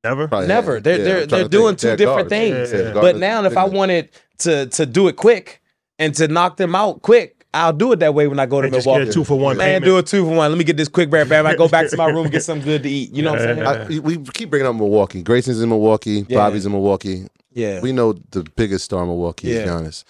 Never. 0.05 0.29
Probably, 0.29 0.47
Never. 0.49 0.75
yeah. 0.75 0.81
They're 0.81 0.99
Yeah, 0.99 1.05
they're 1.05 1.23
I'm 1.23 1.29
trying 1.29 1.39
they're 1.41 1.45
to 1.45 1.49
doing 1.49 1.69
think. 1.77 1.79
two 1.81 1.87
They're 1.89 1.97
different 1.97 2.31
guards. 2.31 2.31
things. 2.31 2.73
Yeah, 2.73 2.79
yeah. 2.79 2.93
guard 2.95 3.03
But 3.03 3.15
is 3.17 3.21
now, 3.21 3.39
if 3.41 3.45
I 3.45 3.49
different. 3.65 3.73
wanted 3.75 4.11
to 4.39 4.67
to 4.67 4.87
do 4.87 5.09
it 5.09 5.17
quick 5.17 5.63
and 5.99 6.15
to 6.15 6.29
knock 6.29 6.57
them 6.57 6.75
out 6.75 7.03
quick, 7.03 7.45
I'll 7.53 7.73
do 7.73 7.93
it 7.93 8.01
that 8.01 8.15
way 8.15 8.29
when 8.29 8.39
I 8.39 8.47
go 8.47 8.61
to 8.61 8.67
And 8.67 8.75
just 8.75 8.85
get 8.87 8.91
Milwaukee. 8.93 9.11
a 9.11 9.13
two 9.13 9.25
for 9.25 9.39
one 9.39 9.57
Man, 9.57 9.67
payment. 9.67 9.85
do 9.85 9.99
a 9.99 10.03
two 10.03 10.25
for 10.25 10.35
one. 10.35 10.51
Let 10.51 10.59
me 10.59 10.65
get 10.65 10.77
this 10.77 10.89
quick 10.89 11.11
bam 11.11 11.29
bam. 11.29 11.47
I 11.47 11.55
go 11.57 11.69
back 11.69 11.89
to 11.91 11.97
my 11.97 12.07
room, 12.07 12.29
get 12.29 12.45
something 12.45 12.65
good 12.67 12.83
to 12.85 12.89
eat. 12.91 13.13
You 13.13 13.23
know 13.23 13.33
what 13.33 13.43
I'm 13.43 13.57
saying? 13.57 13.99
I, 13.99 14.01
we 14.01 14.19
keep 14.19 14.51
bringing 14.51 14.67
up 14.69 14.77
Milwaukee. 14.77 15.23
Grayson's 15.23 15.61
in 15.63 15.69
Milwaukee. 15.71 16.25
Yeah. 16.29 16.39
Bobby's 16.39 16.67
in 16.67 16.73
Milwaukee. 16.73 17.27
Yeah. 17.53 17.81
We 17.81 17.93
know 17.93 18.13
the 18.31 18.45
biggest 18.57 18.85
star 18.85 19.03
in 19.03 19.09
Milwaukee 19.09 19.51
is 19.51 19.57
Yeah. 19.65 19.67
Giannis. 19.73 20.05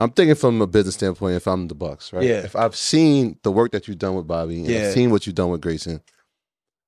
I'm 0.00 0.10
thinking 0.10 0.36
from 0.36 0.62
a 0.62 0.66
business 0.66 0.94
standpoint. 0.94 1.34
If 1.36 1.46
I'm 1.48 1.66
the 1.68 1.74
Bucks, 1.74 2.12
right? 2.12 2.22
Yeah. 2.24 2.40
If 2.44 2.54
I've 2.54 2.76
seen 2.76 3.38
the 3.42 3.50
work 3.50 3.72
that 3.72 3.88
you've 3.88 3.98
done 3.98 4.14
with 4.14 4.26
Bobby, 4.26 4.58
and 4.60 4.68
Yeah. 4.68 4.86
I've 4.88 4.92
seen 4.94 5.10
what 5.10 5.26
you've 5.26 5.34
done 5.34 5.50
with 5.50 5.60
Grayson, 5.60 6.00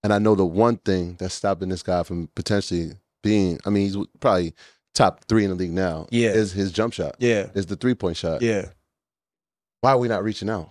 and 0.03 0.13
I 0.13 0.19
know 0.19 0.35
the 0.35 0.47
one 0.47 0.77
thing 0.77 1.17
that's 1.19 1.35
stopping 1.35 1.69
this 1.71 1.83
guy 1.83 2.03
from 2.05 2.29
potentially 2.35 2.93
being, 3.23 3.59
I 3.67 3.71
mean, 3.71 3.83
he's 3.91 3.97
probably 4.21 4.55
top 4.95 5.25
three 5.27 5.45
in 5.45 5.51
the 5.51 5.57
league 5.57 5.73
now. 5.73 6.07
Yeah. 6.11 6.31
is 6.31 6.53
his 6.53 6.73
jump 6.73 6.93
shot. 6.95 7.17
yeah. 7.19 7.49
Is 7.55 7.67
the 7.67 7.77
three 7.77 7.95
point 7.95 8.17
shot. 8.17 8.43
Yeah. 8.43 8.67
Why 9.81 9.93
are 9.93 9.99
we 9.99 10.09
not 10.09 10.23
reaching 10.23 10.49
out? 10.51 10.71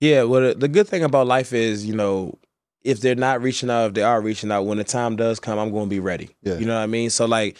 Yeah, 0.00 0.24
well, 0.24 0.42
the, 0.48 0.54
the 0.54 0.68
good 0.68 0.88
thing 0.88 1.04
about 1.04 1.26
life 1.26 1.52
is, 1.52 1.86
you 1.86 1.94
know, 1.94 2.38
if 2.82 3.00
they're 3.00 3.14
not 3.14 3.40
reaching 3.42 3.70
out, 3.70 3.86
if 3.88 3.94
they 3.94 4.02
are 4.02 4.20
reaching 4.20 4.50
out, 4.50 4.66
when 4.66 4.78
the 4.78 4.84
time 4.84 5.16
does 5.16 5.38
come, 5.38 5.58
I'm 5.58 5.70
going 5.70 5.86
to 5.86 5.90
be 5.90 6.00
ready. 6.00 6.30
Yeah. 6.42 6.58
You 6.58 6.66
know 6.66 6.74
what 6.74 6.82
I 6.82 6.86
mean? 6.86 7.10
So, 7.10 7.24
like, 7.26 7.56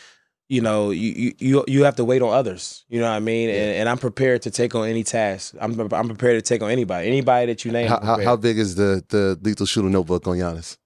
you 0.52 0.60
know, 0.60 0.90
you 0.90 1.12
you 1.16 1.32
you, 1.38 1.64
you 1.66 1.84
have 1.84 1.96
to 1.96 2.04
wait 2.04 2.20
on 2.20 2.32
others. 2.32 2.84
You 2.88 3.00
know 3.00 3.08
what 3.08 3.16
I 3.16 3.20
mean? 3.20 3.48
And, 3.48 3.76
and 3.78 3.88
I'm 3.88 3.98
prepared 3.98 4.42
to 4.42 4.50
take 4.50 4.74
on 4.74 4.86
any 4.86 5.02
task. 5.02 5.54
I'm 5.60 5.78
I'm 5.80 6.08
prepared 6.08 6.36
to 6.36 6.42
take 6.42 6.62
on 6.62 6.70
anybody, 6.70 7.08
anybody 7.08 7.46
that 7.46 7.64
you 7.64 7.72
name. 7.72 7.88
How, 7.88 8.00
how, 8.00 8.22
how 8.22 8.36
big 8.36 8.58
is 8.58 8.74
the 8.74 9.02
the 9.08 9.38
lethal 9.42 9.66
shooter 9.66 9.88
notebook 9.88 10.26
on 10.26 10.36
Giannis? 10.36 10.76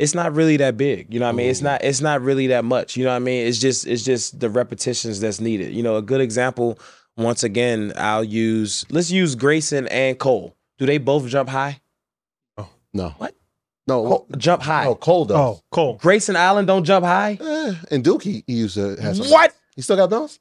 it's 0.00 0.14
not 0.14 0.34
really 0.34 0.56
that 0.56 0.78
big. 0.78 1.12
You 1.12 1.20
know 1.20 1.26
what 1.26 1.34
I 1.34 1.36
mean? 1.36 1.50
It's 1.50 1.60
not 1.60 1.84
it's 1.84 2.00
not 2.00 2.22
really 2.22 2.46
that 2.46 2.64
much. 2.64 2.96
You 2.96 3.04
know 3.04 3.10
what 3.10 3.16
I 3.16 3.20
mean? 3.20 3.46
It's 3.46 3.58
just 3.58 3.86
it's 3.86 4.02
just 4.02 4.40
the 4.40 4.48
repetitions 4.48 5.20
that's 5.20 5.40
needed. 5.40 5.74
You 5.74 5.82
know, 5.82 5.96
a 5.96 6.02
good 6.02 6.22
example. 6.22 6.78
Once 7.18 7.42
again, 7.42 7.92
I'll 7.96 8.24
use 8.24 8.86
let's 8.90 9.10
use 9.10 9.34
Grayson 9.34 9.88
and 9.88 10.18
Cole. 10.18 10.56
Do 10.78 10.86
they 10.86 10.96
both 10.96 11.26
jump 11.26 11.50
high? 11.50 11.82
Oh 12.56 12.70
No. 12.94 13.10
What? 13.18 13.34
No. 13.90 14.02
Cole, 14.08 14.26
jump 14.38 14.62
high. 14.62 14.86
Oh, 14.86 14.94
Cole 14.94 15.24
does. 15.26 15.36
Oh, 15.36 15.60
Cole. 15.70 15.94
Grayson 16.00 16.36
Allen 16.36 16.66
don't 16.66 16.84
jump 16.84 17.04
high. 17.04 17.38
Eh, 17.40 17.74
and 17.90 18.02
Duke, 18.04 18.22
he, 18.22 18.44
he 18.46 18.54
used 18.54 18.74
to 18.74 18.96
have 18.96 19.16
some. 19.16 19.28
What? 19.30 19.54
He 19.76 19.82
still 19.82 19.96
got 19.96 20.10
bounce? 20.10 20.38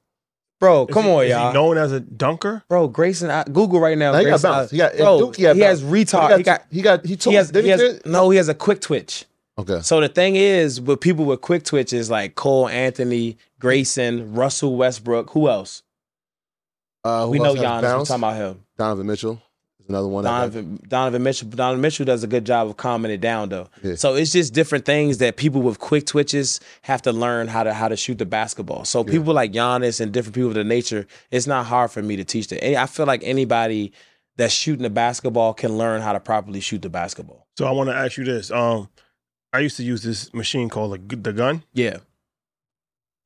Bro, 0.59 0.87
Is 0.87 0.93
come 0.93 1.05
he- 1.05 1.11
on, 1.11 1.23
is 1.23 1.29
y'all. 1.29 1.47
he 1.49 1.53
known 1.53 1.77
as 1.77 1.91
a 1.93 2.01
dunker? 2.01 2.63
Bro, 2.67 2.89
Grayson, 2.89 3.29
I, 3.29 3.43
Google 3.45 3.79
right 3.79 3.97
now. 3.97 4.11
No, 4.11 4.17
he 4.19 4.25
got 4.25 4.29
Grayson, 4.31 4.51
bounce. 4.51 4.71
He 4.71 4.77
got, 4.77 4.97
bro, 4.97 5.19
Duke, 5.19 5.35
he, 5.37 5.43
had 5.43 5.55
he 5.55 5.61
has 5.61 5.81
bounce. 5.81 5.93
retard. 5.93 6.37
He 6.37 6.43
got, 6.43 6.65
he 6.69 6.81
got, 6.81 7.05
he 7.05 7.15
told 7.15 7.31
he 7.31 7.37
has, 7.37 7.51
did 7.51 7.63
he 7.63 7.69
has, 7.69 8.01
no, 8.05 8.29
he 8.29 8.37
has 8.37 8.49
a 8.49 8.53
quick 8.53 8.81
twitch. 8.81 9.25
Okay. 9.57 9.79
So 9.81 10.01
the 10.01 10.09
thing 10.09 10.35
is, 10.35 10.81
with 10.81 10.99
people 10.99 11.25
with 11.25 11.41
quick 11.41 11.63
twitches 11.63 12.09
like 12.09 12.35
Cole 12.35 12.67
Anthony, 12.69 13.37
Grayson, 13.59 14.33
Russell 14.33 14.75
Westbrook, 14.75 15.29
who 15.31 15.47
else? 15.49 15.83
Uh, 17.05 17.25
who 17.25 17.31
we 17.31 17.39
know 17.39 17.45
else 17.45 17.59
has 17.59 17.63
Giannis. 17.65 17.75
We're 17.75 17.81
bounce? 17.81 18.07
talking 18.09 18.23
about 18.23 18.35
him. 18.35 18.65
Donovan 18.77 19.07
Mitchell 19.07 19.33
is 19.33 19.39
another 19.89 20.07
one. 20.07 20.23
that 20.23 20.29
got- 20.29 20.39
Donovan, 20.53 20.79
Donovan 20.87 21.23
Mitchell. 21.23 21.49
Donovan 21.49 21.81
Mitchell 21.81 22.05
does 22.05 22.23
a 22.23 22.27
good 22.27 22.45
job 22.45 22.67
of 22.69 22.77
calming 22.77 23.11
it 23.11 23.19
down, 23.19 23.49
though. 23.49 23.67
Yeah. 23.83 23.95
So 23.95 24.15
it's 24.15 24.31
just 24.31 24.53
different 24.53 24.85
things 24.85 25.17
that 25.17 25.35
people 25.35 25.61
with 25.61 25.79
quick 25.79 26.05
twitches 26.05 26.59
have 26.83 27.01
to 27.03 27.11
learn 27.11 27.47
how 27.47 27.63
to 27.63 27.73
how 27.73 27.87
to 27.89 27.97
shoot 27.97 28.17
the 28.17 28.25
basketball. 28.25 28.85
So 28.85 29.03
people 29.03 29.33
like 29.33 29.51
Giannis 29.51 29.99
and 29.99 30.11
different 30.11 30.35
people 30.35 30.49
of 30.49 30.55
the 30.55 30.63
nature, 30.63 31.05
it's 31.31 31.47
not 31.47 31.65
hard 31.65 31.91
for 31.91 32.01
me 32.01 32.15
to 32.15 32.23
teach 32.23 32.47
that. 32.47 32.63
I 32.79 32.85
feel 32.85 33.05
like 33.05 33.21
anybody 33.23 33.91
that's 34.37 34.53
shooting 34.53 34.83
the 34.83 34.89
basketball 34.89 35.53
can 35.53 35.77
learn 35.77 36.01
how 36.01 36.13
to 36.13 36.19
properly 36.19 36.61
shoot 36.61 36.81
the 36.81 36.89
basketball. 36.89 37.45
So 37.57 37.65
I 37.65 37.71
want 37.71 37.89
to 37.89 37.95
ask 37.95 38.15
you 38.15 38.23
this. 38.23 38.49
Um, 38.51 38.87
I 39.51 39.59
used 39.59 39.75
to 39.77 39.83
use 39.83 40.01
this 40.01 40.33
machine 40.33 40.69
called 40.69 41.09
the, 41.09 41.15
the 41.17 41.33
gun. 41.33 41.63
Yeah. 41.73 41.97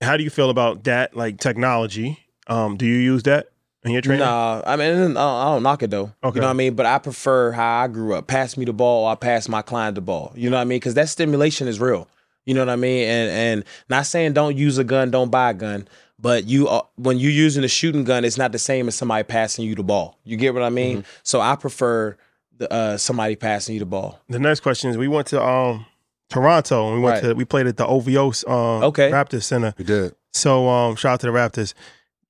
How 0.01 0.18
do 0.18 0.24
you 0.24 0.30
feel 0.30 0.49
about 0.49 0.84
that, 0.86 1.16
like 1.16 1.39
technology? 1.39 2.20
Um, 2.47 2.76
do 2.78 2.86
you 2.86 2.95
use 2.95 3.24
that 3.24 3.49
in 3.84 3.91
your 3.91 4.01
training? 4.01 4.25
Nah, 4.25 4.61
I 4.65 4.75
mean, 4.75 4.89
I 4.91 4.93
don't, 5.03 5.17
I 5.17 5.45
don't 5.45 5.63
knock 5.63 5.84
it 5.84 5.89
though. 5.91 6.11
Okay. 6.23 6.36
You 6.36 6.41
know 6.41 6.47
what 6.47 6.51
I 6.51 6.53
mean? 6.53 6.73
But 6.75 6.86
I 6.86 6.97
prefer 6.99 7.51
how 7.51 7.81
I 7.84 7.88
grew 7.88 8.13
up. 8.15 8.27
Pass 8.27 8.57
me 8.57 8.65
the 8.65 8.73
ball, 8.73 9.07
I 9.07 9.15
pass 9.15 9.47
my 9.49 9.61
client 9.61 9.95
the 9.95 10.01
ball. 10.01 10.31
You 10.36 10.49
know 10.49 10.57
what 10.57 10.61
I 10.61 10.65
mean? 10.65 10.77
Because 10.77 10.93
that 10.95 11.09
stimulation 11.09 11.67
is 11.67 11.79
real. 11.79 12.07
You 12.45 12.53
know 12.53 12.61
what 12.61 12.69
I 12.69 12.75
mean? 12.75 13.07
And 13.07 13.29
and 13.31 13.63
not 13.89 14.05
saying 14.05 14.34
don't 14.34 14.57
use 14.57 14.77
a 14.77 14.84
gun, 14.84 15.11
don't 15.11 15.29
buy 15.31 15.51
a 15.51 15.53
gun, 15.53 15.88
but 16.19 16.45
you 16.45 16.67
uh, 16.67 16.81
when 16.95 17.17
you're 17.17 17.31
using 17.31 17.63
a 17.63 17.67
shooting 17.69 18.03
gun, 18.03 18.25
it's 18.25 18.38
not 18.38 18.51
the 18.51 18.59
same 18.59 18.88
as 18.88 18.95
somebody 18.95 19.23
passing 19.23 19.65
you 19.65 19.75
the 19.75 19.84
ball. 19.84 20.17
You 20.25 20.36
get 20.38 20.53
what 20.53 20.63
I 20.63 20.69
mean? 20.69 20.97
Mm-hmm. 20.99 21.09
So 21.23 21.39
I 21.39 21.55
prefer 21.55 22.17
the, 22.57 22.71
uh, 22.71 22.97
somebody 22.97 23.36
passing 23.38 23.75
you 23.75 23.79
the 23.79 23.86
ball. 23.86 24.19
The 24.27 24.39
next 24.39 24.59
question 24.59 24.89
is: 24.89 24.97
We 24.97 25.07
went 25.07 25.27
to 25.27 25.41
um 25.41 25.86
Toronto 26.29 26.88
and 26.88 26.95
we 26.97 27.01
went 27.01 27.23
Right. 27.23 27.29
to 27.29 27.36
we 27.36 27.45
played 27.45 27.67
at 27.67 27.77
the 27.77 27.86
OVO 27.88 28.27
um, 28.47 28.84
Okay. 28.86 29.09
Raptors 29.11 29.43
Center. 29.43 29.73
We 29.77 29.86
did. 29.86 30.13
So 30.34 30.67
um, 30.67 30.95
shout 30.95 31.13
out 31.13 31.19
to 31.21 31.27
the 31.27 31.31
Raptors. 31.31 31.73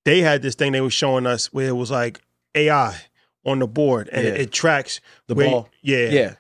They 0.06 0.22
had 0.22 0.42
this 0.42 0.56
thing 0.56 0.72
they 0.74 0.82
were 0.82 0.90
showing 0.90 1.26
us 1.26 1.54
where 1.54 1.68
it 1.70 1.76
was 1.76 1.90
like 1.92 2.20
AI 2.56 2.96
on 3.46 3.60
the 3.60 3.68
board 3.68 4.10
and 4.12 4.26
it, 4.28 4.36
Yeah. 4.36 4.42
it 4.44 4.52
tracks 4.52 5.00
The 5.28 5.36
where- 5.36 5.50
ball. 5.50 5.70
Yeah, 5.82 6.10
Yeah, 6.10 6.36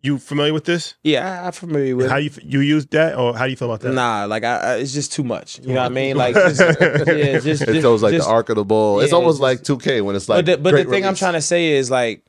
You 0.00 0.18
familiar 0.18 0.52
with 0.52 0.64
this? 0.64 0.94
yeah, 1.02 1.42
I, 1.42 1.46
I'm 1.46 1.52
familiar 1.52 1.96
with. 1.96 2.08
How 2.10 2.18
it. 2.18 2.24
you 2.44 2.60
you 2.60 2.60
use 2.76 2.86
that 2.86 3.16
or 3.16 3.36
how 3.36 3.44
do 3.46 3.50
you 3.50 3.56
feel 3.56 3.68
about 3.72 3.80
that? 3.80 3.92
Nah, 3.92 4.24
like 4.26 4.44
I, 4.44 4.56
I, 4.56 4.74
it's 4.76 4.92
just 4.92 5.12
too 5.12 5.24
much. 5.24 5.58
You 5.60 5.68
know 5.74 5.80
what 5.82 5.86
I 5.86 5.94
mean? 5.94 6.16
Like, 6.16 6.34
just, 6.36 6.60
yeah, 6.60 7.38
just, 7.40 7.62
It 7.62 7.66
just- 7.66 7.80
shows 7.82 8.02
like 8.02 8.12
just- 8.14 8.26
the 8.26 8.32
arc 8.32 8.48
of 8.50 8.56
the 8.56 8.64
ball. 8.64 9.00
it's 9.00 9.10
yeah, 9.12 9.16
almost 9.18 9.40
just- 9.40 9.42
like 9.42 9.62
2K 9.62 10.02
when 10.02 10.14
it's 10.16 10.28
like. 10.28 10.38
but 10.44 10.46
the, 10.46 10.56
but 10.58 10.70
the 10.70 10.84
great 10.84 10.88
thing 10.88 11.06
I'm 11.06 11.14
trying 11.16 11.34
to 11.34 11.40
say 11.42 11.72
is 11.72 11.90
like, 11.90 12.24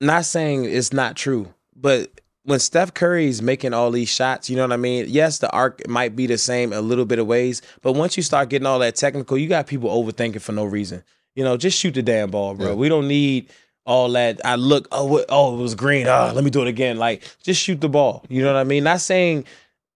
not 0.00 0.24
saying 0.24 0.64
it's 0.64 0.92
not 0.92 1.16
true, 1.16 1.54
but 1.76 2.10
when 2.44 2.58
Steph 2.58 2.92
Curry's 2.94 3.40
making 3.42 3.72
all 3.72 3.90
these 3.90 4.08
shots, 4.08 4.48
you 4.50 4.56
know 4.56 4.62
what 4.62 4.72
I 4.72 4.76
mean? 4.76 5.06
Yes, 5.08 5.38
the 5.38 5.50
arc 5.50 5.88
might 5.88 6.14
be 6.14 6.26
the 6.26 6.38
same 6.38 6.72
a 6.72 6.80
little 6.80 7.06
bit 7.06 7.18
of 7.18 7.26
ways, 7.26 7.62
but 7.82 7.92
once 7.94 8.16
you 8.16 8.22
start 8.22 8.50
getting 8.50 8.66
all 8.66 8.78
that 8.80 8.96
technical, 8.96 9.38
you 9.38 9.48
got 9.48 9.66
people 9.66 9.90
overthinking 9.90 10.40
for 10.42 10.52
no 10.52 10.64
reason. 10.64 11.02
You 11.34 11.42
know, 11.42 11.56
just 11.56 11.78
shoot 11.78 11.94
the 11.94 12.02
damn 12.02 12.30
ball, 12.30 12.54
bro. 12.54 12.68
Yeah. 12.68 12.74
We 12.74 12.88
don't 12.88 13.08
need 13.08 13.50
all 13.86 14.10
that. 14.12 14.40
I 14.44 14.56
look, 14.56 14.86
oh, 14.92 15.06
what, 15.06 15.24
oh, 15.30 15.58
it 15.58 15.62
was 15.62 15.74
green. 15.74 16.06
Ah, 16.06 16.32
let 16.34 16.44
me 16.44 16.50
do 16.50 16.62
it 16.62 16.68
again. 16.68 16.98
Like, 16.98 17.22
just 17.42 17.60
shoot 17.60 17.80
the 17.80 17.88
ball. 17.88 18.24
You 18.28 18.42
know 18.42 18.52
what 18.52 18.60
I 18.60 18.64
mean? 18.64 18.84
Not 18.84 19.00
saying 19.00 19.44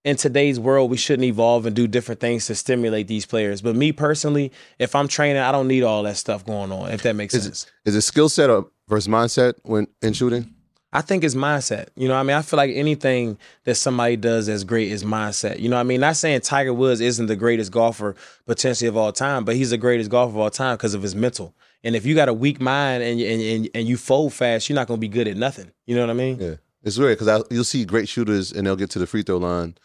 in 0.05 0.17
today's 0.17 0.59
world 0.59 0.91
we 0.91 0.97
shouldn't 0.97 1.25
evolve 1.25 1.67
and 1.67 1.77
do 1.77 1.87
different 1.87 2.21
things 2.21 2.47
to 2.47 2.55
stimulate 2.55 3.09
these 3.09 3.27
players. 3.27 3.61
But 3.61 3.77
me 3.77 3.93
personally, 3.93 4.53
if 4.79 4.95
I'm 4.95 5.07
training, 5.07 5.43
I 5.43 5.53
don't 5.53 5.69
need 5.69 5.83
all 5.83 6.03
that 6.05 6.17
stuff 6.17 6.47
going 6.47 6.73
on. 6.73 6.91
If 6.91 7.03
that 7.03 7.15
makes 7.15 7.35
Is 7.35 7.45
sense. 7.45 7.67
it, 7.85 7.91
is 7.91 7.95
it 7.95 8.01
skill 8.03 8.29
set 8.29 8.49
or 8.49 8.71
versus 8.89 9.07
mindset 9.07 9.55
when 9.65 9.87
in 10.03 10.15
shooting? 10.15 10.55
I 10.93 11.03
think 11.03 11.23
it's 11.23 11.35
mindset. 11.35 11.89
You 11.97 12.09
know 12.09 12.15
what 12.15 12.21
I 12.21 12.23
mean? 12.23 12.37
I 12.37 12.43
feel 12.43 12.57
like 12.57 12.71
anything 12.73 13.37
that 13.65 13.75
somebody 13.75 14.17
does 14.17 14.47
that's 14.47 14.65
great 14.65 14.91
is 14.91 15.05
mindset. 15.05 15.59
You 15.61 15.69
know 15.69 15.77
what 15.77 15.81
I 15.81 15.85
mean? 15.85 16.01
Not 16.01 16.17
saying 16.17 16.41
Tiger 16.41 16.73
Woods 16.73 17.01
isn't 17.01 17.27
the 17.27 17.37
greatest 17.37 17.73
golfer 17.73 18.15
potentially 18.47 18.89
of 18.89 18.97
all 18.97 19.13
time, 19.13 19.45
but 19.45 19.55
he's 19.55 19.71
the 19.71 19.77
greatest 19.77 20.11
golfer 20.11 20.31
of 20.31 20.39
all 20.39 20.51
time 20.51 20.77
because 20.77 20.95
of 20.95 21.03
his 21.03 21.15
mental. 21.15 21.55
And 21.85 21.95
if 21.95 22.07
you 22.07 22.15
got 22.15 22.29
a 22.29 22.33
weak 22.33 22.61
mind 22.61 23.03
and, 23.03 23.21
and, 23.21 23.43
and, 23.43 23.69
and 23.75 23.87
you 23.87 23.97
fold 23.97 24.33
fast, 24.33 24.69
you're 24.69 24.75
not 24.75 24.89
going 24.89 24.99
to 24.99 25.01
be 25.01 25.09
good 25.09 25.29
at 25.29 25.37
nothing. 25.37 25.71
You 25.87 25.95
know 25.95 26.03
what 26.03 26.11
I 26.11 26.15
mean? 26.15 26.39
Yeah, 26.41 26.55
it's 26.83 26.97
weird 26.97 27.19
because 27.19 27.45
you'll 27.51 27.65
see 27.65 27.85
great 27.85 28.09
shooters 28.09 28.51
and 28.51 28.67
they'll 28.67 28.77
get 28.77 28.91
to 28.91 28.99
the 28.99 29.07
free 29.07 29.23
throw 29.23 29.37
line 29.37 29.77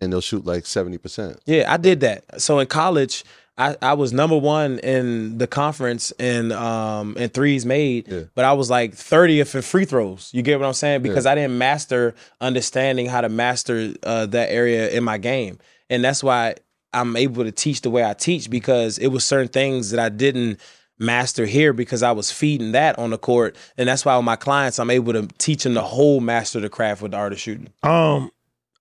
and 0.00 0.12
they'll 0.12 0.20
shoot 0.20 0.44
like 0.44 0.66
seventy 0.66 0.98
percent. 0.98 1.40
Yeah, 1.46 1.72
I 1.72 1.76
did 1.76 2.00
that. 2.00 2.40
So 2.40 2.58
in 2.58 2.66
college, 2.66 3.24
I, 3.58 3.76
I 3.82 3.92
was 3.92 4.12
number 4.12 4.38
one 4.38 4.78
in 4.78 5.36
the 5.38 5.46
conference 5.46 6.12
in 6.18 6.50
um 6.52 7.16
in 7.18 7.28
threes 7.30 7.66
made, 7.66 8.08
Yeah. 8.08 8.22
but 8.34 8.44
I 8.44 8.52
was 8.54 8.70
like 8.70 8.92
30th 8.94 9.54
in 9.54 9.62
free 9.62 9.84
throws. 9.84 10.30
You 10.32 10.40
get 10.42 10.58
what 10.58 10.66
I'm 10.66 10.72
saying? 10.72 11.02
Because 11.02 11.26
I 11.26 11.34
didn't 11.34 11.58
master 11.58 12.14
understanding 12.40 13.06
how 13.06 13.20
to 13.20 13.28
master 13.28 13.92
uh, 14.02 14.26
that 14.26 14.50
area 14.50 14.88
in 14.90 15.04
my 15.04 15.18
game, 15.18 15.58
and 15.90 16.02
that's 16.02 16.22
why 16.24 16.54
I'm 16.92 17.16
able 17.16 17.44
to 17.44 17.52
teach 17.52 17.82
the 17.82 17.90
way 17.90 18.04
I 18.04 18.14
teach 18.14 18.48
because 18.50 18.98
it 18.98 19.08
was 19.08 19.24
certain 19.24 19.48
things 19.48 19.90
that 19.90 20.00
I 20.00 20.08
didn't 20.08 20.58
master 20.98 21.46
here 21.46 21.72
because 21.72 22.02
I 22.02 22.12
was 22.12 22.30
feeding 22.32 22.72
that 22.72 22.98
on 22.98 23.10
the 23.10 23.18
court, 23.18 23.56
and 23.76 23.88
that's 23.88 24.04
why 24.04 24.16
with 24.16 24.24
my 24.24 24.36
clients 24.36 24.78
I'm 24.78 24.90
able 24.90 25.12
to 25.12 25.28
teach 25.38 25.64
them 25.64 25.74
the 25.74 25.82
whole 25.82 26.20
master 26.20 26.58
of 26.58 26.62
the 26.62 26.68
craft 26.70 27.02
with 27.02 27.10
the 27.12 27.18
art 27.18 27.32
of 27.32 27.38
shooting. 27.40 27.68
Um, 27.82 28.30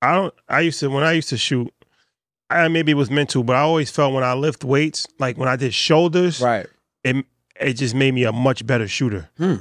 I 0.01 0.15
don't. 0.15 0.33
I 0.47 0.61
used 0.61 0.79
to 0.79 0.89
when 0.89 1.03
I 1.03 1.11
used 1.13 1.29
to 1.29 1.37
shoot. 1.37 1.73
I 2.49 2.67
maybe 2.67 2.91
it 2.91 2.95
was 2.95 3.11
mental, 3.11 3.43
but 3.43 3.55
I 3.55 3.59
always 3.59 3.91
felt 3.91 4.13
when 4.13 4.23
I 4.23 4.33
lift 4.33 4.63
weights, 4.63 5.05
like 5.19 5.37
when 5.37 5.47
I 5.47 5.55
did 5.55 5.73
shoulders, 5.73 6.41
Right. 6.41 6.67
it 7.03 7.25
it 7.59 7.73
just 7.73 7.93
made 7.93 8.13
me 8.13 8.23
a 8.23 8.31
much 8.31 8.65
better 8.65 8.87
shooter. 8.87 9.29
Hmm. 9.37 9.55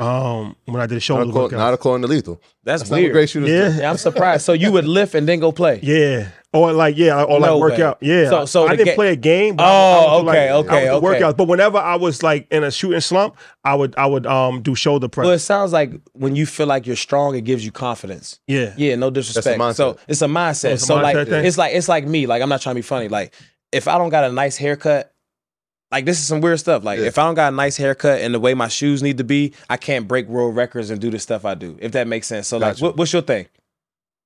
Um, 0.00 0.54
when 0.66 0.80
I 0.80 0.86
did 0.86 0.92
a 0.92 0.94
Not, 0.96 1.02
shoulder 1.02 1.28
according, 1.28 1.56
workouts. 1.58 1.60
not 1.60 1.74
according 1.74 2.02
to 2.02 2.08
lethal. 2.08 2.40
That's, 2.62 2.82
That's 2.82 2.90
not 2.90 2.96
what 2.96 3.00
weird. 3.02 3.12
great 3.12 3.30
shooters 3.30 3.50
Yeah. 3.50 3.76
Yeah, 3.80 3.90
I'm 3.90 3.96
surprised. 3.96 4.44
So 4.44 4.52
you 4.52 4.70
would 4.70 4.84
lift 4.84 5.14
and 5.16 5.26
then 5.28 5.40
go 5.40 5.50
play? 5.52 5.80
Yeah. 5.82 6.28
Or 6.52 6.72
like 6.72 6.96
yeah, 6.96 7.24
or 7.24 7.40
like 7.40 7.50
No 7.50 7.58
work 7.58 7.76
way. 7.76 7.82
out. 7.82 7.98
Yeah. 8.00 8.30
So- 8.30 8.46
so 8.46 8.66
I 8.66 8.70
didn't 8.70 8.86
ga- 8.86 8.94
play 8.94 9.12
a 9.12 9.16
game. 9.16 9.56
But 9.56 9.64
Oh, 9.64 9.66
I, 9.68 10.04
I 10.14 10.16
would 10.22 10.28
okay, 10.30 10.52
like, 10.54 10.66
okay, 10.66 10.88
I 10.88 10.94
would 10.94 11.04
okay. 11.14 11.20
workouts. 11.22 11.36
But 11.36 11.48
whenever 11.48 11.76
I 11.78 11.96
was 11.96 12.22
like 12.22 12.46
in 12.50 12.64
a 12.64 12.70
shooting 12.70 13.00
slump, 13.00 13.36
I 13.64 13.74
would 13.74 13.94
I 13.98 14.06
would 14.06 14.24
um 14.26 14.62
do 14.62 14.74
shoulder 14.74 15.08
press. 15.08 15.24
Well, 15.26 15.34
it 15.34 15.40
sounds 15.40 15.72
like 15.74 15.92
when 16.12 16.36
you 16.36 16.46
feel 16.46 16.66
like 16.66 16.86
you're 16.86 16.96
strong, 16.96 17.34
it 17.34 17.42
gives 17.42 17.64
you 17.66 17.72
confidence. 17.72 18.38
yeah. 18.46 18.72
Yeah, 18.78 18.94
no 18.94 19.10
disrespect. 19.10 19.76
So 19.76 19.98
it's 20.08 20.22
a 20.22 20.26
mindset. 20.26 20.70
Oh, 20.70 20.72
it's 20.74 20.82
a 20.84 20.86
so 20.86 20.96
mindset 20.96 21.02
like 21.02 21.28
thing? 21.28 21.44
it's 21.44 21.58
like 21.58 21.74
it's 21.74 21.88
like 21.88 22.06
me. 22.06 22.26
Like 22.26 22.40
I'm 22.40 22.48
not 22.48 22.62
trying 22.62 22.76
to 22.76 22.78
be 22.78 22.82
funny. 22.82 23.08
Like 23.08 23.34
if 23.72 23.86
I 23.88 23.98
don't 23.98 24.08
got 24.10 24.24
a 24.24 24.32
nice 24.32 24.56
haircut, 24.56 25.12
like 25.90 26.04
this 26.04 26.18
is 26.18 26.26
some 26.26 26.40
weird 26.40 26.58
stuff. 26.60 26.84
Like 26.84 26.98
Yeah. 26.98 27.06
if 27.06 27.18
I 27.18 27.24
don't 27.26 27.34
got 27.34 27.52
a 27.52 27.56
nice 27.56 27.76
haircut 27.76 28.20
and 28.20 28.34
the 28.34 28.40
way 28.40 28.54
my 28.54 28.68
shoes 28.68 29.02
need 29.02 29.18
to 29.18 29.24
be, 29.24 29.54
I 29.70 29.76
can't 29.76 30.06
break 30.06 30.28
world 30.28 30.54
records 30.56 30.90
and 30.90 31.00
do 31.00 31.10
the 31.10 31.18
stuff 31.18 31.44
I 31.44 31.54
do. 31.54 31.76
If 31.80 31.92
that 31.92 32.06
makes 32.06 32.26
sense. 32.26 32.48
So 32.48 32.58
like, 32.58 32.78
what, 32.80 32.96
what's 32.96 33.12
your 33.12 33.22
thing? 33.22 33.46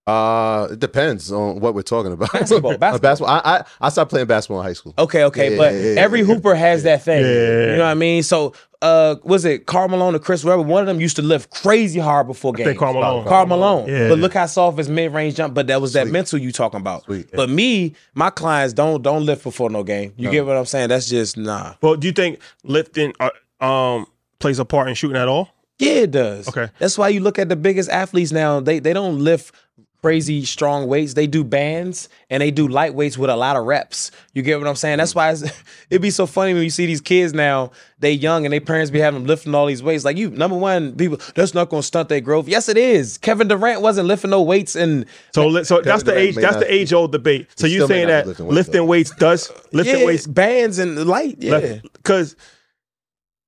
Uh, 0.06 0.68
it 0.72 0.80
depends 0.80 1.30
on 1.30 1.60
what 1.60 1.74
we're 1.74 1.82
talking 1.82 2.12
about. 2.12 2.32
Basketball, 2.32 2.76
basketball. 2.78 2.98
basketball. 2.98 3.34
I, 3.44 3.58
I 3.58 3.64
I 3.82 3.88
stopped 3.88 4.10
playing 4.10 4.26
basketball 4.26 4.60
in 4.60 4.66
high 4.66 4.72
school. 4.72 4.94
Okay, 4.98 5.22
okay, 5.24 5.52
Yeah, 5.52 5.56
but 5.58 5.72
yeah, 5.74 5.80
yeah, 5.80 6.00
every 6.00 6.20
yeah. 6.20 6.24
hooper 6.26 6.54
has 6.56 6.82
that 6.82 7.02
thing. 7.04 7.22
Yeah. 7.22 7.70
You 7.72 7.76
know 7.76 7.84
what 7.84 7.90
I 7.90 7.94
mean? 7.94 8.24
So, 8.24 8.52
uh, 8.80 9.14
was 9.22 9.44
it 9.44 9.66
Karl 9.66 9.86
Malone 9.88 10.16
or 10.16 10.18
Chris 10.18 10.42
Webber? 10.44 10.62
One 10.62 10.80
of 10.80 10.88
them 10.88 11.00
used 11.00 11.14
to 11.16 11.22
lift 11.22 11.50
crazy 11.50 12.00
hard 12.00 12.26
before 12.26 12.52
games. 12.52 12.66
think 12.66 12.80
Karl 12.80 12.94
Malone. 12.94 13.24
Karl 13.28 13.46
Malone. 13.46 13.88
Yeah. 13.88 14.08
But 14.08 14.18
look 14.18 14.34
how 14.34 14.46
soft 14.46 14.76
his 14.78 14.88
mid 14.88 15.12
range 15.12 15.36
jump. 15.36 15.54
But 15.54 15.68
that 15.68 15.80
was 15.80 15.92
that 15.92 16.08
mental 16.08 16.40
you 16.40 16.50
talking 16.50 16.80
about. 16.80 17.04
Sweet. 17.04 17.28
But 17.32 17.48
me, 17.48 17.94
my 18.14 18.30
clients 18.30 18.74
don't 18.74 19.02
don't 19.02 19.24
lift 19.24 19.44
before 19.44 19.70
no 19.70 19.84
game. 19.84 20.14
You 20.16 20.32
get 20.32 20.44
what 20.44 20.56
I'm 20.56 20.66
saying? 20.66 20.88
That's 20.88 21.08
just 21.08 21.36
nah. 21.36 21.74
Well, 21.80 21.94
do 21.94 22.08
you 22.08 22.12
think 22.12 22.40
lifting 22.64 23.12
uh, 23.20 23.30
um 23.64 24.06
plays 24.40 24.58
a 24.58 24.64
part 24.64 24.88
in 24.88 24.96
shooting 24.96 25.16
at 25.16 25.28
all? 25.28 25.48
Yeah, 25.78 25.92
it 25.92 26.10
does. 26.12 26.48
Okay. 26.48 26.68
That's 26.78 26.96
why 26.98 27.08
you 27.08 27.20
look 27.20 27.38
at 27.38 27.48
the 27.48 27.56
biggest 27.56 27.88
athletes 27.90 28.30
now. 28.32 28.60
They 28.60 28.78
they 28.80 28.92
don't 28.92 29.18
lift 29.20 29.54
crazy 30.02 30.44
strong 30.44 30.88
weights. 30.88 31.14
They 31.14 31.26
do 31.28 31.44
bands 31.44 32.08
and 32.28 32.40
they 32.40 32.50
do 32.50 32.66
light 32.66 32.92
weights 32.94 33.16
with 33.16 33.30
a 33.30 33.36
lot 33.36 33.56
of 33.56 33.64
reps. 33.64 34.10
You 34.34 34.42
get 34.42 34.58
what 34.58 34.66
I'm 34.66 34.74
saying? 34.74 34.98
That's 34.98 35.14
why 35.14 35.30
it's, 35.30 35.42
it'd 35.90 36.02
be 36.02 36.10
so 36.10 36.26
funny 36.26 36.54
when 36.54 36.64
you 36.64 36.70
see 36.70 36.86
these 36.86 37.00
kids 37.00 37.32
now. 37.32 37.70
They 38.00 38.12
young 38.12 38.44
and 38.44 38.52
their 38.52 38.60
parents 38.60 38.90
be 38.90 38.98
having 38.98 39.20
them 39.20 39.26
lifting 39.28 39.54
all 39.54 39.66
these 39.66 39.82
weights. 39.82 40.04
Like 40.04 40.16
you, 40.16 40.30
number 40.30 40.56
one, 40.56 40.96
people 40.96 41.20
that's 41.36 41.54
not 41.54 41.68
going 41.68 41.82
to 41.82 41.86
stunt 41.86 42.08
their 42.08 42.20
growth. 42.20 42.48
Yes, 42.48 42.68
it 42.68 42.76
is. 42.76 43.16
Kevin 43.18 43.46
Durant 43.46 43.80
wasn't 43.80 44.08
lifting 44.08 44.30
no 44.30 44.42
weights 44.42 44.74
and 44.74 45.06
So 45.32 45.46
li- 45.46 45.64
so 45.64 45.80
that's 45.80 46.02
the 46.02 46.16
age 46.18 46.34
that's 46.34 46.54
not- 46.54 46.60
the 46.60 46.72
age 46.74 46.92
old 46.92 47.12
debate. 47.12 47.46
So 47.54 47.68
you 47.68 47.86
saying 47.86 48.08
that 48.08 48.26
lifting 48.26 48.46
weights, 48.46 48.54
lifting 48.56 48.86
weights 48.88 49.10
does 49.16 49.52
lifting 49.72 50.00
yeah, 50.00 50.06
weights 50.06 50.26
bands 50.26 50.78
and 50.80 51.06
light. 51.06 51.36
Yeah. 51.38 51.76
because 51.92 52.34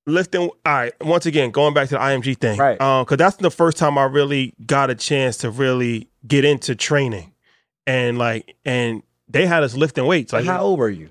lifting. 0.07 0.43
All 0.43 0.51
right, 0.67 0.93
once 1.01 1.27
again, 1.27 1.51
going 1.51 1.75
back 1.75 1.89
to 1.89 1.95
the 1.95 2.01
IMG 2.01 2.39
thing, 2.39 2.59
Right. 2.59 2.81
Um, 2.81 3.05
because 3.05 3.19
that's 3.19 3.37
the 3.37 3.51
first 3.51 3.77
time 3.77 3.99
I 3.99 4.05
really 4.05 4.55
got 4.67 4.91
a 4.91 4.95
chance 4.95 5.39
to 5.39 5.51
really 5.51 6.09
get 6.27 6.45
into 6.45 6.75
training, 6.75 7.33
and 7.87 8.19
like, 8.19 8.57
and 8.65 9.03
they 9.29 9.47
had 9.47 9.63
us 9.63 9.75
lifting 9.75 10.07
weights. 10.07 10.33
Like, 10.33 10.45
How 10.45 10.63
old 10.63 10.79
were 10.79 10.91
you? 10.91 11.11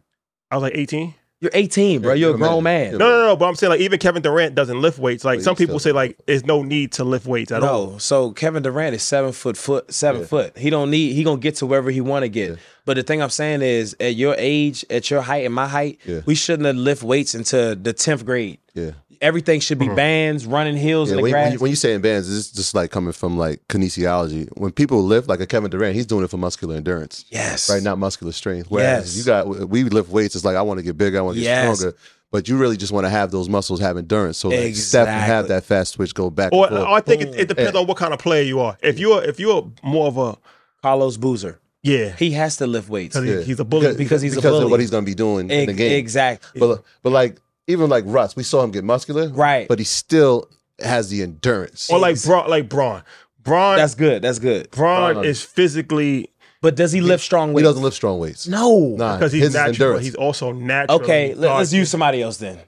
I 0.52 0.56
was 0.56 0.64
like 0.64 0.76
eighteen. 0.76 1.16
You're 1.44 1.52
18, 1.54 2.02
bro. 2.02 2.14
You're 2.14 2.36
a 2.36 2.38
grown 2.38 2.64
man. 2.64 2.92
man. 2.92 3.00
No, 3.00 3.10
no, 3.10 3.26
no. 3.28 3.36
But 3.36 3.50
I'm 3.50 3.56
saying 3.56 3.72
like 3.72 3.82
even 3.82 4.00
Kevin 4.00 4.22
Durant 4.22 4.56
doesn't 4.56 4.80
lift 4.80 4.98
weights. 4.98 5.26
Like 5.26 5.40
But 5.40 5.44
some 5.44 5.56
he 5.58 5.66
people 5.66 5.78
still- 5.78 5.92
say 5.92 5.94
like 5.94 6.18
there's 6.26 6.46
no 6.46 6.64
need 6.64 6.94
to 6.94 7.04
lift 7.04 7.26
weights 7.26 7.52
at 7.52 7.62
all. 7.64 7.92
No, 7.92 7.98
so 7.98 8.32
Kevin 8.32 8.64
Durant 8.64 8.96
is 8.96 9.04
seven 9.04 9.34
foot 9.34 9.58
foot 9.58 9.94
seven 9.94 10.22
Yeah. 10.22 10.28
foot. 10.28 10.58
He 10.58 10.70
don't 10.70 10.90
need 10.90 11.12
he 11.14 11.24
gonna 11.26 11.42
get 11.42 11.56
to 11.56 11.66
wherever 11.66 11.92
he 11.92 12.00
want 12.00 12.24
to 12.24 12.30
get. 12.30 12.50
Yeah. 12.52 12.56
But 12.86 12.96
the 12.96 13.04
thing 13.04 13.22
I'm 13.22 13.30
saying 13.30 13.62
is, 13.62 13.94
at 14.00 14.16
your 14.16 14.36
age, 14.38 14.86
at 14.90 15.10
your 15.12 15.22
height 15.22 15.46
and 15.46 15.54
my 15.54 15.68
height, 15.68 16.00
Yeah. 16.06 16.22
we 16.26 16.34
shouldn't 16.36 16.66
have 16.66 16.76
lift 16.78 17.04
weights 17.04 17.36
into 17.36 17.76
the 17.82 17.92
tenth 17.94 18.26
grade. 18.26 18.60
Yeah. 18.74 18.92
Everything 19.22 19.60
should 19.60 19.80
be 19.80 19.86
mm-hmm. 19.86 19.96
bands, 19.96 20.46
running 20.46 20.76
hills 20.78 21.10
Yeah, 21.10 21.14
in 21.14 21.18
the 21.18 21.24
when, 21.24 21.32
grass. 21.32 21.44
when, 21.46 21.54
you, 21.54 21.60
when 21.60 21.70
you 21.72 21.76
say 21.76 21.94
in 21.94 22.02
bands, 22.02 22.36
it's 22.36 22.52
just 22.52 22.74
like 22.76 22.92
coming 22.92 23.14
from 23.14 23.38
like 23.38 23.66
kinesiology. 23.68 24.50
When 24.58 24.72
people 24.72 25.04
lift, 25.04 25.28
like 25.28 25.40
a 25.40 25.46
Kevin 25.48 25.70
Durant, 25.72 25.96
he's 25.96 26.06
doing 26.06 26.24
it 26.24 26.30
for 26.30 26.38
muscular 26.38 26.76
endurance, 26.76 27.26
yes, 27.30 27.70
right? 27.70 27.82
Not 27.84 27.98
muscular 28.00 28.32
strength. 28.34 28.70
Whereas 28.70 29.16
Yes. 29.16 29.18
you 29.18 29.24
got 29.24 29.70
we 29.70 29.84
lift 29.84 30.10
weights, 30.10 30.36
it's 30.36 30.46
like 30.46 30.56
I 30.56 30.62
want 30.62 30.80
to 30.80 30.84
get 30.84 30.98
bigger, 30.98 31.18
I 31.20 31.22
want 31.22 31.36
to 31.36 31.42
get 31.42 31.48
Yes. 31.50 31.80
stronger. 31.80 31.98
But 32.32 32.48
you 32.50 32.58
really 32.58 32.78
just 32.78 32.92
want 32.92 33.06
to 33.06 33.10
have 33.12 33.30
those 33.30 33.48
muscles 33.48 33.80
have 33.80 33.96
endurance. 33.96 34.40
So 34.40 34.50
like 34.50 34.76
Steph 34.76 35.06
can 35.08 35.20
have 35.20 35.50
that 35.50 35.64
fast 35.66 35.94
switch 35.94 36.16
go 36.16 36.32
back 36.32 36.52
Or, 36.52 36.66
and 36.66 36.76
forth. 36.78 36.88
or 36.90 36.94
I 36.96 37.02
think 37.02 37.22
it, 37.22 37.36
it 37.36 37.48
depends 37.48 37.74
Yeah. 37.74 37.80
on 37.82 37.86
what 37.88 37.98
kind 37.98 38.12
of 38.12 38.20
player 38.20 38.42
you 38.42 38.60
are. 38.60 38.76
If 38.82 38.98
you're 38.98 39.24
if 39.24 39.40
you're 39.40 39.72
more 39.84 40.08
of 40.08 40.18
a 40.18 40.36
Carlos 40.82 41.18
Boozer. 41.18 41.60
yeah, 41.84 42.16
He 42.16 42.32
has 42.32 42.58
to 42.58 42.66
lift 42.66 42.90
weights. 42.90 43.16
because 43.16 43.30
he, 43.30 43.36
Yeah. 43.36 43.42
he's 43.44 43.60
a 43.60 43.64
bully. 43.66 43.96
because 43.96 44.22
he's 44.24 44.34
a 44.34 44.38
because 44.38 44.52
bully. 44.52 44.66
of 44.66 44.72
what 44.72 44.80
he's 44.80 44.90
going 44.90 45.06
to 45.06 45.10
be 45.10 45.14
doing 45.16 45.52
in 45.52 45.68
the 45.68 45.74
game. 45.74 45.92
Exactly. 46.00 46.60
But 46.60 46.82
but 47.04 47.12
like 47.12 47.40
even 47.68 47.90
like 47.90 48.04
Russ, 48.08 48.36
we 48.36 48.44
saw 48.44 48.64
him 48.64 48.72
get 48.72 48.84
muscular, 48.84 49.30
Right. 49.30 49.68
But 49.68 49.80
he 49.80 49.86
still 49.86 50.50
has 50.80 51.10
the 51.10 51.22
endurance. 51.22 51.90
or 51.90 52.00
like 52.00 52.22
Braun, 52.24 52.50
like 52.50 52.68
Braun. 52.70 53.04
Braun, 53.42 53.78
That's 53.78 53.96
good. 53.96 54.22
That's 54.22 54.40
good. 54.40 54.72
Braun 54.72 55.14
Braun. 55.14 55.26
is 55.26 55.42
physically 55.42 56.30
But 56.62 56.76
does 56.76 56.92
he 56.92 57.02
lift 57.02 57.24
strong 57.24 57.54
weights? 57.54 57.64
he 57.64 57.70
doesn't 57.70 57.84
lift 57.84 57.96
strong 57.96 58.20
weights. 58.20 58.48
No. 58.48 58.96
Nah, 58.98 59.18
because 59.18 59.32
he's 59.34 59.54
natural. 59.54 59.68
endurance. 59.70 60.06
He's 60.06 60.16
also 60.16 60.52
natural. 60.54 61.02
Okay, 61.02 61.34
let, 61.36 61.52
us 61.52 61.74
use 61.74 61.90
somebody 61.90 62.22
else 62.22 62.38
then. 62.38 62.60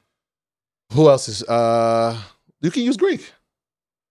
Who 0.93 1.09
else 1.09 1.27
is? 1.29 1.43
uh 1.43 2.17
You 2.61 2.71
can 2.71 2.83
use 2.83 2.97
Greek. 2.97 3.31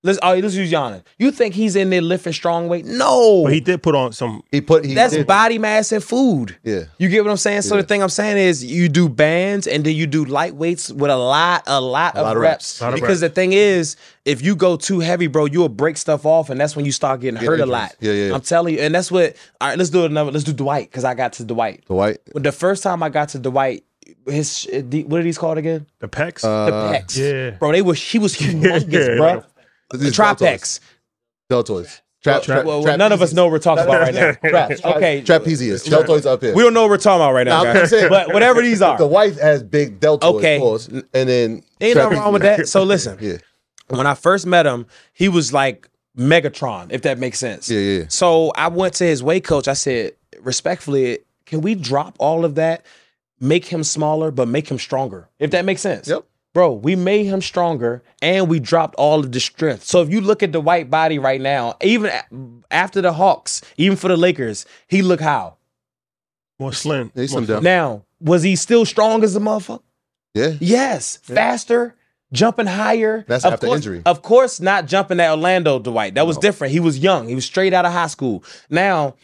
Let's 0.07 0.18
oh, 0.22 0.34
let's 0.34 0.55
use 0.55 0.70
Giannis. 0.70 1.02
You 1.18 1.30
think 1.32 1.55
he's 1.55 1.74
in 1.76 1.88
there 1.88 2.02
lifting 2.02 2.34
strong 2.34 2.68
weight? 2.68 2.84
No, 2.84 3.44
But 3.44 3.55
he 3.55 3.61
did 3.61 3.82
put 3.82 3.94
on 3.94 4.12
some. 4.12 4.42
He 4.52 4.61
put 4.61 4.84
he 4.84 4.92
that's 4.92 5.14
did- 5.14 5.26
body 5.26 5.57
mass 5.58 5.92
and 5.92 6.04
food. 6.04 6.57
Yeah. 6.62 6.84
You 6.99 7.08
get 7.08 7.24
what 7.24 7.30
I'm 7.30 7.38
saying? 7.38 7.62
So 7.62 7.74
Yeah. 7.74 7.80
the 7.80 7.88
thing 7.88 8.03
I'm 8.03 8.11
saying 8.11 8.37
is 8.37 8.62
you 8.62 8.91
do 8.91 9.08
bands 9.08 9.66
and 9.66 9.83
then 9.83 9.95
you 9.96 10.07
do 10.07 10.26
light 10.26 10.54
weights 10.54 10.91
with 10.92 11.11
a 11.11 11.16
lot, 11.16 11.62
a 11.66 11.80
lot, 11.80 12.16
of, 12.16 12.22
lot 12.26 12.37
of 12.37 12.42
reps. 12.42 12.53
reps. 12.53 12.80
Lot 12.83 12.88
of 12.95 13.00
because 13.00 13.22
reps. 13.22 13.33
the 13.33 13.34
thing 13.34 13.53
is, 13.54 13.96
if 14.26 14.42
you 14.42 14.54
go 14.54 14.76
too 14.76 15.00
heavy, 15.00 15.26
bro, 15.26 15.46
you'll 15.46 15.70
break 15.70 15.96
stuff 15.96 16.26
off 16.26 16.50
and 16.50 16.61
that's 16.61 16.76
when 16.76 16.84
you 16.84 16.92
start 16.92 17.20
getting 17.20 17.41
Get 17.41 17.46
hurt 17.49 17.61
a 17.61 17.66
lot. 17.66 17.95
Yeah, 18.00 18.12
yeah, 18.12 18.29
yeah. 18.29 18.34
I'm 18.34 18.42
telling 18.42 18.74
you. 18.74 18.80
And 18.80 18.95
that's 18.95 19.11
what 19.11 19.34
all 19.62 19.68
right, 19.68 19.79
let's 19.79 19.88
do 19.91 20.04
another. 20.04 20.30
Let's 20.30 20.45
do 20.45 20.53
Dwight, 20.53 20.91
because 20.91 21.04
I 21.04 21.14
got 21.14 21.33
to 21.34 21.45
Dwight. 21.45 21.84
Dwight. 21.87 22.18
The 22.34 22.53
first 22.53 22.83
time 22.83 23.03
I 23.03 23.08
got 23.08 23.30
to 23.30 23.38
Dwight, 23.38 23.84
his 24.26 24.68
what 25.07 25.20
are 25.20 25.22
these 25.22 25.38
called 25.38 25.57
again? 25.57 25.87
The 26.00 26.08
pecs. 26.08 26.42
The 26.42 26.49
Uh, 26.49 26.92
pecs. 26.92 27.16
yeah. 27.16 27.50
Bro, 27.58 27.72
they 27.72 27.80
was 27.83 27.99
he 28.03 28.18
was 28.18 28.37
humongous, 28.38 28.84
Yeah. 28.92 29.16
bro. 29.16 29.42
The 29.90 29.98
these 29.98 30.16
tripex. 30.16 30.80
Deltoids. 31.50 32.00
Trap, 32.22 32.42
trap, 32.42 32.64
Well, 32.64 32.82
well, 32.82 32.96
none 32.96 33.12
of 33.12 33.20
us 33.20 33.34
know 33.34 33.44
what 33.44 33.52
we're 33.52 33.58
talking 33.58 33.84
about 33.84 34.00
right 34.00 34.14
now. 34.14 34.32
Traps. 34.48 34.82
Okay. 34.82 35.20
Trapezius. 35.22 35.86
Deltoids 35.86 36.24
up 36.24 36.40
here. 36.40 36.54
We 36.54 36.62
don't 36.62 36.72
know 36.72 36.80
what 36.82 36.90
we're 36.90 36.96
talking 36.96 37.20
about 37.20 37.34
right 37.34 37.46
now, 37.46 37.62
Nah, 37.64 37.70
I'm 37.80 37.86
saying. 37.86 38.08
But 38.08 38.32
whatever 38.32 38.62
these 38.62 38.80
are. 38.82 38.96
The 38.96 39.06
wife 39.06 39.38
has 39.38 39.62
big 39.62 40.00
deltoids, 40.00 40.22
Okay. 40.38 40.56
of 40.56 40.62
course, 40.62 40.88
and 40.88 41.04
then 41.12 41.62
Ain't 41.82 41.96
nothing 41.96 42.18
wrong 42.18 42.32
with 42.32 42.40
that. 42.42 42.66
So 42.66 42.82
listen, 42.82 43.18
Yeah, 43.20 43.36
when 43.88 44.06
I 44.06 44.14
first 44.14 44.46
met 44.46 44.64
him, 44.64 44.86
he 45.12 45.28
was 45.28 45.52
like 45.52 45.86
Megatron, 46.16 46.90
if 46.92 47.02
that 47.02 47.18
makes 47.18 47.38
sense. 47.38 47.68
yeah, 47.70 47.78
yeah. 47.80 48.04
So 48.08 48.52
I 48.56 48.68
went 48.68 48.94
to 48.94 49.04
his 49.04 49.22
weight 49.22 49.44
coach. 49.44 49.68
I 49.68 49.74
said, 49.74 50.12
respectfully, 50.40 51.18
can 51.44 51.61
we 51.61 51.74
drop 51.74 52.16
all 52.18 52.46
of 52.46 52.54
that, 52.54 52.86
make 53.38 53.66
him 53.66 53.84
smaller, 53.84 54.30
but 54.30 54.48
make 54.48 54.70
him 54.70 54.78
stronger? 54.78 55.28
If 55.38 55.50
that 55.50 55.66
makes 55.66 55.82
sense. 55.82 56.08
Yep. 56.08 56.24
Bro, 56.55 56.75
we 56.75 56.95
made 56.95 57.25
him 57.25 57.43
stronger 57.43 58.03
and 58.22 58.49
we 58.49 58.61
dropped 58.61 58.95
all 58.95 59.21
of 59.21 59.33
the 59.33 59.41
strength. 59.41 59.83
So 59.83 60.01
if 60.03 60.09
you 60.09 60.21
look 60.21 60.41
at 60.43 60.53
the 60.53 60.61
white 60.61 60.89
body 60.89 61.18
right 61.18 61.41
now, 61.41 61.75
even 61.83 62.13
after 62.71 63.03
the 63.03 63.13
Hawks, 63.13 63.61
even 63.76 63.97
for 63.97 64.07
the 64.07 64.17
Lakers, 64.17 64.64
he 64.87 65.03
look 65.03 65.21
how? 65.21 65.57
More 66.61 66.72
slim. 66.72 67.11
He's 67.14 67.33
More 67.33 67.45
slim. 67.45 67.64
Now, 67.64 68.05
was 68.21 68.45
he 68.45 68.55
still 68.55 68.85
strong 68.85 69.25
as 69.25 69.35
a 69.35 69.41
motherfucker? 69.41 69.83
Yeah, 70.33 70.53
Yes, 70.61 71.17
faster, 71.22 71.97
jumping 72.33 72.67
higher. 72.67 73.25
That's 73.26 73.45
of 73.45 73.55
after 73.55 73.67
course, 73.67 73.79
injury. 73.79 74.03
Of 74.07 74.22
course, 74.22 74.61
not 74.61 74.87
jumping 74.87 75.18
at 75.18 75.31
Orlando 75.31 75.81
Dwight. 75.81 76.14
That 76.14 76.26
was 76.26 76.39
different. 76.39 76.72
He 76.72 76.81
was 76.81 76.99
young. 76.99 77.29
He 77.29 77.35
was 77.35 77.45
straight 77.45 77.72
out 77.72 77.85
of 77.85 77.93
high 77.93 78.07
school. 78.07 78.45
Now, 78.71 79.17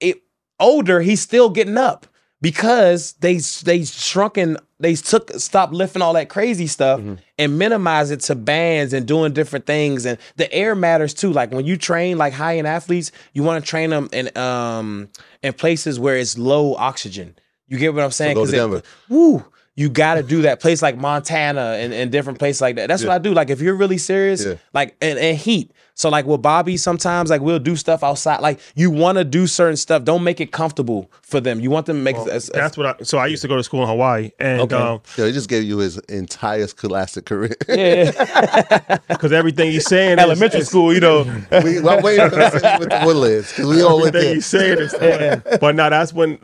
it 0.00 0.22
older, 0.60 1.00
he's 1.00 1.20
still 1.20 1.48
getting 1.48 1.78
up 1.78 2.06
because 2.40 3.12
they 3.14 3.38
they 3.64 3.84
shrunken. 3.84 4.56
They 4.80 4.94
took 4.94 5.30
stopped 5.32 5.72
lifting 5.72 6.02
all 6.02 6.12
that 6.12 6.28
crazy 6.28 6.68
stuff 6.68 7.00
Mm-hmm. 7.00 7.14
and 7.36 7.58
minimize 7.58 8.12
it 8.12 8.20
to 8.20 8.36
bands 8.36 8.92
and 8.92 9.06
doing 9.08 9.32
different 9.32 9.66
things. 9.66 10.06
And 10.06 10.18
the 10.36 10.52
air 10.52 10.76
matters 10.76 11.14
too. 11.14 11.32
Like 11.32 11.50
when 11.50 11.66
you 11.66 11.76
train 11.76 12.16
like 12.16 12.32
high 12.32 12.58
end 12.58 12.68
athletes, 12.68 13.10
you 13.32 13.42
want 13.42 13.64
to 13.64 13.68
train 13.68 13.90
them 13.90 14.08
in 14.12 14.36
um 14.38 15.08
in 15.42 15.52
places 15.52 15.98
where 15.98 16.16
it's 16.16 16.38
low 16.38 16.76
oxygen. 16.76 17.34
You 17.66 17.76
get 17.78 17.92
what 17.92 18.04
I'm 18.04 18.12
saying? 18.12 18.34
go 18.36 18.46
to 18.46 18.52
'Cause 18.56 18.72
it- 18.78 18.84
woo, 19.08 19.44
you 19.74 19.88
got 19.90 20.14
to 20.14 20.22
do 20.22 20.42
that. 20.42 20.60
Place 20.60 20.80
like 20.80 20.96
Montana 20.96 21.76
and, 21.78 21.92
and 21.92 22.10
different 22.12 22.38
places 22.38 22.60
like 22.60 22.76
that. 22.76 22.86
That's 22.86 23.02
what 23.02 23.12
I 23.12 23.18
do. 23.18 23.34
Like 23.34 23.50
if 23.50 23.60
you're 23.60 23.74
really 23.74 23.98
serious, 23.98 24.44
Yeah. 24.44 24.54
like 24.72 24.96
and, 25.00 25.18
and 25.18 25.36
heat. 25.36 25.72
So 25.98 26.08
like 26.08 26.26
with 26.26 26.40
Bobby, 26.42 26.76
sometimes 26.76 27.28
like 27.28 27.40
we'll 27.40 27.58
do 27.58 27.74
stuff 27.74 28.04
outside. 28.04 28.40
Like 28.40 28.60
you 28.76 28.88
want 28.88 29.18
to 29.18 29.24
do 29.24 29.48
certain 29.48 29.76
stuff. 29.76 30.04
Don't 30.04 30.22
make 30.22 30.40
it 30.40 30.52
comfortable 30.52 31.10
for 31.22 31.40
them. 31.40 31.58
You 31.58 31.70
want 31.70 31.86
them 31.86 31.96
to 31.96 32.02
make 32.02 32.14
it. 32.16 32.20
as- 32.28 32.48
as- 32.50 32.54
That's 32.54 32.76
what 32.78 32.86
I. 32.86 33.02
So 33.02 33.18
I 33.18 33.26
used 33.26 33.42
to 33.42 33.48
go 33.48 33.56
to 33.56 33.64
school 33.64 33.82
in 33.82 33.88
Hawaii, 33.88 34.30
and 34.38 34.60
Okay. 34.62 34.76
um, 34.76 35.00
yeah. 35.16 35.26
He 35.26 35.32
just 35.32 35.48
gave 35.48 35.64
you 35.64 35.78
his 35.78 35.98
entire 36.08 36.68
scholastic 36.68 37.26
career. 37.26 37.56
yeah. 37.68 38.98
because 39.08 39.32
everything 39.32 39.72
he's 39.72 39.86
saying, 39.86 40.12
in 40.12 40.18
Elementary 40.20 40.60
is, 40.60 40.68
school, 40.68 40.94
you 40.94 41.00
know. 41.00 41.24
we, 41.64 41.78
I'm 41.78 42.02
waiting 42.02 42.30
for 42.30 42.36
this 42.36 42.54
with 42.78 42.90
the 42.90 43.02
Woodlands 43.04 43.50
because 43.50 43.66
we 43.66 43.82
all 43.82 44.00
went 44.00 44.14
everything 44.14 44.24
there. 44.26 44.34
he's 44.36 44.46
saying 44.46 44.78
is. 44.78 45.58
But 45.60 45.74
now 45.74 45.88
that's 45.88 46.12
when. 46.12 46.38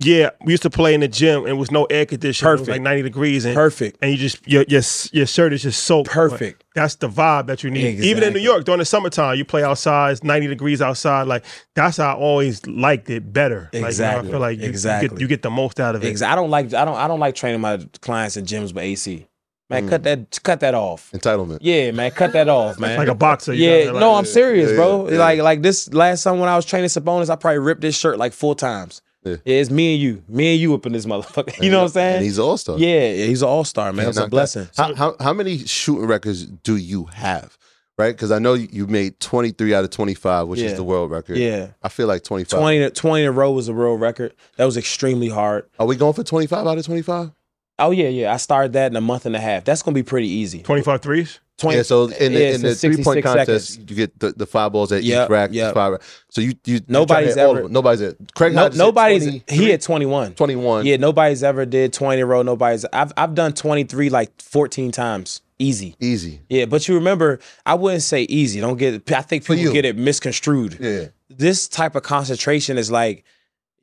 Yeah, 0.00 0.30
we 0.44 0.52
used 0.52 0.62
to 0.64 0.68
play 0.70 0.92
in 0.92 1.00
the 1.00 1.08
gym, 1.08 1.40
and 1.40 1.48
it 1.48 1.54
was 1.54 1.70
no 1.70 1.84
air 1.86 2.04
conditioning. 2.04 2.48
It 2.48 2.52
was 2.52 2.60
Perfect. 2.60 2.70
like 2.74 2.82
ninety 2.82 3.02
degrees, 3.02 3.46
and 3.46 3.54
Perfect. 3.54 3.96
and 4.02 4.10
you 4.10 4.18
just 4.18 4.46
your 4.46 4.62
your 4.68 4.82
your 5.12 5.26
shirt 5.26 5.54
is 5.54 5.62
just 5.62 5.84
soaked. 5.84 6.10
Perfect. 6.10 6.64
But 6.74 6.82
That's 6.82 6.96
the 6.96 7.08
vibe 7.08 7.46
that 7.46 7.64
you 7.64 7.70
need. 7.70 8.00
Even 8.00 8.22
in 8.22 8.34
New 8.34 8.40
York 8.40 8.64
during 8.64 8.78
the 8.80 8.84
summertime, 8.84 9.38
you 9.38 9.46
play 9.46 9.62
outside, 9.64 10.10
it's 10.12 10.22
ninety 10.22 10.48
degrees 10.48 10.82
outside. 10.82 11.22
Like 11.26 11.46
that's 11.74 11.96
how 11.96 12.14
I 12.14 12.18
always 12.18 12.66
liked 12.66 13.08
it 13.08 13.32
better. 13.32 13.70
Like, 13.72 13.74
you 13.74 13.80
know, 13.80 13.86
Exactly. 13.86 14.28
I 14.28 14.30
feel 14.32 14.40
like 14.40 14.56
you, 14.58 14.64
you 14.64 14.68
Exactly. 14.68 15.08
get 15.08 15.20
you 15.20 15.26
get 15.28 15.40
the 15.40 15.50
most 15.50 15.80
out 15.80 15.94
of 15.94 16.04
it. 16.04 16.08
Ex- 16.08 16.20
I 16.20 16.34
don't 16.34 16.50
like 16.50 16.74
I 16.74 16.84
don't 16.84 16.96
I 16.96 17.08
don't 17.08 17.20
like 17.20 17.34
training 17.34 17.62
my 17.62 17.78
clients 18.02 18.36
in 18.36 18.44
gyms 18.44 18.74
with 18.74 18.78
AC. 18.84 19.26
Man, 19.70 19.88
cut 19.88 20.02
mm. 20.02 20.04
that 20.04 20.42
cut 20.42 20.60
that 20.60 20.74
off. 20.74 21.10
Entitlement. 21.12 21.58
Yeah, 21.62 21.90
man, 21.92 22.10
cut 22.10 22.34
that 22.34 22.50
off, 22.50 22.78
man. 22.78 22.98
Like 22.98 23.08
a 23.08 23.14
boxer. 23.14 23.54
you 23.54 23.66
Yeah, 23.66 23.84
know, 23.86 23.92
like- 23.92 24.00
no, 24.00 24.14
I'm 24.14 24.26
serious, 24.26 24.70
yeah, 24.70 24.76
bro. 24.76 25.08
yeah. 25.10 25.18
Like 25.18 25.40
like 25.40 25.62
this 25.62 25.90
last 25.94 26.22
time 26.22 26.38
when 26.38 26.50
I 26.50 26.54
was 26.56 26.66
training 26.66 26.90
Sabonis, 26.90 27.30
I 27.30 27.36
probably 27.36 27.60
ripped 27.60 27.80
this 27.80 27.96
shirt 27.98 28.18
like 28.18 28.34
four 28.34 28.54
times. 28.54 29.00
Yeah. 29.26 29.36
It's 29.44 29.70
me 29.70 29.94
and 29.94 30.02
you, 30.02 30.22
me 30.28 30.52
and 30.52 30.60
you 30.60 30.74
up 30.74 30.86
in 30.86 30.92
this 30.92 31.04
motherfucker. 31.06 31.58
You 31.62 31.70
know 31.70 31.78
what 31.78 31.84
I'm 31.84 31.88
saying? 31.90 32.16
And 32.16 32.24
he's 32.24 32.38
all 32.38 32.56
star. 32.56 32.78
yeah, 32.78 33.12
he's 33.12 33.42
an 33.42 33.48
all 33.48 33.64
star, 33.64 33.92
man. 33.92 34.08
It's 34.08 34.18
a 34.18 34.28
blessing. 34.28 34.68
How, 34.76 34.94
how 34.94 35.16
how 35.20 35.32
many 35.32 35.58
shooting 35.58 36.06
records 36.06 36.46
do 36.46 36.76
you 36.76 37.04
have? 37.06 37.58
Right, 37.98 38.14
because 38.14 38.30
I 38.30 38.38
know 38.38 38.52
you 38.54 38.68
you 38.70 38.86
made 38.86 39.18
23 39.20 39.74
out 39.74 39.82
of 39.84 39.90
25, 39.90 40.48
which 40.48 40.60
Yeah. 40.60 40.66
is 40.66 40.74
the 40.74 40.84
world 40.84 41.10
record. 41.10 41.38
Yeah. 41.38 41.68
I 41.82 41.88
feel 41.88 42.06
like 42.06 42.22
25. 42.24 42.60
20, 42.60 42.90
20 42.90 43.22
in 43.22 43.28
a 43.28 43.32
row 43.32 43.50
was 43.52 43.68
a 43.68 43.72
world 43.72 44.00
record. 44.02 44.34
That 44.56 44.66
was 44.66 44.76
extremely 44.76 45.28
hard. 45.30 45.64
Are 45.78 45.86
we 45.86 45.96
going 45.96 46.12
for 46.12 46.22
25 46.22 46.66
out 46.66 46.76
of 46.78 46.84
25? 46.84 47.30
Oh 47.78 47.90
yeah, 47.90 48.08
yeah. 48.08 48.32
I 48.32 48.36
started 48.38 48.72
that 48.74 48.90
in 48.92 48.96
a 48.96 49.00
month 49.00 49.26
and 49.26 49.36
a 49.36 49.40
half. 49.40 49.64
That's 49.64 49.82
gonna 49.82 49.94
be 49.94 50.02
pretty 50.02 50.28
easy. 50.28 50.62
25 50.62 51.02
threes. 51.02 51.40
20, 51.58 51.76
yeah, 51.78 51.82
so 51.84 52.04
in 52.08 52.34
the, 52.34 52.38
yeah, 52.40 52.48
in 52.54 52.60
the 52.60 52.74
so 52.74 52.86
three 52.88 52.96
point 53.02 53.16
66 53.24 53.24
contest, 53.34 53.68
seconds. 53.70 53.90
you 53.90 53.96
get 53.96 54.18
the, 54.18 54.30
the 54.32 54.44
five 54.46 54.72
balls 54.72 54.92
at 54.92 55.02
Yep, 55.02 55.24
each 55.26 55.30
rack. 55.30 55.50
yep. 55.54 55.72
Five, 55.72 56.24
so 56.28 56.42
you 56.42 56.52
you 56.66 56.80
Nobody's 56.86 57.28
you 57.28 57.34
try 57.34 57.34
to 57.34 57.40
hit 57.40 57.46
all 57.48 57.56
ever- 57.56 57.68
nobody's 57.70 58.02
at 58.02 58.16
Craig. 58.34 58.54
No, 58.54 58.62
Hodges 58.62 58.78
nobody's 58.78 59.24
23, 59.24 59.56
he 59.56 59.72
at 59.72 59.80
21. 59.80 60.34
21. 60.34 60.84
Yeah, 60.84 60.96
nobody's 60.98 61.42
ever 61.42 61.64
did 61.64 61.94
20 61.94 62.18
in 62.18 62.22
a 62.22 62.26
row. 62.26 62.42
Nobody's 62.42 62.84
I've 62.92 63.12
I've 63.16 63.34
done 63.34 63.54
23 63.54 64.10
like 64.10 64.38
14 64.42 64.92
times. 64.92 65.40
Easy. 65.58 65.96
easy. 65.98 66.40
Yeah, 66.50 66.66
but 66.66 66.86
you 66.86 66.94
remember, 66.94 67.40
I 67.64 67.72
wouldn't 67.74 68.02
say 68.02 68.24
easy. 68.24 68.60
Don't 68.60 68.76
get. 68.76 69.10
I 69.10 69.22
think 69.22 69.46
people 69.46 69.72
get 69.72 69.86
it 69.86 69.96
misconstrued. 69.96 70.76
Yeah, 70.78 71.06
This 71.30 71.66
type 71.68 71.94
of 71.94 72.02
concentration 72.02 72.76
is 72.76 72.90
like 72.90 73.24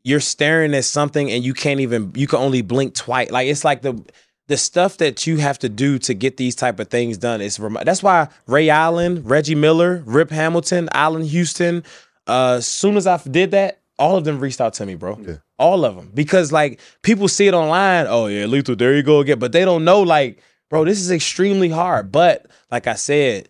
you're 0.04 0.20
staring 0.20 0.74
at 0.74 0.86
something 0.86 1.32
and 1.32 1.44
you 1.44 1.54
can't 1.54 1.80
even. 1.80 2.12
You 2.16 2.28
can 2.28 2.40
only 2.40 2.62
blink 2.62 2.94
twice. 2.94 3.32
Like 3.32 3.48
it's 3.48 3.64
like 3.64 3.82
the 3.82 4.04
the 4.48 4.58
stuff 4.58 4.98
that 4.98 5.26
you 5.26 5.38
have 5.38 5.58
to 5.60 5.70
do 5.70 5.98
to 6.00 6.14
get 6.14 6.38
these 6.38 6.56
type 6.56 6.80
of 6.80 6.90
things 6.90 7.18
done. 7.18 7.42
Is 7.42 7.60
rem- 7.60 7.78
that's 7.84 8.04
why 8.04 8.28
Ray 8.48 8.70
Allen, 8.70 9.24
Reggie 9.24 9.56
Miller, 9.56 10.04
Rip 10.06 10.30
Hamilton, 10.30 10.90
Allan 10.94 11.24
Houston. 11.24 11.84
Uh, 12.28 12.60
soon 12.60 12.98
as 12.98 13.08
I 13.08 13.18
did 13.18 13.52
that, 13.52 13.80
all 13.98 14.18
of 14.18 14.26
them 14.26 14.40
reached 14.40 14.62
out 14.62 14.74
to 14.76 14.86
me, 14.86 14.96
bro. 14.96 15.18
Yeah. 15.22 15.36
All 15.58 15.86
of 15.86 15.96
them 15.96 16.12
because 16.14 16.52
like 16.52 16.80
people 17.04 17.28
see 17.28 17.48
it 17.48 17.54
online. 17.54 18.06
Oh 18.10 18.28
yeah, 18.28 18.46
lethal. 18.46 18.76
There 18.76 18.96
you 18.96 19.04
go 19.04 19.22
again. 19.22 19.40
But 19.40 19.52
they 19.54 19.64
don't 19.64 19.86
know 19.86 20.02
like, 20.02 20.42
bro, 20.70 20.84
this 20.84 21.00
is 21.00 21.12
extremely 21.12 21.70
hard. 21.70 22.12
But 22.12 22.48
like 22.72 22.88
I 22.88 22.96
said, 22.96 23.50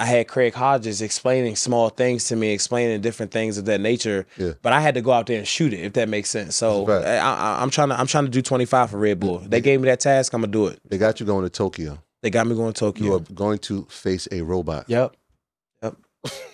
I 0.00 0.06
had 0.06 0.26
Craig 0.28 0.54
Hodges 0.54 1.02
explaining 1.02 1.56
small 1.56 1.90
things 1.90 2.24
to 2.28 2.36
me, 2.36 2.52
explaining 2.52 3.00
different 3.02 3.32
things 3.32 3.58
of 3.58 3.66
that 3.66 3.80
nature. 3.80 4.26
Yeah. 4.38 4.52
But 4.62 4.72
I 4.72 4.80
had 4.80 4.94
to 4.94 5.02
go 5.02 5.12
out 5.12 5.26
there 5.26 5.38
and 5.38 5.46
shoot 5.46 5.72
it, 5.72 5.80
if 5.80 5.92
that 5.92 6.08
makes 6.08 6.30
sense. 6.30 6.56
So 6.56 6.84
That's 6.86 7.04
a 7.04 7.18
I, 7.18 7.32
I, 7.34 7.62
I'm 7.62 7.70
trying 7.70 7.90
to 7.90 8.00
I'm 8.00 8.06
trying 8.06 8.24
to 8.24 8.30
do 8.30 8.42
25 8.42 8.90
for 8.90 8.98
Red 8.98 9.20
Bull. 9.20 9.38
They 9.38 9.60
gave 9.60 9.80
me 9.80 9.86
that 9.88 10.00
task. 10.00 10.32
I'm 10.32 10.40
gonna 10.40 10.50
do 10.52 10.66
it. 10.68 10.80
they 10.88 10.98
got 10.98 11.20
you 11.20 11.26
going 11.26 11.44
to 11.44 11.50
Tokyo. 11.50 11.98
They 12.22 12.30
got 12.30 12.46
me 12.46 12.54
going 12.56 12.72
to 12.72 12.78
Tokyo. 12.78 13.04
You 13.06 13.14
are 13.14 13.20
going 13.20 13.58
to 13.60 13.84
face 13.90 14.26
a 14.32 14.40
robot. 14.42 14.86
Yep. 14.88 15.14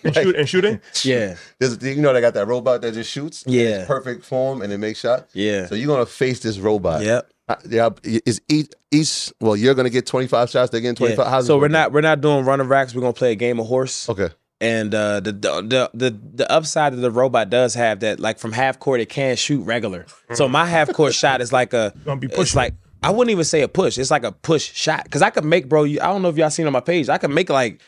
And, 0.04 0.14
shoot, 0.14 0.36
and 0.36 0.48
shooting. 0.48 0.80
Yeah. 1.02 1.34
There's, 1.58 1.82
you 1.82 2.00
know 2.00 2.12
they 2.12 2.20
got 2.20 2.34
that 2.34 2.46
robot 2.46 2.82
that 2.82 2.94
just 2.94 3.10
shoots. 3.10 3.42
in 3.42 3.52
its 3.52 3.60
Yeah. 3.80 3.84
perfect 3.84 4.24
form 4.24 4.62
and 4.62 4.72
it 4.72 4.78
makes 4.78 5.00
shots. 5.00 5.34
Yeah. 5.34 5.66
So 5.66 5.74
you're 5.74 5.88
gonna 5.88 6.06
face 6.06 6.38
this 6.40 6.58
robot. 6.58 7.02
Yep. 7.02 7.28
Uh, 7.48 7.56
Yeah, 7.68 7.90
is 8.04 8.40
each 8.48 8.72
each 8.90 9.32
well, 9.40 9.56
you're 9.56 9.74
gonna 9.74 9.90
get 9.90 10.06
25 10.06 10.50
shots. 10.50 10.70
They're 10.70 10.80
getting 10.80 10.96
25. 10.96 11.18
Yeah. 11.18 11.30
How's 11.30 11.46
So 11.46 11.58
we're 11.58 11.68
not 11.68 11.92
we're 11.92 12.00
not 12.00 12.20
doing 12.20 12.44
running 12.44 12.66
racks. 12.68 12.94
We're 12.94 13.02
gonna 13.02 13.12
play 13.12 13.32
a 13.32 13.36
game 13.36 13.60
of 13.60 13.66
horse. 13.66 14.08
okay. 14.08 14.30
And 14.58 14.94
uh, 14.94 15.20
the, 15.20 15.32
the 15.32 15.90
the 15.92 16.18
the 16.34 16.50
upside 16.50 16.94
of 16.94 17.00
the 17.00 17.10
robot 17.10 17.50
does 17.50 17.74
have 17.74 18.00
that, 18.00 18.18
like 18.20 18.38
from 18.38 18.52
half 18.52 18.78
court, 18.78 19.00
it 19.00 19.10
can 19.10 19.36
shoot 19.36 19.60
regular. 19.62 20.06
So 20.32 20.48
my 20.48 20.64
half 20.64 20.92
court 20.94 21.14
shot 21.22 21.42
is 21.42 21.52
like 21.52 21.74
a, 21.74 21.92
Gonna 22.06 22.18
be 22.18 22.28
it's 22.32 22.56
like 22.56 22.72
I 23.02 23.10
wouldn't 23.10 23.30
even 23.30 23.44
say 23.44 23.60
a 23.60 23.68
push. 23.68 23.98
It's 23.98 24.10
like 24.10 24.24
a 24.24 24.32
push 24.32 24.72
shot 24.72 25.04
because 25.04 25.20
I 25.20 25.28
could 25.28 25.44
make, 25.44 25.68
bro. 25.68 25.84
You, 25.84 26.00
I 26.00 26.06
don't 26.06 26.22
know 26.22 26.30
if 26.30 26.38
y'all 26.38 26.48
seen 26.48 26.66
on 26.66 26.72
my 26.72 26.80
page. 26.80 27.10
I 27.10 27.18
could 27.18 27.30
make 27.30 27.50
like 27.50 27.82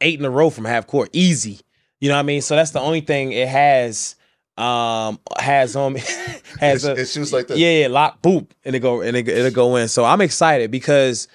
eight 0.00 0.18
in 0.18 0.24
a 0.24 0.30
row 0.30 0.50
from 0.50 0.64
half 0.64 0.88
court, 0.88 1.10
easy. 1.12 1.60
You 2.00 2.08
know 2.08 2.16
what 2.16 2.20
I 2.20 2.24
mean? 2.24 2.42
So 2.42 2.56
that's 2.56 2.72
the 2.72 2.80
only 2.80 3.02
thing 3.02 3.30
it 3.30 3.46
has. 3.48 4.16
Um, 4.60 5.18
has 5.38 5.74
on 5.76 5.94
me 5.94 6.00
has 6.60 6.84
It- 6.84 6.98
a 6.98 7.00
it 7.00 7.08
shoots 7.08 7.32
like 7.32 7.46
this. 7.48 7.58
Yeah, 7.58 7.70
yeah, 7.80 7.86
lock, 7.88 8.20
boop, 8.22 8.50
and 8.64 8.76
it 8.76 8.80
go 8.80 9.00
and 9.00 9.16
it, 9.16 9.26
it'll 9.28 9.50
go 9.50 9.76
in. 9.76 9.88
So 9.88 10.04
I'm 10.04 10.20
excited 10.20 10.70
because 10.70 11.28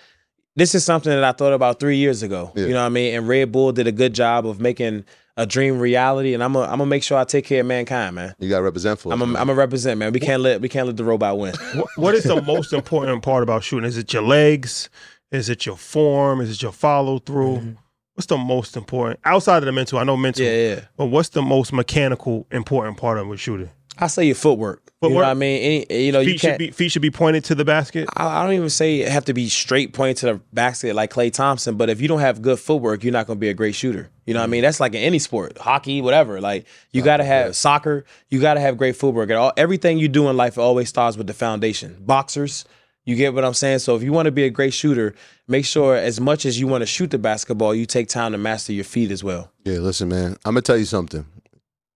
this 0.55 0.75
is 0.75 0.85
something 0.85 1.11
that 1.11 1.23
I 1.23 1.31
thought 1.31 1.53
about 1.53 1.79
three 1.79 1.97
years 1.97 2.23
ago. 2.23 2.51
Yeah. 2.55 2.65
You 2.67 2.73
know 2.73 2.81
what 2.81 2.85
I 2.85 2.89
mean? 2.89 3.15
And 3.15 3.27
Red 3.27 3.51
Bull 3.51 3.71
did 3.71 3.87
a 3.87 3.91
good 3.91 4.13
job 4.13 4.45
of 4.47 4.59
making 4.61 5.05
a 5.37 5.45
dream 5.45 5.79
reality, 5.79 6.33
and 6.33 6.41
I'm 6.43 6.53
gonna 6.53 6.65
I'm 6.65 6.77
gonna 6.77 6.85
make 6.85 7.03
sure 7.03 7.17
I 7.17 7.23
take 7.25 7.45
care 7.45 7.59
of 7.61 7.65
mankind, 7.67 8.15
man. 8.15 8.35
You 8.39 8.47
got 8.49 8.57
to 8.59 8.63
represent 8.63 8.99
for. 8.99 9.11
I'm 9.11 9.21
us, 9.21 9.27
a, 9.27 9.31
man. 9.31 9.41
I'm 9.41 9.49
a 9.49 9.53
represent, 9.53 9.97
man. 9.99 10.13
We 10.13 10.19
can't 10.21 10.41
let 10.41 10.61
we 10.61 10.69
can't 10.69 10.87
let 10.87 10.95
the 10.95 11.03
robot 11.03 11.37
win. 11.37 11.53
What, 11.75 11.87
what 11.97 12.15
is 12.15 12.23
the 12.23 12.41
most 12.41 12.71
important 12.73 13.21
part 13.23 13.43
about 13.43 13.63
shooting? 13.63 13.85
Is 13.87 13.97
it 13.97 14.13
your 14.13 14.21
legs? 14.21 14.89
Is 15.31 15.49
it 15.49 15.65
your 15.65 15.75
form? 15.75 16.39
Is 16.39 16.51
it 16.51 16.61
your 16.61 16.71
follow 16.71 17.19
through? 17.19 17.75
What's 18.15 18.27
the 18.27 18.37
most 18.37 18.75
important 18.77 19.19
outside 19.25 19.57
of 19.57 19.65
the 19.65 19.71
mental? 19.73 19.99
I 19.99 20.03
know 20.03 20.15
mental. 20.17 20.45
Yeah, 20.45 20.51
yeah. 20.75 20.79
But 20.97 21.07
what's 21.07 21.29
the 21.29 21.41
most 21.41 21.73
mechanical 21.73 22.47
important 22.49 22.97
part 22.97 23.17
of 23.17 23.29
a 23.29 23.37
shooting? 23.37 23.69
I 23.97 24.07
say 24.07 24.25
your 24.25 24.35
footwork. 24.35 24.81
You 25.01 25.09
know 25.09 25.15
Footwork? 25.15 25.23
what 25.25 25.29
I 25.31 25.33
mean? 25.35 25.85
Any, 25.89 26.05
you 26.05 26.11
know, 26.11 26.19
you 26.19 26.31
Feet 26.31 26.39
should 26.39 26.47
can't. 26.47 26.59
be 26.59 26.71
feet 26.71 26.91
should 26.91 27.01
be 27.01 27.11
pointed 27.11 27.43
to 27.45 27.55
the 27.55 27.63
basket. 27.63 28.09
I 28.15 28.25
I 28.39 28.43
don't 28.43 28.53
even 28.53 28.69
say 28.69 29.01
it 29.01 29.09
have 29.11 29.25
to 29.25 29.33
be 29.33 29.47
straight 29.49 29.93
pointed 29.93 30.17
to 30.17 30.25
the 30.25 30.41
basket 30.51 30.95
like 30.95 31.11
Klay 31.13 31.31
Thompson, 31.31 31.75
but 31.75 31.89
if 31.89 32.01
you 32.01 32.07
don't 32.07 32.19
have 32.21 32.41
good 32.41 32.57
footwork, 32.59 33.03
you're 33.03 33.13
not 33.13 33.27
going 33.27 33.37
to 33.37 33.41
be 33.41 33.49
a 33.49 33.53
great 33.53 33.75
shooter. 33.75 34.09
You 34.25 34.33
know 34.33 34.39
what 34.39 34.45
I 34.45 34.47
mean? 34.47 34.63
That's 34.63 34.79
like 34.79 34.93
in 34.93 35.01
any 35.01 35.19
sport, 35.19 35.57
hockey, 35.57 36.01
whatever. 36.01 36.41
Like 36.41 36.65
you 36.91 37.03
got 37.03 37.17
to 37.17 37.23
have 37.23 37.55
soccer, 37.55 38.03
you 38.29 38.41
got 38.41 38.55
to 38.55 38.59
have 38.61 38.77
great 38.77 38.95
footwork. 38.95 39.29
And 39.29 39.37
all, 39.37 39.53
everything 39.55 39.97
you 39.97 40.07
do 40.07 40.27
in 40.29 40.35
life 40.37 40.57
always 40.57 40.89
starts 40.89 41.15
with 41.17 41.27
the 41.27 41.33
foundation. 41.33 41.97
Boxers, 41.99 42.65
you 43.05 43.15
get 43.15 43.33
what 43.33 43.45
I'm 43.45 43.53
saying? 43.53 43.79
So 43.79 43.95
if 43.95 44.03
you 44.03 44.11
want 44.11 44.25
to 44.25 44.31
be 44.31 44.43
a 44.43 44.49
great 44.49 44.73
shooter, 44.73 45.13
make 45.47 45.65
sure 45.65 45.95
as 45.95 46.19
much 46.19 46.45
as 46.45 46.59
you 46.59 46.67
want 46.67 46.81
to 46.81 46.85
shoot 46.85 47.11
the 47.11 47.17
basketball, 47.19 47.73
you 47.75 47.85
take 47.85 48.07
time 48.09 48.31
to 48.31 48.37
master 48.37 48.73
your 48.73 48.83
feet 48.83 49.11
as 49.11 49.23
well. 49.23 49.51
Yeah, 49.63 49.79
listen, 49.79 50.09
man. 50.09 50.31
I'm 50.45 50.53
gonna 50.53 50.61
tell 50.61 50.77
you 50.77 50.85
something. 50.85 51.25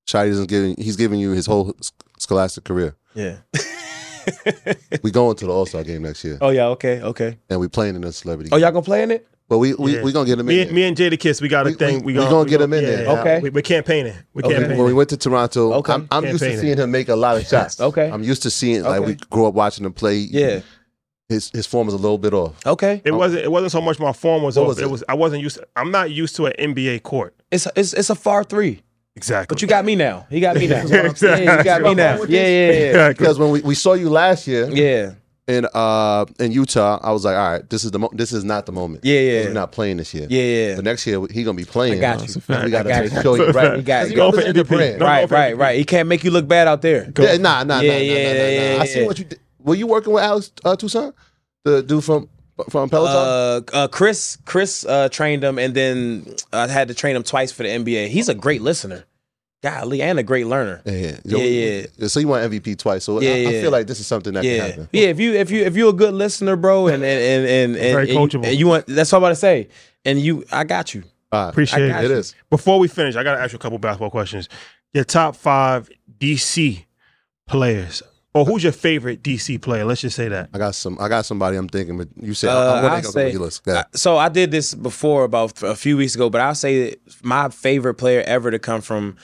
Shady 0.08 0.30
isn't 0.32 0.50
giving. 0.50 0.76
He's 0.78 0.96
giving 0.96 1.20
you 1.20 1.32
his 1.32 1.46
whole 1.46 1.76
scholastic 2.18 2.64
career. 2.64 2.96
Yeah. 3.16 3.38
We 5.02 5.10
going 5.12 5.36
to 5.38 5.46
the 5.46 5.52
All 5.52 5.66
Star 5.66 5.84
game 5.84 6.04
next 6.04 6.24
year, 6.24 6.38
oh 6.42 6.50
yeah. 6.50 6.68
Okay. 6.68 7.02
Okay. 7.02 7.38
and 7.50 7.60
we 7.60 7.68
playing 7.68 7.96
in 7.96 8.04
a 8.04 8.12
celebrity. 8.12 8.50
Oh 8.54 8.58
y'all 8.58 8.72
gonna 8.72 8.84
play 8.84 9.02
in 9.02 9.10
it? 9.12 9.28
but 9.48 9.58
we 9.58 9.74
we 9.74 9.96
Yeah. 9.96 10.04
we 10.04 10.12
gonna 10.12 10.28
get 10.28 10.34
him 10.34 10.42
in. 10.42 10.46
Me, 10.46 10.56
there. 10.58 10.66
and 10.68 10.76
me 10.76 10.84
and 10.84 10.96
Jadakiss, 10.96 11.42
we 11.42 11.48
got 11.48 11.66
a 11.66 11.70
We- 11.72 11.76
thing. 11.76 12.00
we- 12.04 12.14
We, 12.14 12.14
we 12.14 12.20
gonna, 12.20 12.30
gonna 12.30 12.50
get 12.50 12.62
him 12.62 12.74
in 12.74 12.84
yeah, 12.84 12.90
there. 12.90 13.04
yeah. 13.06 13.20
Okay. 13.22 13.40
We, 13.40 13.50
we're 13.50 13.62
campaigning. 13.64 14.14
We're 14.36 14.44
Okay. 14.46 14.54
campaigning. 14.54 14.78
when 14.78 14.86
we 14.88 14.94
went 14.94 15.10
to 15.10 15.18
Toronto, 15.18 15.74
Okay. 15.76 15.94
I'm, 15.94 16.08
I'm 16.12 16.26
used 16.26 16.44
to 16.44 16.60
seeing 16.60 16.78
him 16.78 16.92
make 16.92 17.10
a 17.10 17.16
lot 17.16 17.38
of 17.38 17.48
shots. 17.52 17.80
Okay. 17.82 18.12
I'm 18.12 18.22
used 18.24 18.44
to 18.44 18.52
seeing 18.52 18.84
like 18.84 19.02
Okay. 19.02 19.06
we 19.14 19.16
grew 19.32 19.48
up 19.48 19.56
watching 19.56 19.84
him 19.86 19.94
play. 19.94 20.18
Yeah. 20.18 20.60
His 21.30 21.50
his 21.52 21.66
form 21.68 21.88
is 21.88 21.94
a 21.94 21.98
little 21.98 22.18
bit 22.18 22.34
off. 22.34 22.66
Okay. 22.66 23.02
It 23.06 23.12
wasn't. 23.12 23.44
It 23.46 23.52
wasn't 23.52 23.72
so 23.72 23.82
much 23.82 24.00
my 24.00 24.12
form 24.14 24.44
was 24.44 24.58
What 24.58 24.64
off. 24.64 24.68
was 24.70 24.80
it? 24.80 24.84
it? 24.86 24.90
was. 24.90 25.04
I 25.08 25.14
wasn't 25.14 25.42
used. 25.44 25.58
To, 25.58 25.68
I'm 25.76 25.92
not 25.92 26.12
used 26.12 26.36
to 26.38 26.48
an 26.48 26.54
NBA 26.76 27.04
court. 27.04 27.36
It's 27.52 27.68
it's 27.76 27.94
it's 27.94 28.10
a 28.10 28.16
far 28.16 28.44
three. 28.44 28.82
Exactly. 29.16 29.54
But 29.54 29.62
you 29.62 29.68
got 29.68 29.86
me 29.86 29.96
now. 29.96 30.28
He 30.30 30.40
got 30.40 30.56
me 30.56 30.68
now. 30.68 30.82
Exactly. 30.86 31.44
Yeah, 31.46 31.58
you 31.58 31.64
got 31.64 31.82
me 31.82 31.94
now. 31.94 32.24
Yeah, 32.24 32.48
yeah, 32.48 32.72
yeah. 32.72 33.10
Because 33.10 33.38
when 33.38 33.52
we, 33.52 33.62
we 33.62 33.76
saw 33.76 33.94
you 33.94 34.10
last 34.10 34.48
year 34.48 34.70
Yeah. 34.70 35.14
in 35.48 35.68
uh 35.74 36.26
in 36.40 36.52
Utah, 36.54 37.00
I 37.02 37.12
was 37.12 37.26
like, 37.26 37.36
all 37.36 37.52
right, 37.52 37.70
this 37.70 37.84
is 37.84 37.92
the 37.92 38.00
mo- 38.00 38.12
this 38.14 38.32
is 38.32 38.46
not 38.46 38.66
the 38.66 38.72
moment. 38.72 39.04
Yeah, 39.04 39.20
yeah. 39.20 39.44
We're 39.46 39.54
not 39.54 39.72
playing 39.74 39.98
this 39.98 40.14
year. 40.14 40.26
Yeah, 40.30 40.42
yeah. 40.70 40.76
The 40.76 40.84
next 40.84 41.06
year 41.06 41.20
he 41.32 41.44
gonna 41.44 41.58
be 41.58 41.66
playing. 41.66 41.98
I 41.98 42.02
got 42.02 42.28
you. 42.28 42.42
And 42.48 42.64
we 42.64 42.72
got 42.72 42.84
to 42.84 42.90
I 42.90 42.94
got 42.94 43.04
make 43.04 43.14
you. 43.14 43.22
sure 43.22 43.38
you 43.38 43.52
right. 43.52 43.78
He 43.78 43.84
got 43.84 44.06
You 44.06 44.12
you. 44.12 44.16
Go 44.16 44.32
for 44.32 44.38
this 44.38 44.54
MVP. 44.54 44.68
brand. 44.68 45.02
Right, 45.02 45.30
right, 45.30 45.58
right. 45.58 45.78
He 45.78 45.84
can't 45.84 46.08
make 46.08 46.24
you 46.24 46.32
look 46.32 46.48
bad 46.48 46.68
out 46.70 46.82
there. 46.82 47.12
Yeah, 47.20 47.38
nah, 47.38 47.64
nah, 47.64 47.82
Yeah, 47.82 47.92
nah, 47.92 47.98
yeah, 47.98 48.14
nah, 48.34 48.40
nah, 48.40 48.48
yeah, 48.48 48.76
nah. 48.78 48.84
I 48.84 48.86
see 48.86 49.06
what 49.06 49.20
you 49.20 49.26
did. 49.26 49.40
Were 49.62 49.76
you 49.76 49.88
working 49.88 50.14
with 50.14 50.24
Alex 50.24 50.52
uh, 50.66 50.76
Toussaint, 50.76 51.14
the 51.64 51.82
dude 51.84 52.04
from 52.04 52.30
from 52.70 52.90
Peloton? 52.90 53.16
Uh, 53.74 53.78
uh, 53.78 53.88
Chris, 53.88 54.38
Chris 54.46 54.86
uh, 54.86 55.10
trained 55.10 55.44
him, 55.44 55.60
and 55.60 55.74
then 55.74 56.26
I 56.54 56.68
had 56.68 56.88
to 56.90 56.94
train 56.94 57.16
him 57.16 57.24
twice 57.24 57.52
for 57.52 57.64
the 57.64 57.70
NBA. 57.70 58.08
He's 58.08 58.30
a 58.30 58.34
great 58.36 58.62
listener, 58.62 59.06
golly, 59.64 60.02
and 60.02 60.20
a 60.20 60.24
great 60.24 60.48
learner. 60.48 60.82
yeah, 60.86 61.18
yeah, 61.26 61.86
yeah. 61.98 62.08
So 62.08 62.20
you 62.20 62.28
won 62.28 62.50
MVP 62.50 62.78
twice. 62.78 63.04
So 63.04 63.20
Yeah, 63.22 63.32
I, 63.32 63.50
I 63.50 63.62
feel 63.62 63.72
like 63.72 63.88
this 63.88 64.00
is 64.00 64.08
something 64.08 64.34
that 64.34 64.44
can 64.44 64.60
happen. 64.60 64.90
yeah. 64.92 65.08
If 65.08 65.20
you 65.20 65.34
if 65.34 65.52
you 65.52 65.64
if 65.64 65.76
you're 65.76 65.90
a 65.90 65.94
good 65.94 66.14
listener, 66.14 66.56
bro, 66.56 66.88
and 66.88 67.04
and 67.04 67.04
and 67.04 67.46
and, 67.46 67.76
and, 67.76 67.76
Very 67.76 68.04
and 68.04 68.10
you, 68.10 68.16
coachable. 68.18 68.46
and 68.48 68.58
you 68.58 68.68
want 68.68 68.88
that's 68.88 69.12
all 69.14 69.18
I'm 69.18 69.24
about 69.24 69.30
to 69.30 69.36
say. 69.36 69.68
And 70.06 70.20
you, 70.20 70.46
I 70.52 70.64
got 70.64 70.94
you. 70.94 71.04
All 71.32 71.44
right. 71.44 71.50
Appreciate 71.50 71.86
I 71.86 71.90
got 71.90 72.04
it. 72.06 72.12
It 72.12 72.18
is. 72.18 72.36
Before 72.50 72.80
we 72.80 72.88
finish, 72.88 73.16
I 73.18 73.24
got 73.24 73.36
to 73.36 73.42
ask 73.42 73.52
you 73.52 73.58
a 73.58 73.60
couple 73.60 73.78
basketball 73.78 74.10
questions. 74.10 74.48
Your 74.94 75.04
top 75.04 75.36
five 75.36 75.90
DC 76.18 76.86
players, 77.48 78.02
or 78.40 78.46
who's 78.46 78.64
your 78.64 78.72
favorite 78.72 79.22
DC 79.24 79.62
player? 79.62 79.84
Let's 79.86 80.02
just 80.02 80.16
say 80.16 80.28
that. 80.30 80.50
I 80.54 80.58
got 80.58 80.76
some. 80.76 80.98
I 81.00 81.08
got 81.10 81.26
somebody. 81.26 81.58
I'm 81.58 81.68
thinking, 81.68 81.98
but 81.98 82.08
you 82.22 82.34
said 82.34 82.50
Uh, 82.50 82.60
I, 82.74 82.78
I 82.78 83.02
gonna 83.02 83.04
say- 83.04 83.32
your 83.32 83.42
list. 83.42 83.64
Go. 83.64 83.82
So 83.94 84.18
I 84.18 84.30
did 84.30 84.52
this 84.52 84.74
before 84.74 85.24
about 85.24 85.62
a 85.64 85.76
few 85.76 85.98
weeks 85.98 86.16
ago, 86.16 86.30
but 86.30 86.42
I'll 86.42 86.56
say 86.56 86.92
that 86.92 87.00
my 87.24 87.50
favorite 87.50 87.96
player 87.96 88.24
ever 88.26 88.52
to 88.52 88.60
come 88.60 88.82
from 88.82 89.18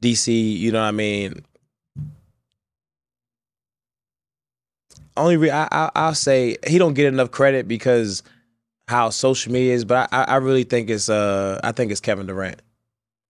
DC. 0.00 0.58
You 0.58 0.72
know 0.72 0.80
what 0.80 0.88
I 0.88 0.92
mean? 0.92 1.44
Only 5.16 5.36
re- 5.36 5.50
I, 5.50 5.68
I 5.70 5.90
I'll 5.94 6.14
say 6.14 6.56
he 6.66 6.78
don't 6.78 6.94
get 6.94 7.06
enough 7.06 7.30
credit 7.30 7.68
because 7.68 8.22
how 8.88 9.10
social 9.10 9.52
media 9.52 9.74
is, 9.74 9.84
but 9.84 10.08
I, 10.12 10.22
I 10.24 10.36
really 10.36 10.64
think 10.64 10.88
it's 10.88 11.08
uh 11.08 11.60
I 11.62 11.72
think 11.72 11.92
it's 11.92 12.00
Kevin 12.00 12.26
Durant. 12.26 12.62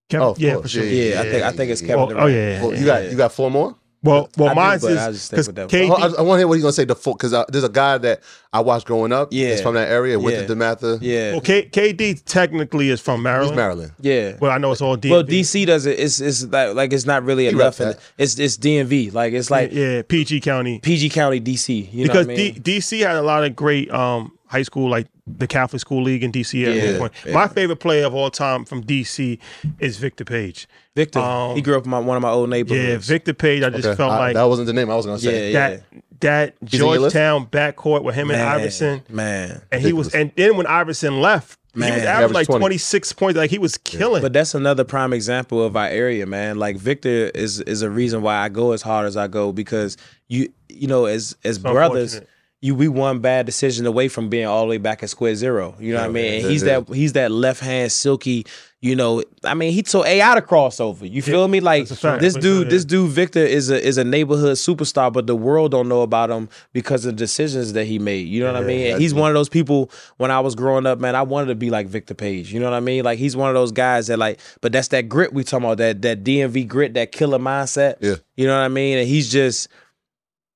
Kevin, 0.08 0.26
Oh, 0.26 0.30
of 0.30 0.38
yeah, 0.38 0.52
course. 0.54 0.62
for 0.62 0.68
sure. 0.68 0.84
Yeah, 0.84 1.14
Yeah, 1.14 1.20
I 1.20 1.22
think 1.30 1.44
I 1.44 1.52
think 1.52 1.70
it's 1.72 1.80
Kevin 1.80 1.98
Oh, 1.98 2.06
Durant. 2.08 2.22
oh, 2.24 2.26
yeah, 2.28 2.36
yeah, 2.50 2.62
Well, 2.62 2.72
yeah. 2.74 2.78
you 2.80 2.86
got 2.86 3.10
you 3.10 3.16
got 3.16 3.32
four 3.32 3.50
more. 3.50 3.76
Well, 4.04 4.28
well, 4.36 4.50
I 4.50 4.54
mine's 4.54 4.82
but 4.82 4.90
is 4.92 4.98
just 4.98 5.26
stick 5.26 5.36
because 5.36 5.46
with 5.46 5.56
that 5.56 5.68
KD. 5.68 5.90
I, 5.90 6.18
I 6.18 6.22
want 6.22 6.36
to 6.36 6.38
hear 6.38 6.48
what 6.48 6.54
he's 6.54 6.62
gonna 6.62 6.72
say. 6.72 6.84
The 6.84 6.96
full 6.96 7.14
because 7.14 7.32
uh, 7.32 7.44
there's 7.48 7.62
a 7.64 7.68
guy 7.68 7.98
that 7.98 8.20
I 8.52 8.60
watched 8.60 8.86
growing 8.86 9.12
up. 9.12 9.28
Yeah. 9.30 9.50
He's 9.50 9.62
from 9.62 9.74
that 9.74 9.88
area. 9.88 10.18
Went 10.18 10.36
Yeah. 10.36 10.46
to 10.46 10.54
DeMatha. 10.54 10.98
Yeah, 11.00 11.32
well, 11.32 11.40
K, 11.40 11.66
KD 11.68 12.22
technically 12.24 12.90
is 12.90 13.00
from 13.00 13.20
He's 13.20 13.24
Maryland. 13.24 13.56
Maryland. 13.56 13.92
yeah. 14.00 14.36
Well, 14.40 14.50
I 14.50 14.58
know 14.58 14.72
it's 14.72 14.80
all 14.82 14.96
DMV. 14.96 15.10
Well, 15.10 15.24
DC 15.24 15.66
does 15.66 15.86
it. 15.86 16.00
It's 16.00 16.20
it's 16.20 16.44
like, 16.44 16.74
like 16.74 16.92
it's 16.92 17.06
not 17.06 17.22
really 17.24 17.46
enough. 17.46 17.78
reps 17.78 17.80
And 17.80 17.90
that. 17.94 18.00
it's 18.18 18.38
it's 18.38 18.56
DMV. 18.56 19.12
Like 19.12 19.34
it's 19.34 19.50
like 19.50 19.72
yeah, 19.72 20.02
PG 20.02 20.40
County. 20.40 20.80
PG 20.80 21.10
County, 21.10 21.40
DC. 21.40 21.92
You 21.92 22.06
know 22.06 22.12
because 22.12 22.26
what 22.26 22.32
I 22.34 22.36
mean? 22.36 22.54
D, 22.60 22.78
DC 22.78 23.06
had 23.06 23.16
a 23.16 23.22
lot 23.22 23.44
of 23.44 23.54
great 23.54 23.90
um, 23.92 24.32
high 24.52 24.62
school, 24.62 24.88
like 24.90 25.06
the 25.26 25.46
Catholic 25.46 25.80
School 25.80 26.02
League 26.02 26.22
in 26.22 26.30
DC 26.30 26.64
at 26.66 26.74
Yeah, 26.76 26.90
one 26.92 26.98
point. 27.00 27.12
yeah. 27.26 27.32
My 27.32 27.48
favorite 27.48 27.76
player 27.80 28.04
of 28.06 28.14
all 28.14 28.30
time 28.30 28.64
from 28.64 28.84
DC 28.84 29.38
is 29.80 29.96
Victor 29.96 30.24
Page. 30.24 30.68
Victor, 30.94 31.20
Um, 31.20 31.56
he 31.56 31.62
grew 31.62 31.76
up 31.78 31.84
in 31.84 31.90
my, 31.90 31.98
one 31.98 32.16
of 32.18 32.22
my 32.22 32.28
old 32.30 32.50
neighborhoods. 32.50 33.08
Yeah. 33.08 33.14
Victor 33.14 33.32
Page. 33.32 33.62
I 33.62 33.70
just 33.70 33.86
Okay. 33.88 33.96
felt 33.96 34.12
I- 34.12 34.18
like 34.18 34.34
that 34.34 34.44
wasn't 34.44 34.66
the 34.66 34.74
name 34.74 34.90
I 34.90 34.94
was 34.94 35.06
gonna 35.06 35.18
say. 35.18 35.50
Yeah, 35.52 35.68
that 35.70 35.82
that 36.20 36.54
in 36.60 36.68
your? 36.78 36.96
Georgetown 36.96 37.46
backcourt 37.46 38.04
with 38.04 38.14
him 38.14 38.30
and 38.30 38.40
Iverson, 38.40 39.02
man. 39.08 39.62
and 39.72 39.82
he 39.82 39.92
was, 39.92 40.14
and 40.14 40.30
then 40.36 40.56
when 40.56 40.66
Iverson 40.66 41.20
left, 41.20 41.58
he 41.74 41.80
was 41.80 41.88
averaging 41.88 42.06
averaged 42.08 42.34
like 42.34 42.46
20. 42.46 42.60
twenty 42.60 42.78
six 42.78 43.12
points. 43.14 43.36
Like 43.38 43.50
he 43.50 43.58
was 43.58 43.78
killing. 43.78 44.20
But 44.22 44.32
that's 44.34 44.54
another 44.54 44.84
prime 44.84 45.12
example 45.14 45.64
of 45.64 45.74
our 45.76 45.88
area, 45.88 46.26
man. 46.26 46.58
Like 46.58 46.76
Victor 46.76 47.30
is 47.34 47.60
is 47.60 47.80
a 47.80 47.88
reason 47.90 48.20
why 48.22 48.36
I 48.36 48.50
go 48.50 48.72
as 48.72 48.82
hard 48.82 49.06
as 49.06 49.16
I 49.16 49.26
go 49.28 49.50
because 49.52 49.96
you 50.28 50.52
you 50.68 50.86
know 50.88 51.06
as 51.06 51.34
as 51.44 51.58
brothers. 51.58 52.20
Unfortunate. 52.62 52.66
You, 52.66 52.74
we 52.74 52.88
one 52.88 53.20
bad 53.20 53.46
decision 53.46 53.86
away 53.86 54.08
from 54.08 54.28
being 54.28 54.46
all 54.46 54.62
the 54.62 54.68
way 54.68 54.78
back 54.78 55.02
at 55.02 55.10
square 55.10 55.34
zero. 55.34 55.74
You 55.78 55.94
know 55.94 56.00
what 56.00 56.10
I 56.10 56.12
mean? 56.12 56.42
And 56.42 56.50
he's 56.50 56.62
that 56.62 56.88
he's 56.88 57.12
that 57.14 57.30
left 57.30 57.60
hand 57.60 57.92
silky. 57.92 58.46
You 58.80 58.96
know, 58.96 59.22
I 59.44 59.54
mean, 59.54 59.72
he 59.72 59.84
took 59.84 60.04
AI 60.04 60.34
to 60.34 60.40
crossover. 60.40 61.08
You 61.08 61.22
feel 61.22 61.46
me? 61.46 61.60
Like 61.60 61.82
that's 61.82 61.92
a 61.92 61.96
fact. 61.96 62.20
this 62.20 62.34
dude, 62.34 62.68
this 62.68 62.84
dude 62.84 63.10
Victor 63.10 63.38
is 63.38 63.70
a 63.70 63.80
is 63.80 63.96
a 63.96 64.02
neighborhood 64.02 64.56
superstar, 64.56 65.12
but 65.12 65.28
the 65.28 65.36
world 65.36 65.70
don't 65.70 65.88
know 65.88 66.02
about 66.02 66.30
him 66.30 66.48
because 66.72 67.04
of 67.04 67.12
the 67.12 67.16
decisions 67.16 67.74
that 67.74 67.84
he 67.84 68.00
made. 68.00 68.26
You 68.26 68.40
know 68.40 68.52
what 68.52 68.60
I 68.60 68.66
mean? 68.66 68.92
And 68.92 69.00
he's 69.00 69.14
one 69.14 69.30
of 69.30 69.34
those 69.34 69.48
people. 69.48 69.88
When 70.16 70.32
I 70.32 70.40
was 70.40 70.56
growing 70.56 70.84
up, 70.84 70.98
man, 70.98 71.14
I 71.14 71.22
wanted 71.22 71.46
to 71.46 71.54
be 71.54 71.70
like 71.70 71.86
Victor 71.86 72.14
Page. 72.14 72.52
You 72.52 72.58
know 72.58 72.68
what 72.68 72.76
I 72.76 72.80
mean? 72.80 73.04
Like 73.04 73.20
he's 73.20 73.36
one 73.36 73.48
of 73.48 73.54
those 73.54 73.70
guys 73.70 74.08
that 74.08 74.18
like, 74.18 74.40
but 74.60 74.72
that's 74.72 74.88
that 74.88 75.08
grit 75.08 75.32
we 75.32 75.44
talking 75.44 75.64
about. 75.64 75.78
That 75.78 76.02
that 76.02 76.24
DMV 76.24 76.66
grit, 76.66 76.94
that 76.94 77.12
killer 77.12 77.38
mindset. 77.38 77.98
Yeah. 78.00 78.16
You 78.36 78.48
know 78.48 78.56
what 78.58 78.64
I 78.64 78.68
mean? 78.68 78.98
And 78.98 79.06
he's 79.06 79.30
just, 79.30 79.68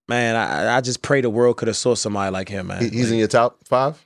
man, 0.09 0.37
I 0.37 0.77
I 0.77 0.81
just 0.81 1.03
pray 1.03 1.21
the 1.21 1.31
world 1.31 1.57
could 1.57 1.69
have 1.69 1.77
saw 1.77 1.95
somebody 1.95 2.31
like 2.33 2.49
him, 2.49 2.69
man. 2.69 2.83
He- 2.83 2.91
he's 2.91 3.11
in 3.11 3.19
your 3.19 3.29
top 3.29 3.59
five. 3.65 4.05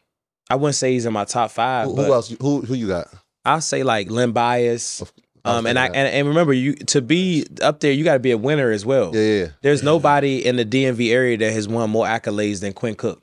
I 0.48 0.56
wouldn't 0.56 0.74
say 0.74 0.92
he's 0.92 1.06
in 1.06 1.12
my 1.12 1.24
top 1.24 1.50
five, 1.52 1.86
Who, 1.86 1.96
but 1.96 2.06
who 2.06 2.12
else? 2.12 2.34
Who 2.40 2.60
who 2.62 2.74
you 2.74 2.88
got? 2.88 3.08
I'll 3.44 3.60
say 3.60 3.82
like 3.82 4.10
Len 4.10 4.32
Bias. 4.32 5.02
Um, 5.44 5.64
and 5.64 5.78
I 5.78 5.86
and, 5.86 5.96
and 5.96 6.28
remember 6.28 6.52
you 6.52 6.74
to 6.74 7.00
be 7.00 7.46
up 7.62 7.80
there, 7.80 7.92
you 7.92 8.04
got 8.04 8.12
to 8.14 8.18
be 8.18 8.30
a 8.30 8.36
winner 8.36 8.70
as 8.70 8.84
well. 8.84 9.14
yeah, 9.14 9.20
yeah, 9.22 9.40
yeah. 9.44 9.48
There's 9.62 9.82
nobody 9.82 10.44
in 10.44 10.56
the 10.56 10.66
DMV 10.66 11.10
area 11.12 11.38
that 11.38 11.52
has 11.52 11.66
won 11.66 11.88
more 11.88 12.04
accolades 12.06 12.60
than 12.60 12.74
Quinn 12.74 12.94
Cook. 12.94 13.22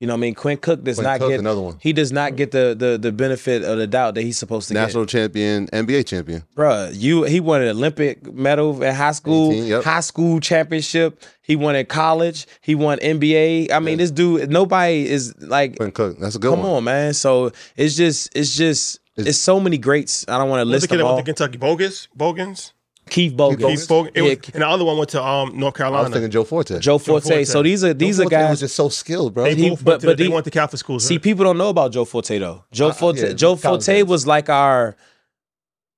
You 0.00 0.06
know 0.06 0.14
what 0.14 0.18
I 0.18 0.20
mean? 0.22 0.34
Quinn 0.34 0.56
Cook 0.56 0.82
does 0.82 0.96
Quinn 0.96 1.04
not 1.04 1.20
Cook, 1.20 1.28
get 1.28 1.40
another 1.40 1.60
one. 1.60 1.76
he 1.78 1.92
does 1.92 2.10
not 2.10 2.34
get 2.34 2.52
the 2.52 2.74
the 2.76 2.96
the 2.98 3.12
benefit 3.12 3.62
of 3.62 3.76
the 3.76 3.86
doubt 3.86 4.14
that 4.14 4.22
he's 4.22 4.38
supposed 4.38 4.66
to 4.68 4.74
get 4.74 4.80
National 4.80 5.04
get. 5.04 5.10
champion, 5.10 5.66
NBA 5.68 6.06
champion. 6.06 6.42
Bruh, 6.56 6.90
you 6.94 7.24
he 7.24 7.38
won 7.38 7.60
an 7.60 7.68
Olympic 7.68 8.32
medal 8.32 8.82
at 8.82 8.94
high 8.94 9.12
school, 9.12 9.52
18, 9.52 9.64
yep. 9.66 9.84
high 9.84 10.00
school 10.00 10.40
championship. 10.40 11.22
He 11.42 11.54
won 11.54 11.76
in 11.76 11.84
college. 11.84 12.46
He 12.62 12.74
won 12.74 12.98
NBA. 13.00 13.70
I 13.72 13.78
mean, 13.78 13.98
this 13.98 14.10
dude, 14.10 14.50
nobody 14.50 15.06
is 15.06 15.34
like 15.42 15.76
Quinn 15.76 15.92
Cook. 15.92 16.18
That's 16.18 16.34
a 16.34 16.38
good 16.38 16.48
Come 16.50 16.60
one. 16.60 16.68
Come 16.68 16.76
on, 16.76 16.84
man. 16.84 17.12
So 17.12 17.52
it's 17.76 17.94
just, 17.94 18.34
it's 18.34 18.56
just, 18.56 19.00
It's- 19.16 19.26
it's, 19.34 19.38
so 19.38 19.60
many 19.60 19.76
greats. 19.76 20.24
I 20.28 20.38
don't 20.38 20.48
want 20.48 20.60
to 20.60 20.64
What's 20.64 20.68
the 20.68 20.72
list 20.72 20.88
kid 20.88 20.98
them 21.00 21.06
all. 21.08 21.14
went 21.16 21.26
to 21.26 21.32
Kentucky? 21.34 21.58
Bogus, 21.58 22.08
Bogans, 22.14 22.72
Keith 23.10 23.32
Bogan, 23.34 23.58
Keith 23.58 23.86
Bogan. 23.88 24.08
It 24.08 24.16
Yeah, 24.16 24.22
was, 24.22 24.38
and 24.54 24.62
the 24.62 24.68
other 24.68 24.84
one 24.84 24.96
went 24.96 25.10
to 25.10 25.22
um 25.22 25.58
North 25.58 25.74
I 25.74 25.78
Carolina. 25.78 26.04
was 26.04 26.12
thinking 26.12 26.30
Joe 26.30 26.44
Forte. 26.44 26.78
Joe 26.78 26.98
Forte. 26.98 27.24
Forte. 27.24 27.44
So 27.44 27.62
these 27.62 27.84
are 27.84 27.92
these 27.92 28.16
Joe 28.16 28.22
are 28.22 28.24
Forte 28.24 28.36
guys. 28.36 28.50
was 28.50 28.60
just 28.60 28.76
so 28.76 28.88
skilled, 28.88 29.34
bro. 29.34 29.44
they 29.44 29.54
he- 29.54 29.70
both 29.70 29.84
but- 29.84 29.90
went 29.92 30.00
to, 30.02 30.06
but 30.08 30.16
they 30.18 30.24
he- 30.24 30.28
went 30.30 30.44
to 30.44 30.50
Catholic 30.50 30.78
schools. 30.80 31.04
See, 31.06 31.14
right? 31.14 31.22
people 31.22 31.44
don't 31.44 31.58
know 31.58 31.68
about 31.68 31.92
Joe 31.92 32.04
Forte 32.04 32.38
though. 32.38 32.64
Joe 32.72 32.92
Forte, 32.92 33.18
yeah, 33.20 33.32
Joe 33.34 33.56
college 33.56 33.84
Forte 33.84 33.86
days. 33.98 34.04
was 34.06 34.26
like 34.26 34.48
our. 34.48 34.96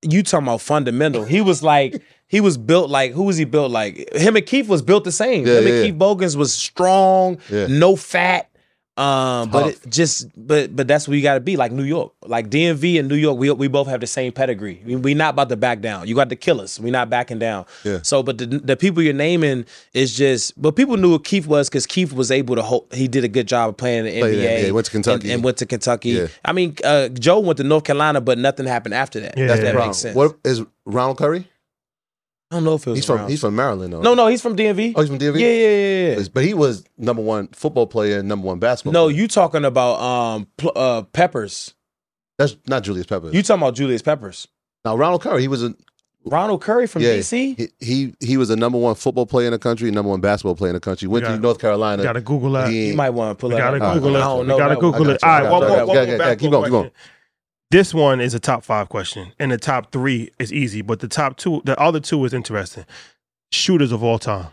You 0.04 0.22
talking 0.24 0.48
about 0.48 0.60
fundamental? 0.60 1.22
He 1.24 1.40
was 1.40 1.62
like 1.62 2.02
he 2.26 2.40
was 2.40 2.58
built 2.58 2.90
like 2.90 3.12
who 3.12 3.22
was 3.22 3.36
he 3.36 3.44
built 3.44 3.70
like? 3.70 4.12
Him 4.14 4.34
and 4.36 4.44
Keith 4.44 4.68
was 4.68 4.82
built 4.82 5.04
the 5.04 5.12
same. 5.12 5.46
Yeah, 5.46 5.58
Him 5.58 5.66
and 5.66 5.76
yeah, 5.76 5.82
Keith 5.84 5.98
Bogans 5.98 6.36
was 6.36 6.52
strong, 6.52 7.38
Yeah. 7.50 7.66
no 7.68 7.94
fat. 7.94 8.48
Um, 9.02 9.50
but 9.50 9.66
it 9.68 9.80
just 9.88 10.28
but 10.36 10.74
but 10.76 10.86
that's 10.86 11.08
where 11.08 11.16
you 11.16 11.22
got 11.22 11.34
to 11.34 11.40
be 11.40 11.56
like 11.56 11.72
New 11.72 11.82
York, 11.82 12.12
like 12.24 12.50
DMV 12.50 13.00
and 13.00 13.08
New 13.08 13.16
York. 13.16 13.36
We 13.36 13.50
we 13.50 13.66
both 13.68 13.88
have 13.88 14.00
the 14.00 14.06
same 14.06 14.32
pedigree. 14.32 14.80
We, 14.84 14.96
we 14.96 15.14
not 15.14 15.34
about 15.34 15.48
to 15.48 15.56
back 15.56 15.80
down. 15.80 16.06
You 16.06 16.14
got 16.14 16.28
to 16.28 16.36
kill 16.36 16.60
us. 16.60 16.78
We 16.78 16.90
not 16.90 17.10
backing 17.10 17.38
down. 17.38 17.66
Yeah. 17.84 17.98
So, 18.02 18.22
but 18.22 18.38
the 18.38 18.46
the 18.46 18.76
people 18.76 19.02
you're 19.02 19.12
naming 19.14 19.64
is 19.92 20.16
just. 20.16 20.60
But 20.60 20.76
people 20.76 20.96
knew 20.96 21.12
what 21.12 21.24
Keith 21.24 21.46
was 21.46 21.68
because 21.68 21.86
Keith 21.86 22.12
was 22.12 22.30
able 22.30 22.54
to 22.54 22.62
hold. 22.62 22.86
He 22.92 23.08
did 23.08 23.24
a 23.24 23.28
good 23.28 23.48
job 23.48 23.70
of 23.70 23.76
playing 23.76 24.04
the 24.04 24.20
Played 24.20 24.38
NBA. 24.38 24.68
NBA, 24.68 24.72
went 24.72 24.86
to 24.86 24.92
Kentucky. 24.92 25.22
and, 25.28 25.32
and 25.32 25.44
went 25.44 25.56
to 25.58 25.66
Kentucky. 25.66 26.10
Yeah. 26.10 26.26
I 26.44 26.52
mean, 26.52 26.76
uh, 26.84 27.08
Joe 27.08 27.40
went 27.40 27.56
to 27.56 27.64
North 27.64 27.84
Carolina, 27.84 28.20
but 28.20 28.38
nothing 28.38 28.66
happened 28.66 28.94
after 28.94 29.18
that. 29.20 29.36
Yeah. 29.36 29.44
if 29.44 29.48
That's 29.48 29.60
that 29.62 29.72
the 29.72 29.78
makes 29.78 29.98
sense. 29.98 30.14
What 30.14 30.36
is 30.44 30.62
Ronald 30.84 31.18
Curry? 31.18 31.48
I 32.52 32.56
don't 32.56 32.64
know 32.64 32.74
if 32.74 32.86
it 32.86 32.90
was 32.90 32.98
He's 32.98 33.06
from 33.06 33.16
around. 33.20 33.30
he's 33.30 33.40
from 33.40 33.56
Maryland 33.56 33.92
though. 33.94 34.02
No, 34.02 34.12
no, 34.14 34.26
he's 34.26 34.42
from 34.42 34.54
DMV. 34.56 34.92
Oh, 34.94 35.00
he's 35.00 35.08
from 35.08 35.18
DMV. 35.18 35.40
Yeah, 35.40 35.46
yeah, 35.48 35.68
yeah, 36.12 36.18
yeah. 36.18 36.26
But 36.34 36.44
he 36.44 36.52
was 36.52 36.84
number 36.98 37.22
one 37.22 37.48
football 37.48 37.86
player 37.86 38.18
and 38.18 38.28
number 38.28 38.46
one 38.46 38.58
basketball. 38.58 38.92
No, 38.92 39.06
player. 39.06 39.16
you 39.16 39.26
talking 39.28 39.64
about 39.64 39.98
um 40.00 40.46
pl- 40.58 40.72
uh 40.76 41.02
Peppers. 41.02 41.72
that's 42.36 42.56
not 42.66 42.82
Julius 42.82 43.06
Peppers. 43.06 43.32
You 43.32 43.42
talking 43.42 43.62
about 43.62 43.74
Julius 43.74 44.02
Peppers. 44.02 44.48
now 44.84 44.96
Ronald 44.96 45.22
Curry, 45.22 45.40
he 45.40 45.48
was 45.48 45.62
a 45.62 45.74
Ronald 46.24 46.60
Curry 46.62 46.86
from 46.86 47.02
yeah, 47.02 47.14
DC? 47.16 47.58
He, 47.58 47.68
he 47.80 48.14
he 48.20 48.36
was 48.36 48.50
a 48.50 48.56
number 48.56 48.78
one 48.78 48.94
football 48.96 49.26
player 49.26 49.46
in 49.46 49.52
the 49.52 49.58
country, 49.58 49.90
number 49.90 50.10
one 50.10 50.20
basketball 50.20 50.54
player 50.54 50.68
in 50.70 50.74
the 50.74 50.80
country. 50.80 51.08
Went 51.08 51.24
got- 51.24 51.32
to 51.36 51.38
North 51.40 51.58
Carolina. 51.58 52.02
You 52.02 52.08
gotta 52.08 52.20
Google 52.20 52.52
that. 52.52 52.68
He 52.68 52.88
You 52.88 52.94
might 52.94 53.10
want 53.10 53.36
to 53.36 53.40
pull 53.40 53.48
We 53.48 53.56
it 53.56 53.58
gotta 53.58 53.82
up. 53.84 53.94
Google 53.94 54.16
I 54.16 54.20
don't 54.20 54.40
We 54.40 54.46
know 54.46 54.58
gotta 54.58 54.76
Google 54.76 55.08
it. 55.10 55.18
I 55.24 55.26
All 55.26 55.42
got 55.42 55.42
right, 55.42 55.44
you, 55.46 55.50
one 55.52 55.60
more, 55.68 55.76
one 55.78 55.86
more 55.86 55.94
yeah, 55.96 56.02
yeah, 56.02 56.18
basketball 56.18 56.36
keep 56.36 56.50
going, 56.50 56.64
keep 56.64 56.92
question. 56.92 56.92
This 57.72 57.94
one 57.94 58.20
is 58.20 58.34
a 58.34 58.38
top 58.38 58.64
five 58.64 58.90
question, 58.90 59.32
and 59.38 59.50
the 59.50 59.56
top 59.56 59.92
three 59.92 60.30
is 60.38 60.52
easy, 60.52 60.82
but 60.82 61.00
the 61.00 61.08
top 61.08 61.38
two, 61.38 61.62
the 61.64 61.78
other 61.80 62.00
two 62.00 62.22
is 62.26 62.34
interesting. 62.34 62.84
Shooters 63.50 63.92
of 63.92 64.04
all 64.04 64.18
time, 64.18 64.48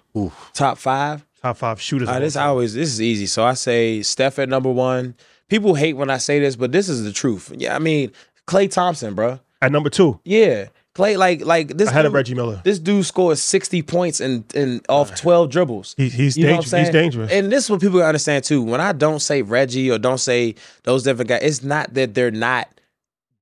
Top 0.54 0.78
five. 0.78 1.26
top 1.41 1.58
five 1.58 1.82
shooters. 1.82 2.08
All 2.08 2.14
right, 2.14 2.24
of 2.24 2.24
ah, 2.24 2.24
all 2.24 2.26
this 2.28 2.34
time. 2.36 2.48
always 2.50 2.74
this 2.76 2.88
is 2.88 3.02
easy. 3.02 3.26
So 3.26 3.44
I 3.44 3.56
say 3.56 4.02
Steph 4.04 4.40
at 4.40 4.48
number 4.48 4.72
one. 4.72 5.16
People 5.50 5.76
hate 5.76 5.98
when 5.98 6.10
I 6.10 6.18
say 6.18 6.40
this, 6.40 6.56
but 6.56 6.72
this 6.72 6.88
is 6.88 7.04
the 7.04 7.12
truth. 7.12 7.52
Yeah, 7.58 7.76
I 7.76 7.80
mean 7.80 8.14
Klay 8.48 8.72
Thompson, 8.72 9.16
bro. 9.16 9.41
At 9.62 9.74
number 9.74 9.90
two, 9.90 10.22
Yeah, 10.24 10.68
Klay. 10.96 11.18
Like 11.18 11.44
like 11.44 11.76
this. 11.76 11.90
I 11.90 11.91
had 11.91 12.06
a 12.06 12.10
Reggie 12.10 12.36
Miller. 12.36 12.62
This 12.64 12.80
dude 12.80 13.06
scores 13.06 13.41
sixty 13.41 13.82
points 13.82 14.22
and 14.22 14.46
and 14.56 14.86
off 14.88 15.14
twelve 15.16 15.50
dribbles. 15.50 15.94
He, 15.98 16.08
he's 16.08 16.38
You 16.38 16.46
know 16.48 16.56
what 16.56 16.66
I'm 16.66 16.72
dangerous. 16.72 16.88
He's 16.88 16.94
dangerous. 16.94 17.32
And 17.34 17.52
this 17.52 17.66
is 17.66 17.70
what 17.70 17.82
people 17.82 18.02
understand 18.02 18.46
too. 18.46 18.62
When 18.64 18.80
I 18.80 18.94
don't 18.94 19.20
say 19.20 19.41
Reggie 19.41 19.91
or 19.91 19.98
don't 19.98 20.20
say 20.20 20.56
those 20.84 21.04
different 21.04 21.28
guys, 21.28 21.41
it's 21.44 21.64
not 21.64 21.94
that 21.96 22.14
they're 22.14 22.32
not 22.32 22.70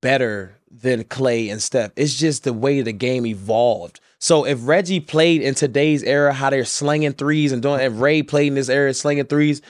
better 0.02 0.58
than 0.70 1.04
Klay 1.04 1.52
and 1.52 1.62
Steph. 1.62 1.92
It's 1.96 2.16
just 2.16 2.44
the 2.44 2.54
way 2.54 2.82
the 2.82 2.92
game 2.92 3.26
evolved. 3.26 4.00
So 4.20 4.46
if 4.46 4.60
Reggie 4.68 5.00
played 5.00 5.42
in 5.42 5.54
today's 5.54 6.04
era, 6.04 6.34
how 6.34 6.50
they're 6.50 6.66
slinging 6.66 7.14
threes 7.14 7.52
and 7.52 7.62
doing, 7.62 7.82
if 7.82 8.00
Ray 8.00 8.24
played 8.24 8.48
in 8.48 8.56
this 8.56 8.70
era 8.70 8.94
slinging 8.94 9.26
threes, 9.26 9.62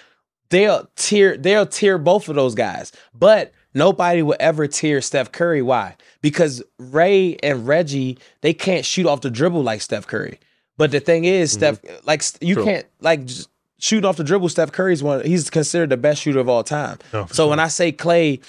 they'll 0.49 0.89
tear 0.95 1.37
they'll 1.37 1.65
tear 1.65 1.97
both 1.97 2.29
of 2.29 2.35
those 2.35 2.55
guys. 2.55 2.91
But 3.13 3.51
nobody 3.73 4.21
will 4.21 4.37
ever 4.39 4.67
tear 4.67 5.01
Steph 5.01 5.31
Curry. 5.31 5.61
Why? 5.61 5.95
Because 6.21 6.63
Ray 6.79 7.35
and 7.43 7.67
Reggie 7.67 8.17
they 8.41 8.53
can't 8.53 8.85
shoot 8.85 9.05
off 9.05 9.21
the 9.21 9.29
dribble 9.29 9.63
like 9.63 9.81
Steph 9.81 10.07
Curry. 10.07 10.39
But 10.77 10.91
the 10.91 10.99
thing 10.99 11.25
is, 11.25 11.57
mm-hmm. 11.57 11.75
Steph 11.75 12.05
like 12.05 12.23
you 12.41 12.55
True. 12.55 12.63
can't 12.63 12.85
like 13.01 13.25
just 13.25 13.49
shoot 13.79 14.05
off 14.05 14.17
the 14.17 14.23
dribble. 14.23 14.49
Steph 14.49 14.71
Curry's 14.71 15.03
one. 15.03 15.25
He's 15.25 15.49
considered 15.49 15.89
the 15.89 15.97
best 15.97 16.21
shooter 16.21 16.39
of 16.39 16.47
all 16.47 16.63
time. 16.63 16.99
So 17.11 17.25
sure. 17.25 17.49
when 17.49 17.59
I 17.59 17.67
say 17.67 17.91
Klay. 17.91 18.41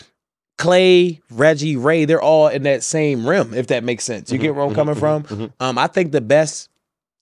Klay, 0.58 1.20
Reggie, 1.30 1.76
Ray, 1.76 2.04
they're 2.04 2.20
all 2.20 2.48
in 2.48 2.64
that 2.64 2.82
same 2.82 3.26
rim, 3.26 3.54
if 3.54 3.68
that 3.68 3.84
makes 3.84 4.04
sense. 4.04 4.32
You 4.32 4.38
get 4.38 4.54
where 4.54 4.66
I'm 4.66 4.74
coming 4.74 4.96
from? 4.96 5.52
Um, 5.60 5.78
I 5.78 5.86
think 5.86 6.12
the 6.12 6.20
best 6.20 6.68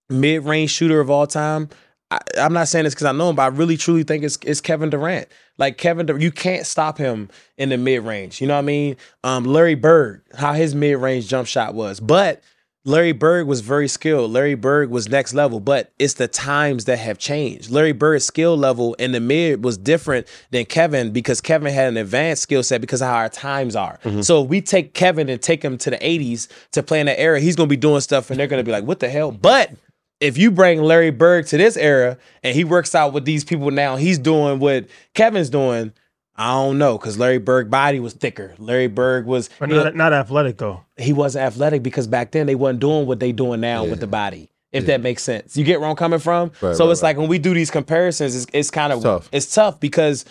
mid 0.08 0.44
range 0.44 0.70
shooter 0.70 1.00
of 1.00 1.10
all 1.10 1.26
time. 1.26 1.68
I, 2.10 2.18
I'm 2.38 2.52
not 2.52 2.68
saying 2.68 2.84
this 2.84 2.94
because 2.94 3.06
I 3.06 3.12
know 3.12 3.28
him, 3.30 3.36
but 3.36 3.42
I 3.42 3.46
really 3.48 3.76
truly 3.76 4.04
think 4.04 4.24
it's, 4.24 4.38
it's 4.42 4.60
Kevin 4.60 4.90
Durant. 4.90 5.28
Like 5.58 5.76
Kevin, 5.76 6.06
Dur- 6.06 6.18
you 6.18 6.30
can't 6.30 6.64
stop 6.66 6.96
him 6.98 7.28
in 7.58 7.68
the 7.68 7.76
mid 7.76 8.04
range. 8.04 8.40
You 8.40 8.46
know 8.46 8.54
what 8.54 8.60
I 8.60 8.62
mean? 8.62 8.96
Um, 9.22 9.44
Larry 9.44 9.74
Bird, 9.74 10.22
how 10.36 10.52
his 10.52 10.74
mid 10.74 10.96
range 10.98 11.28
jump 11.28 11.46
shot 11.46 11.74
was, 11.74 12.00
but 12.00 12.42
Larry 12.86 13.10
Bird 13.10 13.48
was 13.48 13.62
very 13.62 13.88
skilled. 13.88 14.30
Larry 14.30 14.54
Bird 14.54 14.90
was 14.90 15.08
next 15.08 15.34
level, 15.34 15.58
but 15.58 15.90
it's 15.98 16.14
the 16.14 16.28
times 16.28 16.84
that 16.84 16.98
have 16.98 17.18
changed. 17.18 17.68
Larry 17.68 17.90
Bird's 17.90 18.24
skill 18.24 18.56
level 18.56 18.94
in 18.94 19.10
the 19.10 19.18
mid 19.18 19.64
was 19.64 19.76
different 19.76 20.28
than 20.52 20.64
Kevin 20.66 21.10
because 21.10 21.40
Kevin 21.40 21.72
had 21.72 21.88
an 21.88 21.96
advanced 21.96 22.42
skill 22.42 22.62
set 22.62 22.80
because 22.80 23.02
of 23.02 23.08
how 23.08 23.16
our 23.16 23.28
times 23.28 23.74
are. 23.74 23.98
Mm-hmm. 24.04 24.20
So 24.20 24.44
if 24.44 24.48
we 24.48 24.60
take 24.60 24.94
Kevin 24.94 25.28
and 25.28 25.42
take 25.42 25.64
him 25.64 25.76
to 25.78 25.90
the 25.90 25.98
80s 25.98 26.46
to 26.72 26.82
play 26.84 27.00
in 27.00 27.06
that 27.06 27.18
era, 27.18 27.40
he's 27.40 27.56
gonna 27.56 27.66
be 27.66 27.76
doing 27.76 28.00
stuff 28.00 28.30
and 28.30 28.38
they're 28.38 28.46
gonna 28.46 28.62
be 28.62 28.70
like, 28.70 28.84
what 28.84 29.00
the 29.00 29.08
hell? 29.08 29.32
Mm-hmm. 29.32 29.40
But 29.40 29.72
if 30.20 30.38
you 30.38 30.52
bring 30.52 30.80
Larry 30.80 31.10
Bird 31.10 31.48
to 31.48 31.56
this 31.56 31.76
era 31.76 32.18
and 32.44 32.54
he 32.54 32.62
works 32.62 32.94
out 32.94 33.12
with 33.12 33.24
these 33.24 33.42
people 33.42 33.72
now, 33.72 33.96
he's 33.96 34.18
doing 34.18 34.60
what 34.60 34.86
Kevin's 35.12 35.50
doing. 35.50 35.92
I 36.38 36.52
don't 36.52 36.78
know 36.78 36.98
because 36.98 37.18
Larry 37.18 37.38
Bird 37.38 37.70
body 37.70 37.98
was 38.00 38.12
thicker. 38.12 38.54
Larry 38.58 38.88
Bird 38.88 39.26
was 39.26 39.48
but 39.58 39.70
you 39.70 39.76
know, 39.76 39.84
not, 39.84 39.96
not 39.96 40.12
athletic 40.12 40.58
though. 40.58 40.82
he 40.96 41.12
wasn't 41.12 41.44
athletic 41.46 41.82
because 41.82 42.06
back 42.06 42.32
then 42.32 42.46
they 42.46 42.54
wasn't 42.54 42.80
doing 42.80 43.06
what 43.06 43.20
they 43.20 43.32
doing 43.32 43.60
now 43.60 43.84
with 43.84 44.00
the 44.00 44.06
body. 44.06 44.50
If 44.72 44.86
that 44.86 45.00
makes 45.00 45.22
sense, 45.22 45.56
you 45.56 45.64
get 45.64 45.80
where 45.80 45.88
I'm 45.88 45.96
coming 45.96 46.18
from. 46.18 46.52
Right, 46.60 46.76
so 46.76 46.84
right, 46.84 46.92
it's 46.92 47.02
like 47.02 47.16
when 47.16 47.28
we 47.28 47.38
do 47.38 47.54
these 47.54 47.70
comparisons, 47.70 48.36
it's, 48.36 48.46
it's 48.52 48.70
kind 48.70 48.92
of 48.92 49.02
tough. 49.02 49.28
it's 49.32 49.54
tough 49.54 49.80
because 49.80 50.26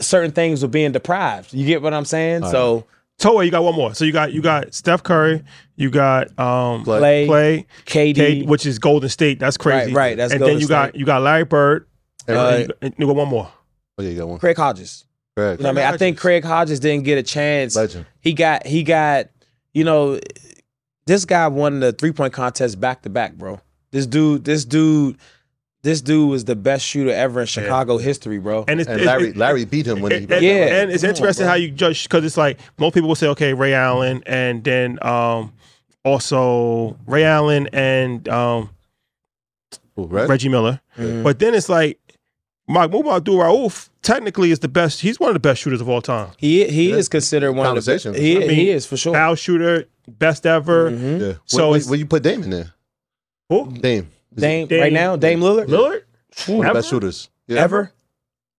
certain 0.00 0.32
things 0.32 0.60
were 0.60 0.68
being 0.68 0.92
deprived. 0.92 1.54
You 1.54 1.64
get 1.64 1.80
what 1.80 1.94
I'm 1.94 2.04
saying? 2.04 2.44
so 2.46 2.84
Toa, 3.18 3.44
you 3.44 3.50
got 3.50 3.62
one 3.62 3.74
more. 3.74 3.94
So 3.94 4.04
you 4.04 4.12
got 4.12 4.32
you 4.32 4.42
got 4.42 4.74
Steph 4.74 5.02
Curry, 5.02 5.42
you 5.76 5.90
got 5.90 6.26
um 6.38 6.84
Klay. 6.84 7.26
Klay, 7.26 7.26
Klay, 7.28 7.66
KD, 7.86 8.14
Kate, 8.16 8.46
which 8.46 8.66
is 8.66 8.78
Golden 8.78 9.08
State. 9.08 9.38
That's 9.38 9.56
crazy. 9.56 9.92
Right, 9.92 10.08
right, 10.10 10.16
that's 10.18 10.32
and 10.32 10.40
Golden 10.40 10.56
then 10.56 10.60
you 10.60 10.68
got 10.68 10.94
you 10.96 11.06
got 11.06 11.22
Larry 11.22 11.44
Bird. 11.44 11.86
And 12.28 12.36
Uh, 12.36 12.50
then 12.50 12.60
you, 12.60 12.66
got, 12.66 13.00
you 13.00 13.06
got 13.06 13.16
one 13.16 13.28
more. 13.28 13.50
Oh 13.98 14.02
yeah, 14.02 14.10
you 14.10 14.18
got 14.18 14.28
one. 14.28 14.38
Craig 14.38 14.56
Hodges. 14.56 15.06
Craig. 15.36 15.58
You 15.58 15.62
know 15.64 15.70
what 15.70 15.78
I 15.78 15.84
mean? 15.86 15.94
I 15.94 15.96
think 15.96 16.18
Craig 16.18 16.44
Hodges 16.44 16.80
didn't 16.80 17.04
get 17.04 17.18
a 17.18 17.22
chance. 17.22 17.74
Legend. 17.76 18.06
He 18.20 18.34
got 18.34 18.66
he 18.66 18.82
got 18.82 19.28
you 19.74 19.84
know 19.84 20.18
this 21.06 21.24
guy 21.24 21.48
won 21.48 21.80
the 21.80 21.92
three 21.92 22.12
point 22.12 22.32
contest 22.32 22.80
back 22.80 23.02
to 23.02 23.10
back, 23.10 23.34
bro. 23.34 23.60
This 23.90 24.06
dude, 24.06 24.44
this 24.44 24.64
dude, 24.64 25.16
this 25.82 26.00
dude 26.00 26.30
was 26.30 26.44
the 26.44 26.56
best 26.56 26.84
shooter 26.86 27.10
ever 27.10 27.40
in 27.40 27.46
Chicago 27.46 27.98
history, 27.98 28.38
bro. 28.38 28.64
And 28.68 28.80
it's 28.80 28.88
And 28.88 29.02
Larry 29.04 29.28
it- 29.30 29.36
Larry 29.36 29.64
beat 29.64 29.86
him 29.86 30.00
when 30.00 30.12
he. 30.12 30.18
and, 30.18 30.32
and- 30.32 30.42
Yeah. 30.44 30.52
and 30.82 30.90
it's 30.90 31.02
Come 31.02 31.10
on, 31.10 31.16
interesting 31.16 31.46
how 31.46 31.54
you 31.54 31.70
judge 31.70 32.04
because 32.04 32.24
it's 32.24 32.36
like 32.36 32.58
most 32.78 32.94
people 32.94 33.08
will 33.08 33.16
say, 33.16 33.26
okay, 33.28 33.52
Ray 33.54 33.74
Allen, 33.74 34.22
and 34.26 34.62
then 34.64 34.98
um 35.02 35.52
also 36.04 36.96
Ray 37.06 37.24
Allen 37.24 37.68
and 37.72 38.28
um 38.28 38.70
Ooh. 39.98 40.06
Reggie 40.06 40.48
Miller, 40.48 40.80
Mm. 40.98 41.22
but 41.22 41.38
then 41.38 41.54
it's 41.54 41.68
like 41.68 41.98
Mahmoud 42.68 43.06
Abdul 43.08 43.38
Rauf 43.38 43.88
technically 44.02 44.50
is 44.50 44.60
the 44.60 44.68
best. 44.68 45.00
He's 45.00 45.18
one 45.18 45.28
of 45.30 45.34
the 45.34 45.40
best 45.40 45.60
shooters 45.62 45.80
of 45.80 45.88
all 45.88 46.00
time. 46.00 46.30
He 46.38 46.64
he 46.68 46.92
is 46.92 47.08
considered 47.08 47.52
one 47.52 47.66
of 47.76 47.84
the 47.84 47.92
best. 47.92 48.04
He, 48.16 48.36
I 48.36 48.40
mean, 48.40 48.50
he 48.50 48.70
is 48.70 48.86
for 48.86 48.96
sure. 48.96 49.12
Foul 49.14 49.34
shooter, 49.34 49.84
best 50.08 50.46
ever. 50.46 50.90
Mhm. 50.90 51.20
Yeah. 51.20 51.32
So 51.46 51.56
So 51.58 51.70
when, 51.70 51.80
it's- 51.80 51.98
you 51.98 52.06
put 52.06 52.22
Dame 52.22 52.42
in 52.44 52.50
there, 52.50 52.72
Who? 53.48 53.70
Dame, 53.72 54.08
Dame, 54.34 54.66
Dame- 54.68 54.80
right 54.80 54.92
now, 54.92 55.16
Dame 55.16 55.40
Lillard, 55.40 55.66
Lillard? 55.66 56.02
he 56.46 56.54
one 56.54 56.66
of 56.66 56.72
the 56.74 56.78
best 56.78 56.88
shooters. 56.90 57.28
Yeah. 57.48 57.60
ever. 57.62 57.92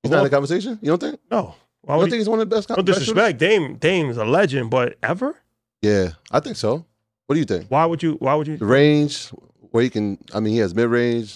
He's 0.03 0.11
not 0.11 0.17
in 0.19 0.23
the 0.25 0.29
conversation. 0.29 0.77
You 0.81 0.89
don't 0.89 0.99
think? 1.01 1.19
No. 1.31 1.55
Why 1.81 1.95
You 1.95 2.01
don't 2.01 2.05
he, 2.07 2.11
think 2.11 2.19
he's 2.19 2.29
one 2.29 2.39
of 2.39 2.49
the 2.49 2.55
best? 2.55 2.69
no 2.69 2.75
best 2.75 2.85
shooters? 2.87 2.99
disrespect. 3.05 3.39
Dame 3.39 3.75
Dame's 3.77 4.17
a 4.17 4.25
legend, 4.25 4.69
but 4.69 4.97
ever? 5.01 5.35
Yeah, 5.81 6.09
I 6.29 6.39
think 6.41 6.57
so. 6.57 6.85
What 7.27 7.35
do 7.35 7.39
you 7.39 7.45
think? 7.45 7.67
Why 7.69 7.85
would 7.85 8.03
you? 8.03 8.13
Why 8.19 8.35
would 8.35 8.47
you? 8.47 8.57
The 8.57 8.65
range 8.65 9.29
where 9.71 9.83
he 9.83 9.89
can. 9.89 10.17
I 10.33 10.41
mean, 10.41 10.53
he 10.53 10.59
has 10.59 10.75
mid 10.75 10.89
range. 10.89 11.35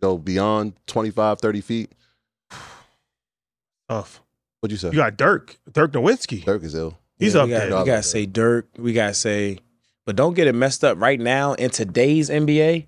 Go 0.00 0.10
you 0.10 0.14
know, 0.14 0.18
beyond 0.18 0.74
25, 0.86 1.40
30 1.40 1.60
feet. 1.60 1.92
Tough. 3.88 4.20
What'd 4.60 4.72
you 4.72 4.78
say? 4.78 4.88
You 4.88 4.96
got 4.96 5.16
Dirk, 5.16 5.56
Dirk 5.72 5.92
Nowitzki. 5.92 6.44
Dirk 6.44 6.62
is 6.62 6.74
ill. 6.74 6.98
He's 7.18 7.34
Yeah, 7.34 7.40
up 7.42 7.46
we 7.46 7.50
gotta, 7.52 7.70
there. 7.70 7.78
We 7.80 7.84
gotta 7.86 8.02
say 8.02 8.26
Dirk. 8.26 8.66
We 8.76 8.92
gotta 8.92 9.14
say, 9.14 9.58
but 10.04 10.16
don't 10.16 10.34
get 10.34 10.46
it 10.46 10.54
messed 10.54 10.84
up 10.84 11.00
right 11.00 11.18
now 11.20 11.54
in 11.54 11.70
today's 11.70 12.28
NBA. 12.30 12.86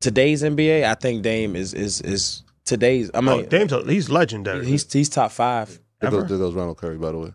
Today's 0.00 0.42
NBA, 0.42 0.84
I 0.84 0.94
think 0.94 1.22
Dame 1.22 1.56
is 1.56 1.72
is 1.74 2.00
is 2.02 2.42
today's. 2.64 3.10
I 3.14 3.18
Oh, 3.18 3.22
mean, 3.22 3.48
Dame's 3.48 3.72
a, 3.72 3.82
he's 3.84 4.10
legendary. 4.10 4.66
he's 4.66 4.90
he's 4.92 5.08
top 5.08 5.30
five. 5.32 5.80
There 6.00 6.08
Ever? 6.08 6.20
goes, 6.22 6.28
there 6.30 6.38
goes 6.38 6.54
Ronald 6.54 6.76
Curry, 6.78 6.98
by 6.98 7.12
the 7.12 7.18
way. 7.18 7.32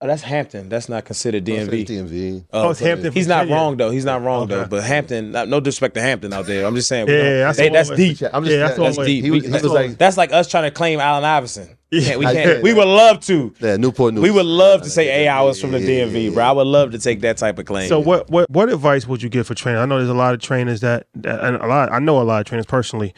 Oh, 0.00 0.06
that's 0.06 0.22
Hampton. 0.22 0.68
That's 0.68 0.90
not 0.90 1.06
considered 1.06 1.44
DMV. 1.46 1.86
DMV. 1.86 1.86
DMV. 2.10 2.44
Oh, 2.52 2.68
it's 2.70 2.80
Hampton, 2.80 3.12
He's 3.14 3.26
not 3.26 3.48
wrong 3.48 3.78
though. 3.78 3.90
He's 3.90 4.04
not 4.04 4.22
wrong 4.22 4.46
though. 4.46 4.66
But 4.66 4.84
Hampton, 4.84 5.32
not- 5.32 5.48
no 5.48 5.58
disrespect 5.58 5.94
to 5.94 6.02
Hampton 6.02 6.34
out 6.34 6.44
there. 6.46 6.66
I'm 6.66 6.74
just 6.74 6.88
saying. 6.88 7.08
Yeah, 7.08 7.14
yeah, 7.14 7.38
that's 7.46 7.56
they- 7.58 7.68
that's 7.70 7.90
deep. 7.90 8.18
I'm 8.32 8.44
just. 8.44 8.52
Yeah, 8.54 8.68
that's 8.68 8.76
That's 8.78 8.96
deep. 8.98 9.24
He 9.24 9.30
was, 9.30 9.44
he 9.44 9.50
We- 9.50 9.54
was 9.54 9.64
like, 9.72 9.96
That's 9.98 10.16
like 10.18 10.32
us 10.32 10.48
trying 10.48 10.64
to 10.64 10.70
claim 10.70 11.00
Allen 11.00 11.24
Iverson. 11.24 11.76
Yeah. 11.90 12.16
We 12.16 12.24
can't. 12.24 12.62
We 12.62 12.74
would 12.74 12.88
love 12.88 13.20
to. 13.26 13.54
yeah, 13.60 13.76
Newport 13.76 14.14
News. 14.14 14.22
We 14.22 14.30
would 14.30 14.46
love 14.46 14.82
to 14.82 14.90
say, 14.90 15.24
Yeah, 15.24 15.36
hours 15.38 15.60
from 15.60 15.70
the 15.70 15.80
yeah, 15.80 16.04
DMV, 16.04 16.24
yeah, 16.24 16.30
bro." 16.30 16.44
I 16.44 16.52
would 16.52 16.66
love 16.66 16.92
to 16.92 16.98
take 16.98 17.20
that 17.20 17.36
type 17.36 17.58
of 17.58 17.66
claim. 17.66 17.88
So 17.88 18.00
what 18.00 18.28
what 18.28 18.50
what 18.50 18.68
advice 18.68 19.06
would 19.06 19.22
you 19.22 19.28
give 19.28 19.46
for 19.46 19.54
trainers? 19.54 19.80
I 19.80 19.86
know 19.86 19.98
there's 19.98 20.10
a 20.10 20.14
lot 20.14 20.34
of 20.34 20.40
trainers 20.40 20.80
that, 20.80 21.06
that 21.14 21.44
and 21.44 21.56
a 21.56 21.66
lot 21.66 21.92
I 21.92 21.98
know 21.98 22.20
a 22.20 22.24
lot 22.24 22.40
of 22.40 22.46
trainers 22.46 22.66
personally 22.66 23.14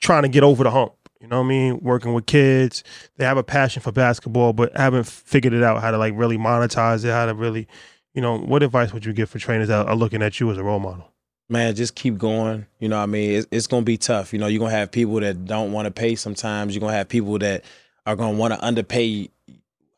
trying 0.00 0.22
to 0.22 0.28
get 0.28 0.42
over 0.42 0.64
the 0.64 0.70
hump. 0.70 0.92
You 1.20 1.28
know 1.28 1.38
what 1.38 1.46
I 1.46 1.48
mean? 1.48 1.80
Working 1.80 2.14
with 2.14 2.26
kids, 2.26 2.82
they 3.16 3.24
have 3.24 3.36
a 3.36 3.42
passion 3.42 3.82
for 3.82 3.92
basketball, 3.92 4.52
but 4.52 4.74
haven't 4.76 5.06
figured 5.06 5.52
it 5.52 5.62
out 5.62 5.80
how 5.80 5.90
to 5.90 5.98
like 5.98 6.14
really 6.16 6.38
monetize 6.38 7.04
it, 7.04 7.10
how 7.10 7.26
to 7.26 7.34
really, 7.34 7.68
you 8.14 8.22
know, 8.22 8.38
what 8.38 8.62
advice 8.62 8.92
would 8.92 9.04
you 9.04 9.12
give 9.12 9.28
for 9.28 9.38
trainers 9.38 9.68
that 9.68 9.86
are 9.86 9.96
looking 9.96 10.22
at 10.22 10.40
you 10.40 10.50
as 10.50 10.56
a 10.56 10.62
role 10.62 10.78
model? 10.78 11.10
man, 11.50 11.74
just 11.74 11.96
keep 11.96 12.16
going. 12.16 12.64
You 12.78 12.88
know, 12.88 12.96
what 12.96 13.02
I 13.02 13.06
mean, 13.06 13.32
it's, 13.32 13.46
it's 13.50 13.66
gonna 13.66 13.82
be 13.82 13.98
tough. 13.98 14.32
You 14.32 14.38
know, 14.38 14.46
you're 14.46 14.60
gonna 14.60 14.70
have 14.70 14.90
people 14.90 15.20
that 15.20 15.44
don't 15.44 15.72
want 15.72 15.86
to 15.86 15.90
pay. 15.90 16.14
Sometimes 16.14 16.74
you're 16.74 16.80
gonna 16.80 16.94
have 16.94 17.08
people 17.08 17.38
that 17.40 17.64
are 18.06 18.16
gonna 18.16 18.36
want 18.36 18.54
to 18.54 18.60
underpay 18.60 19.30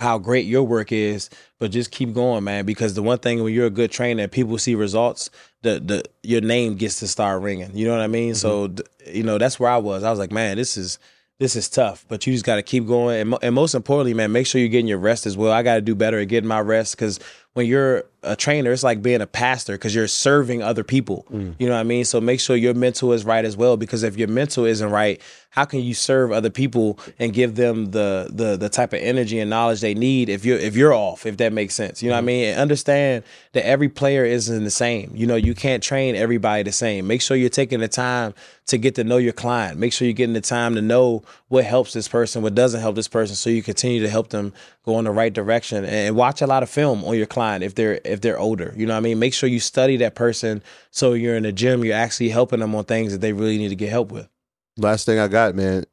how 0.00 0.18
great 0.18 0.46
your 0.46 0.64
work 0.64 0.90
is, 0.92 1.30
but 1.58 1.70
just 1.70 1.90
keep 1.92 2.12
going, 2.12 2.44
man. 2.44 2.66
Because 2.66 2.94
the 2.94 3.02
one 3.02 3.18
thing 3.18 3.42
when 3.42 3.54
you're 3.54 3.66
a 3.66 3.70
good 3.70 3.90
trainer, 3.90 4.28
people 4.28 4.58
see 4.58 4.74
results, 4.74 5.30
the 5.62 5.80
the 5.80 6.04
your 6.22 6.40
name 6.40 6.74
gets 6.74 6.98
to 6.98 7.08
start 7.08 7.42
ringing. 7.42 7.76
You 7.76 7.86
know 7.86 7.92
what 7.92 8.02
I 8.02 8.08
mean? 8.08 8.34
So 8.34 8.68
mm-hmm. 8.68 9.16
you 9.16 9.22
know 9.22 9.38
that's 9.38 9.58
where 9.58 9.70
I 9.70 9.78
was. 9.78 10.02
I 10.02 10.10
was 10.10 10.18
like, 10.18 10.32
man, 10.32 10.56
this 10.56 10.76
is 10.76 10.98
this 11.38 11.56
is 11.56 11.68
tough, 11.68 12.04
but 12.08 12.26
you 12.26 12.32
just 12.32 12.44
got 12.44 12.56
to 12.56 12.62
keep 12.62 12.86
going. 12.86 13.20
And, 13.20 13.30
mo- 13.30 13.38
and 13.42 13.54
most 13.54 13.74
importantly, 13.74 14.14
man, 14.14 14.30
make 14.30 14.46
sure 14.46 14.60
you're 14.60 14.68
getting 14.68 14.86
your 14.86 14.98
rest 14.98 15.26
as 15.26 15.36
well. 15.36 15.50
I 15.52 15.64
got 15.64 15.74
to 15.74 15.80
do 15.80 15.96
better 15.96 16.20
at 16.20 16.28
getting 16.28 16.46
my 16.46 16.60
rest 16.60 16.96
because 16.96 17.18
when 17.54 17.66
you're 17.66 18.04
a 18.22 18.36
trainer, 18.36 18.72
it's 18.72 18.84
like 18.84 19.02
being 19.02 19.20
a 19.20 19.26
pastor 19.26 19.74
because 19.74 19.94
you're 19.94 20.06
serving 20.06 20.62
other 20.62 20.84
people. 20.84 21.26
Mm. 21.30 21.54
You 21.58 21.66
know 21.66 21.74
what 21.74 21.80
I 21.80 21.84
mean? 21.84 22.04
So 22.04 22.20
make 22.20 22.40
sure 22.40 22.56
your 22.56 22.72
mental 22.72 23.12
is 23.12 23.24
right 23.24 23.44
as 23.44 23.56
well 23.56 23.76
because 23.76 24.04
if 24.04 24.16
your 24.16 24.28
mental 24.28 24.64
isn't 24.64 24.88
right, 24.88 25.20
how 25.50 25.64
can 25.66 25.80
you 25.80 25.92
serve 25.92 26.32
other 26.32 26.48
people 26.48 26.98
and 27.18 27.34
give 27.34 27.56
them 27.56 27.90
the 27.90 28.30
the 28.32 28.56
the 28.56 28.70
type 28.70 28.94
of 28.94 29.00
energy 29.00 29.38
and 29.38 29.50
knowledge 29.50 29.82
they 29.82 29.92
need 29.92 30.30
if 30.30 30.46
you're 30.46 30.56
if 30.56 30.76
you're 30.76 30.94
off, 30.94 31.26
if 31.26 31.36
that 31.38 31.52
makes 31.52 31.74
sense. 31.74 32.02
You 32.02 32.08
know 32.08 32.14
what 32.14 32.18
I 32.18 32.20
mm-hmm. 32.20 32.26
mean? 32.26 32.44
And 32.50 32.60
understand 32.60 33.24
that 33.52 33.66
every 33.66 33.88
player 33.88 34.24
isn't 34.24 34.64
the 34.64 34.70
same. 34.70 35.10
You 35.14 35.26
know, 35.26 35.36
you 35.36 35.54
can't 35.54 35.82
train 35.82 36.14
everybody 36.14 36.62
the 36.62 36.72
same. 36.72 37.06
Make 37.06 37.20
sure 37.20 37.36
you're 37.36 37.50
taking 37.50 37.80
the 37.80 37.88
time 37.88 38.34
to 38.66 38.78
get 38.78 38.94
to 38.94 39.04
know 39.04 39.18
your 39.18 39.32
client. 39.32 39.78
Make 39.78 39.92
sure 39.92 40.06
you're 40.06 40.14
getting 40.14 40.32
the 40.32 40.40
time 40.40 40.74
to 40.76 40.80
know 40.80 41.22
what 41.48 41.64
helps 41.64 41.92
this 41.92 42.08
person, 42.08 42.40
what 42.40 42.54
doesn't 42.54 42.80
help 42.80 42.94
this 42.94 43.08
person, 43.08 43.36
so 43.36 43.50
you 43.50 43.62
continue 43.62 44.00
to 44.00 44.08
help 44.08 44.30
them 44.30 44.54
go 44.84 44.98
in 44.98 45.04
the 45.04 45.10
right 45.10 45.32
direction. 45.32 45.84
And 45.84 46.16
watch 46.16 46.42
a 46.42 46.46
lot 46.46 46.62
of 46.62 46.70
film 46.70 47.04
on 47.04 47.16
your 47.16 47.26
client 47.26 47.64
if 47.64 47.74
they're 47.74 48.00
if 48.04 48.20
they're 48.20 48.38
older. 48.38 48.72
You 48.76 48.86
know 48.86 48.94
what 48.94 48.98
I 48.98 49.02
mean? 49.02 49.18
Make 49.18 49.34
sure 49.34 49.48
you 49.48 49.60
study 49.60 49.96
that 49.98 50.14
person 50.14 50.62
so 50.90 51.12
you're 51.12 51.36
in 51.36 51.42
the 51.42 51.52
gym, 51.52 51.84
you're 51.84 51.96
actually 51.96 52.30
helping 52.30 52.60
them 52.60 52.74
on 52.74 52.84
things 52.84 53.12
that 53.12 53.20
they 53.20 53.32
really 53.32 53.58
need 53.58 53.70
to 53.70 53.76
get 53.76 53.90
help 53.90 54.12
with. 54.12 54.28
Last 54.76 55.06
thing 55.06 55.18
I 55.18 55.28
got, 55.28 55.54
man. 55.54 55.84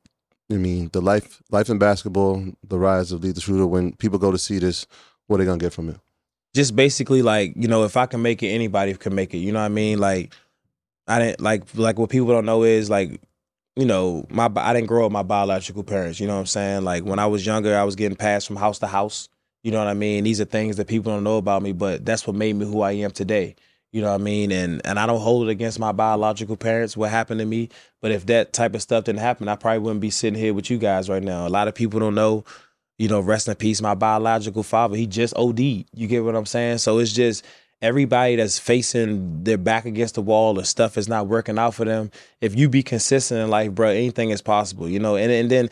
I 0.51 0.55
mean, 0.55 0.89
the 0.93 1.01
life 1.01 1.41
life 1.51 1.69
in 1.69 1.77
basketball, 1.77 2.43
the 2.67 2.79
rise 2.79 3.11
of 3.11 3.23
Lethal 3.23 3.41
Shooter. 3.41 3.67
When 3.67 3.93
people 3.93 4.17
go 4.17 4.31
to 4.31 4.37
see 4.37 4.57
this, 4.57 4.87
what 5.27 5.35
are 5.35 5.43
they 5.43 5.45
gonna 5.45 5.59
get 5.59 5.73
from 5.73 5.89
it? 5.89 5.97
just 6.55 6.75
basically 6.75 7.21
like 7.21 7.53
you 7.55 7.67
know 7.67 7.83
if 7.83 7.97
i 7.97 8.05
can 8.05 8.21
make 8.21 8.41
it 8.41 8.47
anybody 8.47 8.93
can 8.93 9.13
make 9.13 9.33
it 9.33 9.37
you 9.37 9.51
know 9.51 9.59
what 9.59 9.65
i 9.65 9.69
mean 9.69 9.99
like 9.99 10.33
i 11.07 11.19
didn't 11.19 11.39
like 11.39 11.63
like 11.75 11.99
what 11.99 12.09
people 12.09 12.27
don't 12.27 12.45
know 12.45 12.63
is 12.63 12.89
like 12.89 13.21
you 13.79 13.85
know 13.85 14.25
my 14.29 14.49
i 14.57 14.73
didn't 14.73 14.87
grow 14.87 15.05
up 15.05 15.11
my 15.11 15.23
biological 15.23 15.83
parents 15.83 16.19
you 16.19 16.27
know 16.27 16.33
what 16.33 16.41
i'm 16.41 16.45
saying 16.45 16.83
like 16.83 17.05
when 17.05 17.17
i 17.17 17.25
was 17.25 17.45
younger 17.45 17.77
i 17.77 17.83
was 17.83 17.95
getting 17.95 18.17
passed 18.17 18.45
from 18.45 18.57
house 18.57 18.79
to 18.79 18.87
house 18.87 19.29
you 19.63 19.71
know 19.71 19.77
what 19.77 19.87
i 19.87 19.93
mean 19.93 20.25
these 20.25 20.41
are 20.41 20.45
things 20.45 20.75
that 20.75 20.87
people 20.87 21.13
don't 21.13 21.23
know 21.23 21.37
about 21.37 21.61
me 21.61 21.71
but 21.71 22.05
that's 22.05 22.27
what 22.27 22.35
made 22.35 22.57
me 22.57 22.65
who 22.65 22.81
i 22.81 22.91
am 22.91 23.09
today 23.09 23.55
you 23.93 24.01
know 24.01 24.09
what 24.09 24.19
i 24.19 24.23
mean 24.23 24.51
and 24.51 24.81
and 24.83 24.99
i 24.99 25.05
don't 25.05 25.21
hold 25.21 25.47
it 25.47 25.51
against 25.51 25.79
my 25.79 25.93
biological 25.93 26.57
parents 26.57 26.97
what 26.97 27.09
happened 27.09 27.39
to 27.39 27.45
me 27.45 27.69
but 28.01 28.11
if 28.11 28.25
that 28.25 28.51
type 28.51 28.75
of 28.75 28.81
stuff 28.81 29.05
didn't 29.05 29.19
happen 29.19 29.47
i 29.47 29.55
probably 29.55 29.79
wouldn't 29.79 30.01
be 30.01 30.09
sitting 30.09 30.37
here 30.37 30.53
with 30.53 30.69
you 30.69 30.77
guys 30.77 31.09
right 31.09 31.23
now 31.23 31.47
a 31.47 31.49
lot 31.49 31.69
of 31.69 31.73
people 31.73 32.01
don't 32.01 32.15
know 32.15 32.43
you 32.99 33.07
know, 33.07 33.21
rest 33.21 33.47
in 33.47 33.55
peace, 33.55 33.81
my 33.81 33.93
biological 33.93 34.61
father. 34.61 34.97
He 34.97 35.07
just 35.07 35.33
OD'd. 35.37 35.59
You 35.59 36.07
get 36.07 36.21
what 36.25 36.35
I'm 36.35 36.45
saying? 36.45 36.79
So 36.79 36.99
it's 36.99 37.13
just 37.13 37.45
everybody 37.81 38.35
that's 38.35 38.59
facing 38.59 39.43
their 39.43 39.57
back 39.57 39.85
against 39.85 40.15
the 40.15 40.21
wall 40.21 40.59
or 40.59 40.63
stuff 40.63 40.97
is 40.97 41.07
not 41.07 41.27
working 41.27 41.57
out 41.57 41.73
for 41.73 41.85
them. 41.85 42.11
If 42.41 42.55
you 42.55 42.69
be 42.69 42.83
consistent 42.83 43.41
in 43.41 43.49
life, 43.49 43.71
bro, 43.71 43.89
anything 43.89 44.31
is 44.31 44.41
possible. 44.41 44.89
You 44.89 44.99
know, 44.99 45.15
and 45.15 45.31
and 45.31 45.49
then 45.49 45.69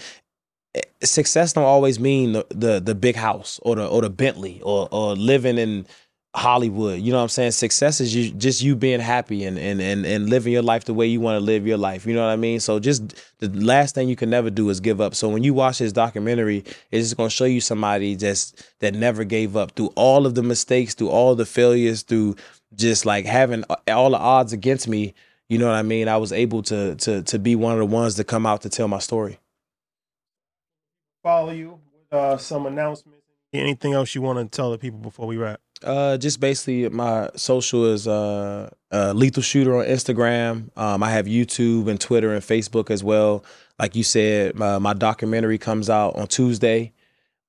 eh, 0.76 0.82
success 1.04 1.54
don't 1.54 1.64
always 1.66 2.00
mean 2.00 2.34
the 2.34 2.46
the, 2.50 2.80
the 2.80 2.96
big 2.96 3.16
house 3.16 3.60
or 3.64 3.76
the 3.76 3.86
or 3.86 4.02
the 4.02 4.10
Bentley 4.10 4.62
or 4.62 4.88
or 4.92 5.16
living 5.16 5.58
in 5.58 5.86
Hollywood. 6.38 7.01
You 7.01 7.11
know 7.11 7.18
what 7.18 7.23
I'm 7.23 7.30
saying? 7.30 7.51
Success 7.51 7.99
is 7.99 8.14
you, 8.14 8.30
just 8.31 8.61
you 8.61 8.76
being 8.76 8.99
happy 8.99 9.43
and, 9.43 9.57
and 9.57 9.81
and 9.81 10.05
and 10.05 10.30
living 10.30 10.53
your 10.53 10.61
life 10.61 10.85
the 10.85 10.93
way 10.93 11.07
you 11.07 11.19
want 11.19 11.35
to 11.35 11.39
live 11.43 11.65
your 11.65 11.80
life. 11.80 12.05
You 12.05 12.14
know 12.14 12.23
what 12.23 12.31
I 12.31 12.35
mean? 12.35 12.59
So 12.59 12.80
just 12.80 13.15
the 13.39 13.49
last 13.49 13.95
thing 13.95 14.07
you 14.07 14.15
can 14.15 14.30
never 14.30 14.51
do 14.51 14.69
is 14.69 14.80
give 14.80 15.01
up. 15.01 15.15
So 15.15 15.30
when 15.30 15.43
you 15.43 15.55
watch 15.55 15.80
this 15.80 15.91
documentary, 15.91 16.64
it's 16.91 17.07
just 17.07 17.18
gonna 17.18 17.31
show 17.31 17.45
you 17.45 17.59
somebody 17.59 18.15
just 18.15 18.64
that 18.81 18.93
never 18.93 19.23
gave 19.23 19.57
up 19.57 19.72
through 19.72 19.91
all 19.95 20.27
of 20.27 20.35
the 20.35 20.43
mistakes, 20.43 20.93
through 20.93 21.09
all 21.09 21.34
the 21.34 21.45
failures, 21.45 22.03
through 22.03 22.35
just 22.76 23.03
like 23.03 23.26
having 23.26 23.64
all 23.88 24.11
the 24.11 24.18
odds 24.18 24.53
against 24.53 24.88
me. 24.88 25.15
You 25.49 25.57
know 25.57 25.65
what 25.65 25.76
I 25.76 25.81
mean? 25.81 26.07
I 26.07 26.18
was 26.18 26.31
able 26.31 26.61
to 26.64 26.93
to 26.97 27.23
to 27.23 27.39
be 27.39 27.55
one 27.55 27.73
of 27.73 27.80
the 27.80 27.85
ones 27.88 28.14
to 28.15 28.23
come 28.23 28.45
out 28.45 28.61
to 28.61 28.69
tell 28.69 28.88
my 28.88 28.99
story. 28.99 29.39
Follow 31.23 31.51
you 31.51 31.80
with 31.91 32.14
uh, 32.14 32.38
some 32.38 32.68
announcements. 32.68 33.23
Anything 33.53 33.93
else 33.93 34.14
you 34.14 34.22
want 34.22 34.38
to 34.39 34.55
tell 34.55 34.69
the 34.69 34.77
people 34.77 34.99
before 34.99 35.26
we 35.26 35.38
wrap? 35.38 35.59
Uh, 35.84 36.18
just 36.18 36.40
basically 36.40 36.90
my 36.90 37.30
social 37.36 37.86
is 37.86 38.08
uh, 38.08 38.70
uh 38.91 39.14
lethal 39.14 39.44
shooter 39.44 39.78
on 39.78 39.86
Instagram. 39.86 40.70
Um, 40.76 41.04
I 41.04 41.12
have 41.12 41.26
YouTube 41.26 41.88
and 41.88 41.99
Twitter 41.99 42.34
and 42.34 42.44
Facebook 42.44 42.90
as 42.90 43.04
well. 43.04 43.44
Like 43.80 43.95
you 43.95 44.04
said, 44.04 44.56
my, 44.56 44.80
my 44.80 44.94
documentary 44.94 45.58
comes 45.58 45.90
out 45.90 46.16
on 46.16 46.28
Tuesday. 46.28 46.94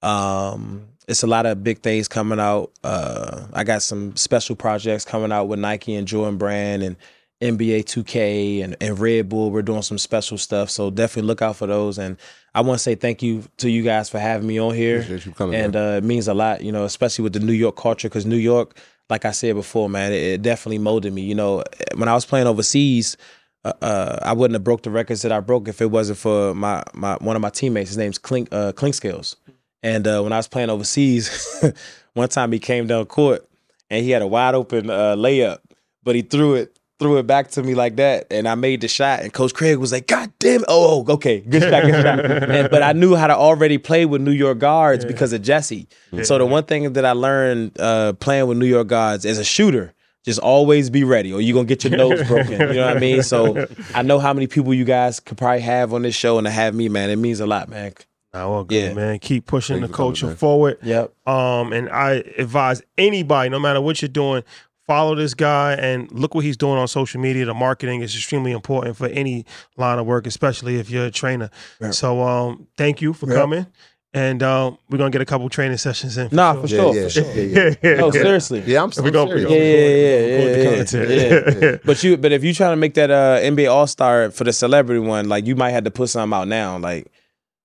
Um, 0.02 0.88
it's 1.08 1.22
a 1.22 1.26
lot 1.26 1.46
of 1.46 1.64
big 1.64 1.80
things 1.80 2.06
coming 2.06 2.38
out. 2.38 2.70
Uh, 2.84 3.46
I 3.54 3.64
got 3.64 3.82
some 3.82 4.14
special 4.14 4.54
projects 4.56 5.06
coming 5.06 5.32
out 5.32 5.44
with 5.44 5.58
Nike 5.58 5.94
and 5.94 6.06
Jordan 6.06 6.36
Brand 6.36 6.82
and 6.82 6.96
NBA 7.40 7.84
2K 7.84 8.62
and, 8.62 8.76
and 8.80 8.98
Red 8.98 9.28
Bull. 9.28 9.50
We're 9.50 9.62
doing 9.62 9.82
some 9.82 9.96
special 9.96 10.36
stuff, 10.36 10.68
so 10.70 10.90
definitely 10.90 11.28
look 11.28 11.40
out 11.40 11.56
for 11.56 11.66
those. 11.66 11.98
And 11.98 12.18
I 12.58 12.60
want 12.60 12.76
to 12.76 12.82
say 12.82 12.96
thank 12.96 13.22
you 13.22 13.44
to 13.58 13.70
you 13.70 13.84
guys 13.84 14.10
for 14.10 14.18
having 14.18 14.48
me 14.48 14.58
on 14.58 14.74
here 14.74 14.98
Appreciate 14.98 15.26
you 15.26 15.32
coming, 15.32 15.54
and 15.54 15.76
uh, 15.76 15.94
it 15.98 16.04
means 16.04 16.26
a 16.26 16.34
lot, 16.34 16.60
you 16.60 16.72
know, 16.72 16.84
especially 16.84 17.22
with 17.22 17.32
the 17.32 17.38
New 17.38 17.52
York 17.52 17.76
culture. 17.76 18.08
Because 18.08 18.26
New 18.26 18.36
York, 18.36 18.76
like 19.08 19.24
I 19.24 19.30
said 19.30 19.54
before, 19.54 19.88
man, 19.88 20.12
it, 20.12 20.22
it 20.22 20.42
definitely 20.42 20.78
molded 20.78 21.12
me. 21.12 21.22
You 21.22 21.36
know, 21.36 21.62
when 21.94 22.08
I 22.08 22.14
was 22.14 22.26
playing 22.26 22.48
overseas, 22.48 23.16
uh, 23.64 23.74
uh, 23.80 24.18
I 24.22 24.32
wouldn't 24.32 24.56
have 24.56 24.64
broke 24.64 24.82
the 24.82 24.90
records 24.90 25.22
that 25.22 25.30
I 25.30 25.38
broke 25.38 25.68
if 25.68 25.80
it 25.80 25.86
wasn't 25.86 26.18
for 26.18 26.52
my 26.52 26.82
my 26.94 27.14
one 27.20 27.36
of 27.36 27.42
my 27.42 27.50
teammates. 27.50 27.90
His 27.90 27.96
name's 27.96 28.18
Clink 28.18 28.48
uh, 28.50 28.72
Clink 28.72 28.96
Skills, 28.96 29.36
and 29.84 30.04
uh, 30.08 30.20
when 30.22 30.32
I 30.32 30.36
was 30.38 30.48
playing 30.48 30.70
overseas, 30.70 31.62
one 32.14 32.28
time 32.28 32.50
he 32.50 32.58
came 32.58 32.88
down 32.88 33.06
court 33.06 33.48
and 33.88 34.04
he 34.04 34.10
had 34.10 34.22
a 34.22 34.26
wide 34.26 34.56
open 34.56 34.90
uh, 34.90 35.14
layup, 35.14 35.58
but 36.02 36.16
he 36.16 36.22
threw 36.22 36.54
it 36.54 36.76
threw 36.98 37.18
it 37.18 37.26
back 37.26 37.48
to 37.52 37.62
me 37.62 37.74
like 37.74 37.96
that, 37.96 38.26
and 38.30 38.48
I 38.48 38.54
made 38.54 38.80
the 38.80 38.88
shot. 38.88 39.20
And 39.20 39.32
Coach 39.32 39.54
Craig 39.54 39.78
was 39.78 39.92
like, 39.92 40.06
"God 40.06 40.32
damn 40.38 40.60
it! 40.62 40.66
Oh, 40.68 41.04
oh, 41.08 41.12
okay, 41.14 41.40
good 41.40 41.62
shot, 41.62 41.82
good 41.84 42.02
shot." 42.02 42.18
And, 42.50 42.70
but 42.70 42.82
I 42.82 42.92
knew 42.92 43.14
how 43.14 43.26
to 43.26 43.36
already 43.36 43.78
play 43.78 44.04
with 44.06 44.20
New 44.20 44.32
York 44.32 44.58
guards 44.58 45.04
because 45.04 45.32
of 45.32 45.42
Jesse. 45.42 45.86
So 46.22 46.38
the 46.38 46.46
one 46.46 46.64
thing 46.64 46.92
that 46.94 47.04
I 47.04 47.12
learned 47.12 47.78
uh, 47.80 48.14
playing 48.14 48.46
with 48.48 48.58
New 48.58 48.66
York 48.66 48.88
guards 48.88 49.24
as 49.26 49.38
a 49.38 49.44
shooter. 49.44 49.94
Just 50.24 50.40
always 50.40 50.90
be 50.90 51.04
ready, 51.04 51.32
or 51.32 51.40
you're 51.40 51.54
gonna 51.54 51.64
get 51.64 51.84
your 51.84 51.96
nose 51.96 52.26
broken. 52.26 52.52
You 52.52 52.58
know 52.74 52.86
what 52.86 52.96
I 52.96 53.00
mean? 53.00 53.22
So 53.22 53.66
I 53.94 54.02
know 54.02 54.18
how 54.18 54.34
many 54.34 54.46
people 54.46 54.74
you 54.74 54.84
guys 54.84 55.20
could 55.20 55.38
probably 55.38 55.60
have 55.62 55.94
on 55.94 56.02
this 56.02 56.14
show, 56.14 56.36
and 56.36 56.46
to 56.46 56.50
have 56.50 56.74
me, 56.74 56.90
man, 56.90 57.08
it 57.08 57.16
means 57.16 57.40
a 57.40 57.46
lot, 57.46 57.68
man. 57.70 57.94
Nah, 58.34 58.46
all 58.46 58.64
good, 58.64 58.88
Yeah. 58.90 58.92
man. 58.94 59.18
Keep 59.20 59.46
pushing 59.46 59.76
Thank 59.76 59.82
the 59.84 59.88
you 59.88 59.92
for 59.92 59.96
coming, 59.96 60.14
culture 60.20 60.36
forward. 60.36 60.78
Yep. 60.82 61.14
Um, 61.26 61.72
and 61.72 61.88
I 61.88 62.24
advise 62.36 62.82
anybody, 62.98 63.48
no 63.48 63.58
matter 63.58 63.80
what 63.80 64.02
you're 64.02 64.08
doing, 64.10 64.42
follow 64.88 65.14
this 65.14 65.34
guy 65.34 65.74
and 65.74 66.10
look 66.10 66.34
what 66.34 66.42
he's 66.44 66.56
doing 66.56 66.78
on 66.78 66.88
social 66.88 67.20
media. 67.20 67.44
The 67.44 67.54
marketing 67.54 68.00
is 68.00 68.12
extremely 68.16 68.50
important 68.50 68.96
for 68.96 69.06
any 69.06 69.44
line 69.76 69.98
of 70.00 70.06
work, 70.06 70.26
especially 70.26 70.80
if 70.80 70.90
you're 70.90 71.04
a 71.06 71.10
trainer. 71.12 71.50
So, 71.92 72.20
um, 72.22 72.66
thank 72.76 73.00
you 73.00 73.12
for 73.12 73.26
Yep. 73.28 73.36
coming, 73.36 73.66
and 74.14 74.42
um, 74.42 74.78
we're 74.90 74.98
gonna 74.98 75.10
get 75.10 75.20
a 75.20 75.26
couple 75.26 75.48
training 75.50 75.76
sessions 75.76 76.16
in. 76.18 76.30
For 76.30 76.34
Nah, 76.34 76.52
sure. 76.54 76.62
for 76.62 76.68
sure, 76.68 76.94
yeah, 76.94 77.02
for 77.04 77.10
sure. 77.10 77.24
yeah, 77.34 77.42
yeah. 77.42 77.74
yeah, 77.82 77.94
No, 78.00 78.10
seriously. 78.10 78.62
Yeah, 78.66 78.82
I'm, 78.82 78.90
We 78.96 79.04
I'm 79.06 79.12
gonna- 79.12 79.34
we 79.34 79.40
serious. 79.42 79.44
gonna- 79.44 79.56
Yeah, 79.60 79.68
yeah, 79.68 80.82
the 80.82 81.06
yeah, 81.06 81.60
yeah, 81.62 81.70
yeah. 81.72 81.76
But 81.84 82.02
you, 82.02 82.16
but 82.16 82.32
if 82.32 82.42
you 82.42 82.52
trying 82.54 82.72
to 82.72 82.76
make 82.76 82.94
that 82.94 83.10
uh, 83.10 83.38
NBA 83.42 83.70
All 83.70 83.86
Star 83.86 84.30
for 84.30 84.44
the 84.44 84.52
celebrity 84.52 85.00
one, 85.00 85.28
like 85.28 85.46
you 85.46 85.54
might 85.54 85.70
have 85.70 85.84
to 85.84 85.90
put 85.90 86.08
something 86.08 86.34
out 86.36 86.48
now. 86.48 86.78
Like, 86.78 87.06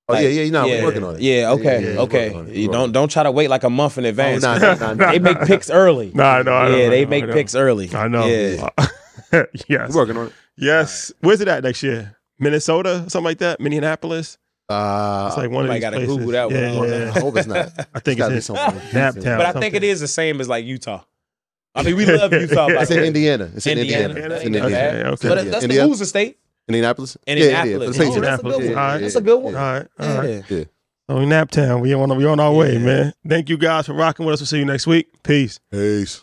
Oh 0.10 0.14
like- 0.14 0.24
yeah, 0.24 0.30
yeah. 0.30 0.42
You 0.44 0.52
know, 0.52 0.66
yeah, 0.66 0.80
we're 0.80 0.84
working 0.88 1.04
on 1.04 1.16
it. 1.16 1.22
Yeah, 1.22 1.52
okay, 1.52 1.82
yeah, 1.82 1.94
yeah, 1.94 2.00
okay. 2.02 2.28
it. 2.52 2.56
You 2.56 2.70
don't 2.72 2.92
don't 2.92 3.10
try 3.10 3.24
to 3.24 3.32
wait 3.32 3.50
like 3.50 3.64
a 3.64 3.70
month 3.70 3.98
in 3.98 4.06
Oh, 4.06 4.10
advance. 4.10 4.44
nah, 4.44 4.58
nah, 4.58 4.74
nah, 4.76 4.94
nah. 4.94 5.12
they 5.12 5.20
make 5.20 5.40
picks 5.42 5.70
early. 5.70 6.12
Nah, 6.14 6.42
no, 6.44 6.54
I 6.54 6.70
know, 6.70 6.76
yeah, 6.78 6.86
I 6.86 6.90
they 6.90 7.04
know, 7.06 7.10
make 7.10 7.28
know. 7.28 7.34
picks 7.34 7.56
early. 7.56 7.90
I 7.96 8.08
know. 8.10 8.26
Yeah. 8.26 8.70
yes, 9.68 9.90
We're 9.94 9.96
working 9.96 10.18
on 10.18 10.28
it. 10.28 10.34
yes. 10.58 11.12
Where's 11.22 11.42
it 11.42 11.48
at 11.48 11.64
next 11.64 11.84
year? 11.84 12.18
Minnesota, 12.40 13.06
something 13.10 13.24
like 13.24 13.38
that. 13.40 13.60
Minneapolis. 13.62 14.38
Uh, 14.70 15.26
It's 15.30 15.38
like 15.38 15.50
one 15.52 15.66
of 15.66 15.70
somebody 15.70 15.80
these 15.80 15.82
gotta 15.82 15.98
places. 15.98 16.18
Google 16.18 16.32
that 16.32 16.46
one. 16.46 16.56
Yeah, 16.56 16.72
I 16.72 17.06
yeah, 17.06 17.12
I 17.16 17.20
hope 17.20 17.38
it's 17.38 17.48
not. 17.48 17.88
I 17.94 18.00
think 18.00 18.18
gotta 18.18 18.36
it's 18.36 18.50
in 18.50 18.56
something. 18.56 18.82
Naptown. 18.90 19.38
But 19.38 19.46
I 19.56 19.60
think 19.60 19.74
it 19.76 19.84
is 19.84 20.00
the 20.02 20.08
same 20.08 20.40
as 20.42 20.48
like 20.50 20.66
Utah. 20.66 21.04
I 21.76 21.84
mean, 21.84 21.96
we 21.96 22.06
love 22.18 22.32
Utah. 22.34 22.68
by 22.68 22.82
It's 22.82 22.92
in. 22.92 23.04
Indiana. 23.04 23.50
It's 23.56 23.66
in 23.68 23.78
Indiana. 23.78 24.10
Indiana. 24.10 24.36
It's 24.36 24.44
in 24.46 24.56
Indiana. 24.56 24.68
Indiana. 24.68 25.10
Okay, 25.12 25.28
okay. 25.28 25.28
But 25.30 25.36
that's 25.46 25.58
the 25.58 25.64
Indiana? 25.64 25.88
loser 25.90 26.06
state. 26.06 26.38
Indianapolis. 26.68 27.18
Indianapolis. 27.28 27.48
Yeah, 27.48 27.64
yeah, 27.66 27.78
Oh, 27.78 27.80
yeah. 27.80 27.86
that's 27.86 27.98
a 27.98 28.42
good 28.42 28.54
one. 28.54 28.62
Indianapolis. 28.62 29.02
That's 29.02 29.14
Yeah. 29.16 29.20
a 29.20 29.24
good 29.24 29.38
one. 29.44 29.56
All 29.56 29.62
right, 29.62 29.88
all 30.00 30.06
Yeah. 30.08 30.18
right. 30.20 30.44
Yeah. 30.50 30.64
So 31.10 31.18
in 31.18 31.30
Naptown, 31.30 31.82
we 31.82 31.94
on 31.94 32.18
we 32.18 32.26
on 32.26 32.40
our 32.40 32.54
way, 32.54 32.78
man. 32.78 33.14
Thank 33.28 33.50
you 33.50 33.58
guys 33.58 33.88
for 33.88 33.94
rocking 33.94 34.26
with 34.26 34.34
us. 34.34 34.40
We'll 34.42 34.48
see 34.48 34.60
you 34.60 34.66
next 34.66 34.88
week. 34.88 35.08
Peace. 35.24 35.60
Peace. 35.72 36.23